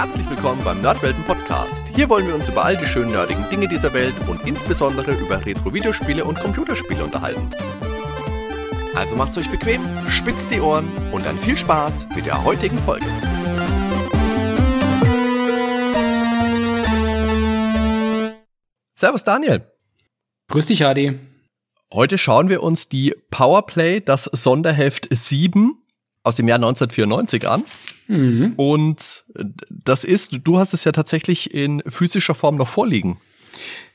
Herzlich 0.00 0.30
willkommen 0.30 0.62
beim 0.62 0.80
Nerdwelten 0.80 1.24
Podcast. 1.24 1.82
Hier 1.92 2.08
wollen 2.08 2.28
wir 2.28 2.36
uns 2.36 2.48
über 2.48 2.64
all 2.64 2.76
die 2.76 2.86
schönen 2.86 3.10
nerdigen 3.10 3.50
Dinge 3.50 3.66
dieser 3.66 3.92
Welt 3.92 4.14
und 4.28 4.46
insbesondere 4.46 5.10
über 5.10 5.44
Retro-Videospiele 5.44 6.24
und 6.24 6.38
Computerspiele 6.38 7.02
unterhalten. 7.02 7.50
Also 8.94 9.16
macht's 9.16 9.36
euch 9.38 9.50
bequem, 9.50 9.80
spitzt 10.08 10.52
die 10.52 10.60
Ohren 10.60 10.88
und 11.10 11.26
dann 11.26 11.36
viel 11.36 11.56
Spaß 11.56 12.06
mit 12.14 12.26
der 12.26 12.44
heutigen 12.44 12.78
Folge. 12.78 13.06
Servus 18.94 19.24
Daniel. 19.24 19.68
Grüß 20.46 20.66
dich, 20.66 20.86
Adi. 20.86 21.18
Heute 21.92 22.18
schauen 22.18 22.48
wir 22.48 22.62
uns 22.62 22.88
die 22.88 23.16
Powerplay, 23.32 23.98
das 23.98 24.26
Sonderheft 24.26 25.08
7 25.10 25.82
aus 26.22 26.36
dem 26.36 26.46
Jahr 26.46 26.58
1994 26.58 27.48
an. 27.48 27.64
Mhm. 28.08 28.54
Und 28.56 29.24
das 29.68 30.02
ist, 30.02 30.40
du 30.42 30.58
hast 30.58 30.74
es 30.74 30.84
ja 30.84 30.92
tatsächlich 30.92 31.54
in 31.54 31.82
physischer 31.86 32.34
Form 32.34 32.56
noch 32.56 32.68
vorliegen. 32.68 33.18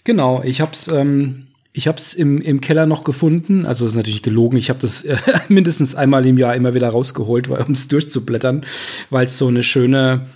Genau, 0.03 0.41
ich 0.43 0.61
hab's, 0.61 0.87
ähm, 0.87 1.47
ich 1.73 1.87
hab's 1.87 2.13
im, 2.13 2.39
im 2.39 2.61
Keller 2.61 2.85
noch 2.85 3.03
gefunden. 3.03 3.65
Also 3.65 3.85
das 3.85 3.93
ist 3.93 3.97
natürlich 3.97 4.21
gelogen. 4.21 4.57
Ich 4.57 4.69
habe 4.69 4.79
das 4.79 5.03
äh, 5.03 5.17
mindestens 5.49 5.95
einmal 5.95 6.25
im 6.25 6.37
Jahr 6.37 6.55
immer 6.55 6.73
wieder 6.73 6.89
rausgeholt, 6.89 7.47
um 7.47 7.73
es 7.73 7.87
durchzublättern, 7.87 8.65
weil 9.09 9.25
es 9.25 9.37
so 9.37 9.47
eine 9.47 9.63
schöne, 9.63 10.27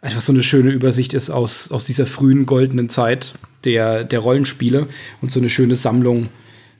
einfach 0.00 0.20
so 0.20 0.32
eine 0.32 0.42
schöne 0.42 0.70
Übersicht 0.70 1.14
ist 1.14 1.30
aus, 1.30 1.70
aus 1.70 1.84
dieser 1.84 2.06
frühen 2.06 2.44
goldenen 2.44 2.88
Zeit 2.88 3.34
der, 3.64 4.02
der 4.02 4.18
Rollenspiele 4.18 4.88
und 5.20 5.30
so 5.30 5.38
eine 5.38 5.48
schöne 5.48 5.76
Sammlung. 5.76 6.28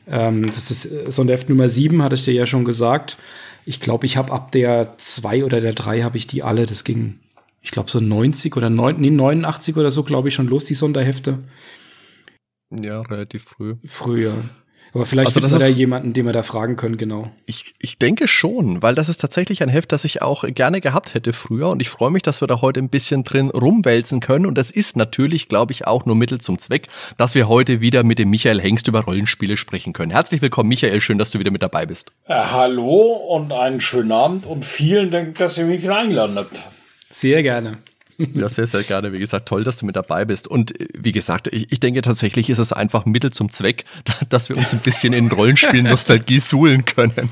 Ähm, 0.09 0.47
das 0.47 0.73
ist 0.73 0.87
äh, 0.87 1.13
Sonderheft 1.13 1.49
Nummer 1.49 1.69
7, 1.69 2.03
hatte 2.03 2.17
ich 2.17 2.25
dir 2.25 2.35
ja 2.35 2.47
schon 2.47 2.65
gesagt 2.65 3.17
ich 3.65 3.81
glaube, 3.81 4.07
ich 4.07 4.17
habe 4.17 4.33
ab 4.33 4.53
der 4.53 4.97
2 4.99 5.45
oder 5.45 5.61
der 5.61 5.75
3 5.75 6.03
habe 6.03 6.17
ich 6.17 6.27
die 6.27 6.43
alle. 6.43 6.67
Das 6.67 6.85
ging, 6.85 7.21
ich 7.61 7.71
glaube, 7.71 7.91
so 7.91 8.01
90 8.01 8.57
oder 8.57 8.71
9, 8.71 9.01
nee, 9.01 9.11
89 9.11 9.77
oder 9.77 9.91
so, 9.91 10.03
glaube 10.03 10.29
ich, 10.29 10.35
schon 10.35 10.49
los, 10.49 10.65
die 10.65 10.75
Sonderhefte. 10.75 11.39
Ja, 12.71 13.03
relativ 13.03 13.45
früh. 13.45 13.77
Früher. 13.85 14.45
Aber 14.95 15.07
vielleicht 15.07 15.29
also 15.29 15.41
findet 15.41 15.59
wir 15.59 15.67
da 15.67 15.67
jemanden, 15.67 16.13
den 16.13 16.27
wir 16.27 16.33
da 16.33 16.43
fragen 16.43 16.77
können, 16.77 16.99
genau. 16.99 17.31
Ich, 17.47 17.75
ich 17.79 17.99
denke 17.99 18.29
schon, 18.29 18.83
weil 18.83 18.95
das 18.95 19.09
ist 19.09 19.21
tatsächlich 19.21 19.63
ein 19.63 19.71
Heft, 19.71 19.91
das 19.93 20.05
ich 20.05 20.21
auch 20.21 20.45
gerne 20.49 20.83
gehabt 20.83 21.15
hätte 21.15 21.33
früher 21.33 21.71
und 21.71 21.81
ich 21.81 21.89
freue 21.89 22.11
mich, 22.11 22.23
dass 22.23 22.43
wir 22.43 22.49
da 22.49 22.61
heute 22.61 22.81
ein 22.81 22.91
bisschen 22.91 23.25
drin 23.25 23.51
rumwälzen 23.51 24.21
können 24.21 24.45
und 24.45 24.57
das 24.57 24.71
ist 24.71 24.97
natürlich, 24.97 25.49
glaube 25.49 25.73
ich, 25.73 25.87
auch 25.87 26.05
nur 26.05 26.15
Mittel 26.15 26.41
zum 26.41 26.59
Zweck, 26.59 26.89
dass 27.17 27.35
wir 27.35 27.49
heute 27.49 27.81
wieder 27.81 28.05
mit 28.05 28.19
dem 28.19 28.29
Michael 28.29 28.61
Hengst 28.61 28.87
über 28.87 29.01
Rollenspiele 29.01 29.57
sprechen 29.57 29.95
können. 29.95 30.13
Herzlich 30.13 30.43
willkommen, 30.43 30.69
Michael, 30.69 31.01
schön, 31.01 31.19
dass 31.19 31.31
du 31.31 31.39
wieder 31.39 31.51
mit 31.51 31.63
dabei 31.63 31.87
bist. 31.87 32.13
Ja, 32.29 32.53
hallo 32.53 33.13
und 33.13 33.51
einen 33.53 33.81
schönen 33.81 34.13
Abend 34.13 34.45
und 34.45 34.67
vielen 34.67 35.11
Dank, 35.11 35.37
dass 35.37 35.57
ihr 35.57 35.65
mich 35.65 35.89
eingeladen 35.91 36.37
habt. 36.37 36.61
Sehr 37.09 37.43
gerne. 37.43 37.79
Ja, 38.35 38.49
sehr, 38.49 38.67
sehr 38.67 38.83
gerne. 38.83 39.13
Wie 39.13 39.19
gesagt, 39.19 39.47
toll, 39.49 39.65
dass 39.65 39.79
du 39.79 39.87
mit 39.87 39.97
dabei 39.97 40.25
bist. 40.25 40.49
Und 40.49 40.79
äh, 40.81 40.89
wie 40.97 41.13
gesagt, 41.13 41.49
ich, 41.49 41.71
ich 41.71 41.81
denke 41.81 42.03
tatsächlich 42.03 42.51
ist 42.51 42.59
es 42.59 42.73
einfach 42.73 43.05
Mittel 43.05 43.31
zum 43.31 43.51
Zweck, 43.51 43.85
dass 44.29 44.49
wir 44.49 44.57
uns 44.57 44.73
ein 44.73 44.81
bisschen 44.81 45.13
in 45.13 45.31
Rollenspielen 45.31 45.87
Nostalgie 45.87 46.39
suhlen 46.41 46.85
können. 46.85 47.31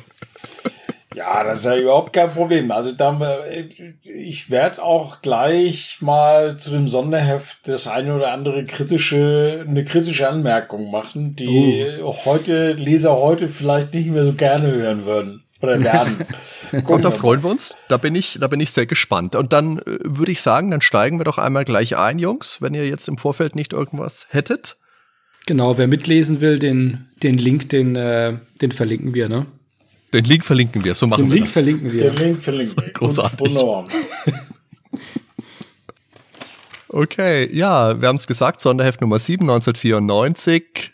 Ja, 1.14 1.42
das 1.42 1.60
ist 1.60 1.64
ja 1.64 1.76
überhaupt 1.76 2.12
kein 2.12 2.30
Problem. 2.30 2.70
Also 2.70 2.92
da, 2.92 3.18
äh, 3.44 3.68
ich 4.04 4.48
werde 4.50 4.82
auch 4.82 5.22
gleich 5.22 5.98
mal 6.00 6.56
zu 6.58 6.70
dem 6.70 6.86
Sonderheft 6.86 7.66
das 7.66 7.88
eine 7.88 8.14
oder 8.14 8.32
andere 8.32 8.64
kritische, 8.64 9.64
eine 9.68 9.84
kritische 9.84 10.28
Anmerkung 10.28 10.90
machen, 10.90 11.34
die 11.34 11.98
uh. 12.00 12.14
heute 12.24 12.72
Leser 12.72 13.16
heute 13.16 13.48
vielleicht 13.48 13.92
nicht 13.92 14.08
mehr 14.08 14.24
so 14.24 14.34
gerne 14.34 14.70
hören 14.70 15.04
würden 15.04 15.42
oder 15.60 15.82
werden. 15.82 16.26
Und 16.86 17.04
da 17.04 17.10
freuen 17.10 17.42
wir 17.42 17.50
uns. 17.50 17.76
Da 17.88 17.96
bin 17.96 18.14
ich, 18.14 18.38
da 18.40 18.46
bin 18.46 18.60
ich 18.60 18.70
sehr 18.70 18.86
gespannt. 18.86 19.34
Und 19.34 19.52
dann 19.52 19.78
äh, 19.78 19.98
würde 20.04 20.32
ich 20.32 20.40
sagen, 20.40 20.70
dann 20.70 20.80
steigen 20.80 21.18
wir 21.18 21.24
doch 21.24 21.38
einmal 21.38 21.64
gleich 21.64 21.96
ein, 21.96 22.18
Jungs, 22.18 22.60
wenn 22.60 22.74
ihr 22.74 22.86
jetzt 22.86 23.08
im 23.08 23.18
Vorfeld 23.18 23.54
nicht 23.54 23.72
irgendwas 23.72 24.26
hättet. 24.30 24.76
Genau, 25.46 25.78
wer 25.78 25.88
mitlesen 25.88 26.40
will, 26.40 26.58
den, 26.58 27.08
den 27.22 27.38
Link, 27.38 27.68
den, 27.70 27.96
äh, 27.96 28.38
den 28.60 28.72
verlinken 28.72 29.14
wir, 29.14 29.28
ne? 29.28 29.46
Den 30.12 30.24
Link 30.24 30.44
verlinken 30.44 30.84
wir, 30.84 30.94
so 30.94 31.06
machen 31.06 31.24
den 31.24 31.30
wir 31.30 31.34
Link 31.36 31.46
das. 31.46 31.52
verlinken 31.52 31.92
wir. 31.92 32.10
Den 32.10 32.16
Link 32.16 32.38
verlinken 32.38 32.84
wir. 32.84 32.92
Großartig. 32.92 33.40
Wunderbar. 33.40 33.88
okay, 36.88 37.48
ja, 37.54 38.00
wir 38.00 38.08
haben 38.08 38.16
es 38.16 38.26
gesagt, 38.26 38.60
Sonderheft 38.60 39.00
Nummer 39.00 39.18
7, 39.18 39.42
1994. 39.42 40.92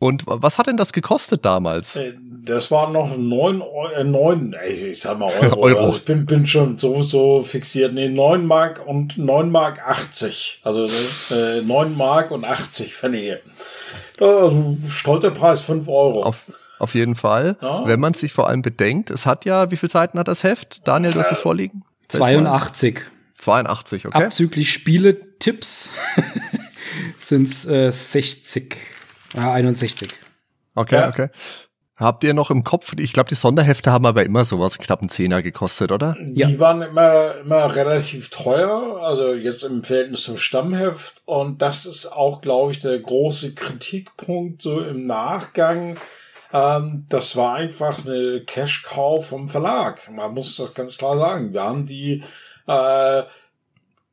Und 0.00 0.24
was 0.26 0.56
hat 0.56 0.66
denn 0.66 0.78
das 0.78 0.94
gekostet 0.94 1.44
damals? 1.44 1.94
Äh, 1.96 2.14
das 2.42 2.70
waren 2.70 2.94
noch 2.94 3.14
neun, 3.18 3.62
äh, 3.94 4.02
neun, 4.02 4.56
ich 4.66 4.98
sag 4.98 5.18
mal 5.18 5.30
Euro. 5.40 5.60
Euro. 5.60 5.78
Also 5.78 5.96
ich 5.98 6.04
bin, 6.06 6.24
bin 6.24 6.46
schon 6.46 6.78
so, 6.78 7.02
so 7.02 7.42
fixiert. 7.42 7.92
Nee, 7.92 8.08
neun 8.08 8.46
Mark 8.46 8.82
und 8.86 9.18
neun 9.18 9.50
Mark 9.50 9.80
80. 9.86 10.62
Also 10.64 10.86
äh, 11.34 11.60
neun 11.60 11.96
Mark 11.98 12.30
und 12.30 12.46
80 12.46 12.94
Pfennige. 12.94 13.40
Also 14.18 14.78
stolzer 14.88 15.32
Preis, 15.32 15.60
fünf 15.60 15.86
Euro. 15.86 16.22
Auf, 16.22 16.46
auf 16.78 16.94
jeden 16.94 17.14
Fall. 17.14 17.58
Ja. 17.60 17.86
Wenn 17.86 18.00
man 18.00 18.14
sich 18.14 18.32
vor 18.32 18.48
allem 18.48 18.62
bedenkt, 18.62 19.10
es 19.10 19.26
hat 19.26 19.44
ja, 19.44 19.70
wie 19.70 19.76
viele 19.76 19.90
Seiten 19.90 20.18
hat 20.18 20.28
das 20.28 20.44
Heft? 20.44 20.88
Daniel, 20.88 21.12
du 21.12 21.20
hast 21.20 21.30
es 21.30 21.40
vorliegen? 21.40 21.84
82. 22.08 23.04
82, 23.36 24.06
okay. 24.06 24.24
Abzüglich 24.24 24.72
Spieletipps 24.72 25.90
sind 27.18 27.48
es 27.48 27.66
äh, 27.66 27.90
60. 27.90 28.76
Ja, 29.34 29.52
61. 29.52 30.08
Okay, 30.74 30.94
ja. 30.96 31.08
okay. 31.08 31.28
Habt 32.00 32.24
ihr 32.24 32.32
noch 32.32 32.50
im 32.50 32.64
Kopf, 32.64 32.94
ich 32.98 33.12
glaube, 33.12 33.28
die 33.28 33.34
Sonderhefte 33.34 33.92
haben 33.92 34.06
aber 34.06 34.24
immer 34.24 34.46
sowas 34.46 34.78
knapp 34.78 35.00
einen 35.00 35.10
Zehner 35.10 35.42
gekostet, 35.42 35.92
oder? 35.92 36.16
Die 36.18 36.40
ja. 36.40 36.58
waren 36.58 36.80
immer, 36.80 37.36
immer 37.36 37.76
relativ 37.76 38.30
teuer, 38.30 39.02
also 39.02 39.34
jetzt 39.34 39.64
im 39.64 39.84
Verhältnis 39.84 40.22
zum 40.22 40.38
Stammheft. 40.38 41.20
Und 41.26 41.60
das 41.60 41.84
ist 41.84 42.06
auch, 42.06 42.40
glaube 42.40 42.72
ich, 42.72 42.80
der 42.80 42.98
große 42.98 43.54
Kritikpunkt 43.54 44.62
so 44.62 44.80
im 44.80 45.04
Nachgang. 45.04 45.98
Ähm, 46.54 47.04
das 47.10 47.36
war 47.36 47.56
einfach 47.56 48.06
eine 48.06 48.40
Cash-Cow 48.46 49.24
vom 49.24 49.50
Verlag. 49.50 50.10
Man 50.10 50.32
muss 50.32 50.56
das 50.56 50.72
ganz 50.72 50.96
klar 50.96 51.18
sagen. 51.18 51.52
Wir 51.52 51.64
haben 51.64 51.84
die, 51.84 52.24
äh, 52.66 53.22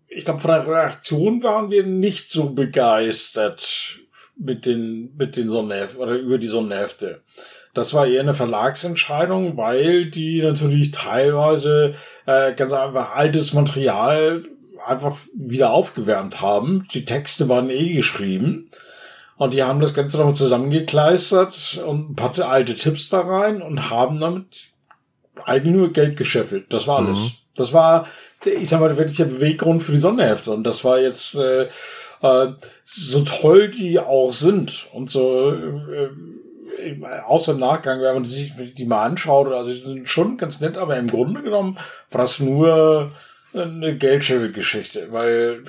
ich 0.10 0.26
glaube, 0.26 0.42
von 0.42 0.52
der 0.52 0.68
Reaktion 0.68 1.42
waren 1.42 1.72
wir 1.72 1.86
nicht 1.86 2.30
so 2.30 2.50
begeistert 2.50 4.02
mit 4.40 4.66
den, 4.66 5.16
mit 5.18 5.36
den 5.36 5.50
Sonderheften 5.50 6.00
oder 6.00 6.14
über 6.14 6.38
die 6.38 6.48
Sonderhefte. 6.48 7.22
Das 7.74 7.94
war 7.94 8.08
eher 8.08 8.22
eine 8.22 8.34
Verlagsentscheidung, 8.34 9.56
weil 9.58 10.10
die 10.10 10.42
natürlich 10.42 10.92
teilweise 10.92 11.94
äh, 12.26 12.54
ganz 12.54 12.74
einfach 12.74 13.16
altes 13.16 13.54
Material 13.54 14.46
einfach 14.86 15.18
wieder 15.36 15.72
aufgewärmt 15.72 16.42
haben. 16.42 16.88
Die 16.94 17.06
Texte 17.06 17.50
waren 17.50 17.70
eh 17.70 17.94
geschrieben. 17.94 18.72
Und 19.36 19.54
die 19.54 19.62
haben 19.62 19.80
das 19.80 19.94
Ganze 19.94 20.18
nochmal 20.18 20.36
zusammengekleistert 20.36 21.80
und 21.86 22.12
ein 22.12 22.16
paar 22.16 22.38
alte 22.40 22.76
Tipps 22.76 23.10
da 23.10 23.22
rein 23.22 23.62
und 23.62 23.92
haben 23.92 24.20
damit 24.20 24.72
eigentlich 25.46 25.76
nur 25.76 25.94
Geld 25.94 26.18
gescheffelt. 26.18 26.74
Das 26.74 26.88
war 26.88 26.98
alles. 26.98 27.20
Mhm. 27.20 27.32
Das 27.56 27.74
war, 27.74 28.08
ich 28.44 28.70
sag 28.70 28.80
mal, 28.80 28.98
wirklich 28.98 29.18
der 29.18 29.26
Beweggrund 29.26 29.84
für 29.84 29.92
die 29.92 30.00
Sonderhefte. 30.00 30.52
Und 30.52 30.64
das 30.64 30.84
war 30.84 31.00
jetzt 31.00 31.36
äh, 31.36 31.68
äh, 32.22 32.48
so 32.86 33.22
toll 33.22 33.70
die 33.70 34.00
auch 34.00 34.34
sind 34.34 34.88
und 34.94 35.10
so, 35.10 35.52
äh, 35.52 36.10
außer 37.26 37.54
im 37.54 37.60
Nachgang, 37.60 38.02
wenn 38.02 38.14
man 38.14 38.26
sich 38.26 38.54
die 38.76 38.86
mal 38.86 39.06
anschaut, 39.06 39.48
also 39.48 39.72
sie 39.72 39.82
sind 39.82 40.10
schon 40.10 40.38
ganz 40.38 40.60
nett, 40.60 40.78
aber 40.78 40.98
im 40.98 41.08
Grunde 41.08 41.42
genommen 41.42 41.78
war 42.12 42.22
das 42.22 42.40
nur 42.40 43.12
eine 43.54 43.98
Geldscheffelgeschichte, 43.98 45.12
weil 45.12 45.64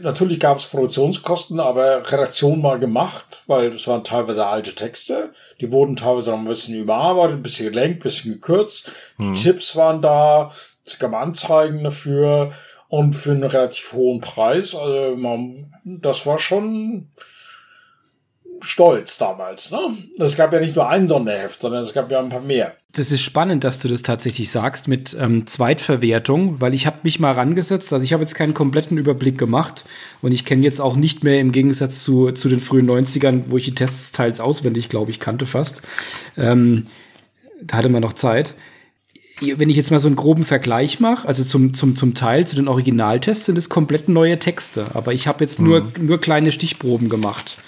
natürlich 0.00 0.40
gab 0.40 0.58
es 0.58 0.66
Produktionskosten, 0.66 1.60
aber 1.60 2.10
Redaktion 2.10 2.60
mal 2.60 2.78
gemacht, 2.78 3.42
weil 3.46 3.70
das 3.70 3.86
waren 3.86 4.04
teilweise 4.04 4.46
alte 4.46 4.74
Texte, 4.74 5.30
die 5.60 5.70
wurden 5.70 5.96
teilweise 5.96 6.30
noch 6.30 6.38
ein 6.38 6.46
bisschen 6.46 6.76
überarbeitet, 6.76 7.36
ein 7.36 7.42
bisschen 7.42 7.70
gelenkt, 7.70 8.00
ein 8.00 8.02
bisschen 8.02 8.32
gekürzt, 8.32 8.90
mhm. 9.18 9.34
die 9.34 9.42
Tipps 9.42 9.76
waren 9.76 10.02
da, 10.02 10.52
es 10.84 10.98
gab 10.98 11.12
Anzeigen 11.14 11.84
dafür, 11.84 12.52
und 12.90 13.14
für 13.14 13.30
einen 13.30 13.44
relativ 13.44 13.92
hohen 13.92 14.20
Preis. 14.20 14.74
Also 14.74 15.16
man, 15.16 15.72
das 15.84 16.26
war 16.26 16.38
schon 16.38 17.08
stolz 18.60 19.16
damals. 19.16 19.70
Ne? 19.70 19.78
Es 20.18 20.36
gab 20.36 20.52
ja 20.52 20.60
nicht 20.60 20.74
nur 20.74 20.88
ein 20.88 21.06
Sonderheft, 21.06 21.60
sondern 21.60 21.84
es 21.84 21.94
gab 21.94 22.10
ja 22.10 22.18
ein 22.18 22.28
paar 22.28 22.42
mehr. 22.42 22.74
Das 22.92 23.12
ist 23.12 23.22
spannend, 23.22 23.62
dass 23.62 23.78
du 23.78 23.88
das 23.88 24.02
tatsächlich 24.02 24.50
sagst 24.50 24.88
mit 24.88 25.16
ähm, 25.18 25.46
Zweitverwertung, 25.46 26.60
weil 26.60 26.74
ich 26.74 26.86
habe 26.86 26.98
mich 27.04 27.20
mal 27.20 27.30
rangesetzt, 27.30 27.92
also 27.92 28.04
ich 28.04 28.12
habe 28.12 28.24
jetzt 28.24 28.34
keinen 28.34 28.52
kompletten 28.54 28.98
Überblick 28.98 29.38
gemacht 29.38 29.84
und 30.20 30.32
ich 30.32 30.44
kenne 30.44 30.64
jetzt 30.64 30.80
auch 30.80 30.96
nicht 30.96 31.22
mehr 31.22 31.38
im 31.38 31.52
Gegensatz 31.52 32.02
zu, 32.02 32.32
zu 32.32 32.48
den 32.48 32.58
frühen 32.58 32.90
90ern, 32.90 33.44
wo 33.46 33.56
ich 33.56 33.64
die 33.64 33.74
Tests 33.76 34.10
teils 34.10 34.40
auswendig, 34.40 34.88
glaube 34.88 35.12
ich, 35.12 35.20
kannte 35.20 35.46
fast. 35.46 35.82
Ähm, 36.36 36.86
da 37.62 37.76
hatte 37.76 37.88
man 37.88 38.02
noch 38.02 38.14
Zeit 38.14 38.54
wenn 39.40 39.70
ich 39.70 39.76
jetzt 39.76 39.90
mal 39.90 39.98
so 39.98 40.08
einen 40.08 40.16
groben 40.16 40.44
Vergleich 40.44 41.00
mache, 41.00 41.26
also 41.26 41.44
zum, 41.44 41.74
zum, 41.74 41.96
zum 41.96 42.14
Teil 42.14 42.46
zu 42.46 42.56
den 42.56 42.68
Originaltests 42.68 43.46
sind 43.46 43.58
es 43.58 43.68
komplett 43.68 44.08
neue 44.08 44.38
Texte, 44.38 44.86
aber 44.94 45.12
ich 45.12 45.26
habe 45.26 45.44
jetzt 45.44 45.60
nur, 45.60 45.82
mhm. 45.82 46.06
nur 46.06 46.20
kleine 46.20 46.52
Stichproben 46.52 47.08
gemacht. 47.08 47.58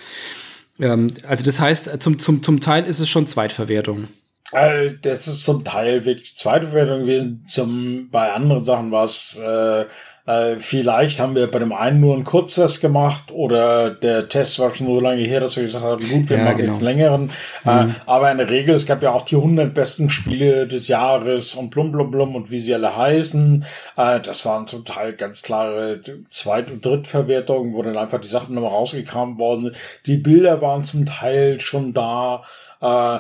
Ähm, 0.81 1.13
also 1.27 1.45
das 1.45 1.61
heißt, 1.61 2.03
zum, 2.03 2.19
zum, 2.19 2.43
zum 2.43 2.61
Teil 2.61 2.85
ist 2.85 2.99
es 2.99 3.09
schon 3.09 3.27
Zweitverwertung. 3.27 4.09
Also 4.53 4.95
das 5.01 5.29
ist 5.29 5.45
zum 5.45 5.65
Teil 5.65 6.05
wirklich 6.05 6.37
Zweitverwertung 6.37 7.01
gewesen. 7.01 7.45
Zum, 7.49 8.11
bei 8.11 8.33
anderen 8.33 8.65
Sachen 8.65 8.91
war 8.91 9.05
es 9.05 9.39
äh, 9.43 9.87
äh, 10.25 10.57
vielleicht 10.59 11.19
haben 11.19 11.35
wir 11.35 11.51
bei 11.51 11.59
dem 11.59 11.73
einen 11.73 12.01
nur 12.01 12.15
einen 12.15 12.23
Kurztest 12.23 12.81
gemacht 12.81 13.33
oder 13.33 13.91
der 13.91 14.29
Test 14.29 14.61
war 14.61 14.73
schon 14.73 14.87
so 14.87 15.01
lange 15.01 15.23
her, 15.23 15.41
dass 15.41 15.57
wir 15.57 15.65
gesagt 15.65 15.85
haben, 15.85 16.09
gut, 16.09 16.31
wir 16.31 16.39
ja, 16.39 16.45
machen 16.45 16.59
genau. 16.59 16.73
jetzt 16.73 16.83
längeren. 16.83 17.31
Äh, 17.65 17.85
mhm. 17.85 17.91
Äh, 17.91 17.95
aber 18.07 18.31
in 18.31 18.39
der 18.39 18.49
Regel, 18.49 18.75
es 18.77 18.87
gab 18.87 19.03
ja 19.03 19.13
auch 19.13 19.25
die 19.25 19.35
100 19.35 19.75
besten 19.75 20.11
Spiele 20.11 20.69
des 20.69 20.87
Jahres 20.87 21.57
und 21.57 21.71
blum 21.71 21.91
blum 21.91 22.13
blum 22.13 22.37
und 22.37 22.53
wie 22.53 22.61
sie 22.61 22.73
alle 22.73 22.97
heißen. 22.97 23.65
Äh, 23.97 24.21
das 24.21 24.47
waren 24.47 24.69
zum 24.69 24.85
Teil 24.85 25.15
ganz 25.15 25.43
klare 25.43 26.01
Zweit- 26.29 26.71
und 26.71 26.87
Drittverwertungen, 26.87 27.75
wo 27.75 27.83
dann 27.83 27.97
einfach 27.97 28.21
die 28.21 28.29
Sachen 28.29 28.55
nochmal 28.55 28.71
rausgekramt 28.71 29.39
worden 29.39 29.75
Die 30.07 30.19
Bilder 30.19 30.61
waren 30.63 30.85
zum 30.85 31.05
Teil 31.05 31.59
schon 31.59 31.95
da. 31.95 32.45
Äh, 32.81 33.19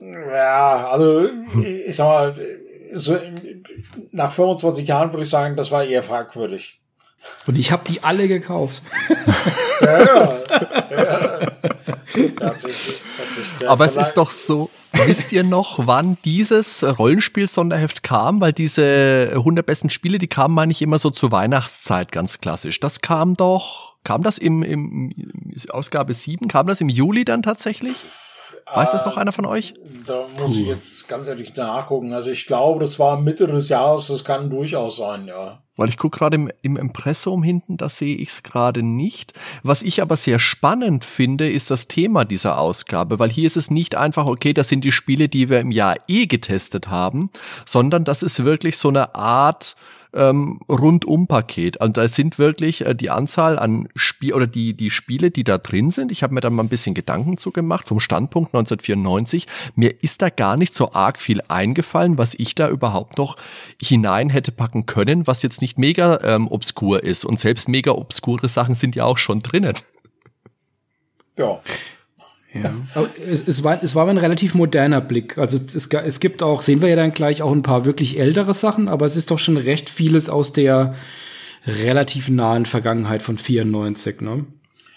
ja, 0.00 0.88
also 0.90 1.28
ich 1.62 1.96
sag 1.96 2.06
mal, 2.06 2.34
so 2.94 3.18
nach 4.12 4.32
25 4.32 4.86
Jahren 4.86 5.12
würde 5.12 5.24
ich 5.24 5.30
sagen, 5.30 5.56
das 5.56 5.70
war 5.70 5.84
eher 5.84 6.02
fragwürdig. 6.02 6.80
Und 7.46 7.56
ich 7.58 7.70
habe 7.70 7.82
die 7.86 8.02
alle 8.02 8.28
gekauft. 8.28 8.82
ja, 9.80 10.04
ja. 10.04 10.38
ja. 13.60 13.68
Aber 13.68 13.84
es 13.84 13.96
ist 13.96 14.14
doch 14.14 14.30
so, 14.30 14.70
wisst 14.92 15.30
ihr 15.32 15.44
noch, 15.44 15.86
wann 15.86 16.16
dieses 16.24 16.82
Rollenspiel-Sonderheft 16.98 18.02
kam? 18.02 18.40
Weil 18.40 18.52
diese 18.52 19.32
100 19.34 19.66
besten 19.66 19.90
Spiele, 19.90 20.18
die 20.18 20.28
kamen, 20.28 20.54
meine 20.54 20.72
ich, 20.72 20.80
immer 20.80 20.98
so 20.98 21.10
zur 21.10 21.30
Weihnachtszeit, 21.30 22.10
ganz 22.10 22.40
klassisch. 22.40 22.80
Das 22.80 23.02
kam 23.02 23.34
doch, 23.34 23.94
kam 24.02 24.22
das 24.22 24.38
im, 24.38 24.62
im 24.62 25.12
Ausgabe 25.70 26.14
7, 26.14 26.48
kam 26.48 26.66
das 26.66 26.80
im 26.80 26.88
Juli 26.88 27.24
dann 27.24 27.42
tatsächlich? 27.42 27.96
Weiß 28.74 28.92
das 28.92 29.04
noch 29.04 29.16
einer 29.16 29.32
von 29.32 29.46
euch? 29.46 29.74
Da 30.06 30.26
muss 30.38 30.56
ich 30.56 30.66
jetzt 30.66 31.08
ganz 31.08 31.28
ehrlich 31.28 31.54
nachgucken. 31.56 32.12
Also 32.12 32.30
ich 32.30 32.46
glaube, 32.46 32.80
das 32.84 32.98
war 32.98 33.20
Mitte 33.20 33.46
des 33.46 33.68
Jahres, 33.68 34.06
das 34.06 34.24
kann 34.24 34.50
durchaus 34.50 34.96
sein, 34.96 35.26
ja. 35.26 35.62
Weil 35.76 35.88
ich 35.88 35.96
gucke 35.96 36.18
gerade 36.18 36.34
im, 36.34 36.50
im 36.60 36.76
Impressum 36.76 37.42
hinten, 37.42 37.78
da 37.78 37.88
sehe 37.88 38.16
ich 38.16 38.28
es 38.28 38.42
gerade 38.42 38.82
nicht. 38.82 39.32
Was 39.62 39.82
ich 39.82 40.02
aber 40.02 40.16
sehr 40.16 40.38
spannend 40.38 41.04
finde, 41.04 41.48
ist 41.48 41.70
das 41.70 41.88
Thema 41.88 42.26
dieser 42.26 42.58
Ausgabe, 42.58 43.18
weil 43.18 43.30
hier 43.30 43.46
ist 43.46 43.56
es 43.56 43.70
nicht 43.70 43.94
einfach, 43.94 44.26
okay, 44.26 44.52
das 44.52 44.68
sind 44.68 44.84
die 44.84 44.92
Spiele, 44.92 45.30
die 45.30 45.48
wir 45.48 45.60
im 45.60 45.70
Jahr 45.70 45.96
eh 46.06 46.26
getestet 46.26 46.88
haben, 46.88 47.30
sondern 47.64 48.04
das 48.04 48.22
ist 48.22 48.44
wirklich 48.44 48.76
so 48.76 48.88
eine 48.88 49.14
Art 49.14 49.74
ähm, 50.14 50.60
Rundum-Paket. 50.68 51.78
Und 51.78 51.96
da 51.96 52.08
sind 52.08 52.38
wirklich 52.38 52.84
äh, 52.84 52.94
die 52.94 53.10
Anzahl 53.10 53.58
an 53.58 53.88
Spiel 53.94 54.34
oder 54.34 54.46
die, 54.46 54.74
die 54.74 54.90
Spiele, 54.90 55.30
die 55.30 55.44
da 55.44 55.58
drin 55.58 55.90
sind. 55.90 56.12
Ich 56.12 56.22
habe 56.22 56.34
mir 56.34 56.40
da 56.40 56.50
mal 56.50 56.62
ein 56.62 56.68
bisschen 56.68 56.94
Gedanken 56.94 57.38
zu 57.38 57.50
gemacht 57.50 57.88
vom 57.88 58.00
Standpunkt 58.00 58.54
1994. 58.54 59.46
Mir 59.74 60.02
ist 60.02 60.22
da 60.22 60.30
gar 60.30 60.56
nicht 60.56 60.74
so 60.74 60.92
arg 60.92 61.20
viel 61.20 61.42
eingefallen, 61.48 62.18
was 62.18 62.34
ich 62.34 62.54
da 62.54 62.68
überhaupt 62.68 63.18
noch 63.18 63.36
hinein 63.80 64.30
hätte 64.30 64.52
packen 64.52 64.86
können, 64.86 65.26
was 65.26 65.42
jetzt 65.42 65.60
nicht 65.60 65.78
mega 65.78 66.20
ähm, 66.22 66.48
obskur 66.48 67.02
ist. 67.02 67.24
Und 67.24 67.38
selbst 67.38 67.68
mega 67.68 67.92
obskure 67.92 68.48
Sachen 68.48 68.74
sind 68.74 68.96
ja 68.96 69.04
auch 69.04 69.18
schon 69.18 69.42
drinnen. 69.42 69.74
Ja. 71.36 71.60
Ja. 72.52 72.72
Aber 72.94 73.08
es, 73.30 73.46
es, 73.46 73.62
war, 73.64 73.82
es 73.82 73.94
war 73.94 74.08
ein 74.08 74.18
relativ 74.18 74.54
moderner 74.54 75.00
Blick. 75.00 75.38
Also 75.38 75.58
es, 75.58 75.86
es 75.86 76.20
gibt 76.20 76.42
auch, 76.42 76.62
sehen 76.62 76.82
wir 76.82 76.88
ja 76.88 76.96
dann 76.96 77.12
gleich 77.12 77.42
auch 77.42 77.52
ein 77.52 77.62
paar 77.62 77.84
wirklich 77.84 78.18
ältere 78.18 78.54
Sachen, 78.54 78.88
aber 78.88 79.06
es 79.06 79.16
ist 79.16 79.30
doch 79.30 79.38
schon 79.38 79.56
recht 79.56 79.88
vieles 79.90 80.28
aus 80.28 80.52
der 80.52 80.94
relativ 81.66 82.28
nahen 82.28 82.66
Vergangenheit 82.66 83.22
von 83.22 83.38
94, 83.38 84.20
ne? 84.20 84.46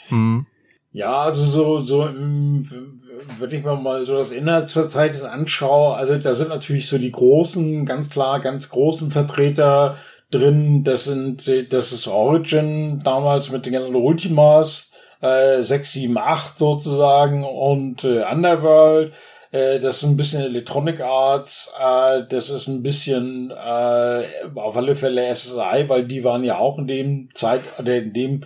Mhm. 0.10 0.46
Ja, 0.92 1.24
also 1.24 1.44
so, 1.46 1.80
so, 1.80 2.08
wenn 2.08 3.52
ich 3.52 3.64
mir 3.64 3.76
mal 3.76 4.06
so 4.06 4.18
das 4.18 4.32
Inhaltsverzeichnis 4.32 5.24
anschaue, 5.24 5.96
also 5.96 6.16
da 6.18 6.34
sind 6.34 6.50
natürlich 6.50 6.88
so 6.88 7.00
die 7.00 7.12
großen, 7.12 7.86
ganz 7.86 8.10
klar, 8.10 8.40
ganz 8.40 8.70
großen 8.70 9.12
Vertreter 9.12 9.98
drin. 10.30 10.84
Das 10.84 11.06
sind, 11.06 11.50
das 11.72 11.94
ist 11.94 12.08
Origin 12.08 13.02
damals 13.04 13.52
mit 13.52 13.66
den 13.66 13.74
ganzen 13.74 13.96
Ultimas 13.96 14.92
äh, 15.24 15.64
6, 15.64 15.94
7, 15.94 16.18
8 16.18 16.58
sozusagen 16.58 17.44
und 17.44 18.04
äh, 18.04 18.24
Underworld. 18.30 19.14
Äh, 19.52 19.80
das 19.80 19.98
ist 19.98 20.04
ein 20.04 20.18
bisschen 20.18 20.44
Electronic 20.44 21.00
Arts, 21.00 21.74
äh, 21.80 22.24
das 22.30 22.50
ist 22.50 22.68
ein 22.68 22.84
bisschen 22.84 23.52
äh, 23.52 24.24
auf 24.56 24.76
alle 24.76 24.96
Fälle 24.96 25.34
SSI, 25.34 25.86
weil 25.88 26.06
die 26.06 26.24
waren 26.24 26.44
ja 26.44 26.58
auch 26.58 26.78
in 26.78 26.88
dem 26.88 27.30
Zeit, 27.34 27.62
in 27.80 28.14
dem 28.14 28.42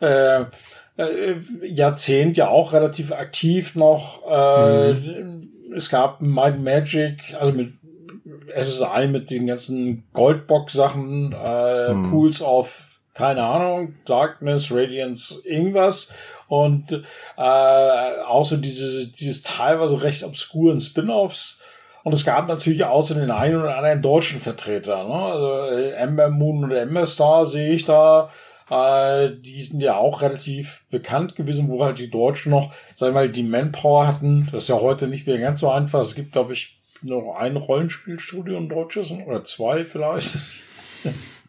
äh, 0.00 0.42
äh, 0.96 1.36
Jahrzehnt 1.64 2.36
ja 2.36 2.48
auch 2.48 2.72
relativ 2.72 3.12
aktiv 3.12 3.74
noch. 3.74 4.22
Äh, 4.30 4.92
mhm. 4.92 5.48
Es 5.74 5.88
gab 5.88 6.20
Might 6.20 6.60
Magic, 6.60 7.34
also 7.40 7.52
mit 7.52 7.72
SSI 8.54 9.08
mit 9.08 9.30
den 9.30 9.46
ganzen 9.46 10.04
Goldbox-Sachen, 10.12 11.32
äh, 11.32 11.94
mhm. 11.94 12.10
Pools 12.10 12.42
of 12.42 12.91
keine 13.14 13.42
Ahnung, 13.42 13.94
Darkness, 14.04 14.70
Radiance, 14.70 15.40
irgendwas. 15.44 16.12
Und 16.48 16.92
äh, 17.36 17.40
außer 17.40 18.56
diese, 18.58 19.08
dieses 19.08 19.42
teilweise 19.42 20.02
recht 20.02 20.24
obskuren 20.24 20.80
Spin-offs. 20.80 21.60
Und 22.04 22.14
es 22.14 22.24
gab 22.24 22.48
natürlich 22.48 22.84
außer 22.84 23.14
den 23.14 23.30
einen 23.30 23.60
oder 23.60 23.76
anderen 23.76 24.02
deutschen 24.02 24.40
Vertreter. 24.40 25.04
Ne? 25.04 25.14
Also 25.14 25.76
äh, 25.76 25.90
Ember 25.92 26.30
Moon 26.30 26.64
oder 26.64 26.80
Ember 26.80 27.06
Star 27.06 27.46
sehe 27.46 27.72
ich 27.72 27.84
da. 27.84 28.30
Äh, 28.70 29.30
die 29.38 29.62
sind 29.62 29.80
ja 29.80 29.96
auch 29.96 30.22
relativ 30.22 30.84
bekannt 30.90 31.36
gewesen, 31.36 31.68
wo 31.68 31.84
halt 31.84 31.98
die 31.98 32.10
Deutschen 32.10 32.50
noch, 32.50 32.72
sagen 32.94 33.14
wir 33.14 33.20
mal, 33.20 33.28
die 33.28 33.42
Manpower 33.42 34.06
hatten. 34.06 34.48
Das 34.50 34.64
ist 34.64 34.68
ja 34.68 34.80
heute 34.80 35.06
nicht 35.06 35.26
mehr 35.26 35.38
ganz 35.38 35.60
so 35.60 35.70
einfach. 35.70 36.00
Es 36.00 36.14
gibt, 36.14 36.32
glaube 36.32 36.54
ich, 36.54 36.80
noch 37.02 37.36
ein 37.36 37.56
Rollenspielstudio 37.56 38.56
in 38.56 38.68
Deutsches 38.68 39.12
oder 39.12 39.44
zwei 39.44 39.84
vielleicht. 39.84 40.36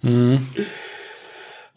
Mhm. 0.02 0.48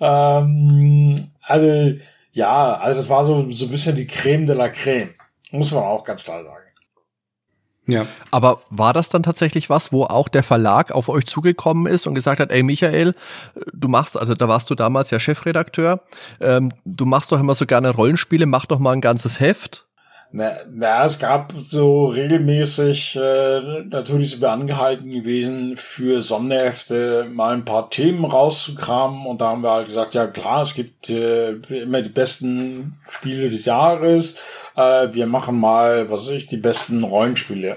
Ähm, 0.00 1.30
also, 1.42 1.92
ja, 2.32 2.74
also 2.74 3.00
das 3.00 3.08
war 3.08 3.24
so, 3.24 3.50
so 3.50 3.66
ein 3.66 3.70
bisschen 3.70 3.96
die 3.96 4.06
Creme 4.06 4.46
de 4.46 4.56
la 4.56 4.68
Creme. 4.68 5.10
Muss 5.52 5.72
man 5.72 5.84
auch 5.84 6.04
ganz 6.04 6.24
klar 6.24 6.42
sagen. 6.44 6.66
Ja. 7.86 8.04
Aber 8.32 8.62
war 8.68 8.92
das 8.92 9.08
dann 9.10 9.22
tatsächlich 9.22 9.70
was, 9.70 9.92
wo 9.92 10.04
auch 10.04 10.28
der 10.28 10.42
Verlag 10.42 10.90
auf 10.90 11.08
euch 11.08 11.24
zugekommen 11.24 11.86
ist 11.86 12.06
und 12.06 12.14
gesagt 12.14 12.40
hat, 12.40 12.50
ey 12.50 12.64
Michael, 12.64 13.14
du 13.72 13.88
machst, 13.88 14.18
also 14.18 14.34
da 14.34 14.48
warst 14.48 14.68
du 14.70 14.74
damals 14.74 15.10
ja 15.10 15.20
Chefredakteur, 15.20 16.00
ähm, 16.40 16.72
du 16.84 17.06
machst 17.06 17.30
doch 17.30 17.38
immer 17.38 17.54
so 17.54 17.64
gerne 17.64 17.90
Rollenspiele, 17.90 18.46
mach 18.46 18.66
doch 18.66 18.80
mal 18.80 18.92
ein 18.92 19.00
ganzes 19.00 19.38
Heft. 19.38 19.85
Na, 20.32 20.56
na, 20.70 21.04
es 21.04 21.18
gab 21.18 21.52
so 21.70 22.06
regelmäßig, 22.06 23.16
äh, 23.16 23.84
natürlich 23.84 24.32
sind 24.32 24.42
wir 24.42 24.50
angehalten 24.50 25.10
gewesen, 25.10 25.76
für 25.76 26.20
Sonderhefte 26.20 27.26
mal 27.32 27.54
ein 27.54 27.64
paar 27.64 27.90
Themen 27.90 28.24
rauszukramen. 28.24 29.24
Und 29.26 29.40
da 29.40 29.50
haben 29.50 29.62
wir 29.62 29.70
halt 29.70 29.86
gesagt, 29.86 30.14
ja 30.14 30.26
klar, 30.26 30.62
es 30.62 30.74
gibt 30.74 31.08
äh, 31.10 31.52
immer 31.52 32.02
die 32.02 32.10
besten 32.10 32.98
Spiele 33.08 33.50
des 33.50 33.66
Jahres. 33.66 34.36
Äh, 34.76 35.08
wir 35.12 35.26
machen 35.26 35.58
mal, 35.58 36.10
was 36.10 36.26
weiß 36.26 36.32
ich, 36.32 36.46
die 36.48 36.56
besten 36.56 37.04
Rollenspiele. 37.04 37.76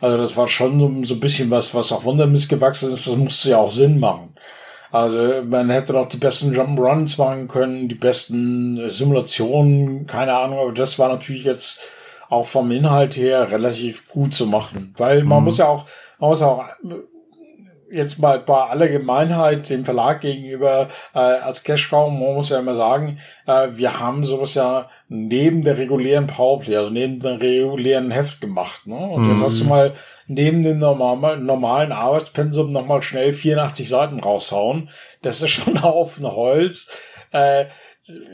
Also 0.00 0.18
das 0.18 0.36
war 0.36 0.48
schon 0.48 0.78
so, 0.78 1.04
so 1.04 1.14
ein 1.14 1.20
bisschen 1.20 1.50
was, 1.50 1.74
was 1.74 1.92
auch 1.92 2.04
Wundermiss 2.04 2.48
gewachsen 2.48 2.92
ist. 2.92 3.06
Das 3.06 3.16
musste 3.16 3.50
ja 3.50 3.58
auch 3.58 3.70
Sinn 3.70 3.98
machen. 3.98 4.34
Also 4.96 5.42
man 5.42 5.68
hätte 5.68 5.92
doch 5.92 6.08
die 6.08 6.16
besten 6.16 6.54
Jump'n'Runs 6.54 7.18
machen 7.18 7.48
können, 7.48 7.86
die 7.86 7.94
besten 7.94 8.88
Simulationen, 8.88 10.06
keine 10.06 10.32
Ahnung, 10.32 10.58
aber 10.58 10.72
das 10.72 10.98
war 10.98 11.10
natürlich 11.10 11.44
jetzt 11.44 11.80
auch 12.30 12.46
vom 12.46 12.70
Inhalt 12.70 13.14
her 13.14 13.50
relativ 13.50 14.08
gut 14.08 14.32
zu 14.32 14.46
machen. 14.46 14.94
Weil 14.96 15.22
man 15.22 15.40
mhm. 15.40 15.44
muss 15.44 15.58
ja 15.58 15.68
auch, 15.68 15.84
man 16.18 16.30
muss 16.30 16.40
auch 16.40 16.64
jetzt 17.90 18.18
mal 18.18 18.40
bei 18.40 18.64
aller 18.64 18.88
Gemeinheit 18.88 19.70
dem 19.70 19.84
Verlag 19.84 20.20
gegenüber 20.20 20.88
äh, 21.14 21.18
als 21.18 21.62
Cash-Raum, 21.62 22.18
man 22.18 22.34
muss 22.34 22.50
ja 22.50 22.58
immer 22.58 22.74
sagen, 22.74 23.18
äh, 23.46 23.68
wir 23.74 24.00
haben 24.00 24.24
sowas 24.24 24.54
ja 24.54 24.90
neben 25.08 25.62
der 25.62 25.78
regulären 25.78 26.26
Powerplay, 26.26 26.76
also 26.76 26.90
neben 26.90 27.20
dem 27.20 27.36
regulären 27.36 28.10
Heft 28.10 28.40
gemacht. 28.40 28.86
Ne? 28.86 28.96
Und 28.96 29.22
mhm. 29.22 29.30
jetzt 29.30 29.42
hast 29.42 29.60
du 29.60 29.64
mal 29.64 29.94
neben 30.26 30.62
dem 30.62 30.78
normalen, 30.78 31.46
normalen 31.46 31.92
Arbeitspensum 31.92 32.72
nochmal 32.72 33.02
schnell 33.02 33.32
84 33.32 33.88
Seiten 33.88 34.20
raushauen. 34.20 34.90
Das 35.22 35.42
ist 35.42 35.50
schon 35.50 35.78
auf 35.78 36.18
ein 36.18 36.26
Holz. 36.26 36.90
Äh, 37.32 37.66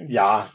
ja. 0.08 0.48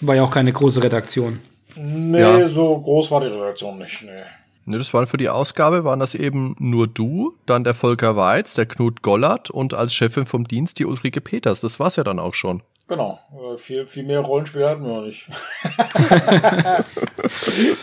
War 0.00 0.14
ja 0.14 0.22
auch 0.22 0.30
keine 0.30 0.52
große 0.52 0.82
Redaktion. 0.82 1.40
Nee, 1.76 2.20
ja. 2.20 2.48
so 2.48 2.78
groß 2.80 3.10
war 3.10 3.20
die 3.20 3.26
Redaktion 3.26 3.78
nicht. 3.78 4.02
Nee. 4.02 4.24
Ne, 4.68 4.76
das 4.76 4.92
waren 4.92 5.06
für 5.06 5.16
die 5.16 5.30
Ausgabe, 5.30 5.84
waren 5.84 5.98
das 5.98 6.14
eben 6.14 6.54
nur 6.58 6.86
du, 6.86 7.32
dann 7.46 7.64
der 7.64 7.72
Volker 7.72 8.16
Weiz, 8.16 8.54
der 8.54 8.66
Knut 8.66 9.00
Gollert 9.00 9.48
und 9.48 9.72
als 9.72 9.94
Chefin 9.94 10.26
vom 10.26 10.46
Dienst 10.46 10.78
die 10.78 10.84
Ulrike 10.84 11.22
Peters. 11.22 11.62
Das 11.62 11.80
war's 11.80 11.96
ja 11.96 12.04
dann 12.04 12.18
auch 12.18 12.34
schon. 12.34 12.62
Genau, 12.86 13.18
äh, 13.32 13.56
viel, 13.56 13.86
viel 13.86 14.02
mehr 14.02 14.20
Rollenspiele 14.20 14.68
hatten 14.68 14.82
wir 14.82 14.94
noch 14.94 15.04
nicht. 15.04 15.26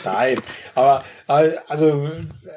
Nein, 0.04 0.40
aber 0.76 1.04
also 1.68 2.12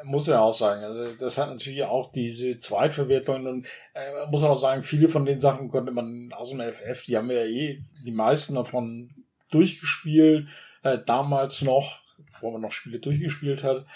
muss 0.04 0.26
ja 0.26 0.40
auch 0.40 0.54
sagen, 0.54 0.82
also 0.82 1.14
das 1.18 1.38
hat 1.38 1.50
natürlich 1.50 1.85
auch 1.85 2.12
diese 2.12 2.58
Zweitverwertung 2.58 3.47
und 3.47 3.66
äh, 3.94 4.26
muss 4.30 4.42
auch 4.42 4.61
sagen, 4.61 4.82
viele 4.82 5.08
von 5.08 5.25
den 5.25 5.40
Sachen 5.40 5.70
konnte 5.70 5.92
man 5.92 6.30
aus 6.35 6.50
dem 6.50 6.61
FF, 6.61 7.06
die 7.06 7.16
haben 7.16 7.30
ja 7.30 7.44
eh 7.44 7.82
die 8.04 8.12
meisten 8.12 8.54
davon 8.54 9.11
durchgespielt, 9.50 10.49
äh, 10.82 10.99
damals 11.04 11.62
noch, 11.62 12.00
wo 12.40 12.50
man 12.50 12.61
noch 12.61 12.73
Spiele 12.73 12.99
durchgespielt 12.99 13.62
hat. 13.62 13.87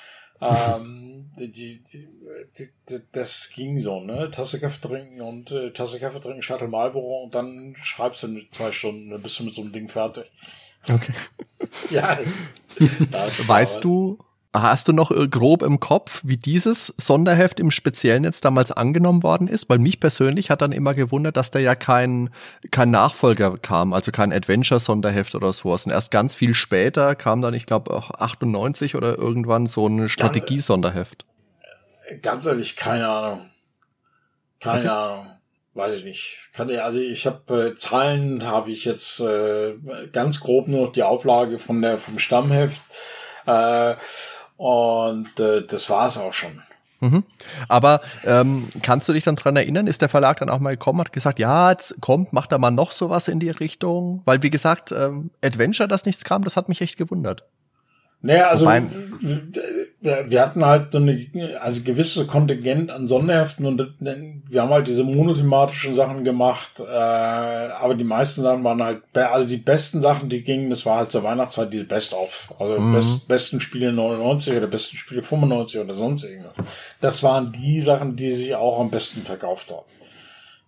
Ähm, 0.43 1.31
die, 1.39 1.83
die, 1.83 2.09
die, 2.59 3.01
das 3.13 3.51
ging 3.55 3.79
so, 3.79 4.01
ne? 4.01 4.31
Tasse 4.31 4.61
Kaffee 4.61 4.87
trinken 4.87 5.21
und 5.21 5.51
äh, 5.51 5.73
Tasse 5.73 5.99
Kaffee 5.99 6.21
trinken, 6.21 6.43
Shuttle 6.43 6.69
Marlboro 6.69 7.25
und 7.25 7.35
dann 7.35 7.77
schreibst 7.83 8.23
du 8.23 8.29
in 8.29 8.47
zwei 8.51 8.73
Stunden, 8.73 9.11
dann 9.11 9.23
bist 9.23 9.39
du 9.39 9.45
mit 9.45 9.55
so 9.55 9.63
einem 9.63 9.73
Ding 9.73 9.89
fertig. 9.89 10.31
Okay. 10.89 11.13
ja. 11.91 12.19
weißt 13.47 13.85
du, 13.85 14.19
Hast 14.55 14.87
du 14.87 14.93
noch 14.93 15.11
äh, 15.11 15.29
grob 15.29 15.63
im 15.63 15.81
Kopf, 15.81 16.21
wie 16.25 16.37
dieses 16.37 16.89
Sonderheft 16.99 17.59
im 17.59 17.71
Speziellen 17.71 18.23
jetzt 18.23 18.45
damals 18.45 18.71
angenommen 18.71 19.23
worden 19.23 19.49
ist? 19.49 19.71
Weil 19.71 19.79
mich 19.79 19.99
persönlich 19.99 20.51
hat 20.51 20.61
dann 20.61 20.73
immer 20.73 20.93
gewundert, 20.93 21.39
dass 21.39 21.51
da 21.51 21.59
ja 21.59 21.75
kein, 21.75 22.29
kein 22.71 22.91
Nachfolger 22.91 23.57
kam, 23.57 23.95
also 23.95 24.13
kein 24.13 24.31
Adventure-Sonderheft 24.31 25.35
oder 25.35 25.55
sowas. 25.55 25.87
Und 25.87 25.93
erst 25.93 26.11
ganz 26.11 26.35
viel 26.35 26.53
später 26.53 27.15
kam 27.15 27.41
dann, 27.41 27.55
ich 27.55 27.65
glaube, 27.65 27.93
auch 27.95 28.11
98 28.11 28.95
oder 28.95 29.17
irgendwann 29.17 29.67
so 29.67 29.87
ein 29.87 30.11
Strategie-Sonderheft. 30.11 31.25
Ganz 32.21 32.45
ehrlich, 32.45 32.77
keine 32.77 33.09
Ahnung. 33.09 33.51
Keine 34.61 34.81
okay. 34.81 34.89
Ahnung. 34.89 35.27
Weiß 35.73 35.95
ich 35.95 36.05
nicht. 36.05 36.51
Kann 36.53 36.69
ich, 36.69 36.83
also 36.83 37.01
ich 37.01 37.27
habe 37.27 37.69
äh, 37.69 37.75
Zahlen 37.75 38.45
habe 38.45 38.71
ich 38.71 38.85
jetzt 38.85 39.19
äh, 39.21 39.77
ganz 40.13 40.41
grob 40.41 40.69
nur 40.69 40.83
noch 40.83 40.93
die 40.93 41.03
Auflage 41.03 41.59
von 41.59 41.81
der 41.81 41.97
vom 41.97 42.19
Stammheft. 42.19 42.83
Äh, 43.47 43.95
und 44.63 45.41
äh, 45.41 45.67
das 45.67 45.91
war 45.91 46.07
es 46.07 46.17
auch 46.17 46.33
schon. 46.33 46.63
Mhm. 47.01 47.25
Aber 47.67 48.01
ähm, 48.25 48.69
kannst 48.81 49.09
du 49.09 49.13
dich 49.13 49.25
dann 49.25 49.35
dran 49.35 49.57
erinnern, 49.57 49.89
ist 49.89 50.03
der 50.03 50.09
Verlag 50.09 50.39
dann 50.39 50.49
auch 50.49 50.61
mal 50.61 50.71
gekommen, 50.71 51.01
hat 51.01 51.13
gesagt, 51.13 51.41
ja, 51.41 51.71
jetzt 51.73 52.01
kommt, 52.01 52.33
macht 52.33 52.53
da 52.53 52.59
mal 52.59 52.71
noch 52.71 52.93
sowas 52.93 53.27
in 53.27 53.41
die 53.41 53.51
Richtung? 53.51 54.23
Weil, 54.25 54.45
wie 54.45 54.51
gesagt, 54.51 54.93
ähm, 54.93 55.31
Adventure, 55.45 55.89
dass 55.89 56.07
nichts 56.07 56.23
kam, 56.23 56.45
das 56.45 56.57
hat 56.57 56.69
mich 56.69 56.81
echt 56.81 56.97
gewundert. 56.97 57.43
Naja, 58.23 58.49
also 58.49 58.67
wir 60.01 60.41
hatten 60.41 60.65
halt 60.65 60.93
so 60.93 60.99
eine, 60.99 61.29
also 61.61 61.83
gewisse 61.83 62.27
Kontingent 62.27 62.91
an 62.91 63.07
Sonderheften 63.07 63.67
und 63.67 63.95
wir 64.01 64.63
haben 64.63 64.71
halt 64.71 64.89
diese 64.89 65.05
monothematischen 65.05 65.95
Sachen 65.95 66.25
gemacht, 66.25 66.81
äh, 66.81 66.85
aber 66.85 67.95
die 67.95 68.05
meisten 68.05 68.43
Sachen 68.43 68.65
waren 68.65 68.83
halt, 68.83 69.03
also 69.15 69.47
die 69.47 69.59
besten 69.59 70.01
Sachen, 70.01 70.29
die 70.29 70.43
gingen, 70.43 70.71
das 70.71 70.87
war 70.87 70.99
halt 70.99 71.13
zur 71.13 71.23
Weihnachtszeit 71.23 71.73
diese 71.73 71.85
Best-of, 71.85 72.53
also 72.59 72.81
mhm. 72.81 72.95
best, 72.95 73.29
besten 73.29 73.61
Spiele 73.61 73.93
99 73.93 74.57
oder 74.57 74.67
besten 74.67 74.97
Spiele 74.97 75.23
95 75.23 75.81
oder 75.81 75.95
sonst 75.95 76.25
irgendwas. 76.25 76.55
Das 77.01 77.23
waren 77.23 77.53
die 77.53 77.81
Sachen, 77.81 78.17
die 78.17 78.31
sich 78.33 78.55
auch 78.57 78.81
am 78.81 78.91
besten 78.91 79.23
verkauft 79.23 79.71
haben. 79.71 79.87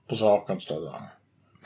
Das 0.06 0.20
war 0.20 0.32
auch 0.32 0.46
ganz 0.46 0.64
klar 0.64 0.80
sagen. 0.80 1.10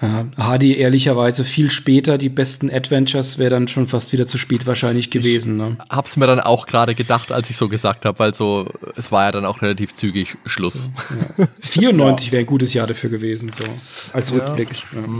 Ja, 0.00 0.26
Hardy 0.36 0.76
ehrlicherweise 0.76 1.44
viel 1.44 1.70
später, 1.70 2.18
die 2.18 2.28
besten 2.28 2.70
Adventures 2.70 3.38
wäre 3.38 3.50
dann 3.50 3.66
schon 3.66 3.88
fast 3.88 4.12
wieder 4.12 4.28
zu 4.28 4.38
spät 4.38 4.64
wahrscheinlich 4.64 5.10
gewesen. 5.10 5.56
Ne? 5.56 5.76
Hab's 5.90 6.16
mir 6.16 6.28
dann 6.28 6.38
auch 6.38 6.66
gerade 6.66 6.94
gedacht, 6.94 7.32
als 7.32 7.50
ich 7.50 7.56
so 7.56 7.68
gesagt 7.68 8.04
habe, 8.04 8.16
weil 8.20 8.32
so, 8.32 8.68
es 8.94 9.10
war 9.10 9.24
ja 9.24 9.32
dann 9.32 9.44
auch 9.44 9.60
relativ 9.60 9.94
zügig 9.94 10.36
Schluss. 10.46 10.88
So, 11.08 11.42
ja. 11.42 11.48
94 11.60 12.26
ja. 12.26 12.32
wäre 12.32 12.44
ein 12.44 12.46
gutes 12.46 12.74
Jahr 12.74 12.86
dafür 12.86 13.10
gewesen, 13.10 13.50
so 13.50 13.64
als 14.12 14.32
Rückblick. 14.32 14.68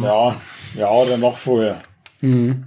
Ja, 0.02 0.40
ja, 0.76 0.90
oder 0.90 1.16
noch 1.16 1.38
vorher. 1.38 1.82
Mhm. 2.20 2.66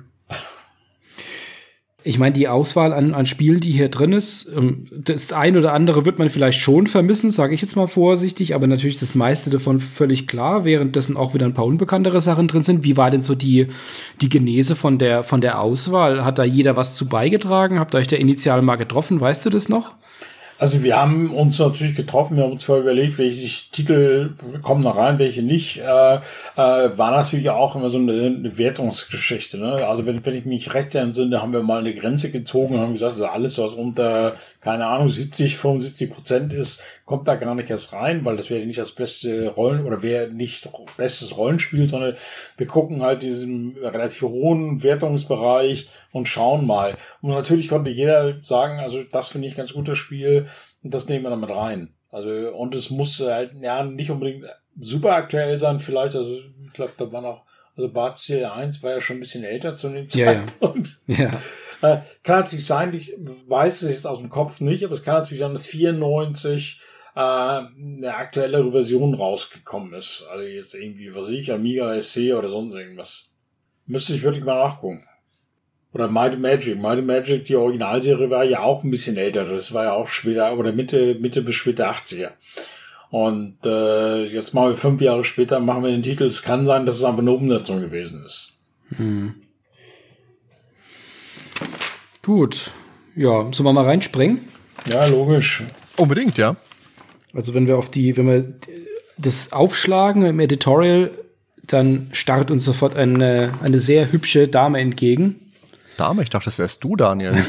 Ich 2.04 2.18
meine, 2.18 2.34
die 2.34 2.48
Auswahl 2.48 2.94
an, 2.94 3.14
an 3.14 3.28
Spielen, 3.28 3.60
die 3.60 3.72
hier 3.72 3.90
drin 3.90 4.12
ist, 4.12 4.50
ähm, 4.56 4.88
das 4.92 5.34
ein 5.34 5.56
oder 5.56 5.74
andere 5.74 6.06
wird 6.06 6.18
man 6.18 6.30
vielleicht 6.30 6.60
schon 6.60 6.88
vermissen, 6.88 7.30
sage 7.30 7.54
ich 7.54 7.62
jetzt 7.62 7.76
mal 7.76 7.88
vorsichtig, 7.88 8.56
aber 8.56 8.66
natürlich 8.66 8.96
ist 8.96 9.04
das 9.04 9.16
meiste 9.16 9.52
davon 9.52 9.80
völlig 9.80 10.26
klar, 10.26 10.66
währenddessen 10.66 11.16
auch 11.16 11.34
wieder 11.36 11.46
ein 11.46 11.54
paar 11.54 11.66
unbekanntere 11.66 12.20
Sachen 12.20 12.48
drin 12.48 12.64
sind. 12.64 12.84
Wie 12.84 12.98
war 12.98 13.12
denn 13.12 13.22
so 13.22 13.36
die, 13.36 13.68
die 14.20 14.30
Genese 14.30 14.76
von 14.76 14.98
der, 14.98 15.24
von 15.24 15.42
der 15.42 15.60
Auswahl? 15.60 16.26
Hat 16.26 16.40
da 16.40 16.44
jeder 16.44 16.76
was 16.76 16.96
zu 16.96 17.08
beigetragen? 17.08 17.80
Habt 17.80 17.94
ihr 17.94 18.00
euch 18.00 18.08
da 18.08 18.16
initial 18.16 18.64
mal 18.64 18.78
getroffen? 18.78 19.22
Weißt 19.22 19.46
du 19.46 19.52
das 19.52 19.70
noch? 19.70 19.96
Also 20.62 20.84
wir 20.84 20.96
haben 20.96 21.34
uns 21.34 21.58
natürlich 21.58 21.96
getroffen, 21.96 22.38
wir 22.38 22.44
haben 22.44 22.52
uns 22.52 22.66
vorher 22.66 22.84
überlegt, 22.84 23.18
welche 23.18 23.72
Titel 23.72 24.36
kommen 24.62 24.84
da 24.84 24.92
rein, 24.92 25.18
welche 25.18 25.42
nicht. 25.42 25.80
Äh, 25.80 26.16
äh, 26.16 26.20
war 26.56 27.10
natürlich 27.10 27.50
auch 27.50 27.76
immer 27.76 27.90
so 27.90 27.98
eine, 27.98 28.28
eine 28.28 28.60
Wertungsgeschichte. 28.60 29.58
Ne? 29.58 29.88
Also 29.88 30.06
wenn, 30.06 30.24
wenn 30.24 30.36
ich 30.36 30.46
mich 30.46 30.76
recht 30.76 30.94
entsinne, 30.94 31.42
haben 31.42 31.52
wir 31.52 31.64
mal 31.64 31.80
eine 31.80 31.96
Grenze 31.96 32.30
gezogen 32.30 32.76
und 32.76 32.82
haben 32.82 32.94
gesagt, 32.94 33.14
also 33.14 33.26
alles, 33.26 33.58
was 33.58 33.74
unter, 33.74 34.36
keine 34.60 34.86
Ahnung, 34.86 35.10
70, 35.10 35.58
75 35.58 36.12
Prozent 36.12 36.54
ist, 36.54 36.80
kommt 37.12 37.28
da 37.28 37.36
gar 37.36 37.56
nicht 37.56 37.70
erst 37.70 37.92
rein, 37.92 38.24
weil 38.24 38.38
das 38.38 38.50
wäre 38.50 38.66
nicht 38.66 38.80
das 38.80 38.94
beste 38.94 39.50
Rollen 39.50 39.86
oder 39.86 40.02
wäre 40.02 40.30
nicht 40.30 40.70
bestes 40.96 41.36
Rollenspiel, 41.36 41.90
sondern 41.90 42.16
wir 42.56 42.68
gucken 42.68 43.02
halt 43.02 43.22
diesen 43.22 43.76
relativ 43.78 44.22
hohen 44.22 44.82
Wertungsbereich 44.82 45.90
und 46.14 46.30
schauen 46.30 46.66
mal. 46.66 46.96
Und 47.22 47.32
natürlich 47.32 47.68
konnte 47.68 47.90
jeder 47.90 48.42
sagen, 48.44 48.80
also 48.80 49.04
das 49.04 49.28
finde 49.28 49.50
ich 49.50 49.58
ganz 49.58 49.74
gutes 49.74 49.98
Spiel 49.98 50.48
und 50.84 50.94
das 50.94 51.10
nehmen 51.10 51.26
wir 51.26 51.32
dann 51.32 51.42
mit 51.42 51.50
rein. 51.50 51.94
Also, 52.12 52.30
und 52.30 52.76
es 52.76 52.90
muss 52.90 53.20
halt, 53.20 53.52
ja, 53.62 53.84
nicht 53.84 54.10
unbedingt 54.10 54.46
super 54.80 55.12
aktuell 55.12 55.60
sein, 55.60 55.82
vielleicht, 55.82 56.16
also, 56.16 56.34
ich 56.66 56.72
glaube, 56.72 56.94
da 56.98 57.12
war 57.12 57.22
noch, 57.22 57.44
also 57.76 57.92
Bart 57.92 58.20
Serie 58.20 58.54
1 58.54 58.82
war 58.84 58.92
ja 58.92 59.02
schon 59.02 59.18
ein 59.18 59.22
bisschen 59.22 59.44
älter 59.44 59.76
zu 59.76 59.90
dem 59.90 60.10
Zeitpunkt. 60.10 60.98
Ja, 61.08 61.16
ja. 61.18 61.42
ja. 61.82 62.06
kann 62.24 62.40
natürlich 62.40 62.66
sein, 62.66 62.94
ich 62.94 63.14
weiß 63.48 63.82
es 63.82 63.96
jetzt 63.96 64.08
aus 64.08 64.20
dem 64.20 64.30
Kopf 64.30 64.62
nicht, 64.62 64.86
aber 64.86 64.94
es 64.94 65.04
kann 65.04 65.16
natürlich 65.16 65.42
sein, 65.42 65.52
dass 65.52 65.66
94 65.66 66.80
äh, 67.16 67.20
eine 67.20 68.16
aktuellere 68.16 68.72
Version 68.72 69.14
rausgekommen 69.14 69.94
ist. 69.94 70.26
Also 70.32 70.44
jetzt 70.44 70.76
irgendwie, 70.76 71.14
was 71.14 71.30
ich, 71.30 71.52
Amiga 71.52 72.00
SC 72.02 72.34
oder 72.34 72.50
sonst 72.50 72.76
irgendwas. 72.76 73.32
Müsste 73.86 74.14
ich 74.14 74.24
wirklich 74.24 74.44
mal 74.44 74.56
nachgucken. 74.56 75.06
Oder 75.94 76.08
Mighty 76.08 76.38
Magic. 76.38 76.80
Mighty 76.80 77.02
Magic, 77.02 77.46
die 77.46 77.56
Originalserie 77.56 78.30
war 78.30 78.44
ja 78.46 78.62
auch 78.62 78.84
ein 78.84 78.92
bisschen 78.92 79.18
älter. 79.18 79.46
Das 79.46 79.74
war 79.74 79.86
ja 79.86 79.94
auch 79.94 80.08
später, 80.08 80.58
oder 80.58 80.72
Mitte, 80.72 81.16
Mitte 81.16 81.42
bis 81.42 81.56
später 81.56 81.92
80er. 81.92 82.32
Und 83.10 83.58
äh, 83.66 84.24
jetzt 84.28 84.54
mal 84.54 84.74
fünf 84.76 85.02
Jahre 85.02 85.26
später 85.26 85.60
machen 85.60 85.84
wir 85.84 85.92
den 85.92 86.04
Titel. 86.04 86.24
Es 86.24 86.44
kann 86.44 86.66
sein, 86.66 86.86
dass 86.86 86.96
es 86.96 87.04
aber 87.04 87.20
eine 87.20 87.32
Umsetzung 87.32 87.82
gewesen 87.82 88.24
ist. 88.26 88.54
Hm. 88.96 89.36
Gut. 92.24 92.72
Ja, 93.18 93.52
sollen 93.52 93.66
wir 93.66 93.74
mal 93.74 93.84
reinspringen? 93.84 94.48
Ja, 94.90 95.06
logisch. 95.08 95.64
Unbedingt, 95.98 96.38
ja. 96.38 96.56
Also 97.34 97.54
wenn 97.54 97.68
wir 97.68 97.78
auf 97.78 97.90
die, 97.90 98.18
wenn 98.18 98.28
wir 98.28 98.54
das 99.18 99.54
aufschlagen 99.54 100.24
im 100.24 100.40
Editorial, 100.40 101.12
dann 101.64 102.10
starrt 102.12 102.52
uns 102.52 102.66
sofort 102.66 102.96
eine, 102.96 103.54
eine 103.64 103.80
sehr 103.80 104.12
hübsche 104.12 104.48
Dame 104.48 104.80
entgegen. 104.80 105.52
Dame? 105.98 106.24
Ich 106.24 106.30
dachte, 106.30 106.46
das 106.46 106.58
wärst 106.58 106.84
du, 106.84 106.96
Daniel. 106.96 107.34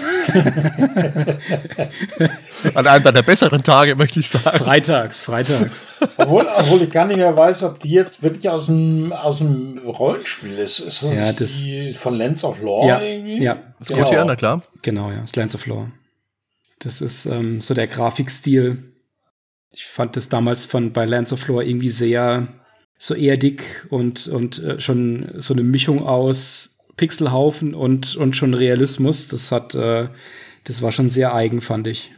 An 2.74 2.86
einem 2.86 3.02
deiner 3.02 3.22
besseren 3.22 3.62
Tage, 3.62 3.96
möchte 3.96 4.20
ich 4.20 4.28
sagen. 4.28 4.58
Freitags, 4.58 5.24
freitags. 5.24 5.98
obwohl, 6.18 6.46
obwohl 6.56 6.82
ich 6.82 6.90
gar 6.90 7.06
nicht 7.06 7.16
mehr 7.16 7.34
weiß, 7.36 7.62
ob 7.62 7.80
die 7.80 7.92
jetzt 7.92 8.22
wirklich 8.22 8.50
aus 8.50 8.66
dem, 8.66 9.12
aus 9.12 9.38
dem 9.38 9.78
Rollenspiel 9.78 10.58
ist. 10.58 10.80
Ist 10.80 11.02
das, 11.02 11.14
ja, 11.14 11.32
das 11.32 11.62
die 11.62 11.94
von 11.94 12.14
Lens 12.14 12.44
of 12.44 12.60
Lore 12.60 12.88
ja, 12.88 13.00
irgendwie? 13.00 13.42
Ja, 13.42 13.56
das 13.78 13.88
genau. 13.88 14.00
Gutier, 14.00 14.24
na 14.26 14.36
klar. 14.36 14.62
Genau, 14.82 15.10
ja, 15.10 15.20
das 15.22 15.34
Lens 15.34 15.54
of 15.54 15.64
Lore. 15.66 15.90
Das 16.80 17.00
ist 17.00 17.26
ähm, 17.26 17.62
so 17.62 17.72
der 17.74 17.86
Grafikstil 17.86 18.91
ich 19.72 19.86
fand 19.86 20.16
das 20.16 20.28
damals 20.28 20.66
von 20.66 20.92
bei 20.92 21.06
Lands 21.06 21.32
of 21.32 21.48
Lore 21.48 21.64
irgendwie 21.64 21.88
sehr 21.88 22.48
so 22.98 23.14
erdig 23.14 23.64
und, 23.90 24.28
und 24.28 24.62
äh, 24.62 24.80
schon 24.80 25.32
so 25.36 25.54
eine 25.54 25.62
Mischung 25.62 26.06
aus 26.06 26.78
Pixelhaufen 26.96 27.74
und, 27.74 28.14
und 28.16 28.36
schon 28.36 28.54
Realismus. 28.54 29.28
Das 29.28 29.50
hat, 29.50 29.74
äh, 29.74 30.08
das 30.64 30.82
war 30.82 30.92
schon 30.92 31.10
sehr 31.10 31.34
eigen, 31.34 31.60
fand 31.60 31.86
ich. 31.86 32.12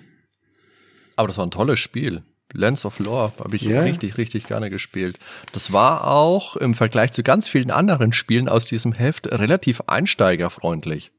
Aber 1.16 1.28
das 1.28 1.38
war 1.38 1.46
ein 1.46 1.52
tolles 1.52 1.80
Spiel. 1.80 2.22
Lands 2.52 2.84
of 2.84 2.98
Lore 2.98 3.32
habe 3.38 3.56
ich 3.56 3.66
yeah. 3.66 3.82
richtig, 3.82 4.18
richtig 4.18 4.46
gerne 4.46 4.68
gespielt. 4.70 5.18
Das 5.52 5.72
war 5.72 6.06
auch 6.06 6.56
im 6.56 6.74
Vergleich 6.74 7.12
zu 7.12 7.22
ganz 7.22 7.48
vielen 7.48 7.70
anderen 7.70 8.12
Spielen 8.12 8.48
aus 8.48 8.66
diesem 8.66 8.92
Heft 8.92 9.26
relativ 9.32 9.80
einsteigerfreundlich. 9.86 11.12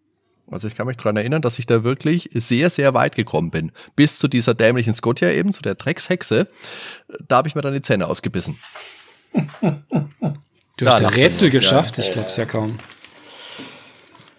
Also 0.50 0.68
ich 0.68 0.76
kann 0.76 0.86
mich 0.88 0.98
daran 0.98 1.18
erinnern, 1.18 1.42
dass 1.42 1.58
ich 1.58 1.66
da 1.66 1.84
wirklich 1.84 2.30
sehr, 2.34 2.70
sehr 2.70 2.94
weit 2.94 3.16
gekommen 3.16 3.50
bin. 3.50 3.72
Bis 3.96 4.20
zu 4.20 4.28
dieser 4.28 4.54
dämlichen 4.54 4.94
Scotia 4.94 5.32
eben, 5.32 5.52
zu 5.52 5.62
der 5.62 5.76
Dreckshexe. 5.76 6.48
Da 7.28 7.38
habe 7.38 7.48
ich 7.48 7.56
mir 7.56 7.62
dann 7.62 7.74
die 7.74 7.82
Zähne 7.82 8.08
ausgebissen. 8.08 8.58
Du 10.78 10.86
hast 10.86 11.02
ein 11.02 11.06
Rätsel 11.06 11.50
geschafft, 11.50 11.98
ja. 11.98 12.04
ich 12.04 12.12
glaube 12.12 12.28
es 12.28 12.36
ja 12.36 12.46
kaum. 12.46 12.78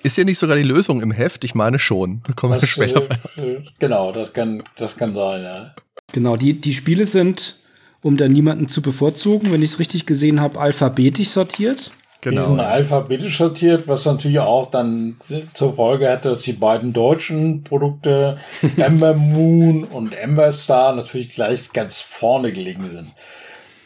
Ist 0.02 0.14
hier 0.14 0.25
nicht 0.25 0.38
sogar 0.38 0.56
die 0.56 0.62
Lösung 0.62 1.02
im 1.02 1.10
Heft? 1.10 1.42
Ich 1.42 1.54
meine 1.54 1.78
schon. 1.80 2.22
Da 2.26 2.32
kommen 2.34 2.60
wir 2.60 2.66
später. 2.66 3.02
Äh, 3.36 3.62
genau, 3.80 4.12
das 4.12 4.32
kann, 4.32 4.62
das 4.76 4.96
kann 4.96 5.14
sein, 5.14 5.42
ja. 5.42 5.75
Genau, 6.12 6.36
die, 6.36 6.60
die 6.60 6.75
Spiele 6.75 7.04
sind, 7.04 7.56
um 8.02 8.16
da 8.16 8.28
niemanden 8.28 8.68
zu 8.68 8.82
bevorzugen, 8.82 9.50
wenn 9.50 9.62
ich 9.62 9.70
es 9.70 9.78
richtig 9.80 10.06
gesehen 10.06 10.40
habe, 10.40 10.60
alphabetisch 10.60 11.30
sortiert. 11.30 11.90
Genau. 12.26 12.40
Die 12.40 12.45
sind 12.45 12.59
alphabetisch 12.59 13.38
sortiert, 13.38 13.87
was 13.87 14.04
natürlich 14.04 14.40
auch 14.40 14.68
dann 14.73 15.16
zur 15.54 15.75
Folge 15.75 16.11
hatte, 16.11 16.30
dass 16.30 16.42
die 16.42 16.54
beiden 16.54 16.92
deutschen 16.92 17.62
Produkte 17.62 18.38
Ember 18.76 19.14
Moon 19.14 19.85
und 19.85 20.12
Ember 20.12 20.50
Star 20.50 20.97
natürlich 20.97 21.28
gleich 21.30 21.73
ganz 21.73 22.00
vorne 22.00 22.50
gelegen 22.50 22.90
sind. 22.90 23.12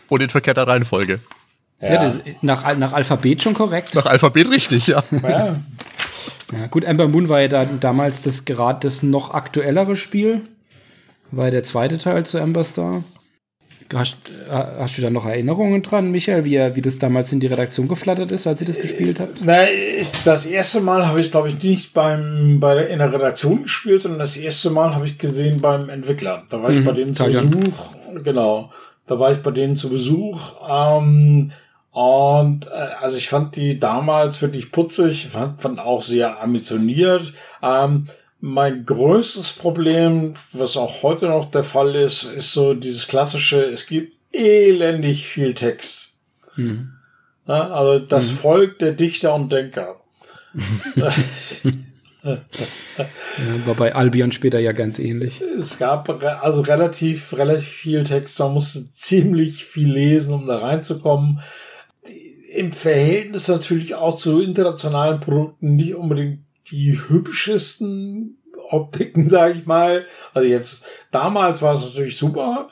Und 0.09 0.23
in 0.23 0.31
verkehrter 0.31 0.67
Reihenfolge. 0.67 1.21
Ja, 1.83 2.03
ja 2.03 2.15
nach, 2.41 2.79
nach 2.79 2.95
Alphabet 2.95 3.43
schon 3.43 3.53
korrekt. 3.53 3.95
Nach 3.95 4.07
Alphabet 4.07 4.51
richtig, 4.51 4.87
ja. 4.87 5.03
ja. 5.23 5.57
ja 6.59 6.67
gut, 6.71 6.85
Ember 6.85 7.09
Moon 7.09 7.29
war 7.29 7.43
ja 7.43 7.49
da, 7.49 7.67
damals 7.67 8.23
das 8.23 8.47
gerade 8.47 8.81
das 8.81 9.03
noch 9.03 9.35
aktuellere 9.35 9.97
Spiel. 9.97 10.41
war 11.31 11.51
der 11.51 11.63
zweite 11.63 11.99
Teil 11.99 12.25
zu 12.25 12.41
Amber 12.41 12.65
Star. 12.65 13.05
Hast, 13.93 14.17
hast, 14.49 14.97
du 14.97 15.03
da 15.03 15.11
noch 15.11 15.27
Erinnerungen 15.27 15.83
dran, 15.83 16.13
Michael, 16.13 16.45
wie, 16.45 16.59
wie 16.77 16.81
das 16.81 16.99
damals 17.01 17.33
in 17.33 17.41
die 17.41 17.49
Redaktion 17.49 17.89
geflattert 17.89 18.31
ist, 18.31 18.47
als 18.47 18.61
ihr 18.61 18.67
das 18.69 18.81
gespielt 18.81 19.19
habt? 19.19 19.43
Na, 19.45 19.65
das 20.25 20.47
erste 20.47 20.81
Mal 20.81 21.09
habe 21.09 21.19
ich 21.19 21.27
es, 21.27 21.33
glaube 21.33 21.49
ich, 21.49 21.61
nicht 21.61 21.93
beim, 21.93 22.61
bei 22.61 22.75
der, 22.75 22.89
in 22.89 22.99
der 22.99 23.13
Redaktion 23.13 23.65
gespielt, 23.65 24.03
sondern 24.03 24.21
das 24.21 24.37
erste 24.37 24.71
Mal 24.71 24.95
habe 24.95 25.07
ich 25.07 25.19
gesehen 25.19 25.61
beim 25.61 25.89
Entwickler. 25.89 26.45
Da 26.49 26.63
war 26.63 26.71
mhm, 26.71 26.79
ich 26.79 26.85
bei 26.85 26.93
denen 26.93 27.15
zu 27.15 27.25
Besuch. 27.25 27.95
Genau. 28.23 28.71
Da 29.09 29.19
war 29.19 29.33
ich 29.33 29.39
bei 29.39 29.51
denen 29.51 29.75
zu 29.75 29.89
Besuch. 29.89 30.39
Ähm, 30.69 31.51
und 31.91 32.67
äh, 32.67 32.95
also 33.01 33.17
ich 33.17 33.29
fand 33.29 33.57
die 33.57 33.81
damals 33.81 34.41
wirklich 34.41 34.71
putzig, 34.71 35.27
fand, 35.27 35.61
fand 35.61 35.81
auch 35.81 36.03
sehr 36.03 36.41
ambitioniert. 36.41 37.33
Ähm, 37.61 38.07
mein 38.41 38.87
größtes 38.87 39.53
Problem, 39.53 40.35
was 40.53 40.77
auch 40.77 41.03
heute 41.03 41.27
noch 41.29 41.51
der 41.51 41.65
Fall 41.65 41.95
ist, 41.95 42.25
ist 42.25 42.53
so 42.53 42.75
dieses 42.75 43.07
klassische, 43.07 43.63
es 43.63 43.87
gibt 43.87 44.17
elendig 44.33 45.27
viel 45.27 45.55
Text. 45.55 46.15
Hm. 46.55 46.93
Ja, 47.47 47.71
also 47.71 47.99
das 47.99 48.31
hm. 48.31 48.37
Volk 48.37 48.79
der 48.79 48.93
Dichter 48.93 49.35
und 49.35 49.53
Denker. 49.53 50.01
war 53.65 53.75
bei 53.75 53.95
Albion 53.95 54.33
später 54.33 54.59
ja 54.59 54.73
ganz 54.73 54.99
ähnlich. 54.99 55.41
Es 55.41 55.79
gab 55.79 56.09
also 56.43 56.63
relativ, 56.63 57.37
relativ 57.37 57.69
viel 57.69 58.05
Text. 58.05 58.39
Man 58.41 58.55
musste 58.55 58.91
ziemlich 58.93 59.65
viel 59.65 59.93
lesen, 59.93 60.35
um 60.35 60.47
da 60.47 60.59
reinzukommen. 60.59 61.41
Im 62.53 62.73
Verhältnis 62.73 63.47
natürlich 63.49 63.95
auch 63.95 64.17
zu 64.17 64.41
internationalen 64.41 65.21
Produkten 65.21 65.77
nicht 65.77 65.95
unbedingt 65.95 66.41
die 66.71 66.93
hübschesten 66.93 68.39
Optiken, 68.71 69.29
sage 69.29 69.59
ich 69.59 69.67
mal. 69.67 70.07
Also 70.35 70.49
jetzt 70.49 70.85
damals 71.11 71.63
war 71.63 71.75
es 71.75 71.85
natürlich 71.85 72.17
super. 72.17 72.69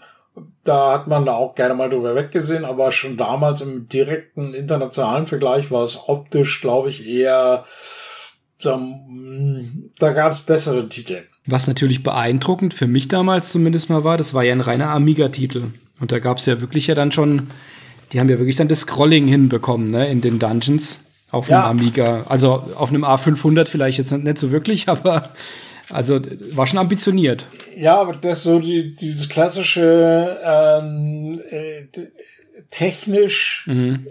Da 0.62 0.92
hat 0.92 1.08
man 1.08 1.26
da 1.26 1.34
auch 1.34 1.56
gerne 1.56 1.74
mal 1.74 1.90
drüber 1.90 2.14
weggesehen, 2.14 2.64
aber 2.64 2.92
schon 2.92 3.16
damals 3.16 3.60
im 3.60 3.88
direkten 3.88 4.54
internationalen 4.54 5.26
Vergleich 5.26 5.70
war 5.72 5.82
es 5.82 5.98
optisch, 6.08 6.60
glaube 6.60 6.90
ich, 6.90 7.08
eher 7.08 7.64
da 8.60 10.12
gab 10.12 10.32
es 10.32 10.40
bessere 10.40 10.88
Titel. 10.88 11.22
Was 11.46 11.66
natürlich 11.66 12.02
beeindruckend 12.02 12.74
für 12.74 12.86
mich 12.86 13.08
damals 13.08 13.52
zumindest 13.52 13.88
mal 13.88 14.04
war, 14.04 14.16
das 14.16 14.34
war 14.34 14.42
ja 14.42 14.52
ein 14.52 14.60
reiner 14.60 14.90
Amiga-Titel. 14.90 15.64
Und 16.00 16.12
da 16.12 16.18
gab 16.18 16.38
es 16.38 16.46
ja 16.46 16.60
wirklich 16.60 16.88
ja 16.88 16.94
dann 16.94 17.12
schon, 17.12 17.48
die 18.12 18.20
haben 18.20 18.28
ja 18.28 18.38
wirklich 18.38 18.56
dann 18.56 18.68
das 18.68 18.80
Scrolling 18.80 19.28
hinbekommen, 19.28 19.90
ne, 19.90 20.10
in 20.10 20.20
den 20.20 20.38
Dungeons. 20.38 21.07
Auf 21.30 21.50
einem 21.50 21.60
ja. 21.60 21.68
Amiga, 21.68 22.24
also 22.28 22.64
auf 22.74 22.88
einem 22.88 23.04
A500 23.04 23.68
vielleicht 23.68 23.98
jetzt 23.98 24.12
nicht 24.12 24.38
so 24.38 24.50
wirklich, 24.50 24.88
aber 24.88 25.30
also 25.90 26.20
war 26.52 26.66
schon 26.66 26.78
ambitioniert. 26.78 27.48
Ja, 27.76 28.00
aber 28.00 28.14
das 28.14 28.42
so 28.42 28.58
die, 28.58 28.94
dieses 28.94 29.28
klassische 29.28 30.38
ähm, 30.44 31.40
äh, 31.50 31.84
technisch 32.70 33.64
mhm. 33.66 34.06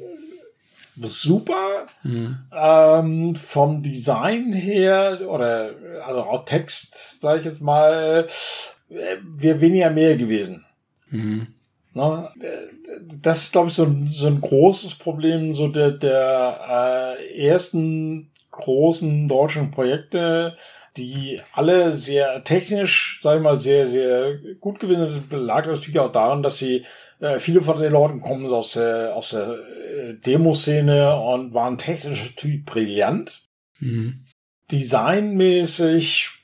super. 1.01 1.87
Mhm. 2.03 2.37
Ähm, 2.51 3.35
vom 3.35 3.81
Design 3.81 4.53
her 4.53 5.19
oder 5.27 5.71
also 6.05 6.21
auch 6.21 6.45
Text, 6.45 7.21
sage 7.21 7.41
ich 7.41 7.45
jetzt 7.45 7.61
mal, 7.61 8.27
äh, 8.89 9.17
wäre 9.23 9.61
weniger 9.61 9.89
mehr 9.89 10.17
gewesen. 10.17 10.65
Mhm. 11.09 11.47
Ne? 11.97 12.29
Das 13.23 13.43
ist, 13.43 13.51
glaube 13.51 13.69
ich, 13.69 13.73
so 13.73 13.83
ein, 13.83 14.07
so 14.07 14.27
ein 14.27 14.39
großes 14.39 14.95
Problem 14.95 15.53
so 15.55 15.67
der, 15.67 15.91
der 15.91 17.17
äh, 17.19 17.47
ersten 17.47 18.31
großen 18.51 19.27
deutschen 19.27 19.71
Projekte, 19.71 20.55
die 20.95 21.41
alle 21.53 21.91
sehr 21.91 22.43
technisch, 22.43 23.19
sag 23.21 23.37
ich 23.37 23.43
mal, 23.43 23.59
sehr, 23.59 23.87
sehr 23.87 24.37
gut 24.59 24.79
gewesen 24.79 25.11
sind. 25.11 25.31
Lag 25.31 25.65
natürlich 25.65 25.99
auch 25.99 26.11
daran, 26.11 26.43
dass 26.43 26.59
sie 26.59 26.85
äh, 27.19 27.39
viele 27.39 27.61
von 27.61 27.81
den 27.81 27.91
Leuten 27.91 28.21
kommen 28.21 28.45
aus 28.45 28.73
der, 28.73 29.15
aus 29.15 29.31
der 29.31 29.49
äh, 29.49 30.13
Demoszene 30.13 31.19
und 31.19 31.53
waren 31.53 31.77
technisch 31.77 32.29
natürlich 32.29 32.63
brillant. 32.63 33.43
Mhm. 33.79 34.25
Designmäßig 34.71 36.36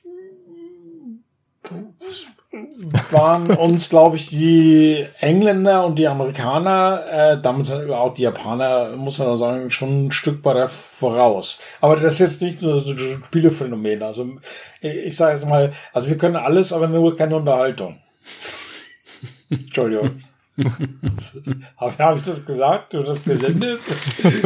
waren 3.10 3.50
uns, 3.50 3.88
glaube 3.88 4.16
ich, 4.16 4.28
die 4.28 5.06
Engländer 5.20 5.84
und 5.84 5.98
die 5.98 6.08
Amerikaner, 6.08 7.04
äh, 7.10 7.40
damit 7.40 7.66
sind 7.66 7.90
auch 7.90 8.14
die 8.14 8.22
Japaner, 8.22 8.96
muss 8.96 9.18
man 9.18 9.38
sagen, 9.38 9.70
schon 9.70 10.06
ein 10.06 10.12
Stück 10.12 10.44
weiter 10.44 10.68
voraus. 10.68 11.60
Aber 11.80 11.96
das 11.96 12.14
ist 12.14 12.18
jetzt 12.20 12.42
nicht 12.42 12.62
nur 12.62 12.78
so 12.78 12.92
ein 12.92 13.22
Spielephänomen. 13.26 14.02
Also 14.02 14.26
ich 14.80 15.16
sage 15.16 15.32
jetzt 15.32 15.46
mal, 15.46 15.72
also 15.92 16.08
wir 16.08 16.18
können 16.18 16.36
alles, 16.36 16.72
aber 16.72 16.88
nur 16.88 17.16
keine 17.16 17.36
Unterhaltung. 17.36 17.98
Entschuldigung. 19.50 20.23
Habe 21.76 21.98
hab 21.98 22.16
ich 22.16 22.22
das 22.22 22.46
gesagt? 22.46 22.92
Du 22.92 23.02
das 23.02 23.24
gesendet? 23.24 23.80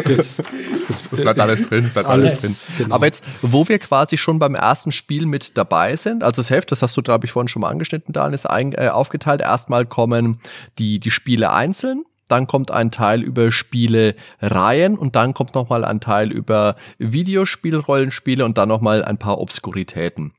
Das, 0.07 0.43
das, 0.87 1.03
das 1.11 1.21
bleibt 1.21 1.39
alles 1.39 1.69
drin. 1.69 1.91
Bleibt 1.91 2.09
alles, 2.09 2.43
alles 2.43 2.67
drin. 2.67 2.77
Genau. 2.79 2.95
Aber 2.95 3.07
jetzt, 3.07 3.23
wo 3.43 3.69
wir 3.69 3.79
quasi 3.79 4.17
schon 4.17 4.39
beim 4.39 4.55
ersten 4.55 4.91
Spiel 4.91 5.27
mit 5.27 5.59
dabei 5.59 5.97
sind, 5.97 6.25
also 6.25 6.41
das 6.41 6.51
Heft, 6.51 6.73
das 6.73 6.81
hast 6.81 6.97
du, 6.97 7.03
glaube 7.03 7.27
ich, 7.27 7.33
vorhin 7.33 7.49
schon 7.49 7.61
mal 7.61 7.69
angeschnitten, 7.69 8.13
Dan, 8.13 8.33
ist 8.33 8.49
ein, 8.49 8.73
äh, 8.73 8.89
aufgeteilt. 8.89 9.43
Erstmal 9.43 9.85
kommen 9.85 10.41
die, 10.79 10.99
die 10.99 11.11
Spiele 11.11 11.53
einzeln. 11.53 12.05
Dann 12.27 12.47
kommt 12.47 12.71
ein 12.71 12.91
Teil 12.91 13.23
über 13.23 13.53
Spiele 13.53 14.15
Reihen 14.41 14.99
und 14.99 15.17
dann 15.17 15.35
kommt 15.35 15.55
nochmal 15.55 15.85
ein 15.85 16.01
Teil 16.01 16.31
über 16.31 16.77
Videospielrollenspiele 16.99 18.45
und 18.45 18.59
dann 18.59 18.69
nochmal 18.69 19.05
ein 19.05 19.19
paar 19.19 19.39
Obskuritäten. 19.39 20.33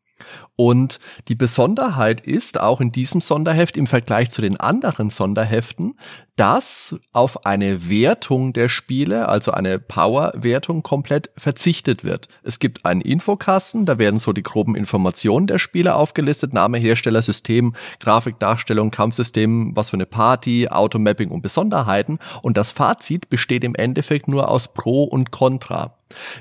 Und 0.55 0.99
die 1.29 1.35
Besonderheit 1.35 2.21
ist 2.21 2.59
auch 2.59 2.81
in 2.81 2.91
diesem 2.91 3.21
Sonderheft 3.21 3.77
im 3.77 3.87
Vergleich 3.87 4.29
zu 4.29 4.41
den 4.41 4.59
anderen 4.59 5.09
Sonderheften, 5.09 5.95
dass 6.35 6.95
auf 7.11 7.45
eine 7.45 7.89
Wertung 7.89 8.53
der 8.53 8.69
Spiele, 8.69 9.27
also 9.27 9.51
eine 9.51 9.77
Power-Wertung 9.77 10.83
komplett 10.83 11.31
verzichtet 11.37 12.03
wird. 12.03 12.29
Es 12.43 12.59
gibt 12.59 12.85
einen 12.85 13.01
Infokasten, 13.01 13.85
da 13.85 13.97
werden 13.97 14.19
so 14.19 14.31
die 14.31 14.43
groben 14.43 14.75
Informationen 14.75 15.47
der 15.47 15.59
Spiele 15.59 15.95
aufgelistet, 15.95 16.53
Name, 16.53 16.77
Hersteller, 16.77 17.21
System, 17.21 17.73
Grafikdarstellung, 17.99 18.91
Kampfsystem, 18.91 19.75
was 19.75 19.89
für 19.89 19.97
eine 19.97 20.05
Party, 20.05 20.69
Automapping 20.69 21.29
und 21.29 21.41
Besonderheiten. 21.41 22.19
Und 22.41 22.55
das 22.55 22.71
Fazit 22.71 23.29
besteht 23.29 23.63
im 23.63 23.75
Endeffekt 23.75 24.27
nur 24.27 24.49
aus 24.49 24.73
Pro 24.73 25.03
und 25.03 25.31
Contra. 25.31 25.97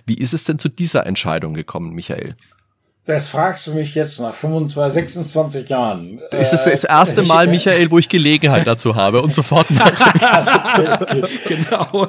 Wie 0.07 0.15
ist 0.15 0.35
es 0.35 0.45
denn 0.45 0.59
zu 0.59 0.69
dieser 0.69 1.07
Entscheidung 1.07 1.55
gekommen, 1.55 1.93
Michael? 1.93 2.37
Das 3.09 3.29
fragst 3.31 3.67
du 3.67 3.73
mich 3.73 3.95
jetzt 3.95 4.21
nach 4.21 4.35
25, 4.35 4.93
26 4.93 5.67
Jahren. 5.71 6.21
Das 6.31 6.53
ist 6.53 6.67
das 6.67 6.85
erste 6.85 7.23
Mal, 7.23 7.47
Michael, 7.49 7.91
wo 7.91 7.97
ich 7.99 8.11
Gelegenheit 8.11 8.67
dazu 8.67 8.97
habe 8.97 9.23
und 9.23 9.33
sofort 9.33 9.67
Genau. 11.47 12.07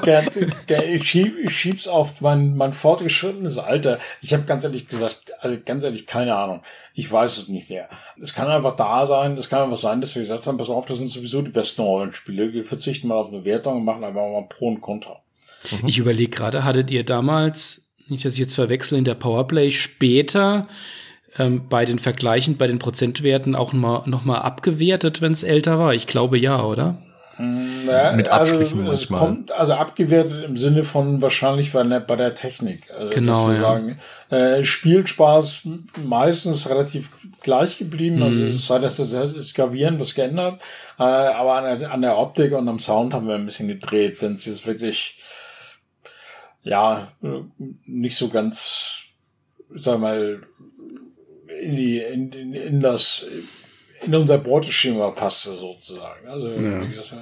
Ich, 0.67 1.09
schieb, 1.09 1.37
ich 1.41 1.57
schieb's 1.57 1.87
auf 1.87 2.19
mein, 2.19 2.57
mein 2.57 2.73
fortgeschrittenes 2.73 3.57
Alter. 3.59 3.99
Ich 4.21 4.33
habe 4.33 4.43
ganz 4.43 4.65
ehrlich 4.65 4.89
gesagt, 4.89 5.21
also 5.39 5.55
ganz 5.65 5.85
ehrlich, 5.85 6.05
keine 6.05 6.35
Ahnung. 6.35 6.63
Ich 6.93 7.09
weiß 7.09 7.37
es 7.37 7.47
nicht 7.47 7.69
mehr. 7.69 7.87
Es 8.21 8.33
kann 8.33 8.49
einfach 8.49 8.75
da 8.75 9.07
sein, 9.07 9.37
es 9.37 9.47
kann 9.47 9.63
einfach 9.63 9.77
sein, 9.77 10.01
dass 10.01 10.13
wir 10.15 10.23
gesagt 10.23 10.45
haben, 10.47 10.57
pass 10.57 10.69
auf, 10.69 10.85
das 10.85 10.97
sind 10.97 11.11
sowieso 11.11 11.41
die 11.41 11.49
besten 11.49 11.81
Rollenspiele. 11.81 12.51
Wir 12.51 12.65
verzichten 12.65 13.07
mal 13.07 13.15
auf 13.15 13.29
eine 13.29 13.45
Wertung 13.45 13.77
und 13.77 13.85
machen 13.85 14.03
einfach 14.03 14.19
mal 14.19 14.47
Pro 14.49 14.67
und 14.67 14.81
Contra. 14.81 15.21
Mhm. 15.81 15.87
Ich 15.87 15.97
überlege 15.97 16.31
gerade, 16.31 16.65
hattet 16.65 16.91
ihr 16.91 17.05
damals 17.05 17.88
nicht, 18.09 18.25
dass 18.25 18.33
ich 18.33 18.39
jetzt 18.39 18.55
verwechsel, 18.55 18.97
in 18.97 19.05
der 19.05 19.15
Powerplay 19.15 19.71
später 19.71 20.67
ähm, 21.37 21.67
bei 21.69 21.85
den 21.85 21.99
Vergleichen, 21.99 22.57
bei 22.57 22.67
den 22.67 22.79
Prozentwerten 22.79 23.55
auch 23.55 23.73
mal, 23.73 24.03
noch 24.05 24.25
mal 24.25 24.39
abgewertet, 24.39 25.21
wenn 25.21 25.31
es 25.31 25.43
älter 25.43 25.79
war? 25.79 25.93
Ich 25.93 26.07
glaube 26.07 26.37
ja, 26.37 26.63
oder? 26.63 27.01
Na, 27.41 28.11
Mit 28.11 28.27
also 28.27 28.51
Abstrichen 28.51 28.79
also, 28.81 28.91
manchmal. 28.91 29.19
Kommt, 29.21 29.51
also 29.53 29.73
abgewertet 29.73 30.43
im 30.43 30.57
Sinne 30.57 30.83
von 30.83 31.21
wahrscheinlich 31.21 31.71
bei 31.71 31.83
der, 31.83 32.01
bei 32.01 32.17
der 32.17 32.35
Technik. 32.35 32.91
Also, 32.91 33.11
genau. 33.11 33.49
Ja. 33.51 33.61
Sagen, 33.61 33.99
äh, 34.29 34.65
Spielspaß 34.65 35.69
meistens 36.03 36.69
relativ 36.69 37.07
gleich 37.41 37.77
geblieben. 37.77 38.17
Mhm. 38.17 38.23
Also 38.23 38.43
es 38.43 38.67
sei 38.67 38.79
das, 38.79 38.97
das 38.97 39.53
Gravieren 39.53 40.01
was 40.01 40.15
geändert. 40.15 40.59
Äh, 40.99 41.03
aber 41.03 41.53
an 41.53 41.79
der, 41.79 41.91
an 41.93 42.01
der 42.01 42.17
Optik 42.17 42.51
und 42.51 42.67
am 42.67 42.79
Sound 42.79 43.13
haben 43.13 43.29
wir 43.29 43.35
ein 43.35 43.45
bisschen 43.45 43.69
gedreht, 43.69 44.21
wenn 44.21 44.33
es 44.33 44.43
jetzt 44.43 44.67
wirklich 44.67 45.15
ja, 46.63 47.11
nicht 47.85 48.17
so 48.17 48.29
ganz, 48.29 49.03
sag 49.73 49.99
mal, 49.99 50.41
in 51.61 51.75
die, 51.75 51.99
in, 51.99 52.31
in, 52.31 52.53
in 52.53 52.81
das, 52.81 53.25
in 54.05 54.15
unser 54.15 54.37
Beuteschema 54.37 55.11
passte 55.11 55.55
sozusagen. 55.55 56.27
Also, 56.27 56.51
ja. 56.51 56.79
gesagt, 56.85 57.13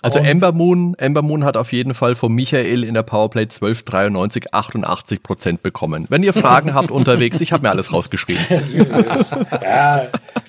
also 0.00 0.20
Ember 0.20 0.52
Moon, 0.52 0.94
Ember 0.98 1.22
Moon 1.22 1.44
hat 1.44 1.56
auf 1.56 1.72
jeden 1.72 1.92
Fall 1.92 2.14
von 2.14 2.32
Michael 2.32 2.84
in 2.84 2.94
der 2.94 3.02
Powerplay 3.02 3.42
1293 3.42 4.54
88 4.54 5.22
Prozent 5.22 5.62
bekommen. 5.62 6.06
Wenn 6.08 6.22
ihr 6.22 6.32
Fragen 6.32 6.72
habt 6.74 6.92
unterwegs, 6.92 7.40
ich 7.40 7.52
habe 7.52 7.64
mir 7.64 7.70
alles 7.70 7.92
rausgeschrieben. 7.92 8.44
ja, 9.62 10.06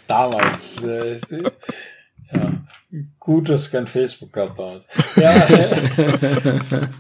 damals. 0.08 0.84
Äh, 0.84 1.20
ja. 2.32 2.52
Gut, 3.20 3.50
dass 3.50 3.70
kein 3.70 3.86
Facebook 3.86 4.34
gehabt 4.34 4.58
hat. 4.58 4.88
Ja, 5.16 5.48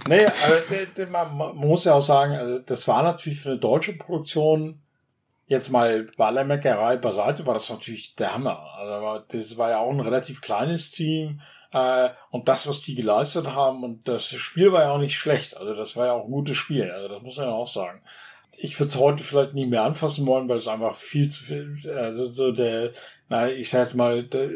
nee, 0.07 0.25
aber 0.25 1.29
man 1.29 1.55
muss 1.55 1.85
ja 1.85 1.93
auch 1.93 2.03
sagen, 2.03 2.35
also 2.35 2.59
das 2.59 2.87
war 2.87 3.01
natürlich 3.01 3.41
für 3.41 3.51
eine 3.51 3.59
deutsche 3.59 3.93
Produktion 3.93 4.81
jetzt 5.47 5.71
mal 5.71 6.07
bei 6.15 6.27
aller 6.27 6.43
Meckerei 6.43 6.97
beiseite, 6.97 7.45
war 7.45 7.55
das 7.55 7.69
natürlich 7.69 8.15
der 8.15 8.33
Hammer. 8.33 8.59
Also 8.77 9.23
das 9.29 9.57
war 9.57 9.71
ja 9.71 9.79
auch 9.79 9.89
ein 9.89 9.99
relativ 9.99 10.41
kleines 10.41 10.91
Team. 10.91 11.41
Äh, 11.71 12.09
und 12.29 12.47
das, 12.47 12.67
was 12.67 12.81
die 12.81 12.95
geleistet 12.95 13.47
haben, 13.47 13.83
und 13.83 14.07
das 14.07 14.27
Spiel 14.27 14.71
war 14.71 14.83
ja 14.83 14.91
auch 14.91 14.99
nicht 14.99 15.17
schlecht. 15.17 15.57
Also 15.57 15.73
das 15.73 15.95
war 15.95 16.05
ja 16.05 16.13
auch 16.13 16.25
ein 16.25 16.31
gutes 16.31 16.57
Spiel. 16.57 16.91
Also 16.91 17.07
das 17.07 17.21
muss 17.23 17.37
man 17.37 17.47
ja 17.47 17.53
auch 17.53 17.67
sagen. 17.67 18.01
Ich 18.57 18.79
würde 18.79 18.89
es 18.89 18.97
heute 18.97 19.23
vielleicht 19.23 19.55
nie 19.55 19.65
mehr 19.65 19.83
anfassen 19.83 20.25
wollen, 20.27 20.47
weil 20.49 20.57
es 20.57 20.67
einfach 20.67 20.95
viel 20.95 21.31
zu 21.31 21.43
viel, 21.43 21.77
also 21.95 22.25
so 22.25 22.51
der, 22.51 22.91
na, 23.27 23.49
ich 23.49 23.69
sag 23.69 23.81
jetzt 23.81 23.95
mal, 23.95 24.23
der, 24.23 24.49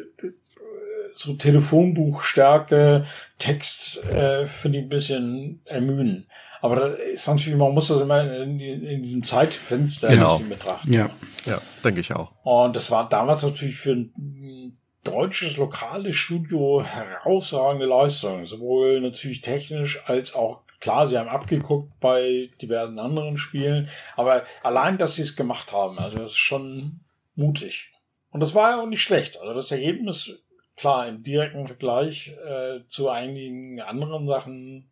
so 1.16 1.34
Telefonbuchstärke, 1.34 3.06
Text 3.40 4.04
äh, 4.06 4.46
finde 4.48 4.80
ich 4.80 4.86
ein 4.86 4.90
bisschen 4.90 5.62
ermüden. 5.66 6.28
Aber 6.62 6.76
das 6.78 7.00
ist 7.14 7.28
natürlich, 7.28 7.58
man 7.58 7.74
muss 7.74 7.90
das 7.90 8.02
immer 8.02 8.24
in, 8.42 8.60
in 8.60 9.04
diesem 9.04 9.24
Zeitfenster 9.24 10.08
genau. 10.08 10.40
betrachten. 10.40 10.94
Ja, 10.94 11.10
ja, 11.46 11.60
denke 11.84 12.00
ich 12.00 12.14
auch. 12.14 12.32
Und 12.44 12.76
das 12.76 12.90
war 12.90 13.10
damals 13.10 13.44
natürlich 13.44 13.76
für 13.76 13.92
ein 13.92 14.78
deutsches 15.04 15.58
lokales 15.58 16.16
Studio 16.16 16.82
herausragende 16.82 17.86
Leistung. 17.86 18.46
Sowohl 18.46 19.02
natürlich 19.02 19.42
technisch 19.42 20.02
als 20.06 20.36
auch 20.36 20.64
Klar, 20.84 21.08
sie 21.08 21.18
haben 21.18 21.30
abgeguckt 21.30 21.98
bei 22.02 22.50
diversen 22.62 23.00
anderen 23.00 23.38
Spielen, 23.38 23.88
aber 24.18 24.44
allein, 24.64 24.98
dass 24.98 25.16
sie 25.16 25.22
es 25.22 25.38
gemacht 25.38 25.72
haben, 25.72 25.98
also 25.98 26.18
das 26.18 26.32
ist 26.32 26.40
schon 26.40 27.00
mutig. 27.36 27.94
Und 28.32 28.42
das 28.42 28.54
war 28.54 28.72
ja 28.72 28.82
auch 28.82 28.88
nicht 28.88 29.02
schlecht. 29.02 29.40
Also 29.40 29.54
das 29.54 29.72
Ergebnis, 29.72 30.43
klar, 30.76 31.08
im 31.08 31.24
direkten 31.24 31.68
Vergleich 31.68 32.36
äh, 32.46 32.86
zu 32.88 33.10
einigen 33.10 33.82
anderen 33.82 34.28
Sachen 34.28 34.90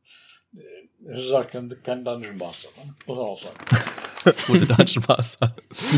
es 1.07 1.17
ist 1.17 1.33
halt 1.33 1.49
kein, 1.49 1.73
kein 1.83 2.03
Dungeon 2.03 2.37
Master, 2.37 2.69
ne? 2.77 2.93
muss 3.05 3.17
man 3.17 3.25
auch 3.25 3.41
sagen. 3.41 4.35
Gute 4.47 4.65
Dungeon 4.67 5.03
Master. 5.07 5.55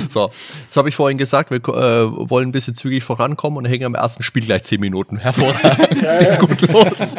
So, 0.10 0.32
jetzt 0.64 0.78
habe 0.78 0.90
ich 0.90 0.96
vorhin 0.96 1.18
gesagt, 1.18 1.50
wir 1.52 1.58
äh, 1.58 2.30
wollen 2.30 2.50
ein 2.50 2.52
bisschen 2.52 2.74
zügig 2.74 3.04
vorankommen 3.04 3.58
und 3.58 3.66
hängen 3.66 3.86
am 3.86 3.96
ersten 3.96 4.24
Spiel 4.24 4.44
gleich 4.44 4.64
zehn 4.64 4.80
Minuten. 4.80 5.18
Hervorragend. 5.18 6.02
ja, 6.02 6.22
ja. 6.22 6.36
Gut 6.40 6.62
los. 6.62 7.16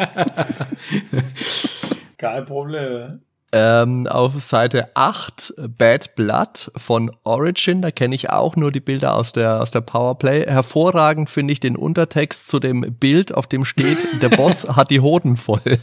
Kein 2.17 2.45
Problem 2.45 3.21
ähm, 3.55 4.05
auf 4.07 4.33
Seite 4.41 4.89
8 4.95 5.53
Bad 5.77 6.15
Blood 6.15 6.71
von 6.75 7.09
Origin. 7.23 7.81
Da 7.81 7.89
kenne 7.89 8.13
ich 8.13 8.29
auch 8.29 8.57
nur 8.57 8.69
die 8.69 8.81
Bilder 8.81 9.15
aus 9.15 9.31
der, 9.31 9.61
aus 9.61 9.71
der 9.71 9.79
Powerplay. 9.79 10.45
Hervorragend 10.45 11.29
finde 11.29 11.53
ich 11.53 11.61
den 11.61 11.77
Untertext 11.77 12.49
zu 12.49 12.59
dem 12.59 12.81
Bild, 12.99 13.33
auf 13.33 13.47
dem 13.47 13.63
steht, 13.63 13.99
der 14.21 14.27
Boss 14.27 14.67
hat 14.67 14.91
die 14.91 14.99
Hoden 14.99 15.37
voll. 15.37 15.79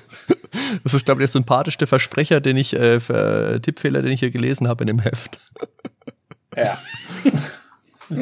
Das 0.85 0.93
ist, 0.93 1.07
glaube 1.07 1.23
ich, 1.23 1.31
der 1.31 1.33
sympathischste 1.33 1.87
Versprecher, 1.87 2.43
den 2.43 2.59
ich, 2.59 2.75
äh, 2.75 3.01
für, 3.01 3.55
äh, 3.55 3.61
Tippfehler, 3.61 4.03
den 4.03 4.13
ich 4.13 4.21
hier 4.21 4.31
gelesen 4.31 4.69
habe 4.69 4.85
in 4.85 4.89
dem 4.89 4.99
Heft. 4.99 5.39
Ja. 6.55 6.79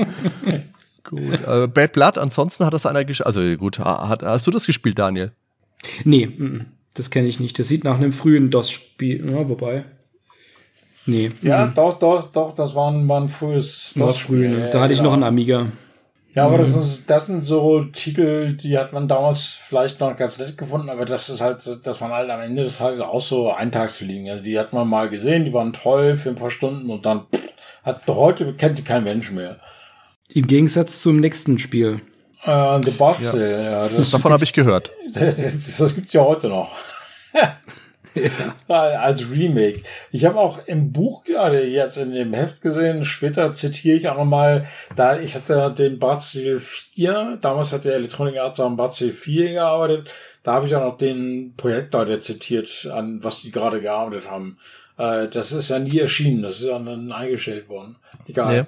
gut. 1.03 1.45
Äh, 1.45 1.67
Bad 1.67 1.93
Blood, 1.93 2.19
ansonsten 2.19 2.65
hat 2.65 2.73
das 2.73 2.87
einer 2.87 3.05
gespielt. 3.05 3.27
Also 3.27 3.57
gut, 3.57 3.81
hat, 3.81 4.23
hast 4.23 4.47
du 4.47 4.53
das 4.53 4.67
gespielt, 4.67 5.01
Daniel? 5.01 5.33
Nee, 6.05 6.23
m 6.23 6.33
-m. 6.39 6.80
Das 7.01 7.09
kenne 7.09 7.29
ich 7.29 7.41
nicht. 7.41 7.59
Das 7.59 7.67
sieht 7.67 7.85
nach 7.85 7.97
einem 7.97 8.13
frühen 8.13 8.51
DOS-Spiel, 8.51 9.33
ja, 9.33 9.49
wobei. 9.49 9.85
Nee. 11.07 11.31
Ja, 11.41 11.65
mhm. 11.65 11.75
doch, 11.75 11.99
doch, 11.99 12.31
doch, 12.31 12.55
das 12.55 12.75
war 12.75 12.91
ein, 12.91 13.09
war 13.09 13.23
ein 13.23 13.31
frühes 13.31 13.95
DOS-Spiel. 13.97 14.37
Früh, 14.37 14.49
ne? 14.49 14.69
Da 14.69 14.83
hatte 14.83 14.93
ich 14.93 14.99
genau. 14.99 15.09
noch 15.09 15.15
einen 15.15 15.23
Amiga. 15.23 15.69
Ja, 16.35 16.45
aber 16.45 16.59
das, 16.59 16.77
mhm. 16.77 16.83
ist, 16.83 17.09
das 17.09 17.25
sind 17.25 17.43
so 17.43 17.85
Titel, 17.85 18.55
die 18.55 18.77
hat 18.77 18.93
man 18.93 19.09
damals 19.09 19.59
vielleicht 19.67 19.99
noch 19.99 20.15
ganz 20.15 20.39
nett 20.39 20.59
gefunden, 20.59 20.91
aber 20.91 21.07
das 21.07 21.31
ist 21.31 21.41
halt, 21.41 21.67
das 21.83 22.01
waren 22.03 22.13
halt 22.13 22.29
am 22.29 22.43
Ende 22.43 22.65
des 22.65 22.77
Tages 22.77 23.01
auch 23.01 23.23
so 23.23 23.51
Eintagsfliegen. 23.51 24.29
Also 24.29 24.45
die 24.45 24.59
hat 24.59 24.75
man 24.75 24.87
mal 24.87 25.09
gesehen, 25.09 25.47
die 25.47 25.55
waren 25.55 25.73
toll 25.73 26.19
für 26.19 26.29
ein 26.29 26.35
paar 26.35 26.51
Stunden 26.51 26.91
und 26.91 27.07
dann 27.07 27.23
pff, 27.35 27.49
hat 27.83 28.07
heute 28.09 28.53
kennt 28.53 28.77
die 28.77 28.85
kein 28.85 29.05
Mensch 29.05 29.31
mehr. 29.31 29.57
Im 30.35 30.47
Gegensatz 30.47 31.01
zum 31.01 31.19
nächsten 31.19 31.59
Spiel. 31.59 32.03
Äh, 32.45 32.81
The 32.83 32.91
Boxel, 32.93 33.51
ja. 33.51 33.71
ja 33.71 33.89
das, 33.89 34.11
Davon 34.11 34.33
habe 34.33 34.45
ich 34.45 34.53
gehört. 34.53 34.91
Das, 35.13 35.37
das, 35.43 35.77
das 35.77 35.95
gibt's 35.95 36.13
ja 36.13 36.23
heute 36.23 36.49
noch. 36.49 36.71
ja. 37.35 37.57
Als 38.67 39.31
Remake. 39.31 39.83
Ich 40.11 40.25
habe 40.25 40.39
auch 40.39 40.67
im 40.67 40.93
Buch 40.93 41.25
gerade 41.25 41.65
jetzt 41.65 41.97
in 41.97 42.13
dem 42.13 42.35
Heft 42.35 42.61
gesehen, 42.61 43.05
später 43.05 43.53
zitiere 43.53 43.97
ich 43.97 44.09
auch 44.09 44.17
nochmal, 44.17 44.67
da 44.97 45.21
ich 45.21 45.37
hatte 45.37 45.73
den 45.77 45.99
Barzil 45.99 46.59
4, 46.59 47.39
damals 47.41 47.73
hat 47.73 47.85
der 47.85 47.95
Electronic 47.95 48.39
Arts 48.39 48.59
am 48.59 48.77
Barzil 48.77 49.13
4 49.13 49.53
gearbeitet, 49.53 50.11
da 50.43 50.55
habe 50.55 50.67
ich 50.67 50.75
auch 50.75 50.85
noch 50.85 50.99
den 50.99 51.55
Projektleiter 51.57 52.19
zitiert, 52.19 52.89
an 52.93 53.21
was 53.23 53.43
die 53.43 53.53
gerade 53.53 53.81
gearbeitet 53.81 54.29
haben. 54.29 54.59
Äh, 54.99 55.29
das 55.29 55.53
ist 55.53 55.71
ja 55.71 55.79
nie 55.79 55.99
erschienen, 55.99 56.43
das 56.43 56.61
ist 56.61 56.67
ja 56.67 56.79
dann 56.79 57.13
eingestellt 57.13 57.69
worden. 57.69 57.97
Egal. 58.27 58.57
Ja. 58.57 58.67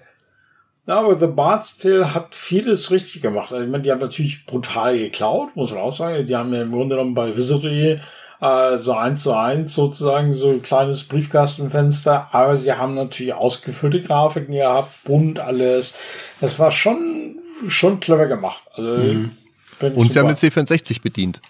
Ja, 0.87 0.99
aber 0.99 1.18
The 1.18 1.29
Bard's 1.29 1.79
Tale 1.79 2.12
hat 2.12 2.35
vieles 2.35 2.90
richtig 2.90 3.23
gemacht. 3.23 3.53
Also, 3.53 3.64
ich 3.64 3.71
meine, 3.71 3.85
die 3.85 3.92
haben 3.92 4.01
natürlich 4.01 4.45
brutal 4.47 4.99
geklaut, 4.99 5.55
muss 5.55 5.73
man 5.73 5.81
auch 5.81 5.92
sagen. 5.92 6.27
Die 6.27 6.37
haben 6.37 6.53
ja 6.53 6.62
im 6.62 6.73
Grunde 6.73 6.97
genommen 6.97 7.14
bei 7.14 7.37
Wizardry 7.37 8.01
äh, 8.40 8.77
so 8.77 8.92
eins 8.92 9.23
zu 9.23 9.33
eins 9.33 9.75
sozusagen 9.75 10.35
so 10.35 10.51
ein 10.51 10.62
kleines 10.62 11.05
Briefkastenfenster, 11.05 12.29
aber 12.33 12.57
sie 12.57 12.73
haben 12.73 12.97
natürlich 12.97 13.33
ausgefüllte 13.33 14.01
Grafiken 14.01 14.55
gehabt, 14.55 15.05
bunt 15.05 15.38
alles. 15.38 15.95
Das 16.40 16.59
war 16.59 16.73
schon, 16.73 17.38
schon 17.68 18.01
clever 18.01 18.27
gemacht. 18.27 18.62
Also, 18.75 18.90
mhm. 18.90 19.31
Und 19.95 20.12
sie 20.12 20.18
haben 20.18 20.29
den 20.29 20.37
C64 20.37 21.01
bedient. 21.01 21.40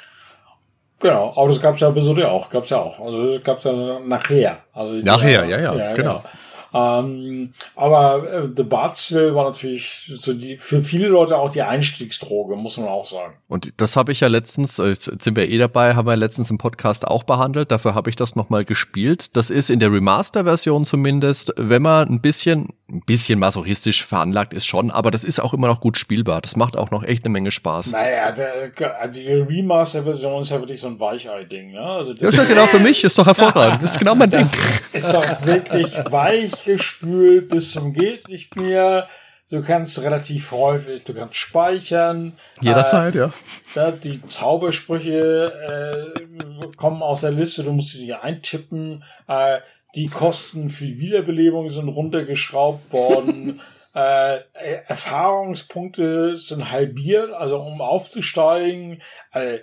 Genau, 1.00 1.32
aber 1.36 1.48
das 1.48 1.60
gab's 1.60 1.80
ja 1.80 1.90
bis 1.90 2.06
auch, 2.06 2.48
gab's 2.48 2.70
ja 2.70 2.78
auch. 2.78 3.00
Also 3.00 3.32
das 3.32 3.42
gab's 3.42 3.64
ja 3.64 3.98
nachher. 4.06 4.58
Also 4.72 5.04
nachher, 5.04 5.44
ja, 5.46 5.58
ja, 5.58 5.74
ja 5.74 5.94
genau. 5.94 6.20
genau. 6.20 6.24
Ähm, 6.74 7.52
aber 7.76 8.32
äh, 8.32 8.48
The 8.56 8.62
Bartsville 8.62 9.34
war 9.34 9.44
natürlich 9.44 10.10
so 10.16 10.32
die, 10.32 10.56
für 10.56 10.82
viele 10.82 11.08
Leute 11.08 11.36
auch 11.36 11.52
die 11.52 11.62
Einstiegsdroge, 11.62 12.56
muss 12.56 12.78
man 12.78 12.88
auch 12.88 13.04
sagen. 13.04 13.34
Und 13.48 13.74
das 13.76 13.96
habe 13.96 14.12
ich 14.12 14.20
ja 14.20 14.28
letztens, 14.28 14.78
äh, 14.78 14.88
jetzt 14.88 15.22
sind 15.22 15.36
wir 15.36 15.48
eh 15.48 15.58
dabei, 15.58 15.94
haben 15.94 16.06
wir 16.06 16.16
letztens 16.16 16.50
im 16.50 16.58
Podcast 16.58 17.06
auch 17.06 17.24
behandelt. 17.24 17.70
Dafür 17.70 17.94
habe 17.94 18.08
ich 18.08 18.16
das 18.16 18.36
nochmal 18.36 18.64
gespielt. 18.64 19.36
Das 19.36 19.50
ist 19.50 19.68
in 19.68 19.80
der 19.80 19.92
Remaster-Version 19.92 20.86
zumindest, 20.86 21.52
wenn 21.56 21.82
man 21.82 22.08
ein 22.08 22.20
bisschen, 22.20 22.68
ein 22.90 23.02
bisschen 23.06 23.38
masochistisch 23.38 24.04
veranlagt 24.04 24.54
ist 24.54 24.66
schon, 24.66 24.90
aber 24.90 25.10
das 25.10 25.24
ist 25.24 25.40
auch 25.40 25.52
immer 25.52 25.66
noch 25.66 25.80
gut 25.80 25.98
spielbar. 25.98 26.40
Das 26.40 26.56
macht 26.56 26.78
auch 26.78 26.90
noch 26.90 27.02
echt 27.02 27.24
eine 27.24 27.32
Menge 27.32 27.50
Spaß. 27.50 27.92
Naja, 27.92 28.32
der, 28.32 29.08
die 29.08 29.28
Remaster-Version 29.28 30.42
ist 30.42 30.50
ja 30.50 30.58
wirklich 30.58 30.80
so 30.80 30.88
ein 30.88 30.98
Weichei-Ding. 30.98 31.72
Ne? 31.72 31.80
Also 31.80 32.12
das, 32.12 32.20
das 32.20 32.34
ist 32.34 32.38
ja 32.38 32.44
genau 32.44 32.66
für 32.66 32.78
mich, 32.78 33.04
ist 33.04 33.18
doch 33.18 33.26
hervorragend. 33.26 33.82
Das 33.82 33.92
ist 33.92 33.98
genau 33.98 34.14
mein 34.14 34.30
Ding. 34.30 34.48
Ist 34.92 35.06
doch 35.06 35.46
wirklich 35.46 35.92
weich 36.10 36.61
gespült 36.64 37.48
bis 37.48 37.72
zum 37.72 37.92
geht 37.92 38.28
nicht 38.28 38.56
mehr. 38.56 39.08
Du 39.50 39.60
kannst 39.60 40.00
relativ 40.00 40.50
häufig, 40.50 41.04
du 41.04 41.12
kannst 41.12 41.36
speichern. 41.36 42.32
Jederzeit, 42.62 43.14
äh, 43.14 43.28
ja. 43.74 43.90
Die 43.90 44.24
Zaubersprüche 44.24 46.14
äh, 46.16 46.66
kommen 46.76 47.02
aus 47.02 47.20
der 47.20 47.32
Liste, 47.32 47.62
du 47.62 47.72
musst 47.72 47.92
sie 47.92 48.06
dir 48.06 48.22
eintippen. 48.22 49.04
Äh, 49.28 49.58
die 49.94 50.06
Kosten 50.06 50.70
für 50.70 50.86
die 50.86 50.98
Wiederbelebung 50.98 51.68
sind 51.68 51.88
runtergeschraubt 51.88 52.90
worden. 52.94 53.60
äh, 53.94 54.38
Erfahrungspunkte 54.86 56.36
sind 56.36 56.70
halbiert, 56.70 57.30
also 57.34 57.60
um 57.60 57.82
aufzusteigen. 57.82 59.02
Also, 59.32 59.62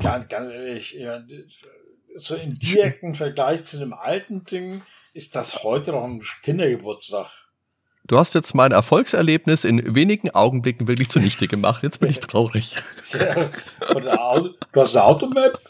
ganz, 0.00 0.28
ganz 0.28 0.52
ehrlich, 0.52 0.98
so 2.16 2.34
im 2.34 2.58
direkten 2.58 3.14
Vergleich 3.14 3.62
zu 3.62 3.78
dem 3.78 3.92
alten 3.92 4.44
Ding 4.44 4.82
ist 5.14 5.34
das 5.36 5.62
heute 5.62 5.92
noch 5.92 6.04
ein 6.04 6.22
Kindergeburtstag. 6.42 7.30
Du 8.06 8.18
hast 8.18 8.34
jetzt 8.34 8.54
mein 8.54 8.72
Erfolgserlebnis 8.72 9.64
in 9.64 9.94
wenigen 9.94 10.30
Augenblicken 10.30 10.88
wirklich 10.88 11.10
zunichte 11.10 11.46
gemacht. 11.46 11.82
Jetzt 11.82 12.00
bin 12.00 12.10
ich 12.10 12.20
traurig. 12.20 12.74
Du 14.72 14.80
hast 14.80 14.96
eine 14.96 15.04
Automap? 15.04 15.60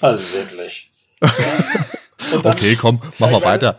Also 0.00 0.34
wirklich. 0.34 0.92
Ja. 1.22 1.30
okay, 2.44 2.76
komm, 2.76 3.00
mach 3.18 3.30
mal 3.30 3.42
weiter. 3.42 3.78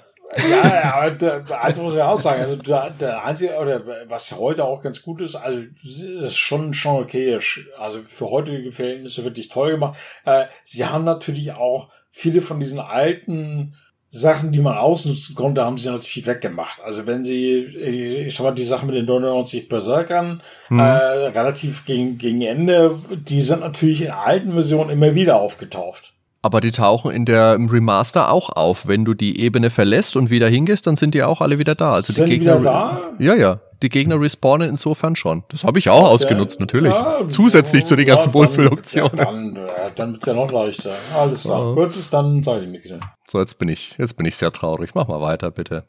Ja, 0.49 0.93
aber 0.95 1.63
eins 1.63 1.79
muss 1.79 1.95
ich 1.95 2.01
auch 2.01 2.19
sagen, 2.19 2.41
also 2.41 2.55
der, 2.57 2.89
der 2.91 3.23
einzige, 3.23 3.55
oder 3.55 3.81
was 4.07 4.31
heute 4.33 4.65
auch 4.65 4.83
ganz 4.83 5.01
gut 5.01 5.21
ist, 5.21 5.35
also 5.35 5.61
ist 5.83 6.37
schon, 6.37 6.73
schon 6.73 7.01
okay. 7.01 7.39
Also 7.77 8.01
für 8.07 8.29
heutige 8.29 8.71
Verhältnisse 8.71 9.23
wirklich 9.23 9.49
toll 9.49 9.71
gemacht. 9.71 9.97
Äh, 10.25 10.45
sie 10.63 10.85
haben 10.85 11.05
natürlich 11.05 11.53
auch 11.53 11.89
viele 12.11 12.41
von 12.41 12.59
diesen 12.59 12.79
alten 12.79 13.75
Sachen, 14.09 14.51
die 14.51 14.59
man 14.59 14.77
ausnutzen 14.77 15.35
konnte, 15.35 15.65
haben 15.65 15.77
sie 15.77 15.89
natürlich 15.89 16.25
weggemacht. 16.25 16.81
Also 16.83 17.05
wenn 17.05 17.25
sie, 17.25 17.55
ich 17.55 18.35
sag 18.35 18.43
mal, 18.45 18.51
die 18.51 18.63
Sache 18.63 18.85
mit 18.85 18.95
den 18.95 19.05
99 19.05 19.67
Berserkern, 19.67 20.41
mhm. 20.69 20.79
äh, 20.79 20.83
relativ 20.83 21.85
gegen, 21.85 22.17
gegen 22.17 22.41
Ende, 22.41 22.97
die 23.11 23.41
sind 23.41 23.59
natürlich 23.61 24.01
in 24.01 24.11
alten 24.11 24.53
Versionen 24.53 24.89
immer 24.89 25.13
wieder 25.13 25.41
aufgetaucht. 25.41 26.13
Aber 26.41 26.61
die 26.61 26.71
tauchen 26.71 27.11
in 27.11 27.25
der 27.25 27.55
im 27.55 27.67
Remaster 27.67 28.31
auch 28.31 28.49
auf. 28.49 28.87
Wenn 28.87 29.03
du 29.03 29.13
die 29.13 29.41
Ebene 29.41 29.69
verlässt 29.69 30.15
und 30.15 30.29
wieder 30.29 30.47
hingehst, 30.47 30.87
dann 30.87 30.95
sind 30.95 31.13
die 31.13 31.23
auch 31.23 31.41
alle 31.41 31.59
wieder 31.59 31.75
da. 31.75 31.93
Also 31.93 32.13
sind 32.13 32.29
die 32.29 32.39
Gegner. 32.39 32.61
Wieder 32.61 32.71
da? 32.71 33.01
Ja, 33.19 33.35
ja. 33.35 33.59
Die 33.83 33.89
Gegner 33.89 34.19
respawnen 34.19 34.69
insofern 34.69 35.15
schon. 35.15 35.43
Das 35.49 35.63
habe 35.63 35.77
ich 35.79 35.89
auch 35.89 36.01
okay. 36.01 36.09
ausgenutzt, 36.09 36.59
natürlich. 36.59 36.93
Ja, 36.93 37.27
Zusätzlich 37.29 37.85
zu 37.85 37.95
den 37.95 38.07
ganzen 38.07 38.29
ja, 38.29 38.33
Wohlfühloptionen. 38.33 39.17
Ja, 39.17 39.25
dann 39.25 39.55
äh, 39.55 39.91
dann 39.95 40.13
wird's 40.13 40.25
ja 40.25 40.33
noch 40.33 40.51
leichter. 40.51 40.93
Alles 41.15 41.43
klar. 41.43 41.75
Gut, 41.75 41.93
dann 42.11 42.43
sage 42.43 42.65
ich 42.65 42.69
nichts 42.69 42.89
mehr. 42.89 42.99
So, 43.27 43.39
jetzt 43.39 43.59
bin 43.59 43.69
ich, 43.69 43.95
jetzt 43.97 44.17
bin 44.17 44.25
ich 44.25 44.35
sehr 44.35 44.51
traurig. 44.51 44.91
Mach 44.95 45.07
mal 45.07 45.21
weiter, 45.21 45.51
bitte. 45.51 45.87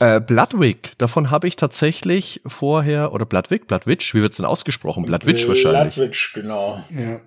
Äh, 0.00 0.20
Bloodwick, 0.20 0.98
davon 0.98 1.30
habe 1.30 1.46
ich 1.46 1.56
tatsächlich 1.56 2.40
vorher, 2.46 3.12
oder 3.12 3.24
Bloodwick, 3.24 3.68
Bloodwitch, 3.68 4.14
wie 4.14 4.22
wird 4.22 4.32
es 4.32 4.38
denn 4.38 4.46
ausgesprochen? 4.46 5.04
Bloodwitch 5.04 5.46
wahrscheinlich. 5.46 5.94
Bloodwitch, 5.94 6.32
genau. 6.32 6.82
Ja. 6.90 7.20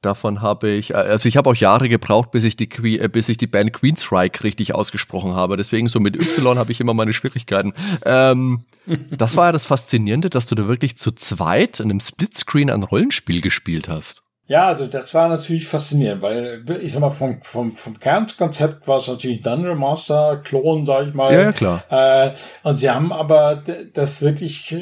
Davon 0.00 0.42
habe 0.42 0.68
ich, 0.68 0.90
äh, 0.90 0.94
also 0.94 1.28
ich 1.28 1.36
habe 1.36 1.50
auch 1.50 1.56
Jahre 1.56 1.88
gebraucht, 1.88 2.30
bis 2.30 2.44
ich 2.44 2.56
die, 2.56 2.68
äh, 2.98 3.08
bis 3.08 3.28
ich 3.28 3.36
die 3.36 3.48
Band 3.48 3.72
Queenstrike 3.72 4.44
richtig 4.44 4.74
ausgesprochen 4.74 5.34
habe. 5.34 5.56
Deswegen 5.56 5.88
so 5.88 5.98
mit 5.98 6.16
Y 6.16 6.58
habe 6.58 6.70
ich 6.70 6.80
immer 6.80 6.94
meine 6.94 7.12
Schwierigkeiten. 7.12 7.72
Ähm, 8.04 8.64
das 9.10 9.36
war 9.36 9.46
ja 9.46 9.52
das 9.52 9.66
Faszinierende, 9.66 10.30
dass 10.30 10.46
du 10.46 10.54
da 10.54 10.68
wirklich 10.68 10.96
zu 10.96 11.10
zweit 11.12 11.80
in 11.80 11.90
einem 11.90 12.00
Splitscreen 12.00 12.70
ein 12.70 12.84
Rollenspiel 12.84 13.40
gespielt 13.40 13.88
hast. 13.88 14.22
Ja, 14.46 14.68
also 14.68 14.86
das 14.86 15.12
war 15.12 15.28
natürlich 15.28 15.66
faszinierend, 15.66 16.22
weil 16.22 16.64
ich 16.80 16.92
sag 16.94 17.00
mal, 17.00 17.10
vom, 17.10 17.42
vom, 17.42 17.74
vom 17.74 17.98
Kernkonzept 17.98 18.88
war 18.88 18.96
es 18.96 19.06
natürlich 19.06 19.42
Dungeon 19.42 19.76
Master, 19.76 20.38
Klon, 20.42 20.86
sag 20.86 21.08
ich 21.08 21.14
mal. 21.14 21.34
Ja, 21.34 21.42
ja 21.42 21.52
klar. 21.52 21.84
Äh, 21.90 22.30
und 22.62 22.76
sie 22.76 22.88
haben 22.88 23.12
aber 23.12 23.62
das 23.92 24.22
wirklich 24.22 24.74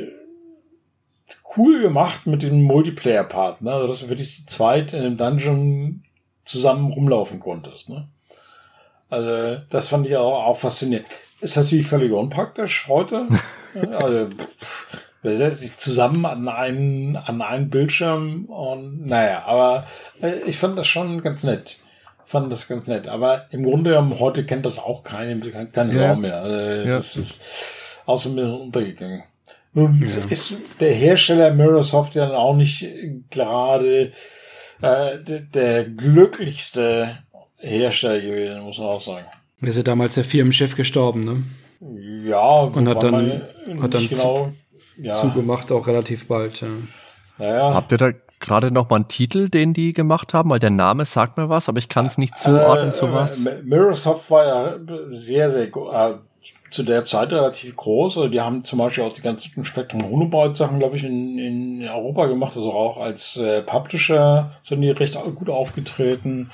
cool 1.57 1.81
gemacht 1.81 2.27
mit 2.27 2.43
dem 2.43 2.63
Multiplayer-Part, 2.63 3.63
ne? 3.63 3.73
Also, 3.73 3.87
dass 3.89 4.01
du 4.01 4.09
wirklich 4.09 4.37
zu 4.37 4.47
zweit 4.47 4.93
in 4.93 5.01
einem 5.01 5.17
Dungeon 5.17 6.03
zusammen 6.45 6.93
rumlaufen 6.93 7.41
konntest, 7.41 7.89
ne? 7.89 8.09
Also, 9.09 9.63
das 9.71 9.89
fand 9.89 10.07
ich 10.07 10.17
auch, 10.17 10.45
auch 10.45 10.59
faszinierend. 10.59 11.07
Ist 11.41 11.57
natürlich 11.57 11.87
völlig 11.87 12.13
unpraktisch 12.13 12.87
heute. 12.89 13.27
also, 13.93 14.29
wir 15.23 15.37
setzen 15.37 15.59
sich 15.59 15.77
zusammen 15.77 16.25
an 16.25 16.49
einen, 16.49 17.17
an 17.17 17.43
einen 17.43 17.71
Bildschirm 17.71 18.47
und 18.47 19.07
naja, 19.07 19.45
aber 19.45 19.87
äh, 20.23 20.41
ich 20.47 20.57
fand 20.57 20.79
das 20.79 20.87
schon 20.87 21.21
ganz 21.21 21.43
nett. 21.43 21.79
Fand 22.27 22.51
das 22.51 22.69
ganz 22.69 22.87
nett. 22.87 23.07
Aber 23.07 23.47
im 23.51 23.65
Grunde 23.65 23.91
genommen, 23.91 24.19
heute 24.19 24.45
kennt 24.45 24.67
das 24.67 24.79
auch 24.79 25.05
keine, 25.05 25.39
keine 25.73 25.95
ja. 25.95 26.09
Sau 26.09 26.17
mehr. 26.17 26.41
Also, 26.41 26.57
ja. 26.57 26.97
Das 26.97 27.17
ist 27.17 27.41
außer 28.07 28.31
mir 28.31 28.53
untergegangen. 28.53 29.25
Nun 29.77 30.01
ja. 30.01 30.25
ist 30.31 30.57
der 30.81 30.95
Hersteller 30.95 31.51
Mirrorsoft 31.51 32.15
ja 32.15 32.33
auch 32.33 32.57
nicht 32.57 32.89
gerade 33.31 34.13
äh, 34.81 35.19
der, 35.53 35.85
glücklichste 35.85 37.19
Hersteller 37.59 38.23
gewesen, 38.23 38.63
muss 38.63 38.79
man 38.79 38.87
auch 38.87 39.01
sagen. 39.01 39.27
Er 39.61 39.69
ist 39.69 39.77
ja 39.77 39.83
damals 39.83 40.15
der 40.15 40.25
Firmenchef 40.25 40.77
gestorben, 40.77 41.25
ne? 41.25 41.43
Ja, 42.27 42.61
und 42.61 42.89
hat 42.89 43.03
dann, 43.03 43.43
hat 43.83 43.93
dann 43.93 44.09
genau, 44.09 44.51
zu, 44.97 45.03
ja. 45.03 45.13
zugemacht, 45.13 45.71
auch 45.71 45.87
relativ 45.87 46.27
bald. 46.27 46.63
Ja. 46.63 46.69
Naja. 47.37 47.75
Habt 47.75 47.93
ihr 47.93 47.99
da 47.99 48.13
gerade 48.41 48.71
noch 48.71 48.89
mal 48.89 48.97
einen 48.97 49.09
Titel, 49.09 49.51
den 49.51 49.75
die 49.75 49.93
gemacht 49.93 50.33
haben? 50.33 50.49
Weil 50.49 50.59
der 50.59 50.71
Name 50.71 51.05
sagt 51.05 51.37
mir 51.37 51.51
was, 51.51 51.69
aber 51.69 51.79
ich 51.79 51.91
kann 51.91 52.07
es 52.07 52.17
nicht 52.17 52.39
zuordnen 52.39 52.89
äh, 52.89 52.93
zu 52.93 53.13
was. 53.13 53.45
Äh, 53.45 53.63
Mirrorsoft 53.63 54.31
war 54.31 54.47
ja 54.47 54.77
sehr, 55.11 55.51
sehr 55.51 55.65
äh, 55.65 56.15
zu 56.71 56.83
der 56.83 57.05
Zeit 57.05 57.33
relativ 57.33 57.77
groß. 57.77 58.17
Also 58.19 58.29
die 58.29 58.41
haben 58.41 58.65
zum 58.65 58.79
Beispiel 58.79 59.05
auch 59.05 59.13
die 59.13 59.23
ganzen 59.23 59.65
Spektrum 59.65 60.09
Hundebaut 60.09 60.57
Sachen, 60.57 60.79
glaube 60.79 60.97
ich, 60.97 61.05
in, 61.05 61.39
in 61.39 61.89
Europa 61.89 62.27
gemacht. 62.27 62.57
Also 62.57 62.73
auch 62.73 62.99
als 62.99 63.37
äh, 63.37 63.63
Publisher 63.63 64.57
sind 64.63 64.81
die 64.81 64.91
recht 64.91 65.19
gut 65.35 65.51
aufgetreten. 65.51 66.51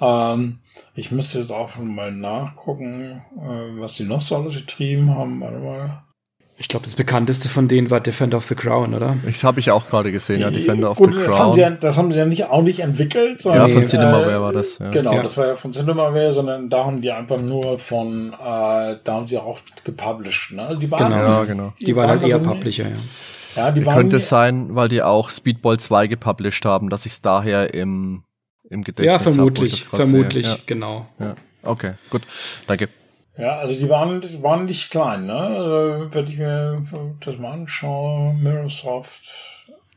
Ähm, 0.00 0.58
ich 0.94 1.10
müsste 1.10 1.38
jetzt 1.38 1.52
auch 1.52 1.76
mal 1.76 2.12
nachgucken, 2.12 3.22
äh, 3.36 3.80
was 3.80 3.94
die 3.94 4.04
noch 4.04 4.20
so 4.20 4.36
alles 4.36 4.56
getrieben 4.56 5.14
haben. 5.14 5.40
Warte 5.40 5.58
mal. 5.58 6.02
Ich 6.62 6.68
glaube, 6.68 6.84
das 6.84 6.94
bekannteste 6.94 7.48
von 7.48 7.66
denen 7.66 7.90
war 7.90 7.98
Defender 7.98 8.36
of 8.36 8.44
the 8.44 8.54
Crown, 8.54 8.94
oder? 8.94 9.16
Ich 9.26 9.42
habe 9.42 9.58
ich 9.58 9.72
auch 9.72 9.84
gerade 9.84 10.12
gesehen, 10.12 10.40
ja, 10.40 10.48
Defender 10.48 10.92
of 10.92 10.96
Gut, 10.96 11.12
the 11.12 11.22
das 11.22 11.32
Crown. 11.32 11.40
Haben 11.40 11.54
sie, 11.54 11.76
das 11.80 11.96
haben 11.98 12.12
sie 12.12 12.18
ja 12.18 12.24
nicht, 12.24 12.44
auch 12.44 12.62
nicht 12.62 12.78
entwickelt. 12.78 13.42
Sondern, 13.42 13.68
ja, 13.68 13.74
von 13.74 13.84
Cinemaware 13.84 14.32
äh, 14.32 14.40
war 14.40 14.52
das. 14.52 14.78
Ja. 14.78 14.90
Genau, 14.90 15.12
ja. 15.12 15.24
das 15.24 15.36
war 15.36 15.48
ja 15.48 15.56
von 15.56 15.72
Cinemaware, 15.72 16.32
sondern 16.32 16.70
da 16.70 16.84
haben 16.84 17.00
die 17.00 17.10
einfach 17.10 17.40
nur 17.40 17.80
von, 17.80 18.32
äh, 18.32 18.36
da 18.38 19.00
haben 19.08 19.26
sie 19.26 19.38
auch 19.38 19.58
gepublished. 19.82 20.52
Ne? 20.52 20.62
Also 20.62 20.78
die 20.78 20.88
waren, 20.88 21.10
genau, 21.10 21.16
ja, 21.16 21.44
genau. 21.44 21.72
Die, 21.80 21.84
die 21.84 21.96
waren, 21.96 22.08
halt 22.08 22.22
eher 22.22 22.36
also 22.36 22.48
Publisher, 22.48 22.84
ja. 22.84 22.96
Ja, 23.56 23.70
die 23.72 23.84
waren 23.84 23.96
Könnte 23.96 24.18
es 24.18 24.28
sein, 24.28 24.76
weil 24.76 24.88
die 24.88 25.02
auch 25.02 25.30
Speedball 25.30 25.80
2 25.80 26.06
gepublished 26.06 26.64
haben, 26.64 26.90
dass 26.90 27.06
ich 27.06 27.12
es 27.14 27.22
daher 27.22 27.74
im, 27.74 28.22
im 28.70 28.84
Gedächtnis 28.84 29.06
Ja, 29.06 29.18
vermutlich, 29.18 29.86
hab, 29.90 29.96
vermutlich, 29.96 30.46
ja. 30.46 30.58
genau. 30.64 31.08
Ja. 31.18 31.34
Okay, 31.64 31.94
gut, 32.08 32.22
danke. 32.68 32.88
Ja, 33.36 33.58
also 33.58 33.74
die 33.74 33.88
waren, 33.88 34.20
die 34.20 34.42
waren 34.42 34.66
nicht 34.66 34.90
klein, 34.90 35.26
ne? 35.26 35.34
Also, 35.34 36.08
wenn 36.10 36.26
ich 36.26 36.38
mir 36.38 36.76
das 37.24 37.38
mal 37.38 37.52
anschaue, 37.52 38.34
Mirrorsoft, 38.34 39.22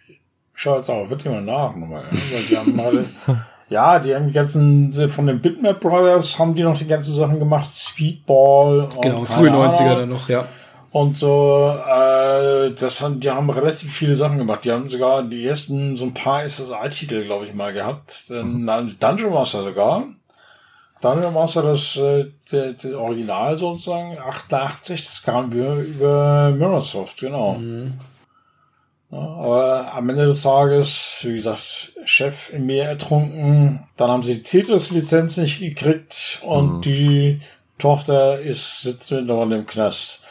ich 0.08 0.22
schaue 0.54 0.78
jetzt 0.78 0.90
auch 0.90 1.10
wirklich 1.10 1.32
mal 1.32 1.42
nach 1.42 1.76
nochmal. 1.76 2.04
Ne? 2.04 2.10
Weil 2.12 2.44
die 2.50 2.58
haben 2.58 2.82
halt, 2.82 3.10
ja, 3.70 4.00
die 4.00 4.16
haben 4.16 4.28
die 4.28 4.34
ganzen, 4.34 4.94
von 5.10 5.28
den 5.28 5.42
Bitmap 5.42 5.82
Brothers 5.82 6.40
haben 6.40 6.56
die 6.56 6.64
noch 6.64 6.78
die 6.78 6.88
ganzen 6.88 7.14
Sachen 7.14 7.38
gemacht, 7.40 7.70
Speedball. 7.72 8.88
Genau, 9.02 9.26
frühe 9.26 9.50
90er 9.52 9.96
dann 9.96 10.10
noch, 10.10 10.30
ja. 10.30 10.48
Und 10.92 11.18
so, 11.18 11.76
äh, 11.86 12.72
das 12.72 13.02
haben, 13.02 13.20
die 13.20 13.30
haben 13.30 13.50
relativ 13.50 13.94
viele 13.94 14.16
Sachen 14.16 14.38
gemacht. 14.38 14.64
Die 14.64 14.72
haben 14.72 14.90
sogar 14.90 15.24
die 15.24 15.46
ersten, 15.46 15.98
so 15.98 16.06
ein 16.06 16.14
paar 16.14 16.48
SSI-Titel, 16.48 17.26
glaube 17.26 17.44
ich, 17.44 17.54
mal 17.54 17.74
gehabt. 17.74 18.30
Dann 18.30 18.66
Dungeon 18.98 19.34
Master 19.34 19.64
sogar. 19.64 20.06
Dungeon 21.06 21.34
Master, 21.36 21.62
das 21.62 21.96
äh, 21.98 22.26
der, 22.52 22.74
der 22.74 23.00
Original 23.00 23.60
sozusagen, 23.60 24.18
88, 24.18 25.06
das 25.06 25.22
kam 25.22 25.52
über, 25.52 25.76
über 25.76 26.52
Mirrorsoft, 26.52 27.20
genau. 27.20 27.54
Mhm. 27.54 28.00
Ja, 29.12 29.20
aber 29.20 29.94
am 29.94 30.10
Ende 30.10 30.26
des 30.26 30.42
Tages, 30.42 31.20
wie 31.22 31.36
gesagt, 31.36 31.94
Chef 32.06 32.52
im 32.52 32.66
Meer 32.66 32.90
ertrunken, 32.90 33.88
dann 33.98 34.10
haben 34.10 34.24
sie 34.24 34.38
die 34.38 34.44
Tetris-Lizenz 34.44 35.38
nicht 35.38 35.60
gekriegt 35.60 36.42
und 36.44 36.78
mhm. 36.78 36.82
die 36.82 37.42
Tochter 37.78 38.40
ist 38.40 38.82
sitzt 38.82 39.12
mit 39.12 39.28
noch 39.28 39.44
in 39.44 39.52
dem 39.52 39.68
Knast. 39.68 40.24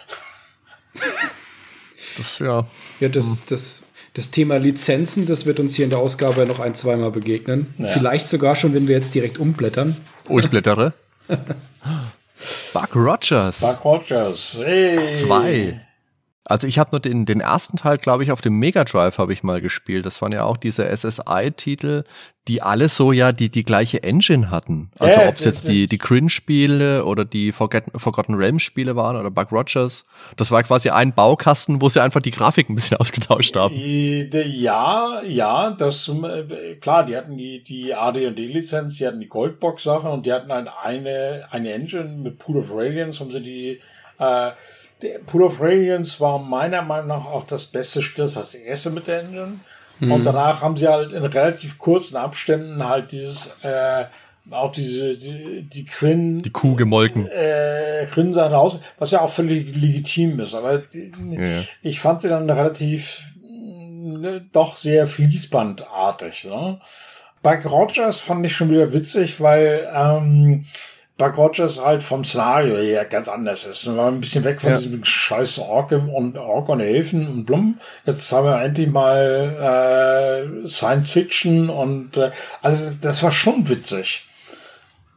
Das 2.16 2.40
ja. 2.40 2.66
Ja, 2.98 3.08
das, 3.08 3.26
mhm. 3.26 3.42
das 3.48 3.83
das 4.14 4.30
Thema 4.30 4.56
Lizenzen, 4.56 5.26
das 5.26 5.44
wird 5.44 5.60
uns 5.60 5.74
hier 5.74 5.84
in 5.84 5.90
der 5.90 5.98
Ausgabe 5.98 6.46
noch 6.46 6.60
ein, 6.60 6.74
zweimal 6.74 7.10
begegnen. 7.10 7.74
Ja. 7.78 7.86
Vielleicht 7.88 8.28
sogar 8.28 8.54
schon, 8.54 8.72
wenn 8.72 8.86
wir 8.86 8.96
jetzt 8.96 9.14
direkt 9.14 9.38
umblättern. 9.38 9.96
Oh, 10.28 10.38
ich 10.38 10.48
blättere. 10.48 10.92
Buck 12.72 12.94
Rogers. 12.94 13.60
Buck 13.60 13.84
Rogers. 13.84 14.56
Hey. 14.62 15.10
Zwei. 15.12 15.80
Also 16.46 16.66
ich 16.66 16.78
habe 16.78 16.90
nur 16.92 17.00
den, 17.00 17.24
den 17.24 17.40
ersten 17.40 17.78
Teil, 17.78 17.96
glaube 17.96 18.22
ich, 18.22 18.30
auf 18.30 18.42
dem 18.42 18.58
Mega 18.58 18.84
Drive 18.84 19.16
habe 19.16 19.32
ich 19.32 19.42
mal 19.42 19.62
gespielt. 19.62 20.04
Das 20.04 20.20
waren 20.20 20.30
ja 20.30 20.44
auch 20.44 20.58
diese 20.58 20.84
SSI-Titel, 20.94 22.04
die 22.48 22.60
alle 22.60 22.90
so 22.90 23.12
ja 23.12 23.32
die, 23.32 23.48
die 23.48 23.64
gleiche 23.64 24.02
Engine 24.02 24.50
hatten. 24.50 24.90
Also 24.98 25.20
äh, 25.20 25.28
ob 25.28 25.36
es 25.36 25.44
jetzt 25.44 25.68
die, 25.68 25.88
die 25.88 25.96
Cringe-Spiele 25.96 27.06
oder 27.06 27.24
die 27.24 27.50
Forgotten, 27.50 27.98
Forgotten 27.98 28.34
Realms-Spiele 28.34 28.94
waren 28.94 29.16
oder 29.16 29.30
Buck 29.30 29.52
Rogers. 29.52 30.04
Das 30.36 30.50
war 30.50 30.62
quasi 30.62 30.90
ein 30.90 31.14
Baukasten, 31.14 31.80
wo 31.80 31.88
sie 31.88 32.02
einfach 32.02 32.20
die 32.20 32.30
Grafik 32.30 32.68
ein 32.68 32.74
bisschen 32.74 32.96
ausgetauscht 33.00 33.56
haben. 33.56 33.74
Ja, 33.74 35.22
ja, 35.22 35.70
das 35.70 36.10
äh, 36.10 36.74
klar, 36.76 37.06
die 37.06 37.16
hatten 37.16 37.38
die, 37.38 37.62
die 37.62 37.94
AD&D-Lizenz, 37.94 38.98
die 38.98 39.06
hatten 39.06 39.20
die 39.20 39.28
Goldbox-Sache 39.28 40.08
und 40.10 40.26
die 40.26 40.32
hatten 40.34 40.52
halt 40.52 40.68
eine, 40.82 41.46
eine 41.50 41.72
Engine 41.72 42.18
mit 42.18 42.38
Pool 42.38 42.58
of 42.58 42.70
Radiance, 42.70 43.20
haben 43.20 43.32
sie 43.32 43.40
die 43.40 43.80
äh, 44.18 44.50
der 45.02 45.18
Pool 45.18 45.42
of 45.42 45.60
Radiance 45.60 46.20
war 46.20 46.38
meiner 46.38 46.82
Meinung 46.82 47.08
nach 47.08 47.26
auch 47.26 47.46
das 47.46 47.66
beste 47.66 48.02
Spiel, 48.02 48.24
das 48.24 48.36
war 48.36 48.42
das 48.42 48.54
erste 48.54 48.90
mit 48.90 49.06
der 49.06 49.20
Engine. 49.20 49.60
Mhm. 50.00 50.12
Und 50.12 50.24
danach 50.24 50.60
haben 50.60 50.76
sie 50.76 50.88
halt 50.88 51.12
in 51.12 51.24
relativ 51.24 51.78
kurzen 51.78 52.16
Abständen 52.16 52.86
halt 52.86 53.12
dieses, 53.12 53.54
äh, 53.62 54.04
auch 54.50 54.72
diese, 54.72 55.16
die, 55.16 55.62
die 55.62 55.84
Crin. 55.84 56.42
Die 56.42 56.50
Kuh 56.50 56.74
gemolken. 56.74 57.28
Äh, 57.28 58.06
Crin 58.10 58.34
raus, 58.36 58.78
was 58.98 59.10
ja 59.10 59.20
auch 59.20 59.30
völlig 59.30 59.74
legitim 59.74 60.40
ist. 60.40 60.54
Aber 60.54 60.78
die, 60.78 61.12
ja. 61.30 61.62
ich 61.82 62.00
fand 62.00 62.22
sie 62.22 62.28
dann 62.28 62.48
relativ, 62.48 63.22
ne, 63.42 64.44
doch 64.52 64.76
sehr 64.76 65.06
fließbandartig, 65.06 66.44
ne? 66.44 66.80
Bei 67.42 67.60
Rogers 67.60 68.20
fand 68.20 68.46
ich 68.46 68.56
schon 68.56 68.70
wieder 68.70 68.94
witzig, 68.94 69.38
weil, 69.38 69.86
ähm, 69.94 70.64
Buck 71.16 71.36
Rogers 71.38 71.80
halt 71.84 72.02
vom 72.02 72.24
Szenario 72.24 72.76
her 72.76 73.04
ganz 73.04 73.28
anders 73.28 73.64
ist. 73.64 73.86
Wir 73.86 73.96
waren 73.96 74.14
ein 74.14 74.20
bisschen 74.20 74.42
weg 74.42 74.60
von 74.60 74.70
ja. 74.70 74.78
diesem 74.78 75.04
scheiß 75.04 75.60
Ork 75.60 75.92
und 75.92 76.36
Ork 76.36 76.68
und 76.68 76.80
Elfen 76.80 77.28
und 77.28 77.44
Blum. 77.44 77.78
Jetzt 78.04 78.30
haben 78.32 78.46
wir 78.46 78.60
endlich 78.60 78.88
mal 78.88 80.42
äh, 80.64 80.66
Science 80.66 81.10
Fiction 81.10 81.70
und 81.70 82.16
äh, 82.16 82.32
also 82.62 82.90
das 83.00 83.22
war 83.22 83.30
schon 83.30 83.68
witzig. 83.68 84.26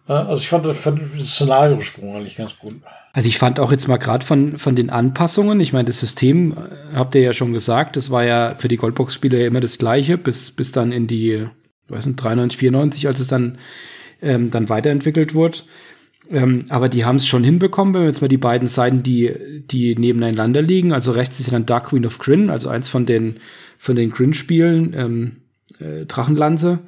Ja, 0.08 0.28
also 0.28 0.42
ich 0.42 0.48
fand, 0.48 0.68
fand 0.78 1.02
das 1.18 1.30
Szenario-Sprung 1.30 2.16
eigentlich 2.16 2.38
ganz 2.38 2.58
gut. 2.58 2.76
Also 3.14 3.28
ich 3.28 3.40
fand 3.40 3.60
auch 3.60 3.72
jetzt 3.72 3.88
mal 3.88 3.98
gerade 3.98 4.24
von, 4.24 4.60
von 4.60 4.76
den 4.76 4.92
Anpassungen, 4.92 5.60
ich 5.60 5.74
meine, 5.74 5.86
das 5.86 6.00
System, 6.00 6.52
äh, 6.52 6.96
habt 6.96 7.16
ihr 7.16 7.22
ja 7.22 7.34
schon 7.34 7.52
gesagt, 7.52 7.98
das 7.98 8.12
war 8.12 8.24
ja 8.24 8.54
für 8.56 8.68
die 8.68 8.78
Goldbox-Spiele 8.78 9.40
ja 9.40 9.48
immer 9.48 9.60
das 9.62 9.80
gleiche, 9.80 10.20
bis, 10.20 10.52
bis 10.52 10.72
dann 10.72 10.92
in 10.92 11.08
die, 11.08 11.48
weiß 11.88 12.06
nicht, 12.06 12.24
93, 12.24 12.58
94, 12.60 13.08
als 13.08 13.20
es 13.20 13.26
dann, 13.26 13.58
ähm, 14.22 14.52
dann 14.52 14.70
weiterentwickelt 14.70 15.34
wurde. 15.34 15.60
Ähm, 16.30 16.66
aber 16.70 16.90
die 16.90 17.06
haben 17.06 17.18
es 17.18 17.28
schon 17.28 17.44
hinbekommen, 17.44 17.94
wenn 17.94 18.02
wir 18.02 18.08
jetzt 18.08 18.22
mal 18.22 18.28
die 18.28 18.38
beiden 18.38 18.68
Seiten, 18.68 19.04
die, 19.04 19.64
die 19.70 19.96
nebeneinander 19.96 20.62
liegen. 20.62 20.92
Also 20.92 21.12
rechts 21.12 21.40
ist 21.40 21.52
dann 21.52 21.66
Dark 21.66 21.88
Queen 21.88 22.06
of 22.06 22.20
Grin, 22.20 22.50
also 22.50 22.70
eins 22.70 22.90
von 22.90 23.06
den, 23.06 23.38
von 23.78 23.96
den 23.96 24.10
Grin-Spielen, 24.10 24.94
ähm, 24.94 25.32
äh, 25.80 26.06
Drachenlanze. 26.06 26.80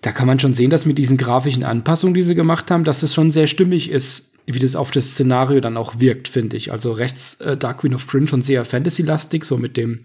Da 0.00 0.12
kann 0.12 0.26
man 0.26 0.38
schon 0.38 0.54
sehen, 0.54 0.70
dass 0.70 0.86
mit 0.86 0.98
diesen 0.98 1.16
grafischen 1.16 1.64
Anpassungen, 1.64 2.14
die 2.14 2.22
sie 2.22 2.34
gemacht 2.34 2.70
haben, 2.70 2.84
dass 2.84 3.00
das 3.00 3.14
schon 3.14 3.30
sehr 3.30 3.46
stimmig 3.46 3.90
ist. 3.90 4.32
wie 4.46 4.58
das 4.58 4.76
auf 4.76 4.90
das 4.90 5.12
Szenario 5.12 5.60
dann 5.60 5.78
auch 5.78 6.00
wirkt, 6.00 6.28
finde 6.28 6.58
ich. 6.58 6.70
Also 6.70 6.92
rechts 6.92 7.40
äh, 7.40 7.56
Dark 7.56 7.78
Queen 7.78 7.94
of 7.94 8.06
Crin 8.06 8.28
schon 8.28 8.42
sehr 8.42 8.64
Fantasy-lastig, 8.66 9.44
so 9.44 9.56
mit 9.56 9.78
dem, 9.78 10.04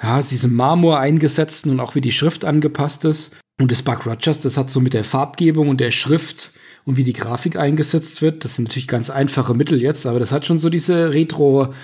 ja, 0.00 0.22
diesem 0.22 0.54
Marmor 0.54 1.00
eingesetzten 1.00 1.72
und 1.72 1.80
auch 1.80 1.96
wie 1.96 2.00
die 2.00 2.12
Schrift 2.12 2.44
angepasst 2.44 3.04
ist. 3.04 3.36
Und 3.60 3.70
das 3.70 3.82
Buck 3.82 4.06
Rogers, 4.06 4.40
das 4.40 4.56
hat 4.56 4.70
so 4.70 4.80
mit 4.80 4.94
der 4.94 5.04
Farbgebung 5.04 5.68
und 5.68 5.80
der 5.80 5.90
Schrift 5.90 6.52
und 6.84 6.96
wie 6.96 7.04
die 7.04 7.12
Grafik 7.12 7.56
eingesetzt 7.56 8.22
wird. 8.22 8.44
Das 8.44 8.56
sind 8.56 8.68
natürlich 8.68 8.88
ganz 8.88 9.10
einfache 9.10 9.54
Mittel 9.54 9.80
jetzt, 9.80 10.06
aber 10.06 10.20
das 10.20 10.32
hat 10.32 10.46
schon 10.46 10.58
so 10.58 10.70
diese 10.70 11.12
Retro- 11.12 11.74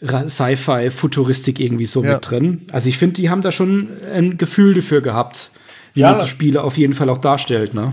Sci-Fi-Futuristik 0.00 1.58
irgendwie 1.58 1.86
so 1.86 2.04
ja. 2.04 2.14
mit 2.14 2.30
drin. 2.30 2.62
Also 2.70 2.88
ich 2.88 2.98
finde, 2.98 3.14
die 3.14 3.30
haben 3.30 3.42
da 3.42 3.50
schon 3.50 3.88
ein 4.12 4.38
Gefühl 4.38 4.74
dafür 4.74 5.00
gehabt, 5.00 5.50
ja, 6.00 6.16
so 6.16 6.26
Spiele 6.26 6.62
auf 6.62 6.78
jeden 6.78 6.94
Fall 6.94 7.08
auch 7.10 7.18
darstellt, 7.18 7.74
ne? 7.74 7.92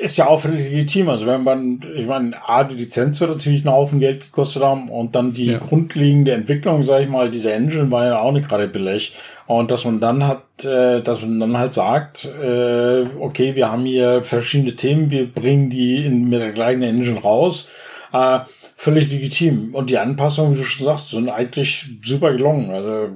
Ist 0.00 0.18
ja 0.18 0.26
auch 0.26 0.40
völlig 0.40 0.70
legitim. 0.70 1.08
Also 1.08 1.26
wenn 1.26 1.44
man, 1.44 1.84
ich 1.96 2.06
meine, 2.06 2.36
A, 2.46 2.64
die 2.64 2.74
Lizenz 2.74 3.20
wird 3.20 3.30
natürlich 3.30 3.64
einen 3.64 3.74
Haufen 3.74 4.00
Geld 4.00 4.22
gekostet 4.22 4.62
haben 4.62 4.88
und 4.88 5.14
dann 5.14 5.32
die 5.32 5.46
ja. 5.46 5.58
grundlegende 5.58 6.32
Entwicklung, 6.32 6.82
sag 6.82 7.02
ich 7.02 7.08
mal, 7.08 7.30
dieser 7.30 7.54
Engine 7.54 7.90
war 7.90 8.06
ja 8.06 8.18
auch 8.18 8.32
nicht 8.32 8.48
gerade 8.48 8.68
billig. 8.68 9.14
Und 9.46 9.70
dass 9.70 9.84
man 9.84 10.00
dann 10.00 10.26
hat, 10.26 10.64
äh, 10.64 11.02
dass 11.02 11.22
man 11.22 11.38
dann 11.38 11.58
halt 11.58 11.74
sagt, 11.74 12.24
äh, 12.24 13.04
okay, 13.18 13.54
wir 13.54 13.70
haben 13.70 13.84
hier 13.84 14.22
verschiedene 14.22 14.74
Themen, 14.74 15.10
wir 15.10 15.30
bringen 15.30 15.70
die 15.70 16.04
in, 16.04 16.28
mit 16.28 16.40
der 16.40 16.52
gleichen 16.52 16.82
Engine 16.82 17.20
raus. 17.20 17.68
Äh, 18.12 18.40
völlig 18.76 19.10
legitim. 19.10 19.74
Und 19.74 19.90
die 19.90 19.98
Anpassungen, 19.98 20.54
wie 20.54 20.58
du 20.58 20.64
schon 20.64 20.86
sagst, 20.86 21.10
sind 21.10 21.28
eigentlich 21.28 21.86
super 22.02 22.32
gelungen. 22.32 22.70
Also, 22.70 23.08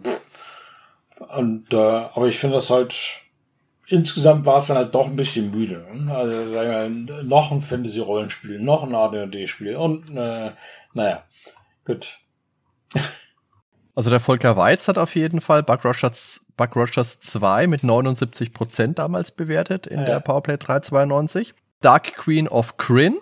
und, 1.37 1.73
äh, 1.73 1.77
aber 1.77 2.27
ich 2.27 2.39
finde 2.39 2.57
das 2.57 2.71
halt, 2.71 2.95
insgesamt 3.89 4.47
war 4.47 4.59
es 4.59 4.67
dann 4.67 4.77
halt 4.77 4.95
doch 4.95 5.07
ein 5.07 5.17
bisschen 5.17 5.51
müde. 5.51 5.87
Also 6.09 6.53
sagen 6.53 7.07
wir, 7.09 7.23
noch 7.25 7.51
ein 7.51 7.63
Fantasy-Rollenspiel, 7.63 8.61
noch 8.61 8.83
ein 8.83 8.95
AD&D-Spiel 8.95 9.77
und 9.77 10.17
äh, 10.17 10.53
naja, 10.95 11.25
gut. 11.85 12.19
Also 13.95 14.11
der 14.11 14.21
Volker 14.21 14.57
Weiz 14.57 14.87
hat 14.87 14.97
auf 14.97 15.17
jeden 15.17 15.41
Fall 15.41 15.65
Buck 15.65 15.85
Rogers, 15.85 16.47
Buck 16.57 16.77
Rogers 16.77 17.19
2 17.19 17.67
mit 17.67 17.83
79 17.83 18.53
Prozent 18.53 19.01
damals 19.01 19.33
bewertet 19.33 19.89
in 19.89 19.99
ja. 19.99 20.05
der 20.05 20.21
Powerplay 20.21 20.57
392. 20.57 21.53
Dark 21.81 22.15
Queen 22.15 22.47
of 22.47 22.77
Kryn 22.77 23.19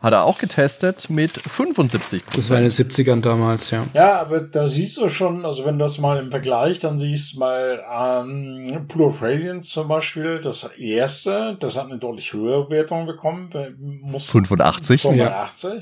hat 0.00 0.12
er 0.12 0.24
auch 0.24 0.38
getestet 0.38 1.10
mit 1.10 1.32
75 1.32 2.22
Das 2.34 2.50
war 2.50 2.58
in 2.58 2.64
den 2.64 2.72
70ern 2.72 3.20
damals, 3.20 3.70
ja. 3.70 3.84
Ja, 3.94 4.20
aber 4.20 4.40
da 4.40 4.66
siehst 4.68 4.96
du 4.98 5.08
schon, 5.08 5.44
also 5.44 5.64
wenn 5.64 5.78
du 5.78 5.84
das 5.84 5.98
mal 5.98 6.18
im 6.18 6.30
Vergleich, 6.30 6.78
dann 6.78 6.98
siehst 6.98 7.34
du 7.34 7.40
mal 7.40 7.82
ähm, 7.92 8.86
Pool 8.86 9.02
of 9.02 9.22
Radiance 9.22 9.70
zum 9.70 9.88
Beispiel, 9.88 10.40
das 10.40 10.64
erste, 10.76 11.56
das 11.58 11.76
hat 11.76 11.86
eine 11.86 11.98
deutlich 11.98 12.32
höhere 12.32 12.70
Wertung 12.70 13.06
bekommen. 13.06 13.50
Muss 14.02 14.28
85. 14.30 15.02
85. 15.02 15.72
Ja. 15.72 15.80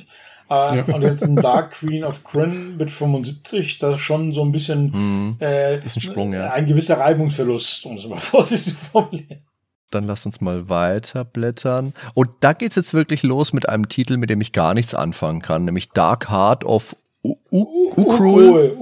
Äh, 0.49 0.77
ja. 0.79 0.95
Und 0.95 1.03
jetzt 1.03 1.25
ein 1.25 1.37
Dark 1.37 1.73
Queen 1.73 2.05
of 2.05 2.23
Kryn 2.23 2.77
mit 2.77 2.91
75, 2.91 3.79
das 3.79 3.97
ist 3.97 4.03
schon 4.03 4.33
so 4.33 4.45
ein 4.45 4.53
bisschen 4.53 4.91
mm, 4.91 5.39
äh, 5.41 5.85
ist 5.85 5.97
ein 5.97 6.01
Sprung, 6.01 6.33
ja. 6.33 6.53
Ein 6.53 6.67
gewisser 6.67 6.99
Reibungsverlust, 6.99 7.85
um 7.87 7.97
es 7.97 8.07
mal 8.07 8.17
vorsichtig 8.21 8.75
zu 8.75 8.85
formulieren. 8.93 9.41
Dann 9.91 10.05
lass 10.05 10.27
uns 10.27 10.41
mal 10.41 10.69
weiterblättern. 10.69 11.95
Und 12.15 12.31
da 12.41 12.53
geht's 12.53 12.75
jetzt 12.77 12.95
wirklich 12.95 13.23
los 13.23 13.53
mit 13.53 13.69
einem 13.69 13.89
Titel, 13.89 14.17
mit 14.17 14.31
dem 14.31 14.41
ich 14.41 14.53
gar 14.53 14.75
nichts 14.75 14.95
anfangen 14.95 15.43
kann, 15.43 15.65
nämlich 15.65 15.91
Dark 15.91 16.29
Heart 16.29 16.65
of 16.65 16.97
Ukrul. 17.23 18.77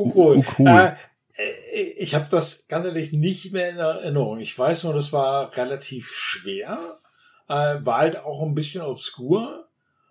Äh, 1.36 1.80
ich 1.80 2.14
habe 2.14 2.26
das 2.30 2.68
ganz 2.68 2.86
ehrlich 2.86 3.12
nicht 3.12 3.52
mehr 3.52 3.70
in 3.70 3.78
Erinnerung. 3.78 4.38
Ich 4.38 4.58
weiß 4.58 4.84
nur, 4.84 4.94
das 4.94 5.12
war 5.12 5.56
relativ 5.56 6.12
schwer, 6.12 6.80
äh, 7.48 7.76
war 7.80 7.98
halt 7.98 8.16
auch 8.18 8.42
ein 8.42 8.54
bisschen 8.54 8.82
obskur. 8.82 9.68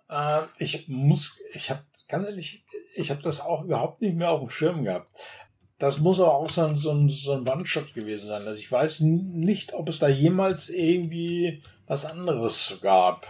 Äh, 0.08 0.42
ich 0.58 0.88
muss, 0.88 1.38
ich 1.52 1.70
habe 1.70 1.80
ganz 2.08 2.26
ehrlich, 2.26 2.64
ich 2.94 3.10
habe 3.10 3.22
das 3.22 3.40
auch 3.40 3.64
überhaupt 3.64 4.00
nicht 4.02 4.14
mehr 4.16 4.30
auf 4.30 4.40
dem 4.40 4.50
Schirm 4.50 4.84
gehabt. 4.84 5.10
Das 5.78 5.98
muss 5.98 6.20
aber 6.20 6.34
auch 6.34 6.48
so 6.48 6.62
ein, 6.62 6.78
so 6.78 6.92
ein, 6.92 7.08
so 7.08 7.32
ein 7.32 7.48
One-Shot 7.48 7.94
gewesen 7.94 8.28
sein. 8.28 8.46
Also 8.46 8.60
ich 8.60 8.70
weiß 8.70 9.00
nicht, 9.00 9.74
ob 9.74 9.88
es 9.88 9.98
da 9.98 10.08
jemals 10.08 10.68
irgendwie 10.68 11.62
was 11.86 12.06
anderes 12.06 12.78
gab. 12.80 13.26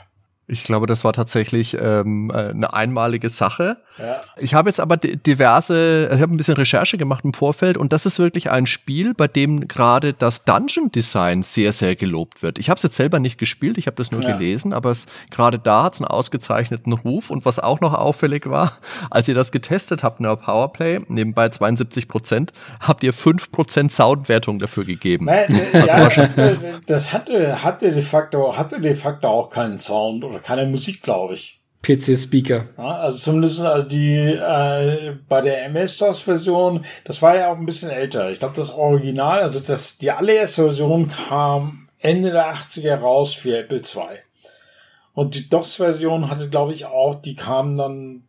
Ich 0.47 0.65
glaube, 0.65 0.87
das 0.87 1.05
war 1.05 1.15
tatsächlich 1.15 1.75
ähm, 1.81 2.31
äh, 2.31 2.51
eine 2.51 2.75
einmalige 2.75 3.31
Sache. 3.31 3.79
Ja. 3.99 4.21
Ich 4.37 4.53
habe 4.53 4.69
jetzt 4.69 4.79
aber 4.79 4.99
diverse, 4.99 6.11
ich 6.13 6.21
habe 6.21 6.35
ein 6.35 6.37
bisschen 6.37 6.57
Recherche 6.57 6.99
gemacht 6.99 7.25
im 7.25 7.33
Vorfeld 7.33 7.79
und 7.79 7.95
das 7.95 8.05
ist 8.05 8.19
wirklich 8.19 8.51
ein 8.51 8.67
Spiel, 8.67 9.15
bei 9.15 9.27
dem 9.27 9.69
gerade 9.69 10.13
das 10.13 10.45
Dungeon 10.45 10.91
Design 10.93 11.43
sehr, 11.43 11.73
sehr 11.73 11.97
gelobt 11.97 12.43
wird. 12.43 12.59
Ich 12.59 12.69
habe 12.69 12.77
es 12.77 12.83
jetzt 12.83 12.97
selber 12.97 13.21
nicht 13.21 13.39
gespielt, 13.39 13.79
ich 13.79 13.87
habe 13.87 13.97
das 13.97 14.13
nur 14.13 14.21
ja. 14.23 14.37
gelesen, 14.37 14.75
aber 14.75 14.95
gerade 15.31 15.59
da 15.59 15.85
hat 15.85 15.95
es 15.95 16.03
einen 16.03 16.09
ausgezeichneten 16.09 16.93
Ruf 16.93 17.31
und 17.31 17.47
was 17.47 17.59
auch 17.59 17.81
noch 17.81 17.95
auffällig 17.95 18.51
war, 18.51 18.73
als 19.11 19.29
ihr 19.29 19.35
das 19.35 19.51
getestet 19.51 20.03
habt 20.03 20.21
in 20.21 20.25
der 20.25 20.37
Powerplay, 20.37 21.01
nebenbei 21.09 21.49
72 21.49 22.07
Prozent, 22.07 22.53
habt 22.81 23.03
ihr 23.03 23.15
5 23.15 23.51
Prozent 23.51 23.93
Soundwertung 23.93 24.59
dafür 24.59 24.85
gegeben. 24.85 25.25
Nein, 25.25 25.59
also 25.73 26.21
ja, 26.21 26.29
das 26.87 27.15
hatte, 27.15 27.65
hatte 27.65 27.93
de 27.93 28.03
facto, 28.03 28.59
hatte 28.59 28.79
de 28.81 28.95
facto 28.95 29.29
auch 29.29 29.49
keinen 29.49 29.79
Sound 29.79 30.34
oder 30.35 30.43
keine 30.43 30.67
Musik, 30.67 31.03
glaube 31.03 31.35
ich. 31.35 31.61
PC-Speaker. 31.85 32.69
Ja, 32.79 32.97
also 32.97 33.19
zumindest 33.19 33.61
also 33.61 33.87
die 33.87 34.17
äh, 34.17 35.17
bei 35.29 35.41
der 35.43 35.67
MS-DOS-Version, 35.67 36.85
das 37.05 37.21
war 37.21 37.37
ja 37.37 37.53
auch 37.53 37.59
ein 37.59 37.67
bisschen 37.67 37.91
älter. 37.91 38.31
Ich 38.31 38.39
glaube, 38.39 38.57
das 38.57 38.73
Original, 38.73 39.41
also 39.41 39.61
das, 39.61 39.99
die 39.99 40.11
allererste 40.11 40.65
Version 40.65 41.09
kam 41.09 41.89
Ende 41.99 42.33
der 42.33 42.55
80er 42.55 42.97
raus 42.97 43.35
für 43.35 43.59
Apple 43.59 43.79
II. 43.79 44.19
Und 45.13 45.35
die 45.35 45.49
DOS-Version 45.49 46.31
hatte, 46.31 46.49
glaube 46.49 46.73
ich, 46.73 46.87
auch, 46.87 47.21
die 47.21 47.37
kam 47.37 47.77
dann 47.77 48.25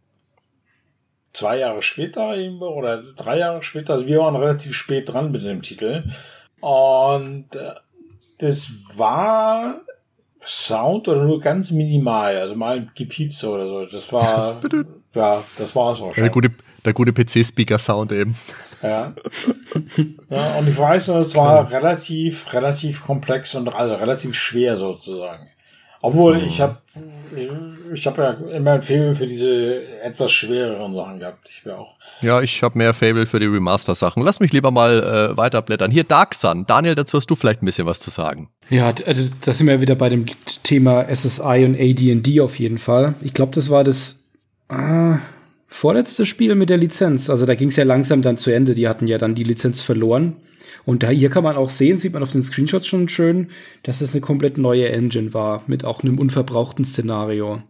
zwei 1.33 1.57
Jahre 1.57 1.81
später 1.81 2.35
oder 2.61 3.03
drei 3.15 3.39
Jahre 3.39 3.63
später. 3.63 3.93
Also 3.93 4.05
wir 4.05 4.19
waren 4.19 4.35
relativ 4.35 4.75
spät 4.75 5.11
dran 5.11 5.31
mit 5.31 5.43
dem 5.43 5.61
Titel. 5.61 6.03
Und 6.61 7.55
äh, 7.55 7.73
das 8.37 8.71
war 8.95 9.81
Sound 10.45 11.07
oder 11.07 11.23
nur 11.23 11.39
ganz 11.39 11.71
minimal, 11.71 12.37
also 12.37 12.55
mal 12.55 12.77
ein 12.77 12.91
Gepiepse 12.95 13.49
oder 13.49 13.67
so. 13.67 13.85
Das 13.85 14.11
war, 14.13 14.61
ja, 15.13 15.43
das 15.57 15.75
war 15.75 15.91
es 15.91 15.99
wahrscheinlich. 15.99 16.15
Der 16.15 16.29
gute, 16.29 16.51
der 16.83 16.93
gute 16.93 17.13
PC-Speaker-Sound 17.13 18.11
eben. 18.11 18.35
Ja. 18.81 19.13
ja. 20.29 20.55
Und 20.57 20.69
ich 20.69 20.77
weiß 20.77 21.07
nur, 21.09 21.19
es 21.19 21.35
war 21.35 21.69
relativ, 21.71 22.53
relativ 22.53 23.03
komplex 23.03 23.55
und 23.55 23.69
also 23.69 23.95
relativ 23.95 24.35
schwer 24.35 24.77
sozusagen. 24.77 25.47
Obwohl 26.01 26.37
ich 26.37 26.61
habe 26.61 26.77
ich 27.93 28.05
habe 28.07 28.21
ja 28.21 28.31
immer 28.55 28.73
ein 28.73 28.83
Faible 28.83 29.15
für 29.15 29.27
diese 29.27 29.81
etwas 30.01 30.31
schwereren 30.31 30.95
Sachen 30.95 31.19
gehabt. 31.19 31.49
Ich 31.49 31.65
wäre 31.65 31.77
auch. 31.77 31.95
Ja, 32.21 32.41
ich 32.41 32.63
habe 32.63 32.77
mehr 32.77 32.93
Fable 32.93 33.25
für 33.25 33.39
die 33.39 33.45
Remaster-Sachen. 33.45 34.23
Lass 34.23 34.39
mich 34.39 34.51
lieber 34.51 34.71
mal 34.71 35.31
äh, 35.33 35.37
weiterblättern. 35.37 35.91
Hier 35.91 36.03
Dark 36.03 36.33
Sun. 36.33 36.65
Daniel, 36.65 36.95
dazu 36.95 37.17
hast 37.17 37.29
du 37.29 37.35
vielleicht 37.35 37.61
ein 37.61 37.65
bisschen 37.65 37.85
was 37.85 37.99
zu 37.99 38.09
sagen. 38.09 38.49
Ja, 38.69 38.93
also 39.05 39.33
da 39.45 39.53
sind 39.53 39.67
wir 39.67 39.81
wieder 39.81 39.95
bei 39.95 40.09
dem 40.09 40.25
Thema 40.63 41.05
SSI 41.13 41.65
und 41.65 41.79
AD&D 41.79 42.41
auf 42.41 42.59
jeden 42.59 42.77
Fall. 42.77 43.15
Ich 43.21 43.33
glaube, 43.33 43.53
das 43.53 43.69
war 43.69 43.83
das 43.83 44.25
äh, 44.69 45.15
vorletzte 45.67 46.25
Spiel 46.25 46.55
mit 46.55 46.69
der 46.69 46.77
Lizenz. 46.77 47.29
Also 47.29 47.45
da 47.45 47.55
ging 47.55 47.69
es 47.69 47.75
ja 47.75 47.83
langsam 47.83 48.21
dann 48.21 48.37
zu 48.37 48.51
Ende. 48.51 48.73
Die 48.73 48.87
hatten 48.87 49.07
ja 49.07 49.17
dann 49.17 49.35
die 49.35 49.43
Lizenz 49.43 49.81
verloren. 49.81 50.37
Und 50.85 51.03
da 51.03 51.09
hier 51.09 51.29
kann 51.29 51.43
man 51.43 51.57
auch 51.57 51.69
sehen, 51.69 51.97
sieht 51.97 52.13
man 52.13 52.23
auf 52.23 52.31
den 52.31 52.43
Screenshots 52.43 52.87
schon 52.87 53.09
schön, 53.09 53.49
dass 53.83 54.01
es 54.01 54.11
eine 54.11 54.21
komplett 54.21 54.57
neue 54.57 54.87
Engine 54.89 55.33
war, 55.33 55.63
mit 55.67 55.83
auch 55.83 56.03
einem 56.03 56.19
unverbrauchten 56.19 56.85
Szenario. 56.85 57.63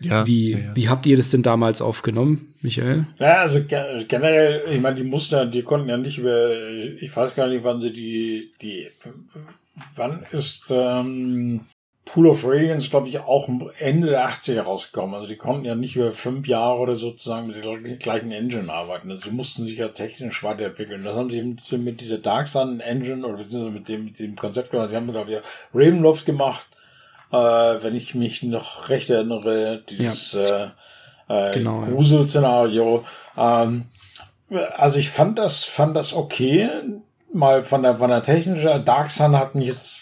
Ja, 0.00 0.26
wie, 0.26 0.52
ja, 0.52 0.58
ja. 0.58 0.76
wie 0.76 0.88
habt 0.88 1.06
ihr 1.06 1.16
das 1.16 1.30
denn 1.30 1.42
damals 1.42 1.82
aufgenommen, 1.82 2.54
Michael? 2.60 3.06
Ja, 3.18 3.40
also 3.40 3.60
generell, 3.64 4.62
ich 4.70 4.80
meine, 4.80 4.96
die 4.96 5.04
Muster, 5.04 5.46
die 5.46 5.62
konnten 5.62 5.88
ja 5.88 5.96
nicht 5.96 6.18
über, 6.18 6.50
ich 7.00 7.14
weiß 7.14 7.34
gar 7.34 7.48
nicht, 7.48 7.64
wann 7.64 7.80
sie 7.80 7.92
die, 7.92 8.52
die, 8.62 8.88
wann 9.96 10.24
ist 10.32 10.66
ähm, 10.70 11.60
Pool 12.08 12.26
of 12.26 12.42
Radiance, 12.44 12.88
glaube 12.88 13.08
ich, 13.08 13.18
auch 13.20 13.50
Ende 13.78 14.08
der 14.08 14.28
80er 14.28 14.62
rausgekommen. 14.62 15.14
Also 15.14 15.26
die 15.26 15.36
konnten 15.36 15.66
ja 15.66 15.74
nicht 15.74 15.94
über 15.94 16.12
fünf 16.14 16.46
Jahre 16.46 16.78
oder 16.78 16.94
sozusagen 16.94 17.48
mit 17.48 17.62
der 17.62 17.96
gleichen 17.96 18.32
Engine 18.32 18.72
arbeiten. 18.72 19.10
Also 19.10 19.28
sie 19.28 19.36
mussten 19.36 19.64
sich 19.64 19.76
ja 19.76 19.88
technisch 19.88 20.42
weiterentwickeln. 20.42 21.04
Das 21.04 21.14
haben 21.14 21.28
sie 21.30 21.76
mit 21.76 22.00
dieser 22.00 22.16
Dark 22.16 22.48
Sun 22.48 22.80
Engine 22.80 23.26
oder 23.26 23.38
beziehungsweise 23.38 23.78
mit 23.78 23.88
dem, 23.90 24.04
mit 24.06 24.18
dem 24.18 24.36
Konzept 24.36 24.70
gemacht. 24.70 24.88
Sie 24.88 24.96
haben, 24.96 25.10
glaube 25.10 25.32
ich, 25.32 25.38
Ravenloft 25.74 26.24
gemacht, 26.24 26.66
äh, 27.32 27.36
wenn 27.36 27.94
ich 27.94 28.14
mich 28.14 28.42
noch 28.42 28.88
recht 28.88 29.10
erinnere, 29.10 29.82
dieses 29.88 30.32
ja. 30.32 30.72
äh, 31.28 31.48
äh, 31.50 31.52
genau, 31.52 31.82
Grusel-Szenario. 31.82 33.04
Ähm, 33.36 33.86
also 34.76 34.98
ich 34.98 35.10
fand 35.10 35.38
das, 35.38 35.64
fand 35.64 35.96
das 35.96 36.14
okay. 36.14 36.68
Mal 37.32 37.62
von 37.62 37.82
der, 37.82 37.96
von 37.96 38.10
der 38.10 38.22
technischen, 38.22 38.84
Dark 38.84 39.10
Sun 39.10 39.36
hat 39.36 39.54
mich 39.54 39.68
jetzt 39.68 40.00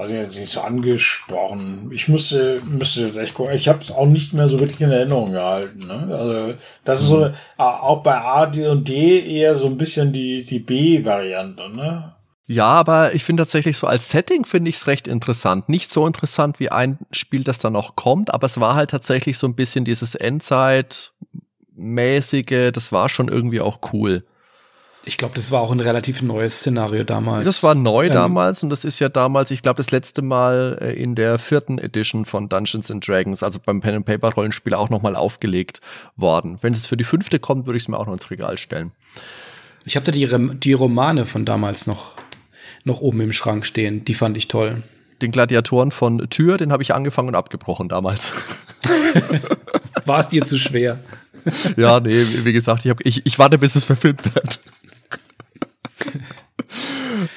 weiß 0.00 0.10
ich 0.10 0.16
jetzt 0.16 0.38
nicht 0.38 0.50
so 0.50 0.62
angesprochen. 0.62 1.90
Ich 1.92 2.08
müsste, 2.08 2.58
müsste 2.64 3.02
jetzt 3.02 3.18
echt 3.18 3.34
gucken. 3.34 3.52
Ich 3.52 3.68
habe 3.68 3.80
es 3.82 3.90
auch 3.90 4.06
nicht 4.06 4.32
mehr 4.32 4.48
so 4.48 4.58
wirklich 4.58 4.80
in 4.80 4.90
Erinnerung 4.90 5.32
gehalten. 5.32 5.86
Ne? 5.86 6.08
Also 6.16 6.54
das 6.86 7.02
ist 7.02 7.08
so 7.08 7.26
mhm. 7.26 7.34
auch 7.58 8.02
bei 8.02 8.16
A, 8.16 8.46
D 8.46 8.66
und 8.66 8.88
D 8.88 9.20
eher 9.20 9.56
so 9.56 9.66
ein 9.66 9.76
bisschen 9.76 10.10
die 10.10 10.42
die 10.42 10.58
B-Variante. 10.58 11.68
Ne? 11.68 12.14
Ja, 12.50 12.66
aber 12.66 13.14
ich 13.14 13.22
finde 13.22 13.42
tatsächlich 13.42 13.78
so 13.78 13.86
als 13.86 14.10
Setting 14.10 14.44
finde 14.44 14.70
ich 14.70 14.76
es 14.78 14.88
recht 14.88 15.06
interessant. 15.06 15.68
Nicht 15.68 15.88
so 15.88 16.04
interessant 16.04 16.58
wie 16.58 16.68
ein 16.68 16.98
Spiel, 17.12 17.44
das 17.44 17.60
dann 17.60 17.74
noch 17.74 17.94
kommt, 17.94 18.34
aber 18.34 18.46
es 18.46 18.58
war 18.58 18.74
halt 18.74 18.90
tatsächlich 18.90 19.38
so 19.38 19.46
ein 19.46 19.54
bisschen 19.54 19.84
dieses 19.84 20.16
Endzeit-mäßige, 20.16 22.72
das 22.72 22.90
war 22.90 23.08
schon 23.08 23.28
irgendwie 23.28 23.60
auch 23.60 23.78
cool. 23.92 24.24
Ich 25.04 25.16
glaube, 25.16 25.36
das 25.36 25.52
war 25.52 25.60
auch 25.60 25.70
ein 25.70 25.78
relativ 25.78 26.22
neues 26.22 26.58
Szenario 26.58 27.04
damals. 27.04 27.46
Das 27.46 27.62
war 27.62 27.76
neu 27.76 28.08
ähm, 28.08 28.14
damals 28.14 28.64
und 28.64 28.70
das 28.70 28.84
ist 28.84 28.98
ja 28.98 29.08
damals, 29.08 29.52
ich 29.52 29.62
glaube, 29.62 29.76
das 29.76 29.92
letzte 29.92 30.20
Mal 30.20 30.76
äh, 30.80 31.00
in 31.00 31.14
der 31.14 31.38
vierten 31.38 31.78
Edition 31.78 32.24
von 32.24 32.48
Dungeons 32.48 32.90
and 32.90 33.06
Dragons, 33.06 33.44
also 33.44 33.60
beim 33.64 33.80
Pen 33.80 33.94
and 33.94 34.06
Paper 34.06 34.30
Rollenspiel 34.30 34.74
auch 34.74 34.90
nochmal 34.90 35.14
aufgelegt 35.14 35.80
worden. 36.16 36.58
Wenn 36.62 36.72
es 36.72 36.84
für 36.84 36.96
die 36.96 37.04
fünfte 37.04 37.38
kommt, 37.38 37.66
würde 37.66 37.76
ich 37.76 37.84
es 37.84 37.88
mir 37.88 37.96
auch 37.96 38.06
noch 38.06 38.14
ins 38.14 38.28
Regal 38.28 38.58
stellen. 38.58 38.90
Ich 39.84 39.94
habe 39.94 40.04
da 40.04 40.10
die, 40.10 40.26
die 40.58 40.72
Romane 40.72 41.26
von 41.26 41.44
damals 41.44 41.86
noch, 41.86 42.16
noch 42.84 43.00
oben 43.00 43.20
im 43.20 43.32
Schrank 43.32 43.66
stehen. 43.66 44.04
Die 44.04 44.14
fand 44.14 44.36
ich 44.36 44.48
toll. 44.48 44.82
Den 45.22 45.32
Gladiatoren 45.32 45.92
von 45.92 46.30
Tür, 46.30 46.56
den 46.56 46.72
habe 46.72 46.82
ich 46.82 46.94
angefangen 46.94 47.28
und 47.28 47.34
abgebrochen 47.34 47.88
damals. 47.88 48.32
War 50.06 50.20
es 50.20 50.28
dir 50.28 50.44
zu 50.44 50.58
schwer? 50.58 50.98
ja, 51.76 52.00
nee, 52.00 52.24
wie 52.44 52.52
gesagt, 52.52 52.84
ich, 52.84 52.90
hab, 52.90 53.04
ich, 53.04 53.26
ich 53.26 53.38
warte, 53.38 53.58
bis 53.58 53.76
es 53.76 53.84
verfilmt 53.84 54.34
wird. 54.34 54.60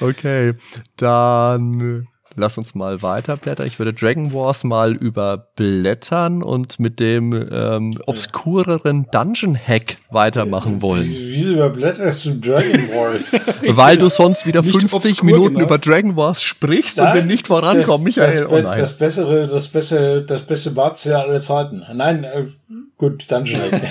okay, 0.00 0.54
dann 0.96 2.06
lass 2.36 2.58
uns 2.58 2.74
mal 2.74 3.02
weiterblättern. 3.02 3.66
Ich 3.66 3.78
würde 3.78 3.92
Dragon 3.92 4.32
Wars 4.32 4.64
mal 4.64 4.94
überblättern 4.94 6.42
und 6.42 6.80
mit 6.80 7.00
dem 7.00 7.32
ähm, 7.50 7.98
obskureren 8.06 9.06
Dungeon 9.10 9.56
Hack 9.56 9.96
weitermachen 10.10 10.82
wollen. 10.82 11.04
Wieso 11.04 11.54
überblätterst 11.54 12.24
du 12.26 12.34
Dragon 12.40 12.88
Wars? 12.90 13.32
Weil 13.76 13.96
du 13.96 14.08
sonst 14.08 14.46
wieder 14.46 14.62
50 14.62 15.22
Minuten 15.22 15.54
genau. 15.54 15.66
über 15.66 15.78
Dragon 15.78 16.16
Wars 16.16 16.42
sprichst 16.42 16.98
nein, 16.98 17.08
und 17.08 17.14
wir 17.14 17.24
nicht 17.24 17.46
vorankommen, 17.46 18.04
Michael. 18.04 18.42
Das, 18.42 18.50
oh 18.50 18.58
nein. 18.58 18.78
das 18.78 18.98
bessere, 18.98 19.48
das 19.48 19.68
bessere, 19.68 20.22
das 20.24 20.42
beste 20.42 20.70
Bad 20.70 21.04
aller 21.06 21.40
Zeiten. 21.40 21.82
Nein, 21.92 22.24
äh, 22.24 22.46
gut, 22.96 23.30
Dungeon 23.30 23.60
Hack. 23.60 23.82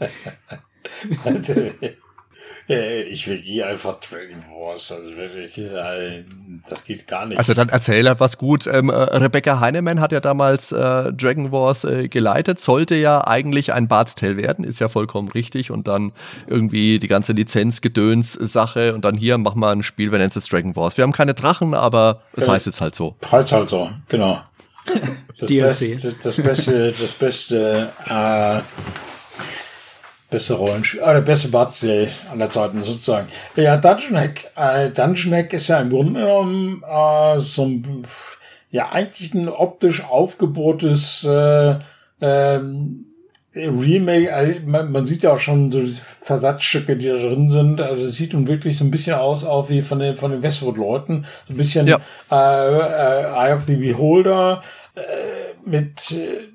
also, 2.68 3.08
ich 3.10 3.28
will 3.28 3.36
hier 3.36 3.68
einfach 3.68 4.00
Dragon 4.00 4.44
Wars. 4.50 4.90
Also 4.90 5.16
wirklich, 5.16 5.60
das 6.68 6.84
geht 6.84 7.06
gar 7.06 7.26
nicht. 7.26 7.38
Also 7.38 7.54
dann 7.54 7.68
erzähl 7.68 8.06
was 8.18 8.38
gut. 8.38 8.66
Ähm, 8.66 8.90
äh, 8.90 8.94
Rebecca 8.94 9.60
Heinemann 9.60 10.00
hat 10.00 10.12
ja 10.12 10.20
damals 10.20 10.72
äh, 10.72 11.12
Dragon 11.12 11.52
Wars 11.52 11.84
äh, 11.84 12.08
geleitet, 12.08 12.58
sollte 12.58 12.96
ja 12.96 13.26
eigentlich 13.26 13.72
ein 13.72 13.88
Bart's 13.88 14.14
Tale 14.14 14.36
werden, 14.36 14.64
ist 14.64 14.80
ja 14.80 14.88
vollkommen 14.88 15.28
richtig. 15.28 15.70
Und 15.70 15.86
dann 15.86 16.12
irgendwie 16.46 16.98
die 16.98 17.08
ganze 17.08 17.32
Lizenz-Gedöns-Sache 17.32 18.94
und 18.94 19.04
dann 19.04 19.16
hier 19.16 19.38
machen 19.38 19.60
wir 19.60 19.70
ein 19.70 19.82
Spiel, 19.82 20.10
wir 20.10 20.18
nennen 20.18 20.32
es 20.34 20.48
Dragon 20.48 20.74
Wars. 20.74 20.96
Wir 20.96 21.02
haben 21.02 21.12
keine 21.12 21.34
Drachen, 21.34 21.74
aber 21.74 22.22
es 22.34 22.46
ja, 22.46 22.52
heißt 22.52 22.66
jetzt 22.66 22.80
halt 22.80 22.94
so. 22.94 23.16
Heißt 23.30 23.52
halt 23.52 23.68
so, 23.68 23.90
genau. 24.08 24.40
Das 25.38 25.48
DLC. 25.48 25.68
Beste, 25.68 26.14
das 26.22 26.36
beste, 26.38 26.92
das 26.92 27.12
beste 27.12 27.92
äh, 28.08 28.60
beste 30.30 30.54
Rollenspiel, 30.54 31.02
oder 31.02 31.20
beste 31.20 31.48
Bart-Serie 31.48 32.08
aller 32.30 32.50
Zeiten 32.50 32.82
sozusagen. 32.82 33.28
Ja, 33.54 33.76
Dungeon 33.76 34.18
Hack, 34.18 34.50
äh, 34.56 34.90
Dungeon 34.90 35.34
Hack 35.34 35.52
ist 35.52 35.68
ja 35.68 35.80
im 35.80 35.90
Grunde 35.90 36.20
genommen 36.20 36.82
äh, 36.82 37.38
so 37.38 37.64
ein, 37.64 38.04
ja, 38.70 38.90
eigentlich 38.90 39.34
ein 39.34 39.48
optisch 39.48 40.04
aufgebohrtes 40.04 41.24
äh, 41.24 41.76
ähm, 42.20 43.06
Remake, 43.56 44.34
also 44.34 44.60
man, 44.66 44.92
man 44.92 45.06
sieht 45.06 45.22
ja 45.22 45.32
auch 45.32 45.40
schon 45.40 45.72
so 45.72 45.82
Versatzstücke, 46.22 46.96
die 46.96 47.06
da 47.06 47.14
drin 47.14 47.48
sind. 47.48 47.80
Also 47.80 48.04
es 48.04 48.16
sieht 48.16 48.34
nun 48.34 48.46
wirklich 48.46 48.76
so 48.76 48.84
ein 48.84 48.90
bisschen 48.90 49.14
aus, 49.14 49.44
auch 49.44 49.70
wie 49.70 49.80
von 49.80 49.98
den 49.98 50.16
von 50.18 50.30
den 50.30 50.42
Westwood-Leuten. 50.42 51.24
So 51.48 51.54
ein 51.54 51.56
bisschen 51.56 51.86
ja. 51.86 51.98
äh, 52.30 52.34
äh, 52.34 53.48
Eye 53.48 53.54
of 53.54 53.62
the 53.62 53.76
Beholder 53.76 54.62
äh, 54.94 55.00
mit 55.64 56.12
äh, 56.12 56.48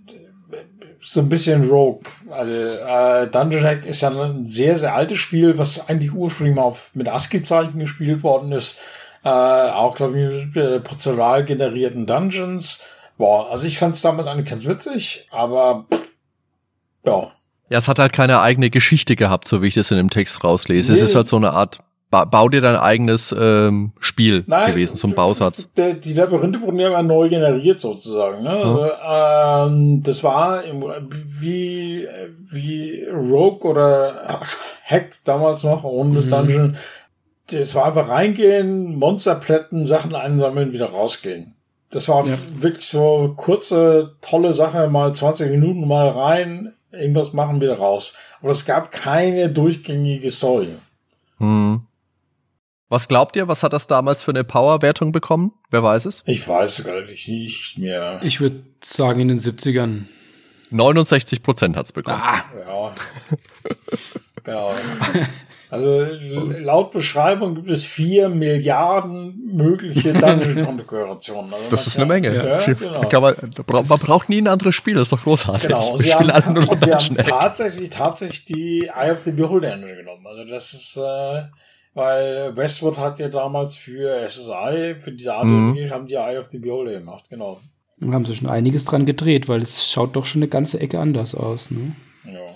so 1.04 1.20
ein 1.20 1.30
bisschen 1.30 1.70
Rogue. 1.70 2.04
Also 2.30 2.52
äh, 2.52 3.28
Dungeon 3.28 3.64
Hack 3.64 3.86
ist 3.86 4.02
ja 4.02 4.10
ein 4.10 4.46
sehr, 4.46 4.78
sehr 4.78 4.96
altes 4.96 5.20
Spiel, 5.20 5.58
was 5.58 5.90
eigentlich 5.90 6.14
ursprünglich 6.14 6.56
mal 6.56 6.64
auf, 6.64 6.92
mit 6.94 7.08
ASCII-Zeichen 7.08 7.80
gespielt 7.80 8.24
worden 8.24 8.52
ist. 8.52 8.80
Äh, 9.24 9.30
auch, 9.30 9.96
glaube 9.96 10.20
ich, 10.20 10.46
mit 10.48 10.58
äh, 10.58 10.80
prozedural 10.80 11.46
generierten 11.46 12.06
Dungeons. 12.06 12.82
Boah, 13.18 13.52
also 13.52 13.68
ich 13.68 13.78
fand 13.78 13.96
es 13.96 14.02
damals 14.02 14.28
eigentlich 14.28 14.50
ganz 14.50 14.66
witzig, 14.66 15.28
aber 15.32 15.86
ja. 17.06 17.32
Ja, 17.70 17.78
es 17.78 17.88
hat 17.88 18.00
halt 18.00 18.14
keine 18.14 18.42
eigene 18.42 18.70
Geschichte 18.70 19.16
gehabt, 19.16 19.48
so 19.48 19.62
wie 19.62 19.68
ich 19.68 19.76
das 19.76 19.92
in 19.92 19.98
dem 19.98 20.10
Text 20.10 20.44
rauslese. 20.44 20.92
Nee. 20.92 20.98
Es 20.98 21.04
ist 21.04 21.16
halt 21.16 21.28
so 21.28 21.36
eine 21.38 21.52
Art 21.52 21.84
ba 22.12 22.26
bau 22.26 22.50
dir 22.50 22.62
dein 22.62 22.76
eigenes 22.76 23.34
ähm, 23.38 23.94
Spiel 24.00 24.44
Nein, 24.46 24.72
gewesen 24.72 24.98
zum 24.98 25.14
Bausatz. 25.14 25.70
Die, 25.78 26.00
die 26.00 26.14
Labyrinthe 26.14 26.62
wurden 26.62 26.78
ja 26.78 26.90
immer 26.90 27.02
neu 27.02 27.30
generiert 27.30 27.80
sozusagen. 27.80 28.44
Ne? 28.44 28.50
Also, 28.50 29.74
ähm, 29.74 30.04
das 30.04 30.24
war 30.24 30.64
im, 30.64 30.84
wie, 31.10 32.08
wie 32.52 33.06
Rogue 33.06 33.68
oder 33.68 34.42
Hack 34.86 35.14
damals 35.24 35.64
noch, 35.64 35.86
ohne 35.86 36.16
das 36.16 36.26
mhm. 36.26 36.30
Dungeon. 36.30 36.78
Das 37.50 37.74
war 37.76 37.86
einfach 37.86 38.10
reingehen, 38.10 38.96
Monsterplätten, 38.96 39.86
Sachen 39.86 40.14
einsammeln, 40.14 40.74
wieder 40.74 40.90
rausgehen. 40.90 41.56
Das 41.92 42.08
war 42.08 42.26
ja. 42.26 42.38
wirklich 42.58 42.88
so 42.88 43.34
kurze, 43.36 44.16
tolle 44.22 44.54
Sache, 44.54 44.90
mal 44.90 45.14
20 45.14 45.50
Minuten 45.50 45.88
mal 45.88 46.10
rein, 46.10 46.74
irgendwas 46.92 47.34
machen, 47.34 47.60
wieder 47.62 47.78
raus. 47.78 48.14
Aber 48.42 48.52
es 48.52 48.66
gab 48.66 48.92
keine 48.92 49.50
durchgängige 49.50 50.32
Story. 50.32 50.70
Hm. 51.38 51.82
Was 52.92 53.08
glaubt 53.08 53.38
ihr, 53.38 53.48
was 53.48 53.64
hat 53.64 53.72
das 53.72 53.88
damals 53.88 54.22
für 54.22 54.32
eine 54.32 54.44
Power-Wertung 54.44 55.14
bekommen? 55.14 55.54
Wer 55.70 55.82
weiß 55.82 56.04
es? 56.04 56.24
Ich 56.26 56.46
weiß 56.46 56.80
es 56.80 56.86
gar 56.86 57.00
nicht 57.00 57.78
mehr. 57.78 58.20
Ich 58.22 58.42
würde 58.42 58.66
sagen 58.84 59.22
in 59.22 59.30
den 59.30 59.40
70ern. 59.40 60.08
69 60.72 61.42
Prozent 61.42 61.78
hat's 61.78 61.94
bekommen. 61.94 62.22
Ah. 62.22 62.44
Ja. 62.68 62.92
genau. 64.44 64.74
Also 65.70 66.04
laut 66.04 66.92
Beschreibung 66.92 67.56
gibt 67.56 67.70
es 67.70 67.86
vier 67.86 68.28
Milliarden 68.28 69.40
mögliche 69.56 70.12
Dungeon-Konfigurationen. 70.12 71.54
Also 71.54 71.70
das 71.70 71.88
ist 71.88 71.96
eine 71.96 72.08
Menge. 72.08 72.36
Ja, 72.36 72.60
genau. 72.74 73.22
man, 73.22 73.36
man, 73.88 74.00
braucht 74.00 74.28
nie 74.28 74.42
ein 74.42 74.50
anderes 74.50 74.76
Spiel, 74.76 74.96
das 74.96 75.04
ist 75.04 75.14
doch 75.14 75.24
großartig. 75.24 75.70
Genau, 75.70 75.94
und 75.94 76.04
sie, 76.04 76.14
haben, 76.14 76.30
alle 76.30 76.52
nur 76.52 76.70
und 76.70 76.84
sie 76.84 76.94
haben 76.94 77.16
tatsächlich, 77.16 77.90
tatsächlich 77.90 78.44
die 78.44 78.92
Eye 78.94 79.12
of 79.12 79.22
the 79.24 79.32
Beholder 79.32 79.72
Engine 79.72 79.96
genommen. 79.96 80.28
Also 80.28 80.44
das 80.44 80.74
ist 80.74 80.98
äh, 80.98 81.44
weil 81.94 82.56
Westwood 82.56 82.98
hat 82.98 83.20
ja 83.20 83.30
damals 83.30 83.76
für 83.76 84.28
SSI, 84.28 84.96
für 85.00 85.12
diese 85.12 85.34
Art 85.34 85.46
mhm. 85.46 85.90
haben 85.90 86.08
die 86.08 86.16
Eye 86.16 86.40
of 86.40 86.48
the 86.48 86.60
Beholder 86.60 86.94
gemacht, 86.94 87.26
genau. 87.30 87.60
Da 87.98 88.14
haben 88.14 88.26
sie 88.26 88.36
schon 88.36 88.50
einiges 88.50 88.86
dran 88.86 89.06
gedreht, 89.06 89.48
weil 89.48 89.62
es 89.62 89.92
schaut 89.92 90.16
doch 90.16 90.26
schon 90.26 90.42
eine 90.42 90.50
ganze 90.50 90.80
Ecke 90.80 91.00
anders 91.00 91.36
aus, 91.36 91.70
ne? 91.70 91.96
Ja. 92.26 92.56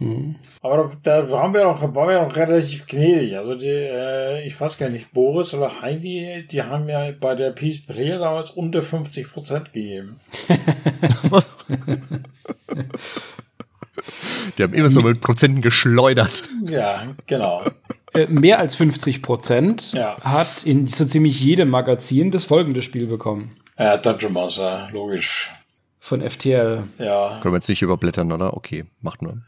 Mhm. 0.00 0.36
Aber 0.62 0.90
da, 1.02 1.22
da 1.22 1.30
waren 1.30 1.54
wir 1.54 1.68
auch, 1.68 1.80
waren 1.94 2.08
wir 2.08 2.20
auch 2.20 2.34
relativ 2.36 2.86
gnädig. 2.86 3.36
Also 3.36 3.54
die, 3.54 3.68
äh, 3.68 4.46
ich 4.46 4.60
weiß 4.60 4.76
gar 4.78 4.88
nicht, 4.90 5.12
Boris 5.12 5.54
oder 5.54 5.80
Heidi, 5.80 6.46
die 6.50 6.62
haben 6.62 6.88
ja 6.88 7.12
bei 7.18 7.34
der 7.34 7.50
Peace 7.50 7.80
Player 7.80 8.18
damals 8.18 8.50
unter 8.50 8.82
50 8.82 9.30
Prozent 9.30 9.72
gegeben. 9.72 10.16
die 14.58 14.62
haben 14.62 14.74
immer 14.74 14.90
so 14.90 15.02
mit 15.02 15.20
Prozenten 15.20 15.62
geschleudert. 15.62 16.44
Ja, 16.68 17.02
genau. 17.26 17.62
Äh, 18.14 18.26
mehr 18.26 18.58
als 18.58 18.76
50 18.76 19.22
Prozent 19.22 19.92
ja. 19.92 20.16
hat 20.22 20.64
in 20.64 20.86
so 20.86 21.04
ziemlich 21.04 21.40
jedem 21.40 21.70
Magazin 21.70 22.30
das 22.30 22.44
folgende 22.44 22.82
Spiel 22.82 23.06
bekommen. 23.06 23.56
Ja, 23.78 23.96
Dungeon 23.96 24.32
Master, 24.32 24.88
logisch. 24.92 25.50
Von 26.02 26.22
FTL. 26.22 26.84
Ja. 26.98 27.38
Können 27.42 27.52
wir 27.52 27.58
jetzt 27.58 27.68
nicht 27.68 27.82
überblättern, 27.82 28.32
oder? 28.32 28.56
Okay, 28.56 28.86
macht 29.02 29.20
nur. 29.20 29.42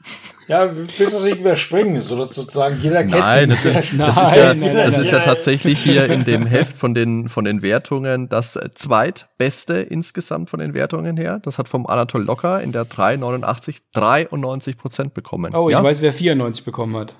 Ja, 0.48 0.68
willst 0.76 0.98
du 1.00 1.04
das 1.04 1.22
nicht 1.22 1.40
überspringen? 1.40 2.02
So, 2.02 2.26
sozusagen 2.26 2.78
jeder 2.82 3.00
kennt 3.00 3.12
Nein, 3.12 3.48
natürlich. 3.48 3.92
Nein, 3.94 4.12
das 4.14 4.28
ist 4.28 4.36
ja, 4.36 4.54
nein, 4.54 4.74
das 4.76 4.98
ist 4.98 5.10
ja 5.12 5.20
tatsächlich 5.20 5.78
hier 5.78 6.10
in 6.10 6.24
dem 6.24 6.44
Heft 6.44 6.76
von 6.76 6.94
den, 6.94 7.30
von 7.30 7.46
den 7.46 7.62
Wertungen 7.62 8.28
das 8.28 8.58
zweitbeste 8.74 9.76
insgesamt 9.76 10.50
von 10.50 10.60
den 10.60 10.74
Wertungen 10.74 11.16
her. 11.16 11.40
Das 11.42 11.58
hat 11.58 11.68
vom 11.68 11.86
Anatol 11.86 12.22
Locker 12.22 12.60
in 12.60 12.72
der 12.72 12.84
389 12.84 13.78
93 13.94 14.76
Prozent 14.76 15.14
bekommen. 15.14 15.54
Oh, 15.54 15.70
ich 15.70 15.76
ja? 15.76 15.82
weiß, 15.82 16.02
wer 16.02 16.12
94 16.12 16.66
bekommen 16.66 16.96
hat. 16.96 17.16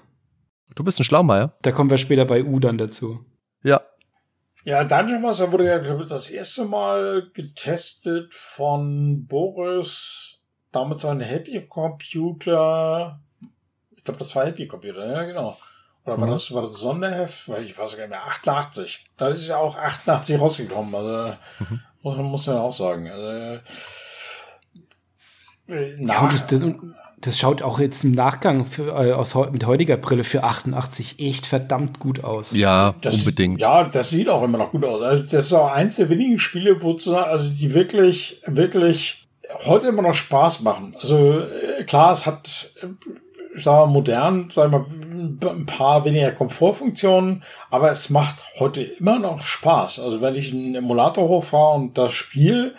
Du 0.75 0.85
bist 0.85 1.01
ein 1.01 1.05
Schlaumeier. 1.05 1.53
Da 1.63 1.73
kommen 1.73 1.91
wir 1.91 1.99
später 1.99 2.25
bei 2.25 2.45
U 2.45 2.59
dann 2.59 2.79
dazu. 2.79 3.25
Ja. 3.63 3.81
Ja, 4.65 4.85
Dungeon 4.85 5.23
Master 5.23 5.51
wurde 5.51 5.67
ja, 5.67 5.79
glaube 5.79 6.05
ich, 6.05 6.09
das 6.09 6.31
erste 6.31 6.65
Mal 6.65 7.31
getestet 7.35 8.33
von 8.33 9.27
Boris, 9.27 10.41
damals 10.71 11.05
ein 11.05 11.21
Happy 11.21 11.67
Computer. 11.67 13.21
Ich 13.97 14.05
glaube, 14.05 14.19
das 14.21 14.35
war 14.37 14.47
Happy 14.47 14.69
Computer, 14.69 15.05
ja, 15.05 15.25
genau. 15.25 15.59
Oder 16.05 16.19
war, 16.19 16.27
mhm. 16.27 16.33
das, 16.33 16.53
war 16.53 16.63
das 16.63 16.79
Sonderheft? 16.79 17.49
Weil 17.49 17.65
ich 17.65 17.77
weiß 17.77 17.97
gar 17.97 18.05
nicht 18.05 18.11
mehr. 18.11 18.25
88. 18.25 19.05
Da 19.17 19.29
ist 19.29 19.47
ja 19.49 19.57
auch 19.59 19.77
88 19.77 20.41
rausgekommen. 20.41 20.95
Also, 20.95 21.37
mhm. 21.61 21.81
muss, 22.03 22.17
man, 22.17 22.27
muss 22.27 22.47
man 22.47 22.57
auch 22.57 22.73
sagen. 22.73 23.11
Also, 23.11 23.29
äh, 23.29 23.61
ja, 26.05 26.27
das, 26.27 26.47
das, 26.47 26.61
das 27.23 27.39
schaut 27.39 27.63
auch 27.63 27.79
jetzt 27.79 28.05
im 28.05 28.13
Nachgang 28.13 28.67
für, 28.67 28.89
äh, 28.89 29.13
aus, 29.13 29.35
mit 29.53 29.67
heutiger 29.67 29.97
Brille 29.97 30.25
für 30.25 30.45
88 30.45 31.19
echt 31.19 31.47
verdammt 31.47 31.99
gut 31.99 32.23
aus. 32.25 32.53
Ja, 32.53 32.95
Das- 33.01 33.15
unbedingt. 33.15 33.61
Ja, 33.61 33.85
das 33.85 34.11
sieht 34.11 34.29
auch 34.29 34.43
immer 34.43 34.59
noch 34.59 34.71
gut 34.73 34.85
aus. 34.85 35.01
Also 35.03 35.23
das 35.25 35.47
ist 35.47 35.53
auch 35.53 35.71
eins 35.73 35.97
der 35.97 36.09
wenigen 36.09 36.39
Spiele, 36.39 36.83
wo 36.83 36.95
zu, 36.95 37.17
also 37.17 37.49
die 37.49 37.75
wirklich, 37.75 38.43
wirklich 38.47 39.27
heute 39.65 39.89
immer 39.89 40.03
noch 40.03 40.15
Spaß 40.15 40.63
machen. 40.63 40.97
Also 41.01 41.41
äh, 41.41 41.85
klar, 41.85 42.13
es 42.13 42.27
hat, 42.27 42.71
äh, 42.83 42.87
ich 43.57 43.65
sag 43.65 43.73
mal, 43.75 43.87
modern, 43.87 44.49
sag 44.51 44.71
mal, 44.71 44.87
ein 44.89 45.67
paar 45.67 46.05
weniger 46.07 46.33
Komfortfunktionen, 46.33 47.43
aber 47.71 47.91
es 47.91 48.09
macht 48.11 48.37
heute 48.59 48.83
immer 48.83 49.19
noch 49.19 49.45
Spaß. 49.45 50.01
Also 50.01 50.21
wenn 50.23 50.35
ich 50.37 50.53
einen 50.53 50.75
Emulator 50.75 51.29
hochfahre 51.29 51.75
und 51.75 51.99
das 51.99 52.13
Spiel, 52.13 52.75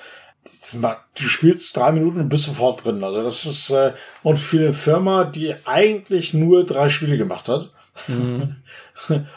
du 0.73 1.23
spielst 1.23 1.75
drei 1.75 1.91
Minuten 1.91 2.19
und 2.19 2.29
bist 2.29 2.45
sofort 2.45 2.83
drin. 2.83 3.03
Also 3.03 3.23
das 3.23 3.45
ist 3.45 3.69
äh, 3.69 3.93
und 4.23 4.37
für 4.37 4.59
eine 4.59 4.73
Firma, 4.73 5.23
die 5.23 5.55
eigentlich 5.65 6.33
nur 6.33 6.65
drei 6.65 6.89
Spiele 6.89 7.17
gemacht 7.17 7.47
hat. 7.49 7.69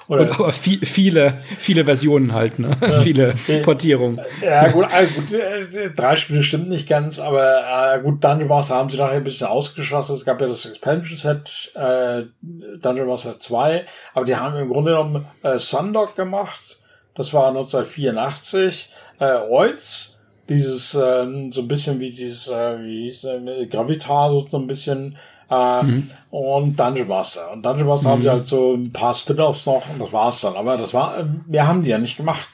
Oder 0.08 0.22
Und 0.22 0.40
aber 0.40 0.52
viel, 0.52 0.84
viele, 0.86 1.42
viele 1.58 1.84
Versionen 1.84 2.32
halt, 2.32 2.58
ne? 2.58 2.70
viele 3.02 3.34
Portierungen. 3.62 4.20
Ja, 4.42 4.68
gut, 4.68 4.86
äh, 4.92 5.06
gut 5.06 5.32
äh, 5.32 5.90
drei 5.90 6.16
Spiele 6.16 6.42
stimmt 6.42 6.68
nicht 6.68 6.88
ganz, 6.88 7.18
aber 7.18 7.94
äh, 7.94 8.00
gut, 8.00 8.22
Dungeon 8.22 8.48
Master 8.48 8.76
haben 8.76 8.88
sie 8.88 8.96
nachher 8.96 9.16
ein 9.16 9.24
bisschen 9.24 9.48
ausgeschlachtet. 9.48 10.16
Es 10.16 10.24
gab 10.24 10.40
ja 10.40 10.46
das 10.46 10.66
Expansion 10.66 11.18
Set, 11.18 11.72
äh, 11.74 12.24
Dungeon 12.42 13.08
Master 13.08 13.38
2, 13.38 13.84
aber 14.14 14.24
die 14.24 14.36
haben 14.36 14.56
im 14.56 14.68
Grunde 14.68 14.92
genommen 14.92 15.26
äh, 15.42 15.58
Sundog 15.58 16.16
gemacht. 16.16 16.78
Das 17.14 17.32
war 17.32 17.48
1984. 17.48 18.92
Äh, 19.18 19.38
Oiz, 19.48 20.15
dieses 20.48 20.94
ähm, 20.94 21.52
so 21.52 21.62
ein 21.62 21.68
bisschen 21.68 21.98
wie 22.00 22.10
dieses, 22.10 22.48
äh, 22.48 22.78
wie 22.80 23.04
hieß 23.04 23.22
der, 23.22 23.66
Gravitar, 23.66 24.30
so, 24.48 24.58
ein 24.58 24.66
bisschen. 24.66 25.16
Äh, 25.50 25.82
Und 26.30 26.78
Dungeon 26.78 27.08
Master. 27.08 27.52
Und 27.52 27.64
Dungeon 27.64 27.86
Master 27.86 28.10
haben 28.10 28.22
sie 28.22 28.30
halt 28.30 28.46
so 28.46 28.74
ein 28.74 28.92
paar 28.92 29.14
Spin-offs 29.14 29.66
noch 29.66 29.88
und 29.90 30.00
das 30.00 30.12
war's 30.12 30.40
dann. 30.40 30.56
Aber 30.56 30.76
das 30.76 30.92
war, 30.92 31.24
mehr 31.46 31.66
haben 31.66 31.82
die 31.82 31.90
ja 31.90 31.98
nicht 31.98 32.16
gemacht. 32.16 32.46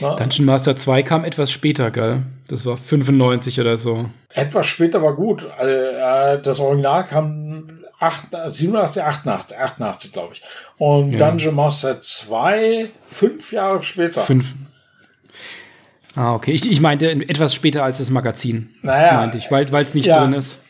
Ne? 0.00 0.14
Dungeon 0.16 0.46
Master 0.46 0.76
2 0.76 1.02
kam 1.02 1.24
etwas 1.24 1.50
später, 1.50 1.90
gell? 1.90 2.22
Das 2.48 2.64
war 2.64 2.76
95 2.76 3.60
oder 3.60 3.76
so. 3.76 4.08
Etwas 4.32 4.66
später 4.66 5.02
war 5.02 5.14
gut. 5.14 5.44
Also, 5.58 5.74
äh, 5.74 6.40
das 6.40 6.60
Original 6.60 7.04
kam 7.04 7.80
8, 7.98 8.26
87, 8.46 9.02
88, 9.02 9.58
88, 9.58 10.12
glaube 10.12 10.34
ich. 10.34 10.42
Und 10.78 11.12
Ja. 11.12 11.28
Dungeon 11.30 11.54
Master 11.54 12.00
2, 12.00 12.90
fünf 13.08 13.52
Jahre 13.52 13.82
später. 13.82 14.20
Fünf. 14.20 14.54
Ah, 16.18 16.34
okay. 16.34 16.50
Ich, 16.50 16.68
ich 16.68 16.80
meinte 16.80 17.08
etwas 17.08 17.54
später 17.54 17.84
als 17.84 17.98
das 17.98 18.10
Magazin. 18.10 18.74
Naja, 18.82 19.14
meinte 19.14 19.38
ich, 19.38 19.52
weil 19.52 19.64
es 19.72 19.94
nicht 19.94 20.08
ja. 20.08 20.18
drin 20.18 20.32
ist. 20.32 20.60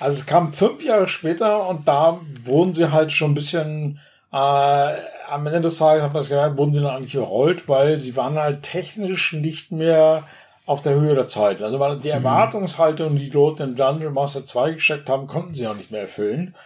Also 0.00 0.18
es 0.18 0.26
kam 0.26 0.52
fünf 0.52 0.82
Jahre 0.84 1.06
später 1.06 1.68
und 1.68 1.86
da 1.86 2.18
wurden 2.44 2.74
sie 2.74 2.90
halt 2.90 3.12
schon 3.12 3.30
ein 3.30 3.34
bisschen, 3.34 4.00
äh, 4.32 4.36
am 4.36 5.46
Ende 5.46 5.60
des 5.60 5.78
Tages, 5.78 6.02
hat 6.02 6.12
man 6.12 6.22
das 6.22 6.28
gemerkt, 6.28 6.56
wurden 6.56 6.72
sie 6.72 6.80
dann 6.80 6.96
eigentlich 6.96 7.14
überrollt, 7.14 7.68
weil 7.68 8.00
sie 8.00 8.16
waren 8.16 8.34
halt 8.34 8.64
technisch 8.64 9.32
nicht 9.34 9.70
mehr 9.70 10.24
auf 10.66 10.82
der 10.82 10.94
Höhe 10.94 11.14
der 11.14 11.28
Zeit. 11.28 11.62
Also 11.62 11.94
die 11.94 12.08
Erwartungshaltung, 12.08 13.16
die 13.16 13.30
dort 13.30 13.60
in 13.60 13.76
Dungeon 13.76 14.14
Master 14.14 14.46
2 14.46 14.72
gesteckt 14.72 15.08
haben, 15.08 15.28
konnten 15.28 15.54
sie 15.54 15.68
auch 15.68 15.76
nicht 15.76 15.92
mehr 15.92 16.02
erfüllen. 16.02 16.56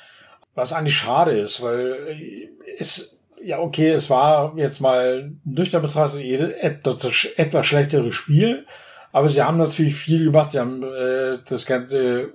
Was 0.55 0.73
eigentlich 0.73 0.97
schade 0.97 1.33
ist, 1.33 1.63
weil 1.63 2.49
es, 2.79 3.19
ja 3.45 3.59
okay, 3.59 3.91
es 3.91 4.09
war 4.11 4.53
jetzt 4.57 4.81
mal 4.81 5.33
nüchtern 5.45 5.83
betrachtet 5.83 6.21
jede- 6.21 6.61
etwas, 6.63 7.25
etwas 7.37 7.67
schlechtere 7.67 8.13
Spiel, 8.13 8.67
aber 9.13 9.29
sie 9.29 9.43
haben 9.43 9.59
natürlich 9.59 9.95
viel 9.95 10.25
gemacht. 10.25 10.51
Sie 10.53 10.59
haben 10.59 10.83
äh, 10.83 11.39
das 11.49 11.67
ganze 11.67 12.33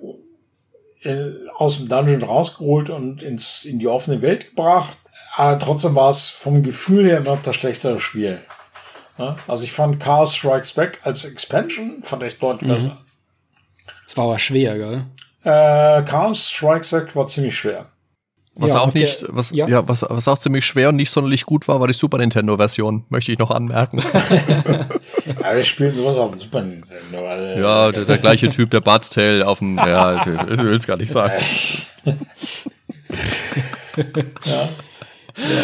äh, 1.01 1.31
aus 1.55 1.77
dem 1.77 1.89
Dungeon 1.89 2.23
rausgeholt 2.23 2.89
und 2.89 3.23
ins, 3.23 3.65
in 3.65 3.79
die 3.79 3.87
offene 3.87 4.21
Welt 4.21 4.49
gebracht. 4.49 4.97
Aber 5.35 5.57
trotzdem 5.59 5.95
war 5.95 6.09
es 6.11 6.27
vom 6.27 6.63
Gefühl 6.63 7.05
her 7.07 7.17
immer 7.19 7.37
das 7.43 7.55
schlechtere 7.55 7.99
Spiel. 7.99 8.39
Ja? 9.17 9.35
Also 9.47 9.63
ich 9.63 9.71
fand 9.71 9.99
Chaos 9.99 10.35
Strikes 10.35 10.73
Back 10.73 10.99
als 11.03 11.25
Expansion 11.25 12.01
fand 12.03 12.23
ich 12.23 12.37
deutlich 12.39 12.69
besser. 12.71 12.97
Es 14.05 14.15
war 14.17 14.25
aber 14.25 14.39
schwer, 14.39 14.77
gell? 14.77 15.03
Äh, 15.43 16.03
Chaos 16.03 16.49
Strikes 16.49 16.91
Back 16.91 17.15
war 17.15 17.27
ziemlich 17.27 17.57
schwer. 17.57 17.87
Was 18.59 18.71
Ja, 18.71 18.79
auch 18.79 18.87
auf 18.87 18.93
der- 18.93 19.01
nicht, 19.03 19.25
was, 19.29 19.51
ja. 19.51 19.67
ja. 19.67 19.87
was, 19.87 20.03
was 20.09 20.27
auch 20.27 20.37
ziemlich 20.37 20.65
schwer 20.65 20.89
und 20.89 20.95
nicht 20.95 21.11
sonderlich 21.11 21.45
gut 21.45 21.67
war, 21.67 21.79
war 21.79 21.87
die 21.87 21.93
Super 21.93 22.17
Nintendo-Version, 22.17 23.05
möchte 23.09 23.31
ich 23.31 23.37
noch 23.37 23.51
anmerken. 23.51 24.01
Aber 25.43 25.55
wir 25.55 25.63
spielen 25.63 25.95
sowas 25.95 26.17
auf 26.17 26.31
dem 26.31 26.39
Super 26.39 26.61
Nintendo. 26.61 27.27
Also, 27.27 27.59
ja, 27.61 27.91
der, 27.91 28.05
der 28.05 28.17
gleiche 28.17 28.49
Typ, 28.49 28.71
der 28.71 28.81
Bart's 28.81 29.09
Tale 29.11 29.47
auf 29.47 29.59
dem, 29.59 29.77
ja, 29.77 30.21
ich 30.21 30.25
will 30.57 30.73
es 30.75 30.87
gar 30.87 30.97
nicht 30.97 31.11
sagen. 31.11 31.33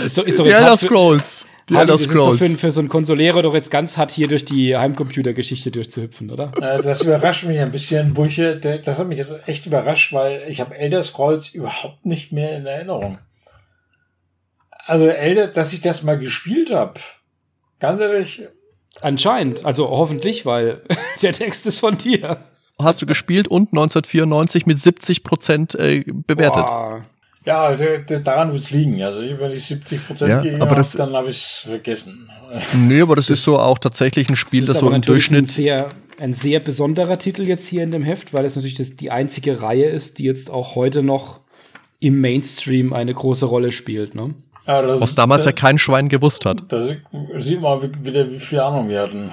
Ist 0.05 0.17
doch, 0.17 0.23
ist 0.25 0.37
doch 0.39 0.43
Die 0.45 0.51
Elder 0.51 0.77
Scrolls. 0.77 1.45
Die 1.73 1.79
Elder 1.79 1.93
das 1.93 2.01
ist 2.01 2.15
doch 2.15 2.31
für, 2.31 2.37
Scrolls. 2.45 2.55
für 2.61 2.71
so 2.71 2.79
einen 2.81 2.89
Konsolero 2.89 3.41
doch 3.41 3.53
jetzt 3.53 3.71
ganz 3.71 3.97
hart 3.97 4.11
hier 4.11 4.27
durch 4.27 4.45
die 4.45 4.75
Heimcomputergeschichte 4.77 5.71
durchzuhüpfen, 5.71 6.31
oder? 6.31 6.51
Äh, 6.61 6.81
Das 6.81 7.01
überrascht 7.01 7.43
mich 7.45 7.59
ein 7.59 7.71
bisschen, 7.71 8.15
wo 8.15 8.25
ich, 8.25 8.35
hier- 8.35 8.55
das 8.55 8.99
hat 8.99 9.07
mich 9.07 9.17
jetzt 9.17 9.35
echt 9.47 9.65
überrascht, 9.65 10.13
weil 10.13 10.43
ich 10.47 10.61
habe 10.61 10.75
Elder 10.77 11.03
Scrolls 11.03 11.49
überhaupt 11.49 12.05
nicht 12.05 12.31
mehr 12.31 12.55
in 12.57 12.65
Erinnerung. 12.65 13.19
Also 14.85 15.07
Elder, 15.07 15.47
dass 15.47 15.73
ich 15.73 15.81
das 15.81 16.03
mal 16.03 16.17
gespielt 16.19 16.71
habe, 16.71 16.99
ganz 17.79 18.01
ehrlich, 18.01 18.43
Anscheinend. 19.01 19.65
Also 19.65 19.89
hoffentlich, 19.89 20.45
weil 20.45 20.83
der 21.23 21.33
Text 21.33 21.65
ist 21.65 21.79
von 21.79 21.97
dir. 21.97 22.37
Hast 22.79 23.01
du 23.01 23.05
gespielt 23.07 23.47
und 23.47 23.69
1994 23.73 24.65
mit 24.67 24.77
70 24.79 25.23
Prozent 25.23 25.73
äh, 25.75 26.03
bewertet. 26.07 26.67
Boah. 26.67 27.05
Ja, 27.45 27.75
daran 27.75 28.53
wird 28.53 28.63
es 28.63 28.71
liegen. 28.71 29.01
Also 29.01 29.19
wenn 29.21 29.51
ich 29.51 29.65
70 29.65 30.07
Prozent 30.07 30.29
Ja, 30.31 30.41
gegeben 30.41 30.61
aber 30.61 30.71
hab, 30.71 30.77
das- 30.77 30.91
dann 30.93 31.13
habe 31.13 31.29
ich 31.29 31.37
es 31.37 31.65
vergessen. 31.67 32.29
Nee, 32.77 33.01
aber 33.01 33.15
das 33.15 33.29
ist 33.31 33.43
so 33.43 33.57
auch 33.57 33.79
tatsächlich 33.79 34.29
ein 34.29 34.35
Spiel, 34.35 34.61
Das 34.61 34.69
das, 34.75 34.79
so 34.79 34.85
im 34.87 34.91
natürlich 34.93 35.29
ein 35.31 35.33
Durchschnitt. 35.33 35.49
sehr, 35.49 35.89
ein 36.19 36.33
sehr 36.33 36.59
besonderer 36.59 37.17
Titel 37.17 37.43
jetzt 37.47 37.65
hier 37.67 37.81
in 37.83 37.89
dem 37.91 38.03
Heft, 38.03 38.31
weil 38.33 38.45
es 38.45 38.55
natürlich 38.55 38.75
das, 38.75 38.95
die 38.95 39.09
einzige 39.09 39.61
Reihe 39.63 39.85
ist, 39.89 40.19
die 40.19 40.23
jetzt 40.25 40.51
auch 40.51 40.75
heute 40.75 41.01
noch 41.01 41.39
im 41.99 42.21
Mainstream 42.21 42.93
eine 42.93 43.13
große 43.13 43.45
Rolle 43.47 43.71
spielt. 43.71 44.13
Ne? 44.13 44.35
Ja, 44.67 44.81
das, 44.83 45.01
Was 45.01 45.15
damals 45.15 45.45
ja 45.45 45.51
da, 45.51 45.57
kein 45.59 45.79
Schwein 45.79 46.09
gewusst 46.09 46.45
hat. 46.45 46.63
da 46.69 46.81
sieht- 46.83 47.59
man 47.61 47.81
wie- 47.81 48.05
wieder, 48.05 48.29
wie 48.31 48.39
viel 48.39 48.59
Ahnung 48.59 48.87
wir 48.87 49.01
hatten. 49.01 49.31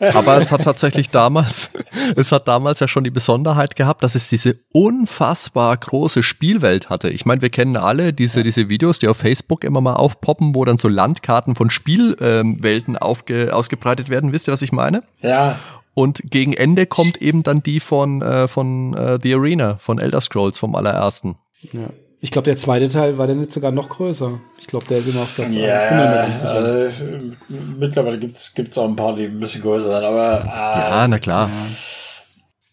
Aber 0.00 0.38
es 0.38 0.50
hat 0.52 0.64
tatsächlich 0.64 1.10
damals, 1.10 1.70
es 2.16 2.32
hat 2.32 2.48
damals 2.48 2.80
ja 2.80 2.88
schon 2.88 3.04
die 3.04 3.10
Besonderheit 3.10 3.76
gehabt, 3.76 4.02
dass 4.02 4.14
es 4.14 4.28
diese 4.28 4.56
unfassbar 4.72 5.76
große 5.76 6.22
Spielwelt 6.22 6.90
hatte. 6.90 7.08
Ich 7.08 7.24
meine, 7.24 7.42
wir 7.42 7.50
kennen 7.50 7.76
alle 7.76 8.12
diese, 8.12 8.42
diese 8.42 8.68
Videos, 8.68 8.98
die 8.98 9.08
auf 9.08 9.16
Facebook 9.16 9.64
immer 9.64 9.80
mal 9.80 9.94
aufpoppen, 9.94 10.54
wo 10.54 10.64
dann 10.64 10.78
so 10.78 10.88
Landkarten 10.88 11.54
von 11.54 11.70
Spielwelten 11.70 12.96
aufge, 12.96 13.54
ausgebreitet 13.54 14.08
werden. 14.08 14.32
Wisst 14.32 14.48
ihr, 14.48 14.52
was 14.52 14.62
ich 14.62 14.72
meine? 14.72 15.02
Ja, 15.20 15.58
Und 15.94 16.22
gegen 16.24 16.54
Ende 16.54 16.86
kommt 16.86 17.20
eben 17.20 17.42
dann 17.42 17.62
die 17.62 17.80
von, 17.80 18.22
äh, 18.22 18.48
von 18.48 18.94
äh, 18.94 19.18
The 19.22 19.34
Arena, 19.34 19.76
von 19.76 19.98
Elder 19.98 20.20
Scrolls, 20.20 20.58
vom 20.58 20.74
allerersten. 20.74 21.36
Ja. 21.72 21.90
Ich 22.24 22.30
glaube, 22.30 22.44
der 22.44 22.56
zweite 22.56 22.86
Teil 22.86 23.18
war 23.18 23.26
dann 23.26 23.40
jetzt 23.40 23.52
sogar 23.52 23.72
noch 23.72 23.88
größer. 23.88 24.38
Ich 24.58 24.68
glaube, 24.68 24.86
der 24.86 24.98
ist 24.98 25.08
immer 25.08 25.22
auf 25.22 25.34
Platz 25.34 25.48
1. 25.48 25.54
ja, 25.56 25.82
Ich 25.82 25.88
bin 25.88 25.98
mir 25.98 26.04
nicht 26.10 26.28
ganz 26.28 26.40
sicher. 26.40 26.52
also, 26.54 27.34
mittlerweile 27.78 28.18
gibt's 28.18 28.54
gibt's 28.54 28.78
auch 28.78 28.88
ein 28.88 28.94
paar, 28.94 29.16
die 29.16 29.24
ein 29.24 29.40
bisschen 29.40 29.60
größer 29.62 29.96
sind, 29.96 30.04
aber 30.04 30.40
äh, 30.42 30.46
Ja, 30.46 31.06
na 31.08 31.18
klar. 31.18 31.50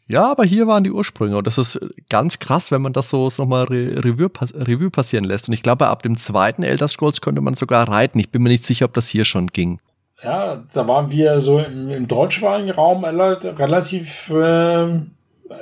Ja, 0.07 0.29
aber 0.31 0.43
hier 0.43 0.65
waren 0.67 0.83
die 0.83 0.91
Ursprünge 0.91 1.37
und 1.37 1.45
das 1.47 1.57
ist 1.57 1.79
ganz 2.09 2.39
krass, 2.39 2.71
wenn 2.71 2.81
man 2.81 2.93
das 2.93 3.09
so 3.09 3.29
so 3.29 3.43
nochmal 3.43 3.65
Re 3.65 4.03
Revue, 4.03 4.29
pass 4.29 4.53
Revue 4.55 4.89
passieren 4.89 5.23
lässt. 5.23 5.47
Und 5.47 5.53
ich 5.53 5.61
glaube, 5.63 5.87
ab 5.87 6.01
dem 6.03 6.17
zweiten 6.17 6.63
Elder 6.63 6.87
Scrolls 6.87 7.21
könnte 7.21 7.41
man 7.41 7.53
sogar 7.55 7.87
reiten. 7.87 8.19
Ich 8.19 8.29
bin 8.31 8.41
mir 8.41 8.49
nicht 8.49 8.65
sicher, 8.65 8.85
ob 8.85 8.93
das 8.93 9.07
hier 9.07 9.25
schon 9.25 9.47
ging. 9.47 9.79
Ja, 10.23 10.63
da 10.73 10.87
waren 10.87 11.11
wir 11.11 11.39
so 11.39 11.59
im, 11.59 11.89
im 11.89 12.07
deutschsprachigen 12.07 12.71
Raum 12.71 13.05
rela- 13.05 13.57
relativ 13.57 14.29
äh, 14.31 14.95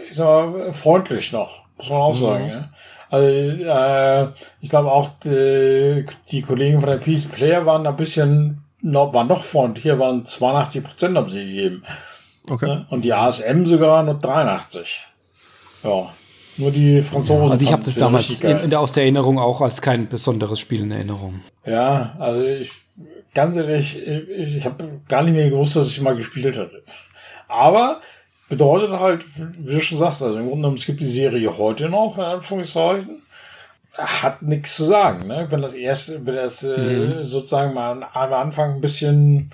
ich 0.10 0.14
sag 0.16 0.52
mal, 0.52 0.74
freundlich 0.74 1.32
noch, 1.32 1.64
muss 1.78 1.90
man 1.90 2.00
auch 2.00 2.16
sagen. 2.16 2.48
Ja. 2.50 2.70
Also 3.10 3.64
äh, 3.64 4.28
ich 4.62 4.70
glaube 4.70 4.92
auch 4.92 5.10
die, 5.24 6.06
die 6.32 6.42
Kollegen 6.42 6.80
von 6.82 6.90
der 6.90 6.98
Peace 6.98 7.26
Player 7.26 7.66
waren 7.66 7.88
ein 7.88 7.96
bisschen 7.96 8.64
noch, 8.82 9.14
waren 9.14 9.28
noch 9.28 9.44
freundlicher, 9.44 10.00
waren 10.00 10.26
82 10.26 10.84
Prozent 10.84 11.18
haben 11.18 11.30
sie 11.30 11.46
gegeben. 11.46 11.84
Okay. 12.50 12.66
Ne? 12.68 12.88
Und 12.90 13.04
die 13.04 13.14
ASM 13.14 13.66
sogar 13.66 14.04
nur 14.04 14.16
83. 14.16 15.06
Ja. 15.84 16.10
Nur 16.58 16.72
die 16.72 17.02
Franzosen. 17.04 17.52
Also 17.52 17.64
ich 17.64 17.72
habe 17.72 17.84
das 17.84 17.96
damals 17.96 18.42
in 18.42 18.70
der, 18.70 18.80
aus 18.80 18.92
der 18.92 19.04
Erinnerung 19.04 19.38
auch 19.38 19.62
als 19.62 19.82
kein 19.82 20.08
besonderes 20.10 20.60
Spiel 20.60 20.82
in 20.82 20.92
Erinnerung. 20.92 21.42
Ja, 21.66 22.16
also 22.18 22.44
ich, 22.44 22.72
ganz 23.34 23.56
ehrlich, 23.56 24.02
ich, 24.06 24.58
ich 24.58 24.66
habe 24.66 25.02
gar 25.08 25.22
nicht 25.22 25.36
mehr 25.36 25.50
gewusst, 25.52 25.76
dass 25.76 25.88
ich 25.88 26.02
mal 26.02 26.16
gespielt 26.16 26.58
hatte. 26.58 26.84
Aber 27.48 28.02
bedeutet 28.50 28.92
halt, 28.92 29.26
wie 29.36 29.76
du 29.76 29.82
schon 29.82 29.98
sagst, 29.98 30.24
also 30.24 30.38
im 30.38 30.46
Grunde 30.46 30.58
genommen, 30.58 30.78
es 30.78 30.86
gibt 30.86 31.00
die 31.00 31.06
Serie 31.06 31.58
heute 31.58 31.90
noch, 31.90 32.18
in 32.18 32.24
Anführungszeichen, 32.24 33.22
hat 33.98 34.42
nichts 34.42 34.76
zu 34.76 34.86
sagen, 34.86 35.28
ne? 35.28 35.48
Wenn 35.50 35.62
das 35.62 35.74
erste, 35.74 36.26
wenn 36.26 36.36
das 36.36 36.62
äh, 36.64 37.24
sozusagen 37.24 37.74
mal 37.74 38.04
am 38.04 38.34
Anfang 38.34 38.76
ein 38.76 38.82
bisschen 38.82 39.52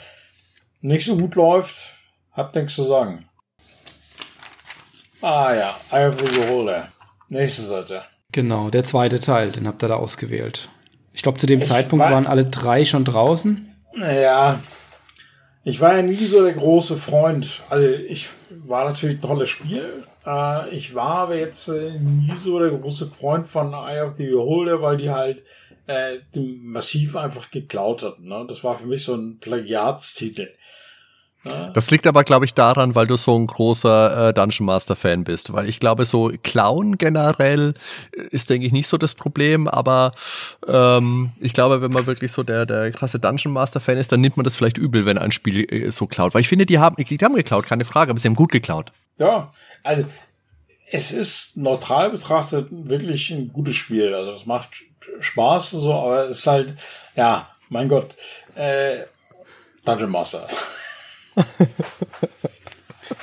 nicht 0.81 1.05
so 1.05 1.15
gut 1.15 1.35
läuft, 1.35 1.93
hat 2.33 2.53
nichts 2.55 2.75
zu 2.75 2.83
sagen. 2.83 3.25
Ah 5.21 5.53
ja, 5.53 6.11
the 6.11 6.39
Beholder. 6.39 6.89
Nächste 7.29 7.61
Seite. 7.61 8.03
Genau, 8.33 8.69
der 8.69 8.83
zweite 8.83 9.21
Teil, 9.21 9.51
den 9.51 9.67
habt 9.67 9.81
ihr 9.83 9.87
da 9.87 9.95
ausgewählt. 9.95 10.69
Ich 11.13 11.21
glaube, 11.21 11.37
zu 11.37 11.47
dem 11.47 11.61
ich 11.61 11.67
Zeitpunkt 11.67 12.03
war, 12.03 12.11
waren 12.11 12.27
alle 12.27 12.45
drei 12.45 12.83
schon 12.83 13.05
draußen. 13.05 13.73
Naja, 13.95 14.59
ich 15.63 15.79
war 15.79 15.95
ja 15.95 16.01
nie 16.01 16.15
so 16.15 16.43
der 16.43 16.53
große 16.53 16.97
Freund. 16.97 17.63
Also 17.69 17.87
ich 17.87 18.29
war 18.49 18.85
natürlich 18.85 19.17
ein 19.17 19.21
tolles 19.21 19.49
Spiel. 19.49 20.03
Äh, 20.25 20.69
ich 20.75 20.93
war 20.93 21.19
aber 21.19 21.35
jetzt 21.35 21.67
äh, 21.69 21.97
nie 21.99 22.35
so 22.35 22.59
der 22.59 22.71
große 22.71 23.07
Freund 23.07 23.47
von 23.47 23.73
Eye 23.73 24.01
of 24.01 24.15
the 24.17 24.27
Beholder, 24.27 24.81
weil 24.81 24.97
die 24.97 25.09
halt 25.09 25.43
äh, 25.87 26.17
massiv 26.35 27.15
einfach 27.15 27.51
geklaut 27.51 28.03
hatten. 28.03 28.27
Ne? 28.27 28.45
Das 28.47 28.63
war 28.63 28.77
für 28.77 28.87
mich 28.87 29.03
so 29.03 29.15
ein 29.15 29.39
Plagiatstitel. 29.39 30.49
Das 31.73 31.91
liegt 31.91 32.07
aber, 32.07 32.23
glaube 32.23 32.45
ich, 32.45 32.53
daran, 32.53 32.95
weil 32.95 33.05
du 33.05 33.17
so 33.17 33.37
ein 33.37 33.47
großer 33.47 34.29
äh, 34.29 34.33
Dungeon 34.33 34.65
Master 34.65 34.95
Fan 34.95 35.25
bist. 35.25 35.51
Weil 35.51 35.67
ich 35.67 35.79
glaube, 35.79 36.05
so 36.05 36.31
Clown 36.41 36.97
generell 36.97 37.73
ist, 38.31 38.49
denke 38.49 38.65
ich, 38.65 38.71
nicht 38.71 38.87
so 38.87 38.97
das 38.97 39.13
Problem. 39.13 39.67
Aber 39.67 40.13
ähm, 40.67 41.31
ich 41.41 41.51
glaube, 41.53 41.81
wenn 41.81 41.91
man 41.91 42.05
wirklich 42.05 42.31
so 42.31 42.43
der, 42.43 42.65
der 42.65 42.91
krasse 42.91 43.19
Dungeon 43.19 43.53
Master 43.53 43.81
Fan 43.81 43.97
ist, 43.97 44.11
dann 44.11 44.21
nimmt 44.21 44.37
man 44.37 44.45
das 44.45 44.55
vielleicht 44.55 44.77
übel, 44.77 45.05
wenn 45.05 45.17
ein 45.17 45.33
Spiel 45.33 45.65
äh, 45.69 45.91
so 45.91 46.07
klaut. 46.07 46.33
Weil 46.33 46.41
ich 46.41 46.47
finde, 46.47 46.65
die 46.65 46.79
haben, 46.79 46.95
die 46.95 47.17
haben 47.17 47.35
geklaut, 47.35 47.65
keine 47.65 47.83
Frage, 47.83 48.11
aber 48.11 48.19
sie 48.19 48.29
haben 48.29 48.35
gut 48.35 48.51
geklaut. 48.51 48.93
Ja, 49.17 49.51
also 49.83 50.05
es 50.91 51.11
ist 51.11 51.57
neutral 51.57 52.11
betrachtet 52.11 52.67
wirklich 52.71 53.31
ein 53.31 53.51
gutes 53.51 53.75
Spiel. 53.75 54.13
Also 54.13 54.31
es 54.31 54.45
macht 54.45 54.83
Spaß 55.19 55.73
und 55.73 55.81
so, 55.81 55.93
aber 55.93 56.29
es 56.29 56.39
ist 56.39 56.47
halt, 56.47 56.77
ja, 57.17 57.49
mein 57.67 57.89
Gott, 57.89 58.15
äh, 58.55 58.99
Dungeon 59.83 60.11
Master. 60.11 60.47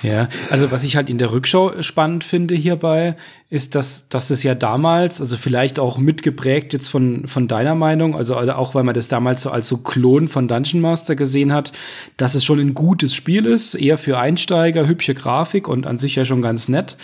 Ja, 0.03 0.29
also 0.51 0.71
was 0.71 0.83
ich 0.83 0.97
halt 0.97 1.11
in 1.11 1.19
der 1.19 1.31
Rückschau 1.31 1.83
spannend 1.83 2.25
finde 2.25 2.55
hierbei, 2.55 3.17
ist, 3.51 3.75
dass, 3.75 4.09
dass 4.09 4.31
es 4.31 4.43
ja 4.43 4.55
damals, 4.55 5.21
also 5.21 5.37
vielleicht 5.37 5.79
auch 5.79 5.99
mitgeprägt 5.99 6.73
jetzt 6.73 6.89
von, 6.89 7.27
von 7.27 7.49
deiner 7.49 7.75
Meinung, 7.75 8.15
also, 8.15 8.37
auch 8.37 8.75
weil 8.75 8.85
man 8.85 8.95
das 8.95 9.09
damals 9.09 9.43
so 9.43 9.51
als 9.51 9.69
so 9.69 9.79
Klon 9.79 10.29
von 10.29 10.49
Dungeon 10.49 10.81
Master 10.81 11.17
gesehen 11.17 11.53
hat, 11.53 11.73
dass 12.17 12.35
es 12.35 12.45
schon 12.45 12.61
ein 12.61 12.75
gutes 12.75 13.15
Spiel 13.15 13.45
ist, 13.45 13.75
eher 13.75 13.99
für 13.99 14.19
Einsteiger, 14.19 14.87
hübsche 14.87 15.15
Grafik 15.15 15.69
und 15.69 15.87
an 15.87 15.99
sich 15.99 16.17
ja 16.17 16.25
schon 16.25 16.41
ganz 16.41 16.69
nett. 16.69 16.97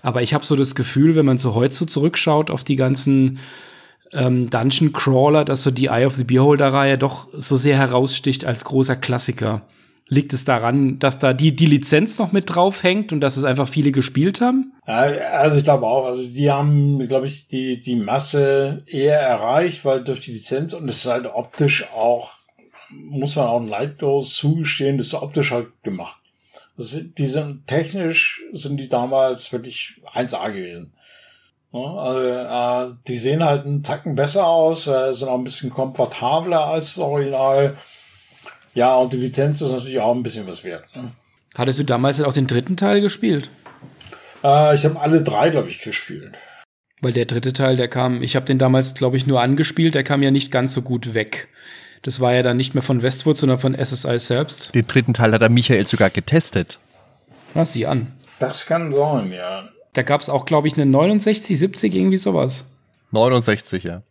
Aber 0.00 0.22
ich 0.22 0.32
habe 0.32 0.46
so 0.46 0.56
das 0.56 0.74
Gefühl, 0.74 1.16
wenn 1.16 1.26
man 1.26 1.38
so 1.38 1.54
heute 1.54 1.74
so 1.74 1.84
zurückschaut 1.84 2.50
auf 2.50 2.64
die 2.64 2.76
ganzen 2.76 3.40
ähm, 4.12 4.48
Dungeon 4.48 4.92
Crawler, 4.92 5.44
dass 5.44 5.64
so 5.64 5.70
die 5.70 5.86
Eye 5.86 6.06
of 6.06 6.14
the 6.14 6.24
Beholder-Reihe 6.24 6.96
doch 6.96 7.28
so 7.32 7.56
sehr 7.56 7.76
heraussticht 7.76 8.46
als 8.46 8.64
großer 8.64 8.96
Klassiker. 8.96 9.62
Liegt 10.10 10.32
es 10.32 10.44
daran, 10.44 10.98
dass 10.98 11.18
da 11.18 11.34
die, 11.34 11.54
die 11.54 11.66
Lizenz 11.66 12.18
noch 12.18 12.32
mit 12.32 12.54
drauf 12.54 12.82
hängt 12.82 13.12
und 13.12 13.20
dass 13.20 13.36
es 13.36 13.44
einfach 13.44 13.68
viele 13.68 13.92
gespielt 13.92 14.40
haben? 14.40 14.72
Also 14.84 15.58
ich 15.58 15.64
glaube 15.64 15.86
auch. 15.86 16.06
Also 16.06 16.24
die 16.24 16.50
haben, 16.50 17.06
glaube 17.08 17.26
ich, 17.26 17.48
die, 17.48 17.78
die 17.78 17.96
Masse 17.96 18.84
eher 18.86 19.20
erreicht, 19.20 19.84
weil 19.84 20.02
durch 20.02 20.20
die 20.20 20.32
Lizenz 20.32 20.72
und 20.72 20.88
es 20.88 21.04
ist 21.04 21.06
halt 21.06 21.26
optisch 21.26 21.84
auch, 21.94 22.32
muss 22.90 23.36
man 23.36 23.46
auch 23.46 23.60
neidlos 23.60 24.34
zugestehen, 24.34 24.96
das 24.96 25.08
ist 25.08 25.14
optisch 25.14 25.50
halt 25.50 25.68
gemacht. 25.82 26.18
Das, 26.78 26.96
die 27.02 27.26
sind 27.26 27.66
technisch, 27.66 28.42
sind 28.52 28.78
die 28.78 28.88
damals 28.88 29.52
wirklich 29.52 30.00
1A 30.14 30.50
gewesen. 30.52 30.92
Also, 31.70 32.20
äh, 32.20 32.94
die 33.06 33.18
sehen 33.18 33.44
halt 33.44 33.66
einen 33.66 33.84
Zacken 33.84 34.14
besser 34.14 34.46
aus, 34.46 34.86
äh, 34.86 35.12
sind 35.12 35.28
auch 35.28 35.36
ein 35.36 35.44
bisschen 35.44 35.68
komfortabler 35.68 36.64
als 36.64 36.94
das 36.94 37.04
Original. 37.04 37.76
Ja, 38.78 38.94
und 38.94 39.12
die 39.12 39.16
Lizenz 39.16 39.60
ist 39.60 39.72
natürlich 39.72 39.98
auch 39.98 40.14
ein 40.14 40.22
bisschen 40.22 40.46
was 40.46 40.62
wert. 40.62 40.84
Ne? 40.94 41.10
Hattest 41.56 41.80
du 41.80 41.82
damals 41.82 42.20
auch 42.20 42.32
den 42.32 42.46
dritten 42.46 42.76
Teil 42.76 43.00
gespielt? 43.00 43.50
Äh, 44.44 44.76
ich 44.76 44.84
habe 44.84 45.00
alle 45.00 45.20
drei, 45.20 45.50
glaube 45.50 45.68
ich, 45.68 45.80
gespielt. 45.80 46.38
Weil 47.00 47.12
der 47.12 47.24
dritte 47.24 47.52
Teil, 47.52 47.74
der 47.74 47.88
kam, 47.88 48.22
ich 48.22 48.36
habe 48.36 48.46
den 48.46 48.60
damals, 48.60 48.94
glaube 48.94 49.16
ich, 49.16 49.26
nur 49.26 49.40
angespielt, 49.40 49.96
der 49.96 50.04
kam 50.04 50.22
ja 50.22 50.30
nicht 50.30 50.52
ganz 50.52 50.74
so 50.74 50.82
gut 50.82 51.12
weg. 51.12 51.48
Das 52.02 52.20
war 52.20 52.32
ja 52.32 52.44
dann 52.44 52.56
nicht 52.56 52.74
mehr 52.74 52.84
von 52.84 53.02
Westwood, 53.02 53.36
sondern 53.36 53.58
von 53.58 53.74
SSI 53.74 54.16
selbst. 54.20 54.72
Den 54.76 54.86
dritten 54.86 55.12
Teil 55.12 55.32
hat 55.32 55.42
der 55.42 55.50
Michael 55.50 55.84
sogar 55.84 56.10
getestet. 56.10 56.78
Was 57.54 57.72
sieh 57.72 57.86
an. 57.86 58.12
Das 58.38 58.66
kann 58.66 58.92
sein, 58.92 59.32
ja. 59.32 59.68
Da 59.92 60.02
gab 60.02 60.20
es 60.20 60.30
auch, 60.30 60.46
glaube 60.46 60.68
ich, 60.68 60.74
eine 60.74 60.86
69, 60.86 61.58
70, 61.58 61.96
irgendwie 61.96 62.16
sowas. 62.16 62.76
69, 63.10 63.82
ja. 63.82 64.02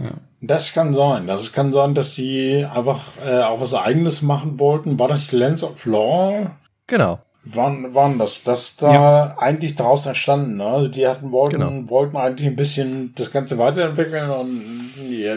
Ja. 0.00 0.12
Das 0.40 0.72
kann 0.72 0.94
sein. 0.94 1.26
Das 1.26 1.52
kann 1.52 1.72
sein, 1.72 1.94
dass 1.94 2.14
sie 2.14 2.64
einfach 2.64 3.00
äh, 3.26 3.42
auch 3.42 3.60
was 3.60 3.74
Eigenes 3.74 4.22
machen 4.22 4.58
wollten. 4.58 4.98
War 4.98 5.08
das 5.08 5.30
Lens 5.32 5.62
of 5.62 5.84
Law? 5.84 6.50
Genau. 6.86 7.20
Wann 7.44 7.94
waren 7.94 8.18
das? 8.18 8.42
Das 8.42 8.76
da 8.76 8.92
ja. 8.92 9.38
eigentlich 9.38 9.74
daraus 9.74 10.06
entstanden. 10.06 10.56
Ne? 10.56 10.64
Also 10.64 10.88
die 10.88 11.06
hatten 11.06 11.32
wollten, 11.32 11.60
genau. 11.60 11.90
wollten 11.90 12.16
eigentlich 12.16 12.46
ein 12.46 12.56
bisschen 12.56 13.14
das 13.16 13.30
Ganze 13.30 13.58
weiterentwickeln 13.58 14.30
und 14.30 14.92
ja, 15.10 15.36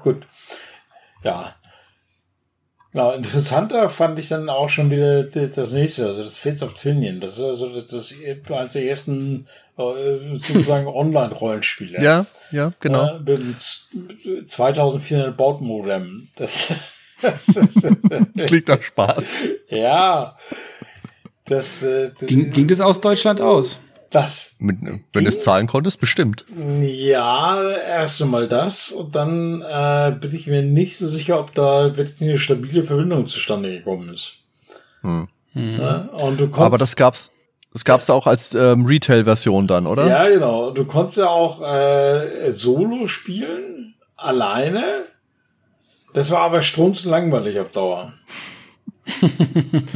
gut. 0.00 0.26
Ja. 1.22 1.54
Genau, 2.92 3.10
interessanter 3.10 3.90
fand 3.90 4.18
ich 4.20 4.28
dann 4.28 4.48
auch 4.48 4.68
schon 4.68 4.88
wieder 4.88 5.24
das 5.24 5.72
nächste, 5.72 6.06
also 6.06 6.22
das 6.22 6.38
Fates 6.38 6.62
of 6.62 6.74
Tinian. 6.74 7.20
Das 7.20 7.32
ist 7.32 7.40
also 7.40 7.68
das, 7.68 7.88
das 7.88 8.14
eines 8.50 8.72
der 8.72 8.84
ersten 8.84 9.48
äh, 9.76 10.36
sozusagen 10.36 10.86
Online-Rollenspiele. 10.94 12.02
Ja, 12.02 12.26
ja, 12.50 12.72
genau. 12.80 13.16
Äh, 13.16 13.38
mit 13.38 14.48
2400 14.48 15.36
Bautmodem. 15.36 16.28
Das, 16.36 16.96
das 17.22 17.46
klingt 18.46 18.68
nach 18.68 18.82
Spaß. 18.82 19.40
Ja. 19.68 20.36
Das, 21.46 21.82
äh, 21.82 22.10
ging, 22.20 22.52
ging 22.52 22.68
das 22.68 22.80
aus 22.80 23.00
Deutschland 23.00 23.40
aus? 23.40 23.80
Das. 24.10 24.54
Mit, 24.60 24.76
wenn 24.80 25.24
du 25.24 25.28
es 25.28 25.42
zahlen 25.42 25.66
konntest, 25.66 25.98
bestimmt. 25.98 26.46
Ja, 26.80 27.60
erst 27.72 28.22
einmal 28.22 28.46
das. 28.46 28.92
Und 28.92 29.16
dann 29.16 29.60
äh, 29.62 30.14
bin 30.18 30.32
ich 30.32 30.46
mir 30.46 30.62
nicht 30.62 30.96
so 30.96 31.08
sicher, 31.08 31.40
ob 31.40 31.52
da 31.52 31.96
wirklich 31.96 32.22
eine 32.22 32.38
stabile 32.38 32.84
Verbindung 32.84 33.26
zustande 33.26 33.72
gekommen 33.72 34.14
ist. 34.14 34.34
Hm. 35.02 35.28
Ja, 35.54 36.08
und 36.12 36.38
du 36.40 36.44
konntest, 36.46 36.60
Aber 36.60 36.78
das 36.78 36.94
gab's. 36.96 37.32
Das 37.74 37.84
gab's 37.84 38.06
ja. 38.06 38.14
auch 38.14 38.28
als 38.28 38.54
ähm, 38.54 38.86
Retail-Version 38.86 39.66
dann, 39.66 39.88
oder? 39.88 40.06
Ja, 40.06 40.28
genau. 40.28 40.70
Du 40.70 40.84
konntest 40.84 41.18
ja 41.18 41.28
auch 41.28 41.60
äh, 41.60 42.52
Solo 42.52 43.08
spielen, 43.08 43.96
alleine. 44.16 45.04
Das 46.14 46.30
war 46.30 46.42
aber 46.42 46.62
strunzenlangweilig 46.62 47.58
auf 47.58 47.70
Dauer. 47.70 48.12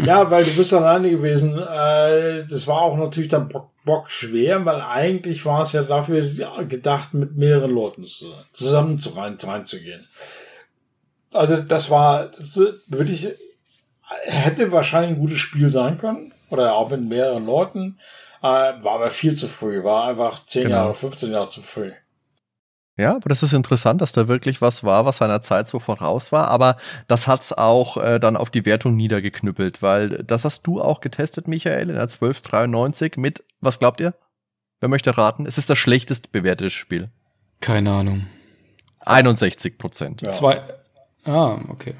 ja, 0.04 0.28
weil 0.28 0.44
du 0.44 0.56
bist 0.56 0.74
alleine 0.74 1.08
gewesen. 1.08 1.56
Äh, 1.56 2.46
das 2.50 2.66
war 2.66 2.82
auch 2.82 2.96
natürlich 2.96 3.30
dann 3.30 3.48
Bock, 3.48 3.70
Bock 3.84 4.10
schwer, 4.10 4.64
weil 4.64 4.80
eigentlich 4.80 5.46
war 5.46 5.62
es 5.62 5.72
ja 5.72 5.84
dafür 5.84 6.28
gedacht, 6.64 7.14
mit 7.14 7.36
mehreren 7.36 7.70
Leuten 7.70 8.04
zusammen 8.52 8.98
zu 8.98 9.10
rein, 9.10 9.38
reinzugehen. 9.40 10.04
Also 11.30 11.58
das 11.58 11.90
war 11.90 12.26
das 12.26 12.58
wirklich 12.88 13.28
hätte 14.24 14.72
wahrscheinlich 14.72 15.12
ein 15.12 15.20
gutes 15.20 15.38
Spiel 15.38 15.70
sein 15.70 15.96
können 15.98 16.32
oder 16.50 16.74
auch 16.74 16.90
mit 16.90 17.02
mehreren 17.02 17.46
Leuten, 17.46 17.98
äh, 18.40 18.44
war 18.44 18.94
aber 18.94 19.10
viel 19.10 19.34
zu 19.34 19.48
früh, 19.48 19.82
war 19.84 20.08
einfach 20.08 20.44
10 20.44 20.64
genau. 20.64 20.76
Jahre, 20.76 20.94
15 20.94 21.32
Jahre 21.32 21.48
zu 21.48 21.62
früh. 21.62 21.92
Ja, 22.96 23.14
aber 23.14 23.28
das 23.28 23.44
ist 23.44 23.52
interessant, 23.52 24.00
dass 24.00 24.10
da 24.10 24.26
wirklich 24.26 24.60
was 24.60 24.82
war, 24.82 25.06
was 25.06 25.18
seiner 25.18 25.40
Zeit 25.40 25.68
so 25.68 25.78
voraus 25.78 26.32
war. 26.32 26.48
Aber 26.48 26.76
das 27.06 27.28
hat's 27.28 27.52
auch 27.52 27.96
äh, 27.96 28.18
dann 28.18 28.36
auf 28.36 28.50
die 28.50 28.66
Wertung 28.66 28.96
niedergeknüppelt, 28.96 29.82
weil 29.82 30.24
das 30.24 30.44
hast 30.44 30.66
du 30.66 30.82
auch 30.82 31.00
getestet, 31.00 31.46
Michael, 31.46 31.90
in 31.90 31.94
der 31.94 32.02
1293 32.02 33.16
mit, 33.16 33.44
was 33.60 33.78
glaubt 33.78 34.00
ihr? 34.00 34.14
Wer 34.80 34.88
möchte 34.88 35.16
raten? 35.16 35.46
Es 35.46 35.58
ist 35.58 35.70
das 35.70 35.78
schlechtest 35.78 36.32
bewertete 36.32 36.70
Spiel. 36.70 37.08
Keine 37.60 37.92
Ahnung. 37.92 38.26
61 39.00 39.78
Prozent. 39.78 40.22
Ja. 40.22 40.32
Zwei. 40.32 40.62
Ah, 41.24 41.58
okay. 41.68 41.94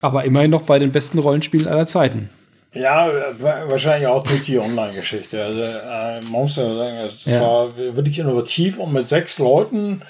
Aber 0.00 0.24
immerhin 0.24 0.50
noch 0.50 0.62
bei 0.62 0.78
den 0.78 0.92
besten 0.92 1.18
Rollenspielen 1.18 1.66
aller 1.66 1.86
Zeiten. 1.86 2.28
Ja, 2.74 3.10
wahrscheinlich 3.40 4.08
auch 4.08 4.22
durch 4.22 4.42
die 4.42 4.58
Online-Geschichte. 4.58 5.42
Also, 5.42 5.62
äh, 5.62 6.20
man 6.22 6.42
muss 6.42 6.56
ja 6.56 6.74
sagen, 6.74 6.96
es 6.96 7.24
ja. 7.24 7.40
war 7.40 7.76
wirklich 7.76 8.18
innovativ 8.18 8.78
und 8.78 8.92
mit 8.92 9.08
sechs 9.08 9.38
Leuten, 9.38 10.02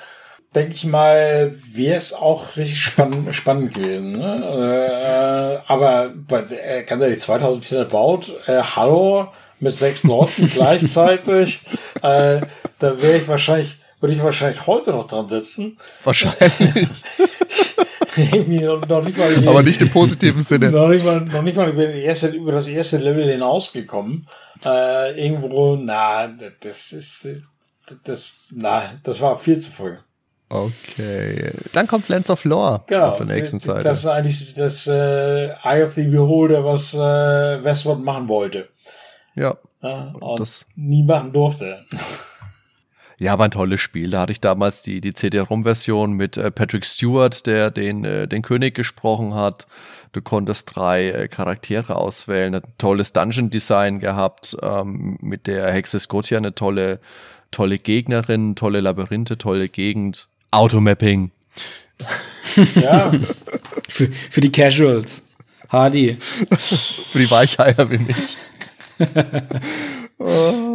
denke 0.54 0.74
ich 0.74 0.84
mal, 0.84 1.54
wäre 1.72 1.96
es 1.96 2.12
auch 2.12 2.56
richtig 2.56 2.80
spannend, 2.80 3.32
spannend 3.34 3.74
gewesen. 3.74 4.12
Ne? 4.12 5.62
Äh, 5.64 5.72
aber 5.72 6.12
äh, 6.30 6.82
ganz 6.82 7.02
ehrlich, 7.02 7.20
2400 7.20 7.88
baut, 7.88 8.34
äh, 8.46 8.60
hallo, 8.60 9.28
mit 9.60 9.72
sechs 9.72 10.02
Leuten 10.02 10.50
gleichzeitig, 10.54 11.60
äh, 12.02 12.40
da 12.80 13.02
wäre 13.02 13.18
ich 13.18 13.28
wahrscheinlich, 13.28 13.76
würde 14.00 14.14
ich 14.14 14.22
wahrscheinlich 14.22 14.66
heute 14.66 14.90
noch 14.90 15.06
dran 15.06 15.28
sitzen. 15.28 15.78
Wahrscheinlich. 16.02 16.52
noch, 18.18 18.88
noch 18.88 19.04
nicht 19.04 19.18
mal. 19.18 19.48
Aber 19.48 19.62
nicht 19.62 19.80
im 19.80 19.90
positiven 19.90 20.42
Sinne. 20.42 20.70
Noch 20.70 20.88
nicht 20.88 21.04
mal, 21.04 21.20
noch 21.20 21.42
nicht 21.42 21.56
mal 21.56 21.68
über, 21.68 21.86
erste, 21.86 22.28
über 22.28 22.52
das 22.52 22.66
erste 22.66 22.98
Level 22.98 23.30
hinausgekommen. 23.30 24.26
Äh, 24.64 25.24
irgendwo, 25.24 25.76
na, 25.76 26.28
das 26.60 26.92
ist, 26.92 27.28
das, 28.04 28.26
na, 28.50 28.82
das 29.02 29.20
war 29.20 29.38
viel 29.38 29.58
zu 29.58 29.70
früh. 29.70 29.96
Okay. 30.48 31.52
Dann 31.72 31.86
kommt 31.86 32.08
Lens 32.08 32.30
of 32.30 32.44
Lore 32.44 32.82
genau, 32.86 33.10
auf 33.10 33.16
der 33.18 33.26
nächsten 33.26 33.58
Seite. 33.58 33.84
Das 33.84 33.98
ist 33.98 34.06
eigentlich 34.06 34.54
das 34.54 34.86
äh, 34.86 35.48
Eye 35.62 35.84
of 35.84 35.92
the 35.92 36.04
Beholder, 36.04 36.64
was 36.64 36.94
äh, 36.94 37.62
Westwood 37.62 38.02
machen 38.02 38.28
wollte. 38.28 38.68
Ja. 39.34 39.56
Ja, 39.82 40.12
und 40.20 40.40
das 40.40 40.66
nie 40.74 41.04
machen 41.04 41.32
durfte. 41.32 41.84
Ja, 43.18 43.36
war 43.36 43.46
ein 43.46 43.50
tolles 43.50 43.80
Spiel. 43.80 44.10
Da 44.10 44.20
hatte 44.20 44.32
ich 44.32 44.40
damals 44.40 44.82
die, 44.82 45.00
die 45.00 45.12
CD-ROM-Version 45.12 46.12
mit 46.12 46.36
äh, 46.36 46.52
Patrick 46.52 46.86
Stewart, 46.86 47.46
der 47.46 47.70
den, 47.70 48.04
äh, 48.04 48.28
den 48.28 48.42
König 48.42 48.74
gesprochen 48.74 49.34
hat. 49.34 49.66
Du 50.12 50.22
konntest 50.22 50.76
drei 50.76 51.08
äh, 51.08 51.28
Charaktere 51.28 51.96
auswählen, 51.96 52.54
ein 52.54 52.62
tolles 52.78 53.12
Dungeon-Design 53.12 53.98
gehabt, 53.98 54.56
ähm, 54.62 55.18
mit 55.20 55.48
der 55.48 55.72
Hexe 55.72 55.98
Scotia 55.98 56.38
eine 56.38 56.54
tolle, 56.54 57.00
tolle 57.50 57.78
Gegnerin, 57.78 58.54
tolle 58.54 58.80
Labyrinthe, 58.80 59.36
tolle 59.36 59.68
Gegend. 59.68 60.28
Automapping. 60.50 61.30
Ja. 62.74 63.12
für, 63.88 64.08
für 64.08 64.40
die 64.40 64.50
Casuals. 64.50 65.22
Hardy. 65.68 66.16
für 66.18 67.18
die 67.18 67.30
Weicheier 67.30 67.88
wie 67.90 67.98
mich. 67.98 68.36
oh. 70.18 70.64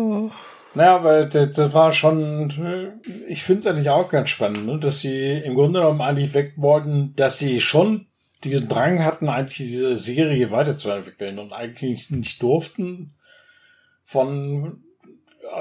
Naja, 0.76 0.96
aber 0.96 1.26
das, 1.26 1.56
das 1.56 1.74
war 1.74 1.94
schon, 1.94 3.00
ich 3.28 3.44
finde 3.44 3.62
es 3.62 3.68
eigentlich 3.68 3.90
auch 3.90 4.10
ganz 4.10 4.30
spannend, 4.32 4.66
ne? 4.66 4.80
dass 4.80 5.02
sie 5.02 5.32
im 5.32 5.54
Grunde 5.54 5.80
genommen 5.80 6.02
eigentlich 6.02 6.34
weg 6.34 6.54
wollten, 6.56 7.14
dass 7.16 7.38
sie 7.38 7.62
schon 7.62 8.08
diesen 8.44 8.70
Drang 8.70 9.04
hatten, 9.06 9.30
eigentlich 9.30 9.58
diese 9.58 9.96
Serie 9.96 10.52
weiterzuentwickeln 10.52 11.38
und 11.40 11.54
eigentlich 11.54 12.10
nicht 12.10 12.42
durften 12.42 13.14
von, 14.04 14.84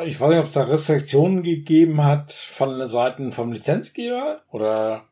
ich 0.05 0.19
weiß 0.19 0.31
nicht, 0.31 0.41
ob 0.41 0.47
es 0.47 0.55
da 0.55 0.65
Restriktionen 0.65 1.43
gegeben 1.43 2.03
hat 2.03 2.33
von 2.33 2.89
Seiten 2.89 3.33
vom 3.33 3.53
Lizenzgeber 3.53 4.43
oder 4.51 5.05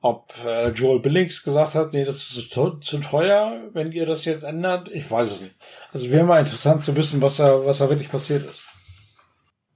ob 0.00 0.34
äh, 0.44 0.68
Joel 0.70 1.00
Billings 1.00 1.42
gesagt 1.42 1.74
hat, 1.74 1.92
nee, 1.92 2.04
das 2.04 2.16
ist 2.16 2.50
zu, 2.50 2.72
zu, 2.78 2.98
teuer, 2.98 3.60
wenn 3.72 3.92
ihr 3.92 4.06
das 4.06 4.24
jetzt 4.24 4.42
ändert. 4.42 4.90
Ich 4.92 5.10
weiß 5.10 5.30
es 5.30 5.40
nicht. 5.42 5.54
Also 5.92 6.10
wäre 6.10 6.24
mal 6.24 6.40
interessant 6.40 6.84
zu 6.84 6.96
wissen, 6.96 7.22
was 7.22 7.36
da, 7.36 7.64
was 7.64 7.78
da 7.78 7.88
wirklich 7.88 8.10
passiert 8.10 8.44
ist 8.44 8.73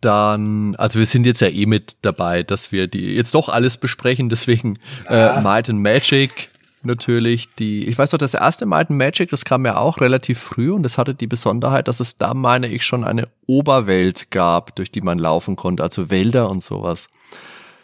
dann, 0.01 0.77
also 0.77 0.99
wir 0.99 1.07
sind 1.07 1.27
jetzt 1.27 1.41
ja 1.41 1.49
eh 1.49 1.67
mit 1.67 1.97
dabei, 2.03 2.43
dass 2.43 2.73
wir 2.73 2.87
die 2.87 3.15
jetzt 3.15 3.35
doch 3.35 3.49
alles 3.49 3.77
besprechen, 3.77 4.29
deswegen 4.29 4.79
äh, 5.09 5.41
Might 5.41 5.69
and 5.69 5.81
Magic 5.81 6.51
natürlich 6.83 7.55
die, 7.57 7.87
ich 7.89 7.99
weiß 7.99 8.11
doch, 8.11 8.19
das 8.19 8.35
erste 8.35 8.67
Might 8.67 8.91
and 8.91 8.99
Magic, 8.99 9.31
das 9.31 9.45
kam 9.45 9.65
ja 9.67 9.77
auch 9.77 10.01
relativ 10.01 10.39
früh 10.39 10.71
und 10.71 10.83
das 10.83 10.99
hatte 10.99 11.15
die 11.15 11.27
Besonderheit, 11.27 11.89
dass 11.89 12.01
es 12.01 12.17
da, 12.17 12.35
meine 12.35 12.69
ich, 12.69 12.85
schon 12.85 13.05
eine 13.05 13.29
Oberwelt 13.47 14.31
gab, 14.31 14.77
durch 14.77 14.91
die 14.91 15.01
man 15.01 15.19
laufen 15.19 15.57
konnte, 15.57 15.83
also 15.83 16.11
Wälder 16.11 16.49
und 16.51 16.63
sowas. 16.63 17.09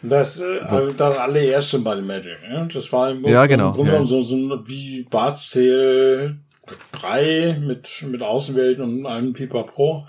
Das, 0.01 0.39
äh, 0.39 0.59
also 0.59 0.91
das 0.91 1.17
allererste 1.17 1.79
Might 1.79 1.97
and 1.97 2.07
Magic, 2.07 2.37
ne? 2.49 2.67
das 2.73 2.91
war 2.91 3.11
im, 3.11 3.25
ja, 3.25 3.45
genau, 3.45 3.69
im 3.69 3.75
Grunde 3.75 3.93
ja. 3.93 4.05
so, 4.05 4.21
so 4.21 4.37
wie 4.65 5.03
Bart's 5.03 5.51
Tale 5.51 6.37
3 6.93 7.59
mit, 7.61 7.89
mit 8.07 8.21
Außenwelten 8.21 8.83
und 8.83 9.05
einem 9.05 9.33
Pipapo. 9.33 10.07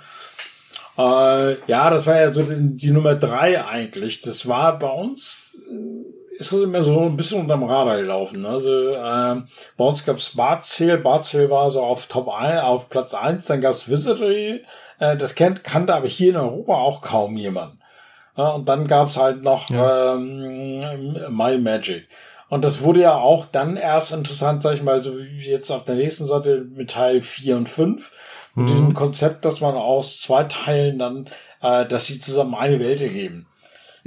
Äh, 0.99 1.57
ja, 1.67 1.91
das 1.91 2.07
war 2.07 2.17
ja 2.17 2.33
so 2.33 2.43
die, 2.43 2.77
die, 2.77 2.91
Nummer 2.91 3.15
drei 3.15 3.63
eigentlich. 3.65 4.23
Das 4.23 4.49
war 4.49 4.79
bei 4.79 4.89
uns, 4.89 5.69
äh, 5.71 6.39
ist 6.39 6.53
das 6.53 6.61
immer 6.61 6.83
so 6.83 7.01
ein 7.01 7.17
bisschen 7.17 7.41
unterm 7.41 7.65
Radar 7.65 7.99
gelaufen. 7.99 8.47
Also 8.47 8.91
äh, 8.91 9.43
bei 9.77 9.85
uns 9.85 10.05
gab's 10.05 10.35
Barzel. 10.35 10.99
Barzel 10.99 11.51
war 11.51 11.71
so 11.71 11.83
auf 11.83 12.07
Top 12.07 12.29
1, 12.29 12.63
auf 12.63 12.89
Platz 12.89 13.15
eins. 13.15 13.47
Dann 13.47 13.61
gab's 13.61 13.89
Visitory. 13.89 14.65
Äh, 14.99 15.17
das 15.17 15.35
kennt, 15.35 15.65
kannte 15.65 15.95
aber 15.95 16.09
hier 16.09 16.31
in 16.31 16.37
Europa 16.37 16.75
auch 16.75 17.03
kaum 17.03 17.37
jemand. 17.37 17.79
Ja, 18.37 18.51
und 18.51 18.69
dann 18.69 18.87
gab's 18.87 19.17
halt 19.17 19.43
noch 19.43 19.69
ja. 19.71 20.15
ähm, 20.15 21.17
My 21.31 21.59
Magic. 21.59 22.07
Und 22.49 22.65
das 22.65 22.83
wurde 22.83 23.01
ja 23.01 23.17
auch 23.17 23.47
dann 23.47 23.77
erst 23.77 24.13
interessant, 24.13 24.63
sag 24.63 24.75
ich 24.75 24.83
mal, 24.83 25.03
so 25.03 25.19
wie 25.19 25.51
jetzt 25.51 25.71
auf 25.71 25.85
der 25.85 25.97
nächsten 25.97 26.27
Seite 26.27 26.65
mit 26.71 26.91
Teil 26.91 27.23
4 27.23 27.57
und 27.57 27.69
5 27.69 28.13
mit 28.57 28.71
diesem 28.71 28.87
mhm. 28.87 28.95
Konzept, 28.95 29.45
dass 29.45 29.61
man 29.61 29.75
aus 29.75 30.21
zwei 30.21 30.45
Teilen 30.45 30.99
dann, 30.99 31.29
äh, 31.61 31.87
dass 31.87 32.07
sie 32.07 32.19
zusammen 32.19 32.55
eine 32.55 32.81
Welt 32.81 33.01
ergeben. 33.01 33.47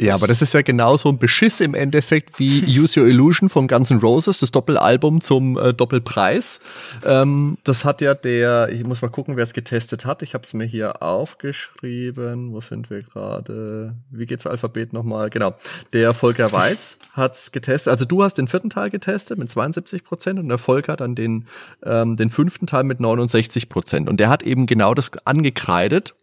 Ja, 0.01 0.15
aber 0.15 0.27
das 0.27 0.41
ist 0.41 0.53
ja 0.53 0.61
genauso 0.61 1.09
ein 1.09 1.17
Beschiss 1.17 1.59
im 1.59 1.73
Endeffekt 1.73 2.39
wie 2.39 2.63
Use 2.79 2.97
Your 2.97 3.07
Illusion 3.07 3.49
von 3.49 3.67
Guns 3.67 3.91
N' 3.91 3.99
Roses, 3.99 4.39
das 4.39 4.49
Doppelalbum 4.51 5.19
zum 5.19 5.57
äh, 5.57 5.73
Doppelpreis. 5.73 6.61
Ähm, 7.03 7.57
das 7.65 7.83
hat 7.83 7.99
ja 7.99 8.13
der, 8.13 8.69
ich 8.71 8.85
muss 8.85 9.01
mal 9.01 9.09
gucken, 9.09 9.35
wer 9.35 9.43
es 9.43 9.51
getestet 9.51 10.05
hat. 10.05 10.21
Ich 10.21 10.33
habe 10.33 10.45
es 10.45 10.53
mir 10.53 10.63
hier 10.63 11.03
aufgeschrieben. 11.03 12.53
Wo 12.53 12.61
sind 12.61 12.89
wir 12.89 12.99
gerade? 12.99 13.93
Wie 14.09 14.25
geht's 14.25 14.47
Alphabet 14.47 14.93
nochmal? 14.93 15.29
Genau. 15.29 15.55
Der 15.91 16.13
Volker 16.13 16.53
Weiz 16.53 16.97
hat's 17.11 17.51
getestet. 17.51 17.91
Also 17.91 18.05
du 18.05 18.23
hast 18.23 18.37
den 18.37 18.47
vierten 18.47 18.69
Teil 18.69 18.89
getestet 18.91 19.37
mit 19.37 19.49
72 19.49 20.05
Prozent 20.05 20.39
und 20.39 20.47
der 20.47 20.59
Volker 20.59 20.95
dann 20.95 21.13
den, 21.13 21.45
ähm, 21.83 22.15
den 22.15 22.29
fünften 22.29 22.67
Teil 22.67 22.85
mit 22.85 23.01
69 23.01 23.67
Prozent. 23.67 24.07
Und 24.07 24.21
der 24.21 24.29
hat 24.29 24.43
eben 24.43 24.65
genau 24.65 24.93
das 24.93 25.11
angekreidet 25.25 26.15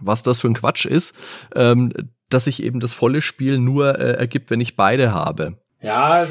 was 0.00 0.22
das 0.22 0.42
für 0.42 0.46
ein 0.46 0.54
Quatsch 0.54 0.86
ist. 0.86 1.12
Ähm, 1.56 1.92
dass 2.30 2.44
sich 2.44 2.62
eben 2.62 2.80
das 2.80 2.94
volle 2.94 3.20
Spiel 3.20 3.58
nur 3.58 3.98
äh, 3.98 4.12
ergibt, 4.12 4.50
wenn 4.50 4.60
ich 4.60 4.76
beide 4.76 5.12
habe. 5.12 5.54
Ja, 5.80 6.26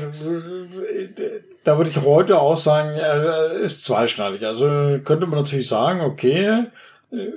da 1.64 1.78
würde 1.78 1.90
ich 1.90 2.02
heute 2.02 2.40
auch 2.40 2.58
sagen, 2.58 2.90
er 2.98 3.52
ist 3.52 3.86
zweischneidig. 3.86 4.46
Also 4.46 5.00
könnte 5.04 5.26
man 5.28 5.40
natürlich 5.40 5.68
sagen, 5.68 6.02
okay, 6.02 6.66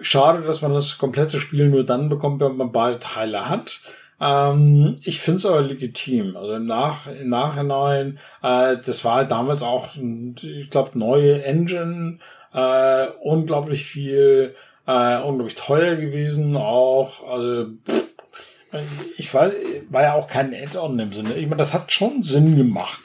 schade, 0.00 0.42
dass 0.42 0.62
man 0.62 0.72
das 0.72 0.98
komplette 0.98 1.40
Spiel 1.40 1.68
nur 1.68 1.84
dann 1.84 2.08
bekommt, 2.08 2.40
wenn 2.40 2.56
man 2.56 2.72
beide 2.72 2.98
Teile 2.98 3.48
hat. 3.48 3.80
Ähm, 4.20 4.98
ich 5.02 5.20
finde 5.20 5.38
es 5.38 5.46
aber 5.46 5.62
legitim. 5.62 6.36
Also 6.36 6.54
im, 6.54 6.66
Nach 6.66 7.06
im 7.06 7.28
Nachhinein, 7.28 8.18
äh, 8.42 8.76
das 8.84 9.04
war 9.04 9.24
damals 9.24 9.62
auch, 9.62 9.88
ich 9.96 10.70
glaube, 10.70 10.98
neue 10.98 11.42
Engine, 11.44 12.18
äh, 12.52 13.06
unglaublich 13.22 13.84
viel, 13.84 14.54
äh, 14.86 15.18
unglaublich 15.22 15.54
teuer 15.54 15.96
gewesen 15.96 16.56
auch. 16.56 17.26
Also 17.28 17.66
pff, 17.86 18.09
ich 19.16 19.32
war, 19.34 19.50
war 19.88 20.02
ja 20.02 20.14
auch 20.14 20.26
kein 20.26 20.54
Add-on 20.54 20.98
im 20.98 21.12
Sinne. 21.12 21.34
Ich 21.34 21.46
meine, 21.46 21.56
das 21.56 21.74
hat 21.74 21.92
schon 21.92 22.22
Sinn 22.22 22.56
gemacht. 22.56 23.00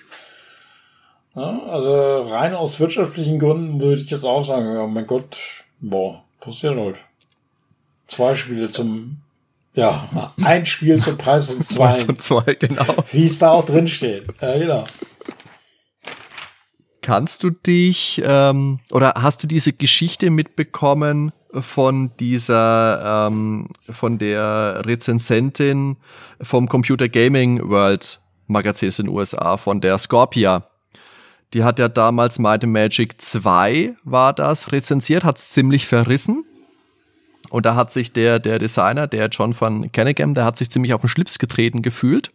Ja, 1.35 1.59
also 1.67 2.23
rein 2.33 2.55
aus 2.55 2.79
wirtschaftlichen 2.79 3.39
Gründen 3.39 3.81
würde 3.81 4.01
ich 4.01 4.09
jetzt 4.09 4.23
auch 4.23 4.45
sagen, 4.45 4.73
ja, 4.73 4.87
mein 4.87 5.07
Gott, 5.07 5.37
boah, 5.81 6.23
passiert 6.39 6.77
halt. 6.77 6.95
Zwei 8.07 8.35
Spiele 8.35 8.69
zum, 8.69 9.17
ja, 9.73 10.07
ein 10.43 10.65
Spiel 10.65 10.99
zum 11.01 11.17
Preis 11.17 11.47
von 11.47 11.61
zwei. 11.61 11.93
Zum 11.93 12.19
zwei, 12.19 12.53
genau. 12.53 12.95
Wie 13.11 13.25
es 13.25 13.39
da 13.39 13.51
auch 13.51 13.65
drin 13.65 13.87
steht. 13.87 14.27
Ja, 14.41 14.57
genau. 14.57 14.83
Kannst 17.01 17.43
du 17.43 17.49
dich 17.49 18.21
ähm, 18.25 18.79
oder 18.89 19.13
hast 19.17 19.43
du 19.43 19.47
diese 19.47 19.73
Geschichte 19.73 20.29
mitbekommen 20.29 21.33
von 21.61 22.11
dieser, 22.19 23.27
ähm, 23.27 23.67
von 23.89 24.17
der 24.17 24.83
Rezensentin 24.85 25.97
vom 26.41 26.67
Computer 26.67 27.09
Gaming 27.09 27.69
World 27.69 28.19
Magazin 28.47 28.89
in 28.89 29.05
den 29.05 29.09
USA, 29.09 29.57
von 29.57 29.81
der 29.81 29.97
Scorpia? 29.97 30.67
Die 31.53 31.63
hat 31.63 31.79
ja 31.79 31.87
damals 31.87 32.39
Might 32.39 32.63
and 32.63 32.73
Magic 32.73 33.21
2 33.21 33.95
war 34.03 34.33
das 34.33 34.71
rezensiert, 34.71 35.23
hat 35.23 35.37
es 35.37 35.49
ziemlich 35.49 35.87
verrissen. 35.87 36.45
Und 37.49 37.65
da 37.65 37.75
hat 37.75 37.91
sich 37.91 38.11
der, 38.11 38.39
der 38.39 38.59
Designer, 38.59 39.07
der 39.07 39.27
John 39.27 39.55
van 39.57 39.91
Kennegam, 39.91 40.33
der 40.33 40.45
hat 40.45 40.57
sich 40.57 40.69
ziemlich 40.69 40.93
auf 40.93 41.01
den 41.01 41.09
Schlips 41.09 41.39
getreten 41.39 41.81
gefühlt 41.81 42.31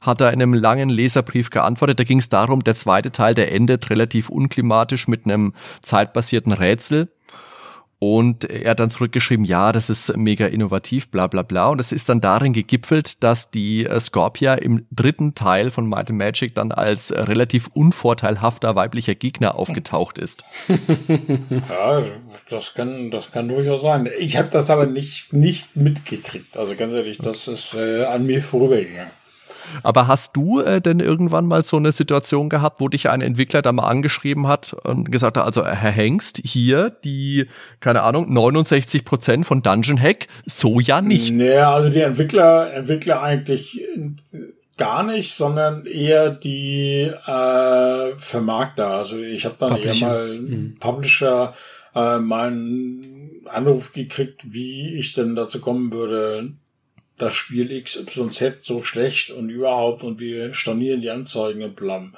hat 0.00 0.20
er 0.20 0.32
in 0.32 0.42
einem 0.42 0.54
langen 0.54 0.88
Leserbrief 0.88 1.50
geantwortet. 1.50 1.98
Da 1.98 2.04
ging 2.04 2.18
es 2.18 2.28
darum, 2.28 2.62
der 2.62 2.74
zweite 2.74 3.12
Teil, 3.12 3.34
der 3.34 3.52
endet 3.52 3.90
relativ 3.90 4.28
unklimatisch 4.28 5.08
mit 5.08 5.24
einem 5.24 5.54
zeitbasierten 5.82 6.52
Rätsel. 6.52 7.08
Und 8.00 8.44
er 8.44 8.70
hat 8.70 8.80
dann 8.80 8.90
zurückgeschrieben, 8.90 9.44
ja, 9.44 9.72
das 9.72 9.90
ist 9.90 10.16
mega 10.16 10.46
innovativ, 10.46 11.10
bla 11.10 11.26
bla 11.26 11.42
bla. 11.42 11.68
Und 11.68 11.80
es 11.80 11.90
ist 11.90 12.08
dann 12.08 12.20
darin 12.20 12.52
gegipfelt, 12.52 13.24
dass 13.24 13.50
die 13.50 13.86
äh, 13.86 13.98
Scorpia 13.98 14.54
im 14.54 14.86
dritten 14.92 15.34
Teil 15.34 15.72
von 15.72 15.88
Might 15.88 16.08
and 16.08 16.18
Magic 16.18 16.54
dann 16.54 16.70
als 16.70 17.12
relativ 17.12 17.66
unvorteilhafter 17.74 18.76
weiblicher 18.76 19.16
Gegner 19.16 19.56
aufgetaucht 19.56 20.16
ist. 20.18 20.44
ja, 21.08 22.04
das 22.48 22.74
kann, 22.74 23.10
das 23.10 23.32
kann 23.32 23.48
durchaus 23.48 23.82
sein. 23.82 24.08
Ich 24.18 24.36
habe 24.36 24.48
das 24.52 24.70
aber 24.70 24.86
nicht, 24.86 25.32
nicht 25.32 25.74
mitgekriegt. 25.74 26.56
Also 26.56 26.76
ganz 26.76 26.94
ehrlich, 26.94 27.18
das 27.18 27.48
ist 27.48 27.74
äh, 27.74 28.04
an 28.04 28.26
mir 28.26 28.42
vorübergegangen. 28.42 29.17
Aber 29.82 30.06
hast 30.06 30.36
du 30.36 30.60
äh, 30.60 30.80
denn 30.80 31.00
irgendwann 31.00 31.46
mal 31.46 31.62
so 31.62 31.76
eine 31.76 31.92
Situation 31.92 32.48
gehabt, 32.48 32.80
wo 32.80 32.88
dich 32.88 33.08
ein 33.10 33.20
Entwickler 33.20 33.62
da 33.62 33.72
mal 33.72 33.88
angeschrieben 33.88 34.46
hat 34.46 34.74
und 34.84 35.10
gesagt 35.10 35.36
hat, 35.36 35.44
also 35.44 35.64
Herr 35.64 35.90
Hengst, 35.90 36.40
hier 36.44 36.90
die, 36.90 37.46
keine 37.80 38.02
Ahnung, 38.02 38.32
69 38.32 39.04
Prozent 39.04 39.46
von 39.46 39.62
Dungeon 39.62 40.00
Hack, 40.00 40.28
so 40.46 40.80
ja 40.80 41.00
nicht. 41.00 41.34
Naja, 41.34 41.72
also 41.72 41.88
die 41.88 42.00
Entwickler, 42.00 42.72
Entwickler 42.72 43.22
eigentlich 43.22 43.80
gar 44.78 45.02
nicht, 45.02 45.34
sondern 45.34 45.84
eher 45.84 46.30
die 46.30 47.10
äh, 47.26 48.16
Vermarkter. 48.16 48.86
Also 48.86 49.18
ich 49.18 49.44
habe 49.44 49.56
dann 49.58 49.70
Publisher. 49.70 50.06
eher 50.06 50.12
mal 50.12 50.38
mhm. 50.38 50.76
Publisher 50.80 51.54
äh, 51.94 52.18
meinen 52.18 53.42
Anruf 53.46 53.92
gekriegt, 53.92 54.42
wie 54.44 54.94
ich 54.94 55.12
denn 55.12 55.34
dazu 55.34 55.60
kommen 55.60 55.92
würde, 55.92 56.52
das 57.18 57.34
Spiel 57.34 57.82
XYZ 57.82 58.64
so 58.64 58.84
schlecht 58.84 59.30
und 59.30 59.50
überhaupt 59.50 60.02
und 60.02 60.20
wir 60.20 60.54
stornieren 60.54 61.02
die 61.02 61.10
Anzeigen 61.10 61.60
im 61.60 61.74
Plum. 61.74 62.14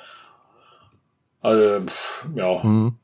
Also, 1.40 1.86
ja. 2.34 2.62
Hm. 2.62 2.96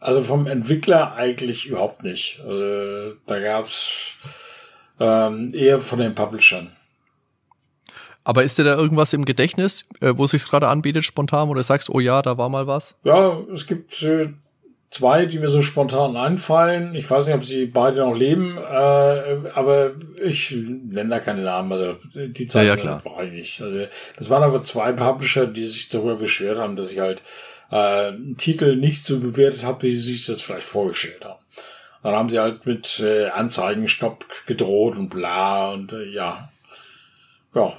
Also 0.00 0.22
vom 0.22 0.46
Entwickler 0.46 1.14
eigentlich 1.14 1.66
überhaupt 1.66 2.04
nicht. 2.04 2.40
Also, 2.40 3.14
da 3.26 3.40
gab's 3.40 4.14
ähm, 5.00 5.52
eher 5.54 5.80
von 5.80 5.98
den 5.98 6.14
Publishern. 6.14 6.72
Aber 8.24 8.42
ist 8.42 8.58
dir 8.58 8.64
da 8.64 8.76
irgendwas 8.76 9.14
im 9.14 9.24
Gedächtnis, 9.24 9.86
äh, 10.00 10.12
wo 10.14 10.24
es 10.24 10.32
sich 10.32 10.46
gerade 10.46 10.68
anbietet, 10.68 11.04
spontan, 11.04 11.48
oder 11.48 11.62
sagst, 11.62 11.88
oh 11.88 11.98
ja, 11.98 12.20
da 12.20 12.36
war 12.36 12.50
mal 12.50 12.66
was? 12.66 12.96
Ja, 13.02 13.40
es 13.54 13.66
gibt 13.66 14.02
äh, 14.02 14.34
zwei, 14.90 15.26
die 15.26 15.38
mir 15.38 15.48
so 15.48 15.62
spontan 15.62 16.16
einfallen. 16.16 16.94
Ich 16.94 17.10
weiß 17.10 17.26
nicht, 17.26 17.34
ob 17.34 17.44
sie 17.44 17.66
beide 17.66 18.00
noch 18.00 18.16
leben, 18.16 18.56
äh, 18.56 19.50
aber 19.54 19.92
ich 20.22 20.50
nenne 20.52 21.10
da 21.10 21.20
keine 21.20 21.42
Namen. 21.42 21.72
Also 21.72 21.96
die 22.14 22.48
Zeit 22.48 22.64
ja, 22.64 22.70
ja, 22.70 22.76
klar. 22.76 23.04
war 23.04 23.22
ich 23.24 23.32
nicht. 23.32 23.60
Also, 23.60 23.86
das 24.16 24.30
waren 24.30 24.42
aber 24.42 24.64
zwei 24.64 24.92
Publisher, 24.92 25.46
die 25.46 25.66
sich 25.66 25.88
darüber 25.88 26.16
beschwert 26.16 26.58
haben, 26.58 26.76
dass 26.76 26.92
ich 26.92 27.00
halt 27.00 27.22
äh, 27.70 28.08
einen 28.08 28.36
Titel 28.36 28.76
nicht 28.76 29.04
so 29.04 29.20
bewertet 29.20 29.62
habe, 29.62 29.82
wie 29.82 29.96
sie 29.96 30.12
sich 30.12 30.26
das 30.26 30.40
vielleicht 30.40 30.66
vorgestellt 30.66 31.24
haben. 31.24 31.40
Dann 32.02 32.14
haben 32.14 32.28
sie 32.28 32.38
halt 32.38 32.64
mit 32.64 33.00
äh, 33.00 33.28
Anzeigenstopp 33.28 34.24
gedroht 34.46 34.96
und 34.96 35.08
bla 35.08 35.72
und 35.72 35.92
äh, 35.92 36.04
ja. 36.04 36.50
Ja, 37.54 37.76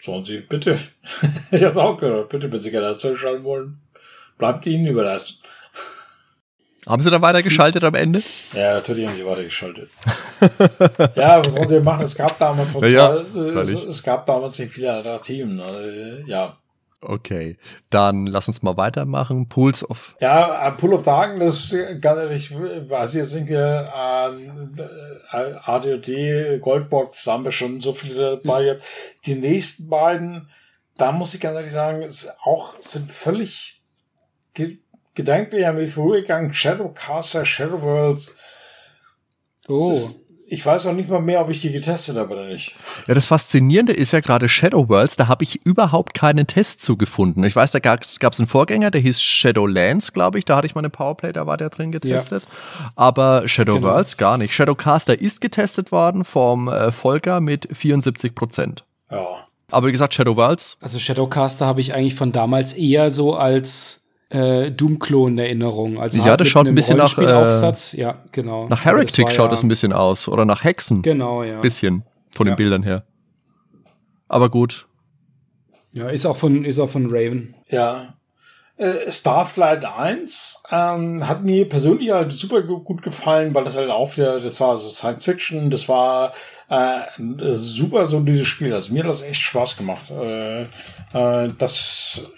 sollen 0.00 0.24
sie 0.24 0.38
bitte. 0.38 0.78
ich 1.50 1.62
habe 1.62 1.82
auch 1.82 1.98
gehört, 1.98 2.28
bitte, 2.28 2.50
wenn 2.52 2.60
sie 2.60 2.70
gerne 2.70 2.96
zurückschalten 2.96 3.44
wollen, 3.44 3.80
bleibt 4.38 4.64
ihnen 4.66 4.86
überlassen. 4.86 5.37
Haben 6.86 7.02
sie 7.02 7.10
dann 7.10 7.22
weitergeschaltet 7.22 7.82
am 7.84 7.94
Ende? 7.94 8.22
Ja, 8.52 8.74
natürlich 8.74 9.06
haben 9.06 9.16
sie 9.16 9.26
weitergeschaltet. 9.26 9.90
ja, 11.16 11.44
was 11.44 11.68
sie 11.68 11.80
machen? 11.80 12.04
Es 12.04 12.14
gab 12.14 12.38
damals 12.38 12.72
total, 12.72 12.90
ja, 12.90 13.14
es, 13.16 13.84
es, 13.84 14.02
gab 14.02 14.26
damals 14.26 14.58
nicht 14.58 14.72
viele 14.72 14.92
Alternativen. 14.92 15.60
Also, 15.60 15.80
ja. 16.26 16.56
Okay, 17.00 17.58
dann 17.90 18.26
lass 18.26 18.48
uns 18.48 18.62
mal 18.62 18.76
weitermachen. 18.76 19.48
Pools 19.48 19.88
of. 19.88 20.16
Ja, 20.20 20.66
äh, 20.66 20.72
Pool 20.72 20.94
of 20.94 21.02
Darkness, 21.02 21.74
ganz 22.00 22.18
ehrlich, 22.18 22.52
weiß 22.52 23.10
ich 23.10 23.20
jetzt 23.20 23.34
nicht 23.34 23.50
mehr, 23.50 23.92
ähm, 23.96 24.76
äh, 25.32 25.54
ADOD, 25.64 26.60
Goldbox, 26.60 27.24
da 27.24 27.32
haben 27.32 27.44
wir 27.44 27.52
schon 27.52 27.80
so 27.80 27.92
viele 27.92 28.38
dabei. 28.38 28.74
Mhm. 28.74 28.78
Die 29.26 29.34
nächsten 29.36 29.88
beiden, 29.88 30.48
da 30.96 31.12
muss 31.12 31.34
ich 31.34 31.40
ganz 31.40 31.54
ehrlich 31.54 31.72
sagen, 31.72 32.02
ist 32.02 32.34
auch, 32.42 32.74
sind 32.80 33.12
völlig 33.12 33.80
gedanklich 35.18 35.66
an 35.66 35.76
mich 35.76 35.92
vorübergegangen. 35.92 36.54
Shadowcaster, 36.54 37.44
Shadowworlds. 37.44 38.32
Oh. 39.68 39.90
Ist, 39.90 40.20
ich 40.46 40.64
weiß 40.64 40.86
auch 40.86 40.92
nicht 40.94 41.10
mal 41.10 41.20
mehr, 41.20 41.42
ob 41.42 41.50
ich 41.50 41.60
die 41.60 41.72
getestet 41.72 42.16
habe 42.16 42.32
oder 42.32 42.46
nicht. 42.46 42.74
Ja, 43.06 43.14
das 43.14 43.26
Faszinierende 43.26 43.92
ist 43.92 44.12
ja 44.12 44.20
gerade 44.20 44.48
Shadow 44.48 44.88
Worlds, 44.88 45.16
da 45.16 45.26
habe 45.26 45.42
ich 45.42 45.66
überhaupt 45.66 46.14
keinen 46.14 46.46
Test 46.46 46.80
zugefunden. 46.82 47.42
Ich 47.44 47.54
weiß, 47.54 47.72
da 47.72 47.80
gab 47.80 48.02
es 48.02 48.18
einen 48.22 48.46
Vorgänger, 48.46 48.90
der 48.90 49.00
hieß 49.00 49.20
Shadowlands, 49.20 50.14
glaube 50.14 50.38
ich. 50.38 50.46
Da 50.46 50.56
hatte 50.56 50.66
ich 50.66 50.74
mal 50.74 50.80
eine 50.80 50.88
Powerplay, 50.88 51.32
da 51.32 51.46
war 51.46 51.56
der 51.56 51.68
drin 51.68 51.92
getestet. 51.92 52.44
Ja. 52.44 52.92
Aber 52.96 53.46
Shadow 53.46 53.74
genau. 53.74 53.88
Worlds 53.88 54.16
gar 54.16 54.38
nicht. 54.38 54.54
Shadowcaster 54.54 55.20
ist 55.20 55.40
getestet 55.40 55.92
worden 55.92 56.24
vom 56.24 56.68
äh, 56.68 56.92
Volker 56.92 57.40
mit 57.40 57.68
74 57.76 58.34
Prozent. 58.34 58.84
Ja. 59.10 59.48
Aber 59.70 59.88
wie 59.88 59.92
gesagt, 59.92 60.14
Shadow 60.14 60.36
Worlds. 60.36 60.78
Also 60.80 60.98
Shadowcaster 60.98 61.66
habe 61.66 61.80
ich 61.80 61.92
eigentlich 61.92 62.14
von 62.14 62.32
damals 62.32 62.72
eher 62.72 63.10
so 63.10 63.34
als 63.34 64.07
äh, 64.30 64.70
Doom-Klon-Erinnerung. 64.70 65.98
Also 65.98 66.18
ja, 66.18 66.36
das 66.36 66.46
halt 66.46 66.48
schaut 66.48 66.68
ein 66.68 66.74
bisschen 66.74 66.98
nach, 66.98 67.16
äh, 67.16 68.00
ja, 68.00 68.22
genau. 68.32 68.68
Nach 68.68 68.84
Heretic 68.84 69.32
schaut 69.32 69.52
es 69.52 69.60
ja, 69.60 69.66
ein 69.66 69.68
bisschen 69.68 69.92
aus. 69.92 70.28
Oder 70.28 70.44
nach 70.44 70.64
Hexen. 70.64 71.02
Genau, 71.02 71.42
ja. 71.42 71.60
Bisschen. 71.60 72.04
Von 72.30 72.46
ja. 72.46 72.52
den 72.52 72.56
Bildern 72.56 72.82
her. 72.82 73.04
Aber 74.28 74.50
gut. 74.50 74.86
Ja, 75.92 76.08
ist 76.10 76.26
auch 76.26 76.36
von, 76.36 76.64
ist 76.64 76.78
auch 76.78 76.90
von 76.90 77.06
Raven. 77.06 77.54
Ja. 77.68 78.14
Äh, 78.76 79.10
Starflight 79.10 79.84
1 79.84 80.62
ähm, 80.70 81.26
hat 81.26 81.42
mir 81.42 81.68
persönlich 81.68 82.12
halt 82.12 82.30
super 82.32 82.62
gut 82.62 83.02
gefallen, 83.02 83.52
weil 83.52 83.64
das 83.64 83.76
halt 83.76 83.90
auch 83.90 84.16
wieder, 84.16 84.40
das 84.40 84.60
war 84.60 84.76
so 84.76 84.88
Science 84.88 85.24
Fiction, 85.24 85.70
das 85.70 85.88
war 85.88 86.32
äh, 86.68 87.00
super 87.54 88.06
so 88.06 88.20
dieses 88.20 88.46
Spiel. 88.46 88.72
Also 88.72 88.92
mir 88.92 89.02
hat 89.02 89.10
das 89.10 89.22
echt 89.22 89.40
Spaß 89.40 89.78
gemacht. 89.78 90.10
Äh, 90.10 90.62
äh, 90.62 91.48
das, 91.58 92.30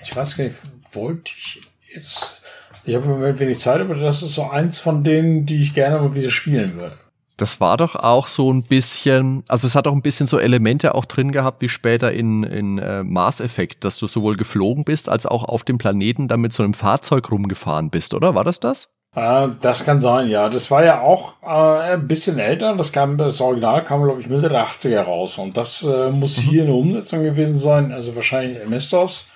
ich 0.00 0.14
weiß 0.14 0.36
gar 0.36 0.44
nicht, 0.44 0.56
wollte 0.92 1.30
ich 1.36 1.60
jetzt. 1.92 2.42
Ich 2.84 2.94
habe 2.94 3.04
im 3.04 3.12
Moment 3.12 3.38
wenig 3.38 3.60
Zeit, 3.60 3.80
aber 3.80 3.94
das 3.94 4.22
ist 4.22 4.34
so 4.34 4.48
eins 4.48 4.78
von 4.78 5.04
denen, 5.04 5.46
die 5.46 5.62
ich 5.62 5.74
gerne 5.74 5.98
mal 5.98 6.14
wieder 6.14 6.30
spielen 6.30 6.80
würde. 6.80 6.96
Das 7.36 7.58
war 7.58 7.78
doch 7.78 7.96
auch 7.96 8.26
so 8.26 8.52
ein 8.52 8.64
bisschen, 8.64 9.44
also 9.48 9.66
es 9.66 9.74
hat 9.74 9.86
auch 9.86 9.94
ein 9.94 10.02
bisschen 10.02 10.26
so 10.26 10.38
Elemente 10.38 10.94
auch 10.94 11.06
drin 11.06 11.32
gehabt, 11.32 11.62
wie 11.62 11.70
später 11.70 12.12
in, 12.12 12.42
in 12.42 12.78
äh, 12.78 13.02
Mars 13.02 13.40
Effect, 13.40 13.84
dass 13.84 13.98
du 13.98 14.06
sowohl 14.06 14.36
geflogen 14.36 14.84
bist, 14.84 15.08
als 15.08 15.24
auch 15.24 15.44
auf 15.44 15.64
dem 15.64 15.78
Planeten 15.78 16.28
dann 16.28 16.40
mit 16.40 16.52
so 16.52 16.62
einem 16.62 16.74
Fahrzeug 16.74 17.30
rumgefahren 17.30 17.88
bist, 17.88 18.12
oder? 18.12 18.34
War 18.34 18.44
das 18.44 18.60
das? 18.60 18.90
Äh, 19.14 19.48
das 19.60 19.84
kann 19.84 20.02
sein, 20.02 20.28
ja. 20.28 20.50
Das 20.50 20.70
war 20.70 20.84
ja 20.84 21.00
auch 21.00 21.34
äh, 21.42 21.94
ein 21.94 22.06
bisschen 22.06 22.38
älter. 22.38 22.76
Das 22.76 22.92
kam, 22.92 23.16
das 23.16 23.40
Original 23.40 23.84
kam, 23.84 24.02
glaube 24.02 24.20
ich, 24.20 24.28
Mitte 24.28 24.50
der 24.50 24.66
80er 24.66 25.00
raus. 25.00 25.38
Und 25.38 25.56
das 25.56 25.82
äh, 25.82 26.10
muss 26.10 26.36
mhm. 26.38 26.42
hier 26.42 26.62
eine 26.64 26.74
Umsetzung 26.74 27.22
gewesen 27.22 27.58
sein, 27.58 27.90
also 27.90 28.14
wahrscheinlich 28.14 28.62
MS-DOS 28.62 29.26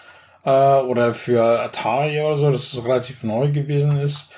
äh, 0.44 0.80
oder 0.80 1.14
für 1.14 1.62
Atari 1.62 2.20
oder 2.20 2.36
so, 2.36 2.50
dass 2.50 2.72
es 2.72 2.84
relativ 2.84 3.22
neu 3.22 3.50
gewesen 3.50 3.98
ist. 3.98 4.30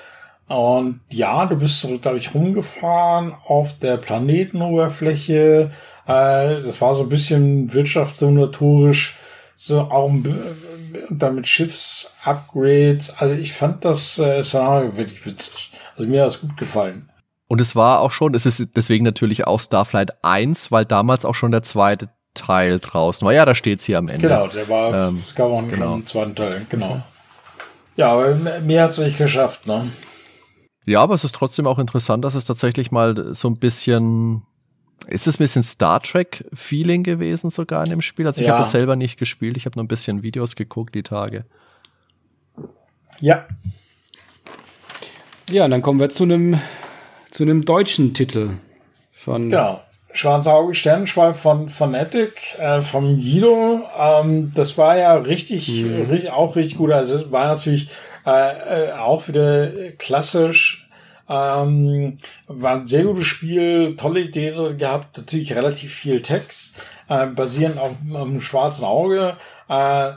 Und 0.47 1.01
ja, 1.09 1.45
du 1.45 1.57
bist, 1.57 1.85
glaube 2.01 2.17
ich, 2.17 2.33
rumgefahren 2.33 3.33
auf 3.45 3.77
der 3.79 3.97
Planetenoberfläche. 3.97 5.71
Äh, 6.05 6.61
das 6.61 6.81
war 6.81 6.95
so 6.95 7.03
ein 7.03 7.09
bisschen 7.09 7.73
wirtschaftssimulatorisch, 7.73 9.17
so 9.57 9.81
auch 9.81 10.11
damit 11.09 11.47
Schiffsupgrades. 11.47 13.17
Also 13.17 13.35
ich 13.35 13.53
fand 13.53 13.83
das 13.83 14.17
äh, 14.19 14.41
Szenario 14.41 14.95
wirklich 14.95 15.25
witzig. 15.25 15.71
Also 15.97 16.09
mir 16.09 16.21
hat 16.21 16.29
es 16.29 16.41
gut 16.41 16.55
gefallen. 16.55 17.09
Und 17.49 17.61
es 17.61 17.75
war 17.75 18.01
auch 18.01 18.11
schon, 18.11 18.33
es 18.33 18.45
ist 18.45 18.69
deswegen 18.75 19.05
natürlich 19.05 19.47
auch 19.47 19.59
Starflight 19.59 20.23
1, 20.23 20.71
weil 20.71 20.85
damals 20.85 21.25
auch 21.25 21.35
schon 21.35 21.51
der 21.51 21.63
zweite 21.63 22.09
Teil 22.37 22.79
draußen 22.79 23.25
war. 23.25 23.33
Ja, 23.33 23.45
da 23.45 23.55
steht 23.55 23.79
es 23.79 23.85
hier 23.85 23.97
am 23.97 24.07
Ende. 24.07 24.27
Genau, 24.27 24.47
der 24.47 24.67
war, 24.69 25.09
ähm, 25.09 25.23
es 25.25 25.35
gab 25.35 25.47
auch 25.47 25.67
genau. 25.67 25.93
einen 25.93 26.07
zweiten 26.07 26.35
Teil, 26.35 26.65
genau. 26.69 27.01
Ja, 27.95 28.11
aber 28.11 28.35
mehr 28.61 28.83
hat 28.83 28.91
es 28.91 28.99
nicht 28.99 29.17
geschafft, 29.17 29.65
ne? 29.67 29.89
Ja, 30.85 31.01
aber 31.01 31.15
es 31.15 31.23
ist 31.23 31.35
trotzdem 31.35 31.67
auch 31.67 31.79
interessant, 31.79 32.23
dass 32.23 32.35
es 32.35 32.45
tatsächlich 32.45 32.91
mal 32.91 33.35
so 33.35 33.49
ein 33.49 33.57
bisschen, 33.57 34.43
ist 35.07 35.27
es 35.27 35.35
ein 35.35 35.39
bisschen 35.39 35.63
Star 35.63 36.01
Trek-Feeling 36.01 37.03
gewesen 37.03 37.49
sogar 37.49 37.83
in 37.83 37.89
dem 37.89 38.01
Spiel? 38.01 38.25
Also 38.25 38.41
ich 38.41 38.47
ja. 38.47 38.53
habe 38.53 38.63
das 38.63 38.71
selber 38.71 38.95
nicht 38.95 39.17
gespielt, 39.17 39.57
ich 39.57 39.65
habe 39.65 39.77
nur 39.77 39.83
ein 39.83 39.89
bisschen 39.89 40.23
Videos 40.23 40.55
geguckt 40.55 40.95
die 40.95 41.03
Tage. 41.03 41.45
Ja. 43.19 43.47
Ja, 45.49 45.65
und 45.65 45.71
dann 45.71 45.81
kommen 45.81 45.99
wir 45.99 46.09
zu 46.09 46.23
einem 46.23 46.59
zu 47.31 47.43
einem 47.43 47.65
deutschen 47.65 48.13
Titel 48.13 48.57
von 49.11 49.49
genau. 49.49 49.81
Schwarze 50.17 50.51
Auge 50.51 50.73
Sternenschweif 50.73 51.37
von 51.37 51.69
Fnatic, 51.69 52.57
äh, 52.59 52.81
vom 52.81 53.17
Guido. 53.17 53.87
Ähm, 53.99 54.51
das 54.55 54.75
war 54.75 54.97
ja 54.97 55.13
richtig, 55.13 55.67
mhm. 55.83 56.09
richtig, 56.09 56.31
auch 56.31 56.55
richtig 56.55 56.79
gut. 56.79 56.91
Also 56.91 57.13
es 57.13 57.31
war 57.31 57.45
natürlich 57.45 57.89
äh, 58.25 58.87
äh, 58.87 58.91
auch 58.93 59.27
wieder 59.27 59.69
klassisch. 59.99 60.87
Ähm, 61.29 62.17
war 62.47 62.77
ein 62.77 62.87
sehr 62.87 63.03
gutes 63.03 63.27
Spiel, 63.27 63.95
tolle 63.95 64.21
Idee 64.21 64.73
gehabt, 64.75 65.17
natürlich 65.17 65.53
relativ 65.53 65.93
viel 65.93 66.23
Text, 66.23 66.79
äh, 67.09 67.27
basierend 67.27 67.77
auf, 67.77 67.91
auf 68.11 68.21
einem 68.21 68.41
schwarzen 68.41 68.85
Auge. 68.85 69.37
Äh, 69.69 70.13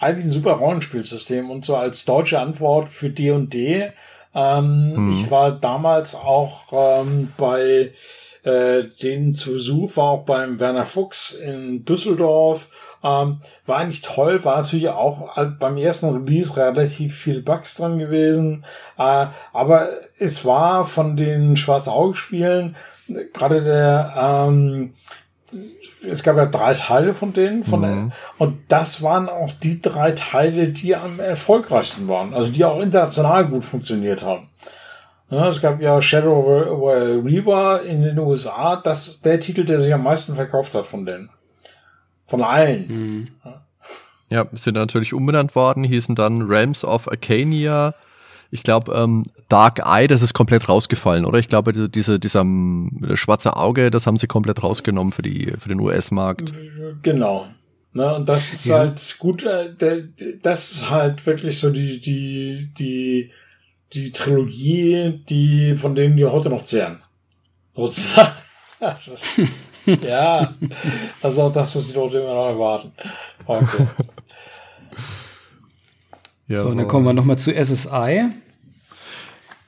eigentlich 0.00 0.24
ein 0.24 0.30
super 0.30 0.52
Rollenspielsystem 0.52 1.50
und 1.50 1.66
so 1.66 1.76
als 1.76 2.06
deutsche 2.06 2.38
Antwort 2.38 2.88
für 2.88 3.10
D&D. 3.10 3.90
Ähm, 4.34 4.94
mhm. 4.94 5.12
Ich 5.12 5.30
war 5.30 5.52
damals 5.52 6.14
auch 6.14 6.72
ähm, 7.02 7.34
bei 7.36 7.92
äh, 8.42 8.84
den 9.02 9.34
zu 9.34 9.52
Besuch 9.52 9.96
war 9.96 10.04
auch 10.04 10.24
beim 10.24 10.58
Werner 10.60 10.86
Fuchs 10.86 11.32
in 11.32 11.84
Düsseldorf. 11.84 12.68
Ähm, 13.02 13.40
war 13.66 13.76
eigentlich 13.76 14.02
toll, 14.02 14.44
war 14.44 14.62
natürlich 14.62 14.88
auch 14.88 15.36
beim 15.60 15.76
ersten 15.76 16.10
Release 16.10 16.56
relativ 16.56 17.16
viel 17.16 17.42
Bugs 17.42 17.76
dran 17.76 17.98
gewesen. 17.98 18.64
Äh, 18.98 19.26
aber 19.52 19.90
es 20.18 20.44
war 20.44 20.84
von 20.84 21.16
den 21.16 21.56
Schwarz-Auge-Spielen 21.56 22.74
gerade 23.32 23.62
der, 23.62 24.14
ähm, 24.16 24.94
es 26.06 26.22
gab 26.22 26.36
ja 26.36 26.46
drei 26.46 26.74
Teile 26.74 27.14
von 27.14 27.32
denen, 27.32 27.64
von 27.64 27.80
mhm. 27.80 27.84
der, 27.84 28.10
und 28.38 28.58
das 28.68 29.02
waren 29.02 29.28
auch 29.28 29.52
die 29.52 29.80
drei 29.80 30.12
Teile, 30.12 30.68
die 30.68 30.94
am 30.94 31.18
erfolgreichsten 31.18 32.08
waren, 32.08 32.34
also 32.34 32.50
die 32.50 32.64
auch 32.64 32.80
international 32.80 33.46
gut 33.46 33.64
funktioniert 33.64 34.22
haben. 34.22 34.47
Ja, 35.30 35.48
es 35.48 35.60
gab 35.60 35.80
ja 35.80 36.00
Shadow 36.00 36.40
Reaver 37.22 37.82
in 37.82 38.02
den 38.02 38.18
USA. 38.18 38.76
Das 38.76 39.08
ist 39.08 39.24
der 39.24 39.40
Titel, 39.40 39.64
der 39.64 39.80
sich 39.80 39.92
am 39.92 40.02
meisten 40.02 40.34
verkauft 40.34 40.74
hat 40.74 40.86
von 40.86 41.04
denen. 41.04 41.28
Von 42.26 42.42
allen. 42.42 42.88
Mhm. 42.88 43.28
Ja. 44.30 44.46
sind 44.52 44.74
natürlich 44.74 45.14
umbenannt 45.14 45.54
worden, 45.54 45.84
hießen 45.84 46.14
dann 46.14 46.42
Realms 46.42 46.84
of 46.84 47.08
Arcania. 47.08 47.94
Ich 48.50 48.62
glaube, 48.62 48.92
ähm, 48.92 49.24
Dark 49.48 49.80
Eye, 49.84 50.06
das 50.06 50.22
ist 50.22 50.32
komplett 50.32 50.68
rausgefallen, 50.68 51.26
oder? 51.26 51.38
Ich 51.38 51.48
glaube, 51.48 51.72
diese, 51.88 52.18
dieser 52.18 52.40
ähm, 52.40 53.06
schwarze 53.14 53.56
Auge, 53.56 53.90
das 53.90 54.06
haben 54.06 54.16
sie 54.16 54.26
komplett 54.26 54.62
rausgenommen 54.62 55.12
für, 55.12 55.22
die, 55.22 55.52
für 55.58 55.68
den 55.68 55.80
US-Markt. 55.80 56.54
Genau. 57.02 57.46
Ne, 57.92 58.14
und 58.14 58.28
das 58.28 58.52
ist 58.52 58.66
ja. 58.66 58.78
halt 58.78 59.16
gut, 59.18 59.44
äh, 59.44 59.74
das 60.42 60.72
ist 60.72 60.90
halt 60.90 61.26
wirklich 61.26 61.58
so 61.58 61.70
die, 61.70 61.98
die, 61.98 62.70
die 62.78 63.30
die 63.92 64.12
Trilogie, 64.12 65.22
die, 65.28 65.76
von 65.76 65.94
denen 65.94 66.16
die 66.16 66.24
heute 66.24 66.50
noch 66.50 66.64
zehren. 66.64 67.02
Sozusagen. 67.74 68.32
Das 68.80 69.08
ist, 69.08 69.26
ja, 70.04 70.54
das 71.20 71.32
ist 71.32 71.38
auch 71.40 71.52
das, 71.52 71.74
was 71.74 71.88
die 71.88 71.94
Leute 71.94 72.18
immer 72.18 72.32
noch 72.32 72.46
erwarten. 72.46 72.92
Okay. 73.44 73.86
Ja, 76.46 76.62
so, 76.62 76.72
dann 76.72 76.88
kommen 76.88 77.04
wir 77.04 77.12
nochmal 77.12 77.38
zu 77.38 77.52
SSI. 77.52 78.30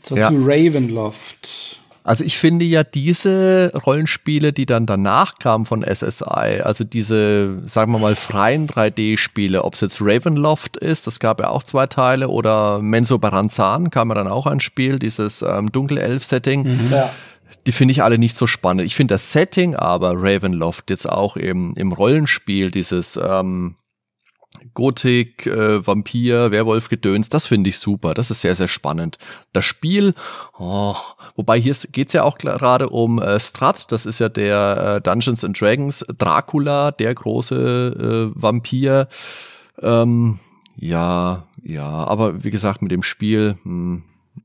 So, 0.03 0.17
ja. 0.17 0.29
zu 0.29 0.37
Ravenloft. 0.39 1.80
Also 2.11 2.25
ich 2.25 2.39
finde 2.39 2.65
ja 2.65 2.83
diese 2.83 3.71
Rollenspiele, 3.87 4.53
die 4.53 4.67
dann 4.67 4.85
danach 4.85 5.39
kamen 5.39 5.65
von 5.65 5.85
SSI, 5.85 6.61
also 6.61 6.83
diese, 6.83 7.63
sagen 7.69 7.93
wir 7.93 8.01
mal, 8.01 8.17
freien 8.17 8.67
3D-Spiele, 8.67 9.63
ob 9.63 9.75
es 9.75 9.81
jetzt 9.81 10.01
Ravenloft 10.01 10.77
ist, 10.77 11.07
das 11.07 11.21
gab 11.21 11.39
ja 11.39 11.51
auch 11.51 11.63
zwei 11.63 11.87
Teile, 11.87 12.27
oder 12.27 12.83
Menso 12.83 13.19
Baranzan 13.19 13.91
kam 13.91 14.09
ja 14.09 14.17
dann 14.17 14.27
auch 14.27 14.49
ein 14.49 14.59
Spiel, 14.59 14.99
dieses 14.99 15.43
ähm, 15.43 15.71
Dunkelelf-Setting. 15.71 16.65
Mhm. 16.65 16.89
Ja. 16.91 17.11
Die 17.69 17.73
finde 17.73 17.93
ich 17.93 18.03
alle 18.03 18.19
nicht 18.19 18.35
so 18.35 18.49
spannend. 18.49 18.87
Ich 18.87 18.97
finde 18.97 19.15
das 19.15 19.31
Setting 19.31 19.77
aber 19.77 20.15
Ravenloft 20.17 20.91
jetzt 20.91 21.09
auch 21.09 21.37
im, 21.37 21.75
im 21.77 21.93
Rollenspiel, 21.93 22.73
dieses 22.73 23.21
ähm, 23.23 23.77
Gothic, 24.75 25.47
äh, 25.47 25.87
Vampir, 25.87 26.51
Werwolf, 26.51 26.89
Gedöns, 26.89 27.29
das 27.29 27.47
finde 27.47 27.71
ich 27.71 27.79
super. 27.79 28.15
Das 28.15 28.31
ist 28.31 28.41
sehr, 28.41 28.55
sehr 28.55 28.69
spannend. 28.69 29.19
Das 29.53 29.65
Spiel, 29.65 30.15
oh, 30.59 30.95
wobei 31.37 31.61
hier 31.61 31.75
geht's 31.93 32.13
ja 32.13 32.23
auch 32.23 32.39
gerade 32.39 32.89
um 32.89 33.21
äh, 33.21 33.39
Strat, 33.41 33.91
das 33.93 34.07
ist 34.07 34.21
ja 34.21 34.29
der 34.29 34.97
äh, 34.97 35.01
Dungeons 35.01 35.45
and 35.45 35.61
Dragons, 35.61 36.05
Dracula, 36.19 36.91
der 36.93 37.15
große 37.15 38.31
äh, 38.35 38.41
Vampir. 38.41 39.09
Ähm, 39.83 40.39
ja, 40.77 41.45
ja, 41.63 41.89
aber 41.89 42.45
wie 42.45 42.51
gesagt, 42.51 42.83
mit 42.83 42.91
dem 42.91 43.03
Spiel, 43.03 43.59
hm, 43.63 44.03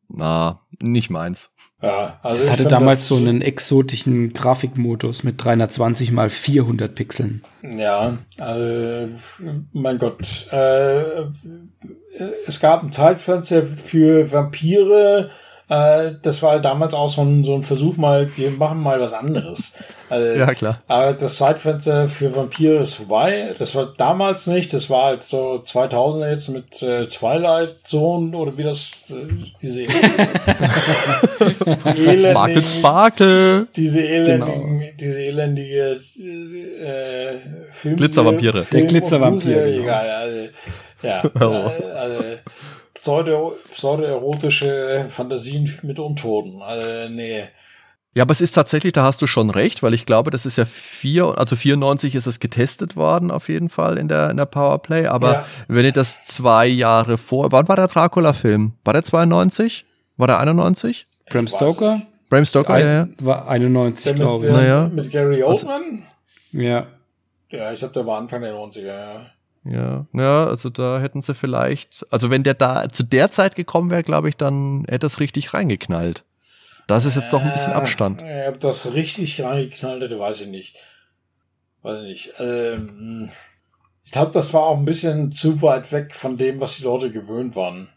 na, 0.10 0.62
nicht 0.82 1.10
meins. 1.10 1.50
Ja, 1.82 2.20
also 2.24 2.40
das 2.40 2.52
hatte 2.52 2.66
damals 2.66 3.02
das 3.02 3.08
so 3.10 3.18
einen 3.18 3.42
exotischen 3.42 4.34
Grafikmodus 4.34 5.24
mit 5.24 5.44
320 5.44 6.12
mal 6.12 6.30
400 6.30 6.96
Pixeln. 6.96 7.44
Ja, 7.62 8.18
also, 8.40 9.14
mein 9.74 10.00
Gott. 10.00 10.48
Äh, 10.52 11.26
es 12.48 12.60
gab 12.60 12.84
ein 12.84 12.92
Zeitfenster 12.92 13.64
für 13.68 14.32
Vampire, 14.32 15.30
äh, 15.68 16.12
das 16.22 16.44
war 16.44 16.52
halt 16.52 16.66
damals 16.66 16.94
auch 16.94 17.10
so 17.10 17.24
ein, 17.24 17.44
so 17.44 17.56
ein 17.56 17.64
Versuch 17.64 17.98
mal, 17.98 18.30
wir 18.38 18.52
machen 18.52 18.80
mal 18.80 19.02
was 19.02 19.14
anderes. 19.14 19.74
Also, 20.10 20.40
ja, 20.40 20.54
klar. 20.54 20.82
Aber 20.88 21.14
das 21.14 21.38
Zeitfenster 21.38 22.08
für 22.08 22.36
Vampire 22.36 22.76
ist 22.76 22.94
vorbei. 22.94 23.56
Das 23.58 23.74
war 23.74 23.92
damals 23.98 24.46
nicht. 24.46 24.72
Das 24.74 24.92
war 24.92 25.06
halt 25.06 25.24
so 25.24 25.58
2000 25.58 26.24
jetzt 26.26 26.50
mit 26.50 26.84
äh, 26.84 27.08
Twilight 27.08 27.78
Zone 27.84 28.38
oder 28.38 28.56
wie 28.56 28.64
das, 28.64 29.06
äh, 29.10 29.26
diese 29.60 29.84
Sparkle, 32.20 32.64
Sparkle. 32.64 33.68
Diese 33.76 34.02
elendigen, 34.02 34.80
genau. 34.80 34.92
diese 35.00 35.22
elendige 35.24 36.02
äh, 36.20 37.40
Film 37.72 37.96
Glitzervampire. 37.96 38.62
Film 38.62 38.70
Der 38.72 38.84
Glitzervampir. 38.86 39.64
Genau. 39.64 39.82
Egal, 39.82 40.10
also, 40.12 40.48
ja. 41.02 41.24
Oh. 41.42 41.72
also, 41.96 42.24
pseudo, 42.24 42.75
pseudo-erotische 43.06 45.08
Fantasien 45.10 45.72
mit 45.84 46.00
Untoten. 46.00 46.62
Also, 46.62 47.14
nee. 47.14 47.44
Ja, 48.16 48.24
aber 48.24 48.32
es 48.32 48.40
ist 48.40 48.54
tatsächlich, 48.54 48.94
da 48.94 49.04
hast 49.04 49.22
du 49.22 49.28
schon 49.28 49.50
recht, 49.50 49.84
weil 49.84 49.94
ich 49.94 50.06
glaube, 50.06 50.32
das 50.32 50.46
ist 50.46 50.58
ja 50.58 50.64
vier, 50.64 51.38
also 51.38 51.58
94 51.58 52.16
ist 52.16 52.28
es 52.28 52.40
getestet 52.40 52.96
worden 52.96 53.30
auf 53.30 53.50
jeden 53.50 53.68
Fall 53.68 53.98
in 53.98 54.08
der, 54.08 54.30
in 54.30 54.38
der 54.38 54.46
Powerplay. 54.46 55.08
Aber 55.08 55.34
ja. 55.34 55.46
wenn 55.68 55.84
ihr 55.84 55.92
das 55.92 56.24
zwei 56.24 56.66
Jahre 56.66 57.18
vor, 57.18 57.52
wann 57.52 57.68
war 57.68 57.76
der 57.76 57.90
Dracula-Film? 57.90 58.72
War 58.86 58.94
der 58.94 59.04
92? 59.04 59.86
War 60.16 60.28
der 60.28 60.40
91? 60.40 61.08
Bram 61.30 61.48
Stoker? 61.48 62.04
Bram 62.30 62.46
Stoker, 62.46 62.74
Ein, 62.74 62.84
ja, 62.84 62.98
ja. 63.00 63.08
War 63.20 63.50
91, 63.50 64.16
glaube 64.16 64.48
ich. 64.48 64.54
Naja. 64.54 64.90
Mit 64.94 65.12
Gary 65.12 65.44
also 65.44 65.68
Oldman? 65.68 66.04
Also, 66.54 66.66
ja. 66.66 66.88
Ja, 67.50 67.74
ich 67.74 67.80
glaube, 67.80 67.94
der 67.94 68.06
war 68.06 68.18
Anfang 68.18 68.42
der 68.42 68.54
90er, 68.54 68.86
ja. 68.86 69.26
Ja, 69.66 70.06
ja, 70.14 70.46
also 70.46 70.70
da 70.70 71.00
hätten 71.00 71.24
sie 71.24 71.34
vielleicht, 71.34 72.06
also 72.12 72.30
wenn 72.30 72.44
der 72.44 72.54
da 72.54 72.88
zu 72.90 73.04
der 73.04 73.32
Zeit 73.32 73.56
gekommen 73.56 73.90
wäre, 73.90 74.04
glaube 74.04 74.30
ich, 74.30 74.38
dann 74.38 74.86
hätte 74.88 75.08
es 75.08 75.20
richtig 75.20 75.54
reingeknallt. 75.54 76.24
Das 76.88 77.06
ist 77.06 77.16
jetzt 77.16 77.34
doch 77.34 77.42
ein 77.42 77.52
bisschen 77.52 77.74
äh, 77.74 77.76
Abstand. 77.76 78.22
Äh, 78.22 78.48
ob 78.48 78.60
das 78.60 78.94
richtig 78.94 79.42
reingeknallt 79.44 80.04
hätte, 80.04 80.20
weiß 80.20 80.42
ich 80.42 80.48
nicht. 80.48 80.78
Weiß 81.82 82.04
ich 82.04 82.06
nicht. 82.06 82.34
Ähm, 82.40 83.32
ich 84.04 84.12
glaube, 84.12 84.32
das 84.32 84.54
war 84.54 84.64
auch 84.64 84.78
ein 84.78 84.86
bisschen 84.86 85.32
zu 85.32 85.64
weit 85.64 85.92
weg 85.92 86.16
von 86.16 86.38
dem, 86.38 86.60
was 86.60 86.78
die 86.78 86.84
Leute 86.84 87.12
gewöhnt 87.12 87.56
waren. 87.56 87.90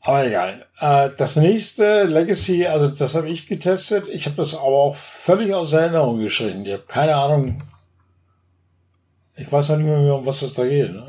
Aber 0.00 0.24
egal. 0.24 0.66
Äh, 0.78 1.10
das 1.16 1.34
nächste 1.34 2.04
Legacy, 2.04 2.66
also 2.66 2.86
das 2.86 3.16
habe 3.16 3.28
ich 3.28 3.48
getestet. 3.48 4.06
Ich 4.08 4.26
habe 4.26 4.36
das 4.36 4.54
aber 4.54 4.66
auch 4.66 4.96
völlig 4.96 5.52
aus 5.52 5.72
Erinnerung 5.72 6.20
geschrieben. 6.20 6.64
Ich 6.64 6.72
habe 6.72 6.84
keine 6.86 7.16
Ahnung, 7.16 7.60
ich 9.40 9.50
weiß 9.50 9.70
noch 9.70 9.76
nicht 9.78 9.86
mehr, 9.86 10.14
um 10.14 10.26
was 10.26 10.42
es 10.42 10.54
da 10.54 10.64
geht. 10.64 10.92
Ne? 10.92 11.04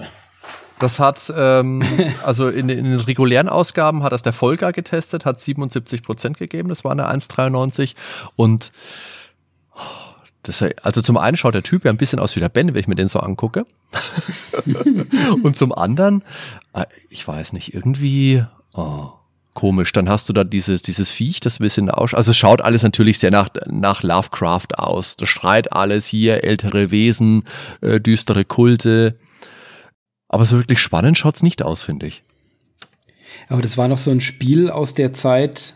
Das 0.80 1.00
hat, 1.00 1.32
ähm, 1.36 1.84
also 2.26 2.50
in, 2.50 2.70
in, 2.70 2.86
den 2.86 3.00
regulären 3.00 3.50
Ausgaben 3.50 4.04
hat 4.04 4.14
das 4.14 4.24
der 4.24 4.34
Volker 4.34 4.72
getestet, 4.72 5.26
hat 5.26 5.40
77 5.40 6.02
Prozent 6.02 6.38
gegeben, 6.38 6.70
das 6.70 6.84
war 6.84 6.92
eine 6.92 7.08
1,93 7.10 7.96
und 8.36 8.72
das, 10.44 10.64
also 10.82 11.04
zum 11.04 11.18
einen 11.18 11.38
schaut 11.38 11.54
der 11.54 11.62
Typ 11.62 11.86
ja 11.86 11.92
ein 11.92 11.98
bisschen 11.98 12.18
aus 12.18 12.36
wie 12.36 12.40
der 12.40 12.50
Ben, 12.50 12.74
wenn 12.74 12.80
ich 12.80 12.88
mir 12.88 12.96
den 12.96 13.08
so 13.08 13.20
angucke. 13.20 13.66
und 15.44 15.56
zum 15.56 15.72
anderen, 15.72 16.24
äh, 16.74 16.86
ich 17.10 17.28
weiß 17.28 17.54
nicht, 17.54 17.76
irgendwie, 17.76 18.44
oh, 18.74 19.10
komisch. 19.62 19.94
Dann 19.94 20.10
hast 20.10 20.28
du 20.28 20.34
da 20.34 20.44
dieses, 20.44 20.82
dieses 20.82 21.12
Viech, 21.12 21.40
das 21.40 21.60
ein 21.60 21.64
bisschen 21.64 21.92
aus. 21.92 22.16
Also 22.16 22.32
es 22.32 22.38
schaut 22.38 22.62
alles 22.62 22.82
natürlich 22.82 23.20
sehr 23.20 23.30
nach, 23.30 23.50
nach 23.68 24.02
Lovecraft 24.02 24.80
aus. 24.80 25.18
Das 25.18 25.30
schreit 25.30 25.72
alles 25.72 26.08
hier, 26.08 26.44
ältere 26.44 26.90
Wesen, 26.90 27.44
äh, 27.82 28.02
düstere 28.02 28.44
Kulte. 28.44 29.20
Aber 30.30 30.46
so 30.46 30.58
wirklich 30.58 30.80
spannend 30.80 31.20
schaut's 31.20 31.44
nicht 31.44 31.62
aus, 31.62 31.84
finde 31.84 32.08
ich. 32.08 32.24
Aber 33.50 33.62
das 33.62 33.78
war 33.78 33.88
noch 33.88 34.00
so 34.00 34.10
ein 34.10 34.20
Spiel 34.22 34.72
aus 34.72 34.96
der 34.96 35.14
Zeit, 35.14 35.76